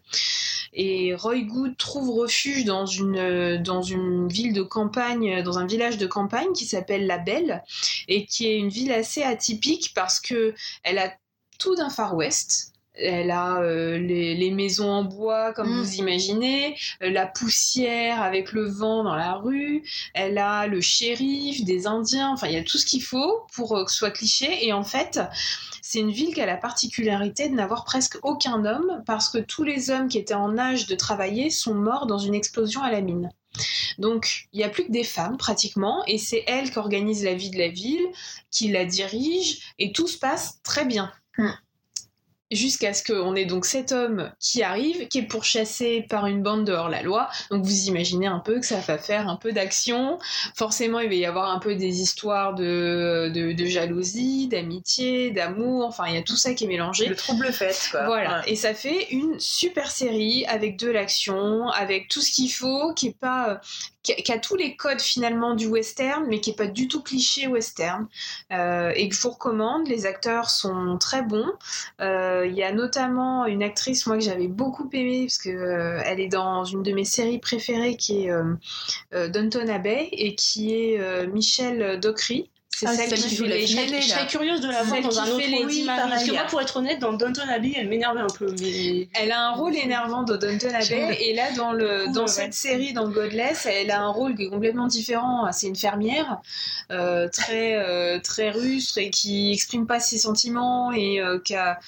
Et 0.71 1.15
Roy 1.15 1.41
Good 1.41 1.77
trouve 1.77 2.11
refuge 2.11 2.63
dans 2.63 2.85
une, 2.85 3.61
dans 3.61 3.81
une 3.81 4.27
ville 4.27 4.53
de 4.53 4.61
campagne, 4.61 5.41
dans 5.43 5.57
un 5.57 5.65
village 5.65 5.97
de 5.97 6.05
campagne 6.05 6.53
qui 6.53 6.65
s'appelle 6.65 7.07
La 7.07 7.17
Belle, 7.17 7.63
et 8.07 8.25
qui 8.25 8.47
est 8.47 8.57
une 8.57 8.69
ville 8.69 8.91
assez 8.91 9.23
atypique 9.23 9.91
parce 9.95 10.19
que 10.19 10.53
elle 10.83 10.99
a 10.99 11.11
tout 11.57 11.75
d'un 11.75 11.89
Far 11.89 12.15
West. 12.15 12.73
Elle 12.95 13.31
a 13.31 13.61
euh, 13.61 13.97
les, 13.97 14.51
maisons 14.51 14.89
en 14.89 15.03
bois, 15.03 15.53
comme 15.53 15.69
mm. 15.69 15.81
vous 15.81 15.93
imaginez, 15.95 16.75
la 16.99 17.25
poussière 17.25 18.21
avec 18.21 18.51
le 18.51 18.67
vent 18.67 19.03
dans 19.03 19.15
la 19.15 19.35
rue, 19.35 19.83
elle 20.13 20.37
a 20.37 20.67
le 20.67 20.81
shérif, 20.81 21.63
des 21.63 21.87
Indiens, 21.87 22.31
enfin 22.33 22.47
il 22.47 22.53
y 22.53 22.57
a 22.57 22.63
tout 22.63 22.77
ce 22.77 22.85
qu'il 22.85 23.03
faut 23.03 23.45
pour 23.53 23.69
que 23.85 23.91
ce 23.91 23.97
soit 23.97 24.11
cliché. 24.11 24.65
Et 24.65 24.73
en 24.73 24.83
fait, 24.83 25.19
c'est 25.81 25.99
une 25.99 26.11
ville 26.11 26.33
qui 26.33 26.41
a 26.41 26.45
la 26.45 26.57
particularité 26.57 27.49
de 27.49 27.55
n'avoir 27.55 27.83
presque 27.83 28.17
aucun 28.23 28.65
homme 28.65 29.01
parce 29.05 29.29
que 29.29 29.39
tous 29.39 29.63
les 29.63 29.89
hommes 29.89 30.07
qui 30.07 30.17
étaient 30.17 30.33
en 30.33 30.57
âge 30.57 30.87
de 30.87 30.95
travailler 30.95 31.49
sont 31.49 31.73
morts 31.73 32.05
dans 32.05 32.19
une 32.19 32.35
explosion 32.35 32.83
à 32.83 32.91
la 32.91 33.01
mine. 33.01 33.31
Donc, 33.97 34.47
il 34.53 34.57
n'y 34.57 34.63
a 34.63 34.69
plus 34.69 34.85
que 34.85 34.91
des 34.91 35.03
femmes 35.03 35.37
pratiquement, 35.37 36.03
et 36.05 36.17
c'est 36.17 36.43
elles 36.45 36.69
qui 36.71 36.77
organisent 36.77 37.23
la 37.23 37.33
vie 37.33 37.49
de 37.49 37.57
la 37.57 37.69
ville, 37.69 38.07
qui 38.51 38.69
la 38.69 38.85
dirigent, 38.85 39.57
et 39.79 39.91
tout 39.91 40.07
se 40.07 40.17
passe 40.17 40.59
très 40.63 40.85
bien. 40.85 41.11
Hmm 41.37 41.49
jusqu'à 42.51 42.93
ce 42.93 43.03
qu'on 43.03 43.35
ait 43.35 43.45
donc 43.45 43.65
cet 43.65 43.91
homme 43.91 44.31
qui 44.39 44.63
arrive, 44.63 45.07
qui 45.07 45.19
est 45.19 45.23
pourchassé 45.23 46.05
par 46.09 46.25
une 46.25 46.41
bande 46.41 46.65
de 46.65 46.73
hors-la-loi. 46.73 47.29
Donc 47.51 47.63
vous 47.63 47.87
imaginez 47.87 48.27
un 48.27 48.39
peu 48.39 48.59
que 48.59 48.65
ça 48.65 48.79
va 48.79 48.97
faire 48.97 49.27
un 49.27 49.35
peu 49.35 49.51
d'action. 49.51 50.17
Forcément, 50.55 50.99
il 50.99 51.09
va 51.09 51.15
y 51.15 51.25
avoir 51.25 51.51
un 51.51 51.59
peu 51.59 51.75
des 51.75 52.01
histoires 52.01 52.55
de, 52.55 53.29
de, 53.33 53.65
jalousie, 53.65 54.47
d'amitié, 54.47 55.31
d'amour. 55.31 55.85
Enfin, 55.85 56.05
il 56.07 56.15
y 56.15 56.17
a 56.17 56.23
tout 56.23 56.37
ça 56.37 56.53
qui 56.53 56.65
est 56.65 56.67
mélangé. 56.67 57.07
Le 57.07 57.15
trouble 57.15 57.51
fait, 57.51 57.89
quoi. 57.91 58.05
Voilà. 58.05 58.41
Et 58.47 58.55
ça 58.55 58.73
fait 58.73 59.09
une 59.11 59.39
super 59.39 59.91
série 59.91 60.45
avec 60.47 60.77
de 60.77 60.89
l'action, 60.89 61.69
avec 61.69 62.07
tout 62.07 62.21
ce 62.21 62.31
qu'il 62.31 62.51
faut, 62.51 62.93
qui 62.93 63.07
est 63.07 63.19
pas 63.19 63.61
qui 64.15 64.31
a, 64.31 64.39
tous 64.39 64.55
les 64.55 64.75
codes 64.75 65.01
finalement 65.01 65.55
du 65.55 65.67
western, 65.67 66.25
mais 66.27 66.39
qui 66.39 66.51
est 66.51 66.55
pas 66.55 66.67
du 66.67 66.87
tout 66.87 67.01
cliché 67.01 67.47
western, 67.47 68.07
euh, 68.51 68.91
et 68.95 69.09
que 69.09 69.15
je 69.15 69.21
vous 69.21 69.31
recommande. 69.31 69.87
Les 69.87 70.05
acteurs 70.05 70.49
sont 70.49 70.97
très 70.97 71.21
bons. 71.21 71.51
Euh, 72.01 72.45
il 72.47 72.55
y 72.55 72.63
a 72.63 72.71
notamment 72.71 73.45
une 73.45 73.63
actrice, 73.63 74.05
moi 74.07 74.17
que 74.17 74.23
j'avais 74.23 74.47
beaucoup 74.47 74.89
aimée, 74.93 75.25
parce 75.25 75.37
que 75.37 75.49
euh, 75.49 76.01
elle 76.05 76.19
est 76.19 76.27
dans 76.27 76.63
une 76.63 76.83
de 76.83 76.91
mes 76.91 77.05
séries 77.05 77.39
préférées, 77.39 77.95
qui 77.95 78.27
est 78.27 79.29
Downton 79.29 79.69
Abbey, 79.69 80.09
et 80.11 80.35
qui 80.35 80.73
est 80.73 81.27
Michelle 81.27 81.99
Dockery. 81.99 82.49
C'est 82.71 82.87
ah, 82.87 82.93
celle, 82.93 83.11
qui 83.11 83.35
fait 83.35 83.47
les. 83.47 83.67
Je 83.67 84.07
serais 84.07 84.27
curieuse 84.27 84.61
de 84.61 84.67
la 84.69 84.83
voir 84.83 85.01
dans 85.01 85.19
un 85.19 85.27
autre 85.27 85.33
rôle. 85.33 85.85
Parce 85.85 86.23
que 86.23 86.31
moi, 86.31 86.43
pour 86.43 86.61
être 86.61 86.77
honnête, 86.77 86.99
dans 86.99 87.11
Downton 87.13 87.49
Abbey, 87.49 87.73
elle 87.75 87.89
m'énervait 87.89 88.21
un 88.21 88.27
peu. 88.27 88.53
Mais... 88.61 89.09
Elle 89.13 89.31
a 89.31 89.49
un 89.49 89.51
rôle 89.51 89.75
énervant 89.75 90.23
dans 90.23 90.37
Downton 90.37 90.73
Abbey. 90.73 91.17
et 91.19 91.33
là, 91.33 91.51
dans, 91.57 91.73
le, 91.73 92.13
dans 92.13 92.27
cette 92.27 92.53
série, 92.53 92.93
dans 92.93 93.09
Godless, 93.09 93.65
elle 93.65 93.91
a 93.91 94.01
un 94.01 94.09
rôle 94.09 94.35
qui 94.35 94.43
est 94.43 94.49
complètement 94.49 94.87
différent. 94.87 95.51
C'est 95.51 95.67
une 95.67 95.75
fermière 95.75 96.37
euh, 96.91 97.27
très, 97.27 97.75
euh, 97.75 98.19
très 98.19 98.51
rustre 98.51 98.97
et 98.97 99.09
qui 99.09 99.51
exprime 99.51 99.85
pas 99.85 99.99
ses 99.99 100.17
sentiments 100.17 100.93
et 100.93 101.19
euh, 101.19 101.39
qui 101.39 101.55
a 101.55 101.79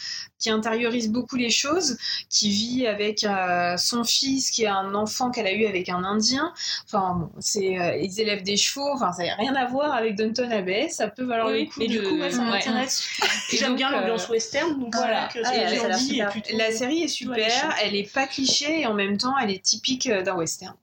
qui 0.41 0.49
intériorise 0.49 1.09
beaucoup 1.09 1.35
les 1.35 1.51
choses, 1.51 1.97
qui 2.29 2.49
vit 2.49 2.87
avec 2.87 3.23
euh, 3.23 3.77
son 3.77 4.03
fils, 4.03 4.49
qui 4.51 4.63
est 4.63 4.67
un 4.67 4.93
enfant 4.95 5.31
qu'elle 5.31 5.47
a 5.47 5.53
eu 5.53 5.65
avec 5.65 5.87
un 5.87 6.03
Indien. 6.03 6.53
Enfin, 6.85 7.29
c'est, 7.39 7.79
euh, 7.79 7.95
ils 7.97 8.19
élèvent 8.19 8.43
des 8.43 8.57
chevaux. 8.57 8.89
Enfin, 8.91 9.13
ça 9.13 9.23
n'a 9.23 9.35
rien 9.35 9.53
à 9.55 9.65
voir 9.67 9.93
avec 9.93 10.15
Downton 10.15 10.51
Abbey. 10.51 10.89
Ça 10.89 11.07
peut 11.07 11.23
valoir 11.23 11.49
le 11.49 11.65
coup. 11.65 11.73
Mais 11.77 11.87
du 11.87 12.01
coup, 12.01 12.19
ça 12.29 12.41
m'intéresse. 12.41 13.07
J'aime 13.51 13.75
bien 13.75 13.91
l'ambiance 13.91 14.27
euh, 14.29 14.33
western, 14.33 14.79
donc 14.79 14.95
voilà. 14.95 15.29
la, 15.35 16.71
série 16.71 17.03
est 17.03 17.07
super. 17.07 17.75
Elle 17.83 17.95
est 17.95 18.11
pas 18.11 18.25
cliché 18.27 18.81
et 18.81 18.87
en 18.87 18.93
même 18.93 19.17
temps, 19.17 19.37
elle 19.37 19.51
est 19.51 19.63
typique 19.63 20.09
d'un 20.09 20.35
western. 20.35 20.75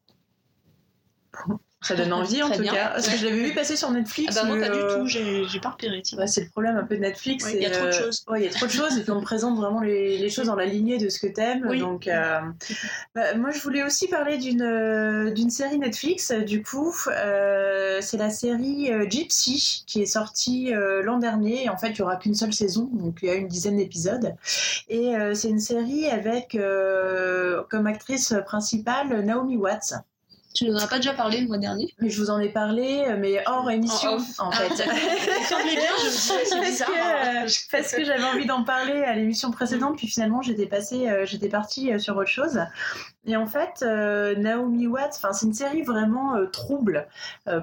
Ça 1.81 1.95
donne 1.95 2.13
envie 2.13 2.43
en 2.43 2.51
tout 2.51 2.63
cas. 2.65 2.89
Parce 2.89 3.09
que 3.09 3.17
je 3.17 3.27
l'avais 3.27 3.41
vu 3.49 3.55
passer 3.55 3.77
sur 3.77 3.91
Netflix. 3.93 4.37
Ah 4.37 4.45
bah 4.45 4.59
pas 4.59 4.69
du 4.69 4.81
tout, 4.81 5.07
j'ai 5.07 5.61
pas 5.61 5.71
repéré. 5.71 6.03
c'est 6.27 6.41
le 6.43 6.51
problème 6.51 6.77
un 6.77 6.83
peu 6.83 6.97
de 6.97 7.01
Netflix. 7.01 7.49
Il 7.55 7.63
y 7.63 7.67
a 7.67 7.71
trop 7.71 7.87
de 7.87 7.93
choses. 7.93 8.25
il 8.37 8.43
y 8.43 8.49
a 8.49 8.51
trop 8.51 8.67
de 8.67 8.71
choses 8.71 8.99
et 8.99 9.03
puis 9.03 9.13
on 9.13 9.21
présente 9.21 9.57
vraiment 9.57 9.81
les, 9.81 10.19
les, 10.19 10.29
choses 10.29 10.47
dans 10.47 10.57
la 10.57 10.67
lignée 10.67 10.99
de 10.99 11.09
ce 11.09 11.21
que 11.21 11.29
t'aimes. 11.29 11.69
Donc, 11.79 12.09
euh, 12.09 12.41
bah, 13.15 13.35
moi 13.37 13.51
je 13.51 13.61
voulais 13.61 13.85
aussi 13.85 14.09
parler 14.09 14.39
d'une 14.39 14.63
euh, 14.63 15.31
d'une 15.31 15.51
série 15.51 15.79
Netflix. 15.79 16.33
Du 16.33 16.63
coup, 16.65 16.93
euh, 17.09 17.99
c'est 18.01 18.17
la 18.17 18.31
série 18.31 18.91
Gypsy 19.09 19.85
qui 19.87 20.03
est 20.03 20.07
sortie 20.07 20.73
l'an 20.73 21.19
dernier. 21.19 21.69
En 21.69 21.77
fait, 21.77 21.91
il 21.91 21.99
y 21.99 22.03
aura 22.03 22.17
qu'une 22.17 22.35
seule 22.35 22.53
saison, 22.53 22.91
donc 22.93 23.19
il 23.23 23.29
y 23.29 23.31
a 23.31 23.35
une 23.35 23.49
dizaine 23.49 23.77
d'épisodes. 23.77 24.35
Et 24.89 25.13
c'est 25.35 25.49
une 25.49 25.61
série 25.61 26.07
avec 26.09 26.59
comme 27.71 27.87
actrice 27.87 28.35
principale 28.45 29.25
Naomi 29.25 29.57
Watts. 29.57 29.95
Tu 30.59 30.65
nous 30.65 30.75
en 30.75 30.79
as 30.79 30.89
pas 30.89 30.97
déjà 30.97 31.13
parlé 31.13 31.41
le 31.41 31.47
mois 31.47 31.59
dernier 31.59 31.95
Mais 32.01 32.11
je 32.11 32.21
vous 32.21 32.31
en 32.31 32.41
ai 32.41 32.49
parlé, 32.49 33.07
mais 33.17 33.45
hors 33.47 33.71
émission, 33.71 34.17
en, 34.39 34.51
fait. 34.51 34.85
Ah. 34.85 34.93
bien, 35.65 35.83
je 36.03 36.51
parce, 36.51 36.79
que, 36.81 36.91
euh, 36.91 37.49
parce 37.71 37.93
que 37.93 38.05
j'avais 38.05 38.25
envie 38.25 38.45
d'en 38.45 38.65
parler 38.65 39.05
à 39.05 39.15
l'émission 39.15 39.53
précédente, 39.53 39.97
puis 39.97 40.09
finalement 40.09 40.43
j'étais 40.43 40.67
passée, 40.67 41.09
euh, 41.09 41.25
j'étais 41.25 41.49
partie 41.49 41.93
euh, 41.93 42.01
sur 42.01 42.17
autre 42.17 42.31
chose. 42.31 42.59
Et 43.27 43.37
en 43.37 43.47
fait, 43.47 43.83
Naomi 43.83 44.87
Watts, 44.87 45.19
c'est 45.33 45.47
une 45.47 45.53
série 45.53 45.83
vraiment 45.83 46.35
trouble, 46.51 47.07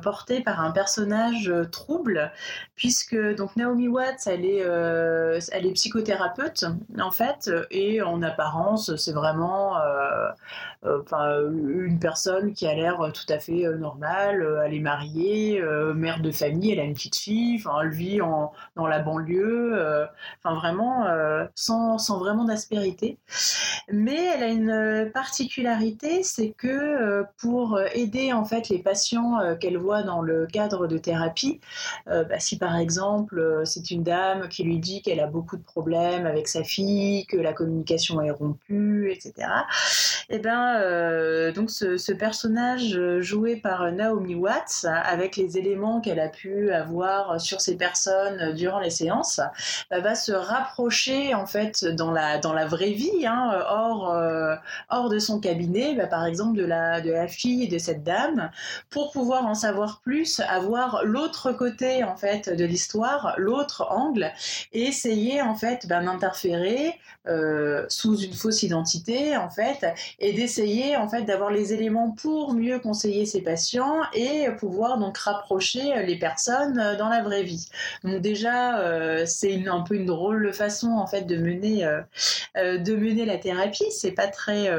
portée 0.03 0.41
par 0.41 0.59
un 0.59 0.71
personnage 0.71 1.51
trouble, 1.71 2.31
puisque 2.75 3.15
donc 3.35 3.55
Naomi 3.55 3.87
Watts, 3.87 4.27
elle 4.27 4.45
est, 4.45 4.59
elle 4.59 5.65
est 5.65 5.73
psychothérapeute 5.73 6.65
en 6.99 7.11
fait, 7.11 7.49
et 7.71 8.01
en 8.03 8.21
apparence, 8.21 8.95
c'est 8.95 9.13
vraiment 9.13 9.75
une 10.83 11.99
personne 11.99 12.53
qui 12.53 12.67
a 12.67 12.73
l'air 12.73 13.01
euh, 13.01 13.11
tout 13.11 13.25
à 13.29 13.39
fait 13.39 13.65
euh, 13.65 13.77
normale. 13.77 14.41
Euh, 14.41 14.63
elle 14.65 14.73
est 14.73 14.79
mariée, 14.79 15.61
mère 15.95 16.21
de 16.21 16.31
famille, 16.31 16.71
elle 16.71 16.79
a 16.79 16.83
une 16.83 16.93
petite 16.93 17.15
fille, 17.17 17.63
elle 17.81 17.89
vit 17.89 18.21
en, 18.21 18.51
dans 18.75 18.87
la 18.87 18.99
banlieue, 18.99 20.07
enfin 20.43 20.55
vraiment 20.55 21.05
sans, 21.55 21.97
sans, 21.97 22.19
vraiment 22.19 22.45
d'aspérité. 22.45 23.17
Mais 23.91 24.25
elle 24.33 24.43
a 24.43 24.47
une 24.47 25.11
c'est 26.23 26.49
que 26.49 27.25
pour 27.37 27.79
aider 27.93 28.33
en 28.33 28.45
fait 28.45 28.69
les 28.69 28.79
patients 28.79 29.55
qu'elle 29.59 29.77
voit 29.77 30.03
dans 30.03 30.21
le 30.21 30.47
cadre 30.47 30.87
de 30.87 30.97
thérapie, 30.97 31.59
bah, 32.05 32.39
si 32.39 32.57
par 32.57 32.77
exemple 32.77 33.61
c'est 33.65 33.91
une 33.91 34.03
dame 34.03 34.47
qui 34.49 34.63
lui 34.63 34.79
dit 34.79 35.01
qu'elle 35.01 35.19
a 35.19 35.27
beaucoup 35.27 35.57
de 35.57 35.63
problèmes 35.63 36.25
avec 36.25 36.47
sa 36.47 36.63
fille, 36.63 37.25
que 37.25 37.37
la 37.37 37.53
communication 37.53 38.21
est 38.21 38.31
rompue, 38.31 39.11
etc. 39.11 39.49
Et 40.29 40.35
eh 40.35 40.39
ben 40.39 41.51
donc 41.51 41.69
ce, 41.71 42.11
personnage 42.13 42.95
euh, 42.97 43.21
joué 43.21 43.55
par 43.55 43.91
Naomi 43.91 44.35
Watts 44.35 44.85
avec 44.85 45.35
les 45.37 45.57
éléments 45.57 46.01
qu'elle 46.01 46.19
a 46.19 46.29
pu 46.29 46.71
avoir 46.71 47.39
sur 47.41 47.61
ces 47.61 47.75
personnes 47.75 48.53
durant 48.53 48.79
les 48.79 48.89
séances 48.89 49.39
bah, 49.89 49.99
va 49.99 50.15
se 50.15 50.31
rapprocher 50.31 51.33
en 51.33 51.45
fait 51.45 51.85
dans 51.85 52.11
la, 52.11 52.37
dans 52.37 52.53
la 52.53 52.65
vraie 52.65 52.91
vie, 52.91 53.25
hein, 53.25 53.63
hors, 53.67 54.13
euh, 54.13 54.55
hors 54.89 55.09
de 55.09 55.19
son 55.19 55.34
cabinet, 55.39 55.95
bah, 55.95 56.07
par 56.07 56.25
exemple 56.25 56.57
de 56.57 56.65
la, 56.65 57.01
de 57.01 57.11
la 57.11 57.27
fille 57.27 57.67
de 57.67 57.77
cette 57.77 58.03
dame, 58.03 58.51
pour 58.89 59.11
pouvoir 59.11 59.45
en 59.45 59.55
savoir 59.55 60.01
plus, 60.01 60.39
avoir 60.41 61.03
l'autre 61.03 61.51
côté 61.51 62.03
en 62.03 62.15
fait 62.15 62.49
de 62.49 62.65
l'histoire, 62.65 63.35
l'autre 63.37 63.87
angle, 63.89 64.31
et 64.73 64.83
essayer 64.83 65.41
en 65.41 65.55
fait 65.55 65.87
bah, 65.87 66.01
d'interférer 66.01 66.93
euh, 67.27 67.85
sous 67.89 68.17
une 68.17 68.33
fausse 68.33 68.63
identité 68.63 69.35
en 69.37 69.49
fait, 69.49 69.85
et 70.19 70.33
d'essayer 70.33 70.95
en 70.97 71.07
fait 71.09 71.23
d'avoir 71.23 71.51
les 71.51 71.73
éléments 71.73 72.11
pour 72.11 72.53
mieux 72.53 72.79
conseiller 72.79 73.25
ses 73.25 73.41
patients 73.41 74.01
et 74.13 74.47
pouvoir 74.59 74.97
donc 74.99 75.17
rapprocher 75.17 76.05
les 76.05 76.17
personnes 76.17 76.95
dans 76.97 77.09
la 77.09 77.21
vraie 77.21 77.43
vie. 77.43 77.67
Donc 78.03 78.21
déjà, 78.21 78.79
euh, 78.79 79.25
c'est 79.25 79.67
un 79.67 79.81
peu 79.81 79.95
une 79.95 80.05
drôle 80.05 80.53
façon 80.53 80.91
en 80.91 81.07
fait 81.07 81.23
de 81.23 81.37
mener, 81.37 81.85
euh, 81.85 82.01
euh, 82.57 82.77
de 82.77 82.95
mener 82.95 83.25
la 83.25 83.37
thérapie. 83.37 83.91
C'est 83.91 84.11
pas 84.11 84.27
très 84.27 84.69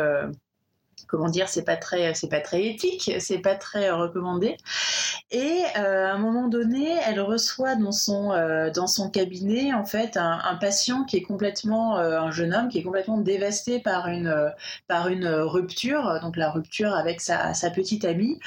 comment 1.06 1.28
dire, 1.28 1.48
c'est 1.48 1.64
pas 1.64 1.76
très, 1.76 2.14
c'est 2.14 2.28
pas 2.28 2.40
très 2.40 2.64
éthique, 2.64 3.12
c'est 3.18 3.38
pas 3.38 3.54
très 3.54 3.90
recommandé. 3.90 4.56
Et 5.30 5.62
euh, 5.78 6.06
à 6.06 6.12
un 6.12 6.18
moment 6.18 6.48
donné, 6.48 6.88
elle 7.06 7.20
reçoit 7.20 7.74
dans 7.74 7.92
son, 7.92 8.32
euh, 8.32 8.70
dans 8.70 8.86
son 8.86 9.10
cabinet 9.10 9.72
en 9.72 9.84
fait 9.84 10.16
un, 10.16 10.56
patient 10.60 11.04
qui 11.04 11.16
est 11.16 11.22
complètement, 11.22 11.98
euh, 11.98 12.20
un 12.20 12.30
jeune 12.30 12.54
homme 12.54 12.68
qui 12.68 12.78
est 12.78 12.82
complètement 12.82 13.18
dévasté 13.18 13.80
par 13.80 14.08
une, 14.08 14.52
par 14.88 15.08
une 15.08 15.26
rupture, 15.26 16.20
donc 16.22 16.36
la 16.36 16.50
rupture 16.50 16.94
avec 16.94 17.20
sa, 17.20 17.54
sa 17.54 17.70
petite 17.70 18.04
amie, 18.04 18.38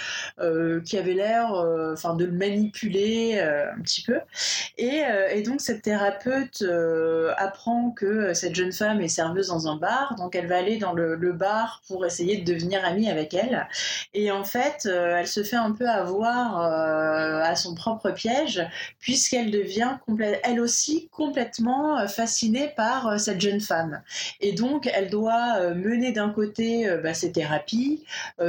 qui 0.85 0.97
avait 0.97 1.13
l'air, 1.13 1.51
enfin, 1.93 2.15
de 2.15 2.25
le 2.25 2.31
manipuler 2.31 3.39
un 3.39 3.81
petit 3.81 4.01
peu. 4.01 4.19
Et, 4.77 5.01
et 5.31 5.41
donc 5.43 5.61
cette 5.61 5.81
thérapeute 5.81 6.63
apprend 7.37 7.91
que 7.91 8.33
cette 8.33 8.55
jeune 8.55 8.71
femme 8.71 9.01
est 9.01 9.07
serveuse 9.07 9.47
dans 9.47 9.67
un 9.67 9.75
bar, 9.75 10.15
donc 10.15 10.35
elle 10.35 10.47
va 10.47 10.57
aller 10.57 10.77
dans 10.77 10.93
le, 10.93 11.15
le 11.15 11.33
bar 11.33 11.81
pour 11.87 12.05
essayer 12.05 12.37
de 12.37 12.48
devenir 12.53 12.83
amie 12.85 13.09
avec 13.09 13.33
elle. 13.33 13.67
Et 14.13 14.31
en 14.31 14.43
fait, 14.43 14.85
elle 14.85 15.27
se 15.27 15.43
fait 15.43 15.55
un 15.55 15.71
peu 15.71 15.87
avoir 15.87 16.59
euh, 16.61 17.41
à 17.43 17.55
son 17.55 17.75
propre 17.75 18.11
piège, 18.11 18.65
puisqu'elle 18.99 19.51
devient 19.51 19.97
elle 20.43 20.59
aussi 20.59 21.09
complètement 21.11 21.99
euh, 21.99 22.07
fascinée 22.07 22.71
par 22.75 23.07
euh, 23.07 23.17
cette 23.17 23.41
jeune 23.41 23.61
femme. 23.61 24.01
Et 24.41 24.53
donc, 24.53 24.89
elle 24.93 25.09
doit 25.09 25.73
mener 25.73 26.11
d'un 26.11 26.29
côté 26.29 26.89
bah, 27.03 27.13
ses 27.13 27.31
thérapies, 27.31 28.03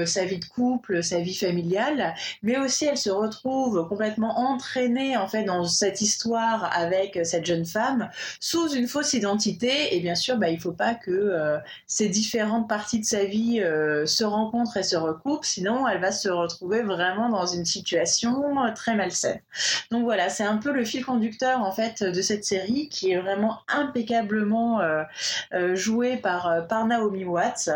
sa 0.05 0.25
vie 0.25 0.39
de 0.39 0.45
couple, 0.45 1.03
sa 1.03 1.21
vie 1.21 1.35
familiale, 1.35 2.15
mais 2.43 2.59
aussi 2.59 2.87
elle 2.87 2.97
se 2.97 3.11
retrouve 3.11 3.87
complètement 3.89 4.39
entraînée 4.39 5.17
en 5.17 5.29
fait 5.29 5.45
dans 5.45 5.65
cette 5.65 6.01
histoire 6.01 6.71
avec 6.77 7.19
cette 7.25 7.45
jeune 7.45 7.67
femme 7.67 8.11
sous 8.41 8.73
une 8.73 8.89
fausse 8.89 9.13
identité. 9.13 9.95
Et 9.95 10.01
bien 10.01 10.15
sûr, 10.15 10.37
bah, 10.37 10.49
il 10.49 10.57
ne 10.57 10.61
faut 10.61 10.73
pas 10.73 10.95
que 10.95 11.59
ces 11.87 12.09
différentes 12.09 12.69
parties 12.69 13.01
de 13.01 13.05
sa 13.05 13.25
vie 13.25 13.63
se 14.07 14.25
rencontrent 14.25 14.77
et 14.77 14.83
se 14.83 14.97
recoupent, 14.97 15.45
sinon 15.45 15.87
elle 15.87 16.01
va 16.01 16.13
se 16.13 16.29
retrouver 16.29 16.83
vraiment 16.83 17.29
dans 17.29 17.47
une 17.47 17.65
situation 17.65 18.65
euh, 18.65 18.73
très 18.75 18.95
malsaine. 18.95 19.41
Donc 19.91 20.05
voilà, 20.05 20.29
c'est 20.29 20.45
un 20.45 20.57
peu 20.57 20.73
le 20.73 20.85
fil 20.85 21.05
conducteur 21.05 21.63
en 21.63 21.73
fait 21.73 22.03
de 22.03 22.23
cette 22.23 22.45
série 22.45 22.89
qui 22.89 23.13
est 23.13 23.21
vraiment 23.21 23.59
impeccablement 23.69 24.81
euh, 24.81 25.03
euh, 25.55 25.75
joué 25.75 26.17
par, 26.17 26.67
par 26.69 26.87
Naomi 26.87 27.25
Watts. 27.25 27.71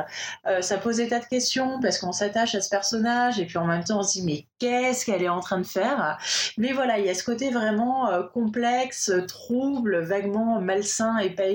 ça 0.61 0.79
pose 0.79 0.97
des 0.97 1.09
tas 1.09 1.21
de 1.21 1.27
questions 1.27 1.81
parce 1.81 1.99
qu'on 1.99 2.13
s'attache 2.13 2.55
à 2.55 2.61
ce 2.61 2.69
personnage 2.69 3.39
et 3.39 3.47
puis 3.47 3.59
en 3.59 3.67
même 3.67 3.85
temps 3.85 4.01
on 4.01 4.03
se 4.03 4.21
dit 4.21 4.23
mais 4.23 4.47
qu'est-ce 4.59 5.05
qu'elle 5.05 5.23
est 5.23 5.29
en 5.29 5.41
train 5.41 5.59
de 5.59 5.67
faire 5.67 6.19
Mais 6.59 6.73
voilà, 6.73 6.99
il 6.99 7.07
y 7.07 7.09
a 7.09 7.15
ce 7.15 7.25
côté 7.25 7.51
vraiment 7.51 8.11
complexe, 8.33 9.13
trouble, 9.29 10.01
vaguement 10.01 10.61
malsain 10.61 11.19
et 11.19 11.31
pas 11.31 11.49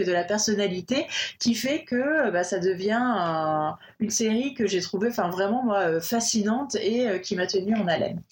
de 0.00 0.12
la 0.12 0.24
personnalité 0.24 1.06
qui 1.38 1.54
fait 1.54 1.84
que 1.84 2.30
bah, 2.30 2.44
ça 2.44 2.58
devient 2.58 3.74
une 4.00 4.10
série 4.10 4.54
que 4.54 4.66
j'ai 4.66 4.80
trouvée 4.80 5.10
vraiment 5.10 5.62
moi 5.64 6.00
fascinante 6.00 6.76
et 6.76 7.20
qui 7.20 7.36
m'a 7.36 7.46
tenue 7.46 7.76
en 7.76 7.86
haleine. 7.86 8.22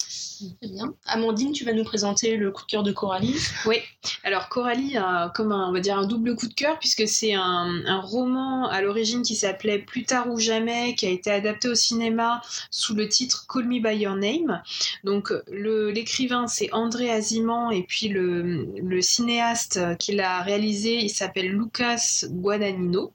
Amandine, 1.05 1.51
tu 1.51 1.65
vas 1.65 1.73
nous 1.73 1.83
présenter 1.83 2.37
le 2.37 2.51
coup 2.51 2.63
de 2.63 2.67
cœur 2.67 2.83
de 2.83 2.91
Coralie. 2.91 3.35
Oui. 3.65 3.77
Alors 4.23 4.49
Coralie 4.49 4.97
a 4.97 5.31
comme 5.35 5.51
un, 5.51 5.69
on 5.69 5.79
dire 5.79 5.97
un 5.97 6.05
double 6.05 6.35
coup 6.35 6.47
de 6.47 6.53
cœur 6.53 6.79
puisque 6.79 7.07
c'est 7.07 7.33
un, 7.33 8.01
roman 8.01 8.67
à 8.69 8.81
l'origine 8.81 9.21
qui 9.21 9.35
s'appelait 9.35 9.79
Plus 9.79 10.03
tard 10.03 10.29
ou 10.29 10.39
jamais, 10.39 10.95
qui 10.95 11.05
a 11.05 11.09
été 11.09 11.31
adapté 11.31 11.69
au 11.69 11.75
cinéma 11.75 12.41
sous 12.69 12.95
le 12.95 13.07
titre 13.07 13.45
Call 13.47 13.65
Me 13.65 13.79
by 13.79 13.97
Your 13.97 14.15
Name. 14.15 14.61
Donc 15.03 15.33
l'écrivain 15.49 16.47
c'est 16.47 16.71
André 16.73 17.09
Aziman 17.09 17.71
et 17.71 17.83
puis 17.83 18.09
le, 18.09 19.01
cinéaste 19.01 19.79
qui 19.97 20.13
l'a 20.13 20.41
réalisé 20.41 20.95
il 20.95 21.09
s'appelle 21.09 21.49
Lucas 21.49 22.25
Guadagnino 22.29 23.13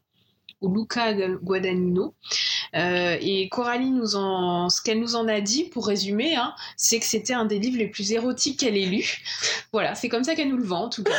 Luca 0.62 1.12
Guadagnino. 1.42 2.14
Euh, 2.76 3.16
et 3.20 3.48
Coralie 3.48 3.90
nous 3.90 4.14
en, 4.14 4.68
ce 4.68 4.80
qu'elle 4.80 5.00
nous 5.00 5.16
en 5.16 5.26
a 5.26 5.40
dit, 5.40 5.64
pour 5.64 5.86
résumer, 5.88 6.36
hein, 6.36 6.54
c'est 6.76 6.98
que 7.00 7.04
c'était 7.04 7.32
un 7.32 7.44
des 7.44 7.58
livres 7.58 7.78
les 7.78 7.88
plus 7.88 8.12
érotiques 8.12 8.60
qu'elle 8.60 8.76
ait 8.76 8.86
lu. 8.86 9.04
Voilà, 9.72 9.94
c'est 9.94 10.08
comme 10.08 10.22
ça 10.24 10.34
qu'elle 10.34 10.48
nous 10.48 10.56
le 10.56 10.64
vend 10.64 10.84
en 10.84 10.88
tout 10.88 11.02
cas. 11.02 11.10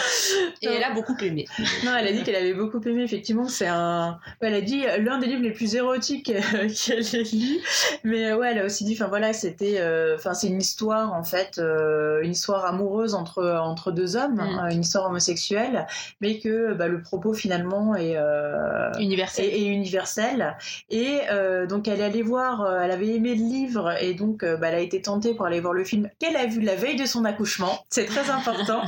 Et 0.61 0.67
elle 0.67 0.83
a 0.83 0.91
beaucoup 0.91 1.15
aimé. 1.21 1.45
Non, 1.85 1.91
elle 1.97 2.07
a 2.07 2.11
dit 2.13 2.23
qu'elle 2.23 2.35
avait 2.35 2.53
beaucoup 2.53 2.79
aimé, 2.85 3.03
effectivement. 3.03 3.47
C'est 3.47 3.67
un. 3.67 4.17
Elle 4.39 4.53
a 4.53 4.61
dit 4.61 4.85
euh, 4.85 4.97
l'un 4.97 5.17
des 5.17 5.27
livres 5.27 5.41
les 5.43 5.51
plus 5.51 5.75
érotiques 5.75 6.29
euh, 6.29 6.69
qu'elle 6.85 6.99
ait 7.15 7.23
lu. 7.33 7.59
Mais 8.03 8.27
euh, 8.31 8.37
ouais, 8.37 8.51
elle 8.51 8.59
a 8.59 8.65
aussi 8.65 8.85
dit, 8.85 8.93
enfin 8.93 9.07
voilà, 9.07 9.33
c'était. 9.33 9.75
euh, 9.79 10.15
Enfin, 10.15 10.33
c'est 10.33 10.47
une 10.47 10.59
histoire, 10.61 11.13
en 11.13 11.23
fait, 11.23 11.57
euh, 11.57 12.21
une 12.21 12.31
histoire 12.31 12.65
amoureuse 12.65 13.13
entre, 13.15 13.43
entre 13.61 13.91
deux 13.91 14.15
hommes, 14.15 14.35
Mm. 14.35 14.71
une 14.71 14.81
histoire 14.81 15.07
homosexuelle, 15.07 15.85
mais 16.21 16.39
que 16.39 16.73
bah, 16.73 16.87
le 16.87 17.01
propos 17.01 17.33
finalement 17.33 17.95
est. 17.95 18.15
euh, 18.15 18.89
Universel. 19.37 19.45
et, 19.45 19.61
et 19.61 19.65
universelle. 19.67 20.57
Et 20.89 21.19
euh, 21.29 21.65
donc 21.65 21.87
elle 21.87 22.01
est 22.01 22.03
allée 22.03 22.21
voir, 22.21 22.61
euh, 22.61 22.81
elle 22.81 22.91
avait 22.91 23.09
aimé 23.09 23.35
le 23.35 23.43
livre 23.43 23.91
et 24.01 24.13
donc 24.13 24.43
euh, 24.43 24.57
bah, 24.57 24.67
elle 24.69 24.75
a 24.75 24.79
été 24.79 25.01
tentée 25.01 25.33
pour 25.33 25.45
aller 25.45 25.59
voir 25.59 25.73
le 25.73 25.83
film 25.83 26.09
qu'elle 26.19 26.35
a 26.35 26.45
vu 26.45 26.61
la 26.61 26.75
veille 26.75 26.95
de 26.95 27.05
son 27.05 27.25
accouchement. 27.25 27.83
C'est 27.89 28.05
très 28.05 28.29
important. 28.29 28.81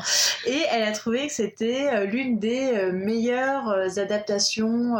et 0.45 0.61
elle 0.71 0.83
a 0.83 0.91
trouvé 0.91 1.27
que 1.27 1.33
c'était 1.33 2.05
l'une 2.05 2.39
des 2.39 2.91
meilleures 2.91 3.69
adaptations 3.97 4.95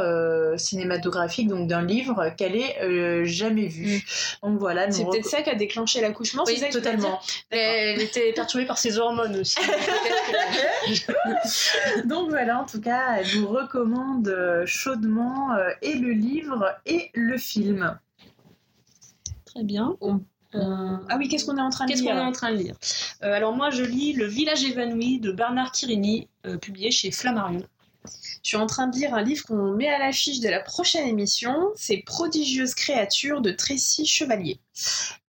cinématographiques 0.57 1.47
donc 1.47 1.67
d'un 1.67 1.81
livre 1.81 2.29
qu'elle 2.37 2.55
ait 2.55 3.25
jamais 3.25 3.67
vu. 3.67 4.03
Donc 4.41 4.59
voilà. 4.59 4.91
C'est 4.91 5.05
peut-être 5.05 5.25
ça 5.25 5.41
qui 5.41 5.49
a 5.49 5.55
déclenché 5.55 6.01
l'accouchement, 6.01 6.43
Oui, 6.45 6.61
totalement. 6.71 7.19
Elle 7.49 8.01
était 8.01 8.31
perturbée 8.33 8.65
par 8.65 8.77
ses 8.77 8.97
hormones 8.97 9.37
aussi. 9.37 9.57
Donc 12.05 12.29
voilà, 12.29 12.59
en 12.59 12.65
tout 12.65 12.81
cas, 12.81 13.17
elle 13.17 13.27
vous 13.37 13.47
recommande 13.47 14.63
chaudement 14.65 15.32
euh, 15.57 15.69
et 15.81 15.95
le 15.95 16.11
livre 16.11 16.65
et 16.85 17.09
le 17.13 17.37
film. 17.37 17.97
Très 19.45 19.63
bien. 19.63 19.95
On- 20.01 20.21
Euh, 20.55 20.97
Ah 21.09 21.17
oui, 21.17 21.27
qu'est-ce 21.29 21.45
qu'on 21.47 21.57
est 21.57 21.61
en 21.61 21.71
train 21.71 21.85
de 21.85 21.89
Qu'est-ce 21.89 22.03
lire 22.03 22.11
qu'on 22.13 22.19
est 22.19 22.23
en 22.25 22.31
train 22.31 22.51
de 22.51 22.57
lire? 22.57 22.75
Euh, 23.23 23.33
Alors 23.33 23.55
moi, 23.55 23.71
je 23.71 23.81
lis 23.83 24.13
Le 24.13 24.25
village 24.27 24.63
évanoui 24.63 25.19
de 25.19 25.31
Bernard 25.31 25.71
Quirini, 25.71 26.27
euh, 26.45 26.57
publié 26.57 26.91
chez 26.91 27.09
Flammarion. 27.09 27.63
Je 28.43 28.49
suis 28.49 28.57
en 28.57 28.67
train 28.67 28.87
de 28.87 28.97
lire 28.97 29.13
un 29.13 29.23
livre 29.23 29.45
qu'on 29.45 29.71
met 29.71 29.87
à 29.87 29.99
l'affiche 29.99 30.41
de 30.41 30.49
la 30.49 30.59
prochaine 30.59 31.07
émission. 31.07 31.71
C'est 31.75 32.03
Prodigieuses 32.05 32.75
créatures 32.75 33.39
de 33.39 33.51
Tracy 33.51 34.05
Chevalier. 34.05 34.59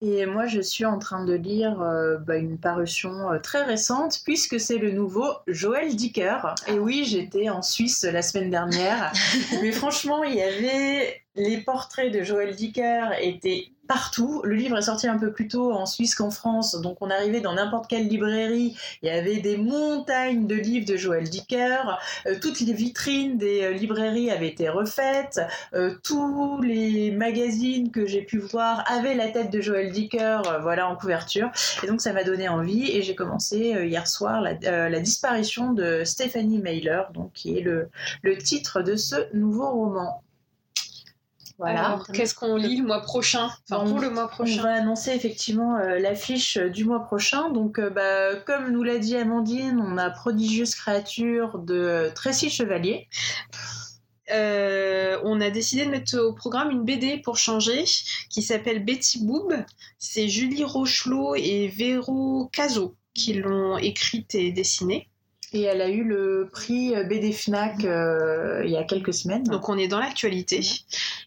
Et 0.03 0.27
moi, 0.27 0.49
je 0.49 0.61
suis 0.61 0.85
en 0.85 0.99
train 0.99 1.25
de 1.25 1.35
lire 1.35 1.81
euh, 1.81 2.17
bah, 2.19 2.37
une 2.37 2.59
parution 2.59 3.31
euh, 3.31 3.39
très 3.39 3.63
récente, 3.63 4.21
puisque 4.25 4.59
c'est 4.59 4.79
le 4.79 4.91
nouveau 4.91 5.29
Joël 5.47 5.95
Dicker. 5.95 6.55
Et 6.67 6.81
oui, 6.81 7.05
j'étais 7.05 7.51
en 7.51 7.63
Suisse 7.63 8.03
la 8.03 8.21
semaine 8.21 8.51
dernière, 8.51 9.13
mais 9.63 9.71
franchement, 9.71 10.25
il 10.25 10.35
y 10.35 10.43
avait 10.43 11.23
les 11.37 11.59
portraits 11.59 12.13
de 12.13 12.23
Joël 12.25 12.57
Dicker 12.57 13.11
étaient 13.21 13.74
partout. 13.87 14.43
Le 14.45 14.55
livre 14.55 14.79
est 14.79 14.83
sorti 14.83 15.07
un 15.07 15.19
peu 15.19 15.33
plus 15.33 15.49
tôt 15.49 15.73
en 15.73 15.87
Suisse 15.87 16.15
qu'en 16.15 16.31
France, 16.31 16.81
donc 16.81 16.99
on 17.01 17.11
arrivait 17.11 17.41
dans 17.41 17.55
n'importe 17.55 17.89
quelle 17.89 18.09
librairie, 18.09 18.77
il 19.03 19.09
y 19.09 19.11
avait 19.11 19.41
des 19.41 19.57
montagnes 19.57 20.47
de 20.47 20.55
livres 20.55 20.87
de 20.87 20.97
Joël 20.97 21.29
Dicker. 21.29 21.99
Euh, 22.27 22.37
toutes 22.41 22.61
les 22.61 22.73
vitrines 22.73 23.39
des 23.39 23.63
euh, 23.63 23.73
librairies 23.73 24.31
avaient 24.31 24.49
été 24.49 24.69
refaites. 24.69 25.41
Euh, 25.75 25.95
tous 26.03 26.61
les 26.63 27.11
magazines 27.11 27.91
que 27.91 28.07
j'ai 28.07 28.23
pu 28.23 28.39
voir 28.39 28.85
avaient 28.91 29.15
la 29.15 29.29
tête 29.29 29.51
de 29.51 29.61
Joël 29.61 29.93
Dicker 29.93 30.43
voilà, 30.63 30.89
en 30.89 30.97
couverture. 30.97 31.51
Et 31.83 31.87
donc 31.87 32.01
ça 32.01 32.13
m'a 32.13 32.25
donné 32.25 32.49
envie 32.49 32.91
et 32.91 33.03
j'ai 33.03 33.15
commencé 33.15 33.57
hier 33.87 34.07
soir 34.07 34.41
la, 34.41 35.01
disparition 35.01 35.73
de 35.73 36.03
Stephanie 36.05 36.59
Mailer, 36.59 37.03
donc, 37.13 37.33
qui 37.35 37.59
est 37.59 37.63
le 37.63 38.39
titre 38.39 38.83
de 38.83 38.97
ce 38.97 39.17
nouveau 39.35 39.71
roman. 39.71 40.23
Voilà. 41.59 41.87
Alors, 41.87 42.07
qu'est-ce 42.09 42.35
qu'on 42.35 42.57
lit 42.57 42.79
le 42.79 42.87
mois 42.87 43.01
prochain? 43.03 43.49
Enfin, 43.71 43.89
pour 43.89 44.01
le 44.01 44.11
mois 44.11 44.25
On 44.25 44.29
prochain. 44.29 44.63
va 44.63 44.73
annoncer 44.75 45.13
effectivement 45.13 45.77
euh, 45.77 45.99
l'affiche 46.01 46.57
euh, 46.57 46.69
du 46.69 46.85
mois 46.85 47.05
prochain. 47.05 47.51
Donc, 47.51 47.79
euh, 47.79 47.91
bah, 47.91 48.35
comme 48.45 48.73
nous 48.73 48.83
l'a 48.83 48.99
dit 48.99 49.17
Amandine, 49.17 49.81
on 49.81 49.97
a 49.97 50.11
Prodigieuse 50.11 50.75
créature 50.75 51.59
de 51.59 52.11
Tracy 52.15 52.51
Chevalier. 52.51 53.09
Euh, 54.31 55.21
on 55.23 55.41
a 55.41 55.51
décidé 55.51 55.85
de 55.85 55.91
mettre 55.91 56.19
au 56.19 56.33
programme 56.33 56.71
une 56.71 56.83
BD 56.83 57.19
pour 57.19 57.37
changer 57.37 57.85
qui 58.31 58.43
s'appelle 58.43 58.85
Betty 58.85 59.25
Boob. 59.25 59.55
C'est 59.99 60.29
Julie 60.29 60.65
Rochelot 60.65 61.35
et 61.37 61.69
Véro 61.69 62.49
Cazot 62.53 62.97
qui 63.13 63.35
l'ont 63.35 63.79
écrite 63.79 64.35
et 64.35 64.51
dessinée. 64.51 65.09
Et 65.55 65.63
elle 65.63 65.81
a 65.81 65.89
eu 65.89 66.03
le 66.03 66.49
prix 66.53 66.97
euh, 66.97 67.05
BD 67.05 67.33
Fnac 67.33 67.85
euh, 67.85 68.63
il 68.65 68.73
y 68.73 68.77
a 68.77 68.83
quelques 68.83 69.15
semaines. 69.15 69.45
Donc 69.45 69.69
on 69.69 69.79
est 69.79 69.87
dans 69.87 70.01
l'actualité. 70.01 70.61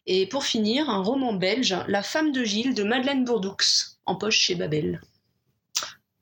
Et 0.06 0.28
pour 0.28 0.44
finir, 0.44 0.90
un 0.90 1.02
roman 1.02 1.34
belge, 1.34 1.76
La 1.88 2.04
femme 2.04 2.34
de 2.34 2.44
Gilles 2.44 2.76
de 2.76 2.84
Madeleine 2.84 3.24
Bourdoux, 3.24 3.56
en 4.06 4.16
poche 4.16 4.38
chez 4.38 4.56
Babel. 4.56 5.00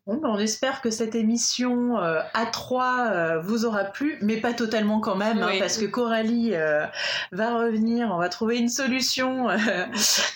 Bon, 0.07 0.17
ben, 0.17 0.29
on 0.29 0.37
espère 0.37 0.81
que 0.81 0.91
cette 0.91 1.15
émission 1.15 1.97
euh, 1.97 2.19
A3 2.35 3.11
euh, 3.11 3.39
vous 3.39 3.65
aura 3.65 3.85
plu, 3.85 4.19
mais 4.21 4.37
pas 4.37 4.53
totalement 4.53 4.99
quand 4.99 5.15
même, 5.15 5.41
hein, 5.41 5.47
Oui. 5.53 5.57
parce 5.59 5.79
que 5.79 5.85
Coralie 5.85 6.51
euh, 6.53 6.85
va 7.31 7.57
revenir, 7.57 8.11
on 8.13 8.17
va 8.19 8.29
trouver 8.29 8.57
une 8.59 8.69
solution 8.69 9.49
euh, 9.49 9.57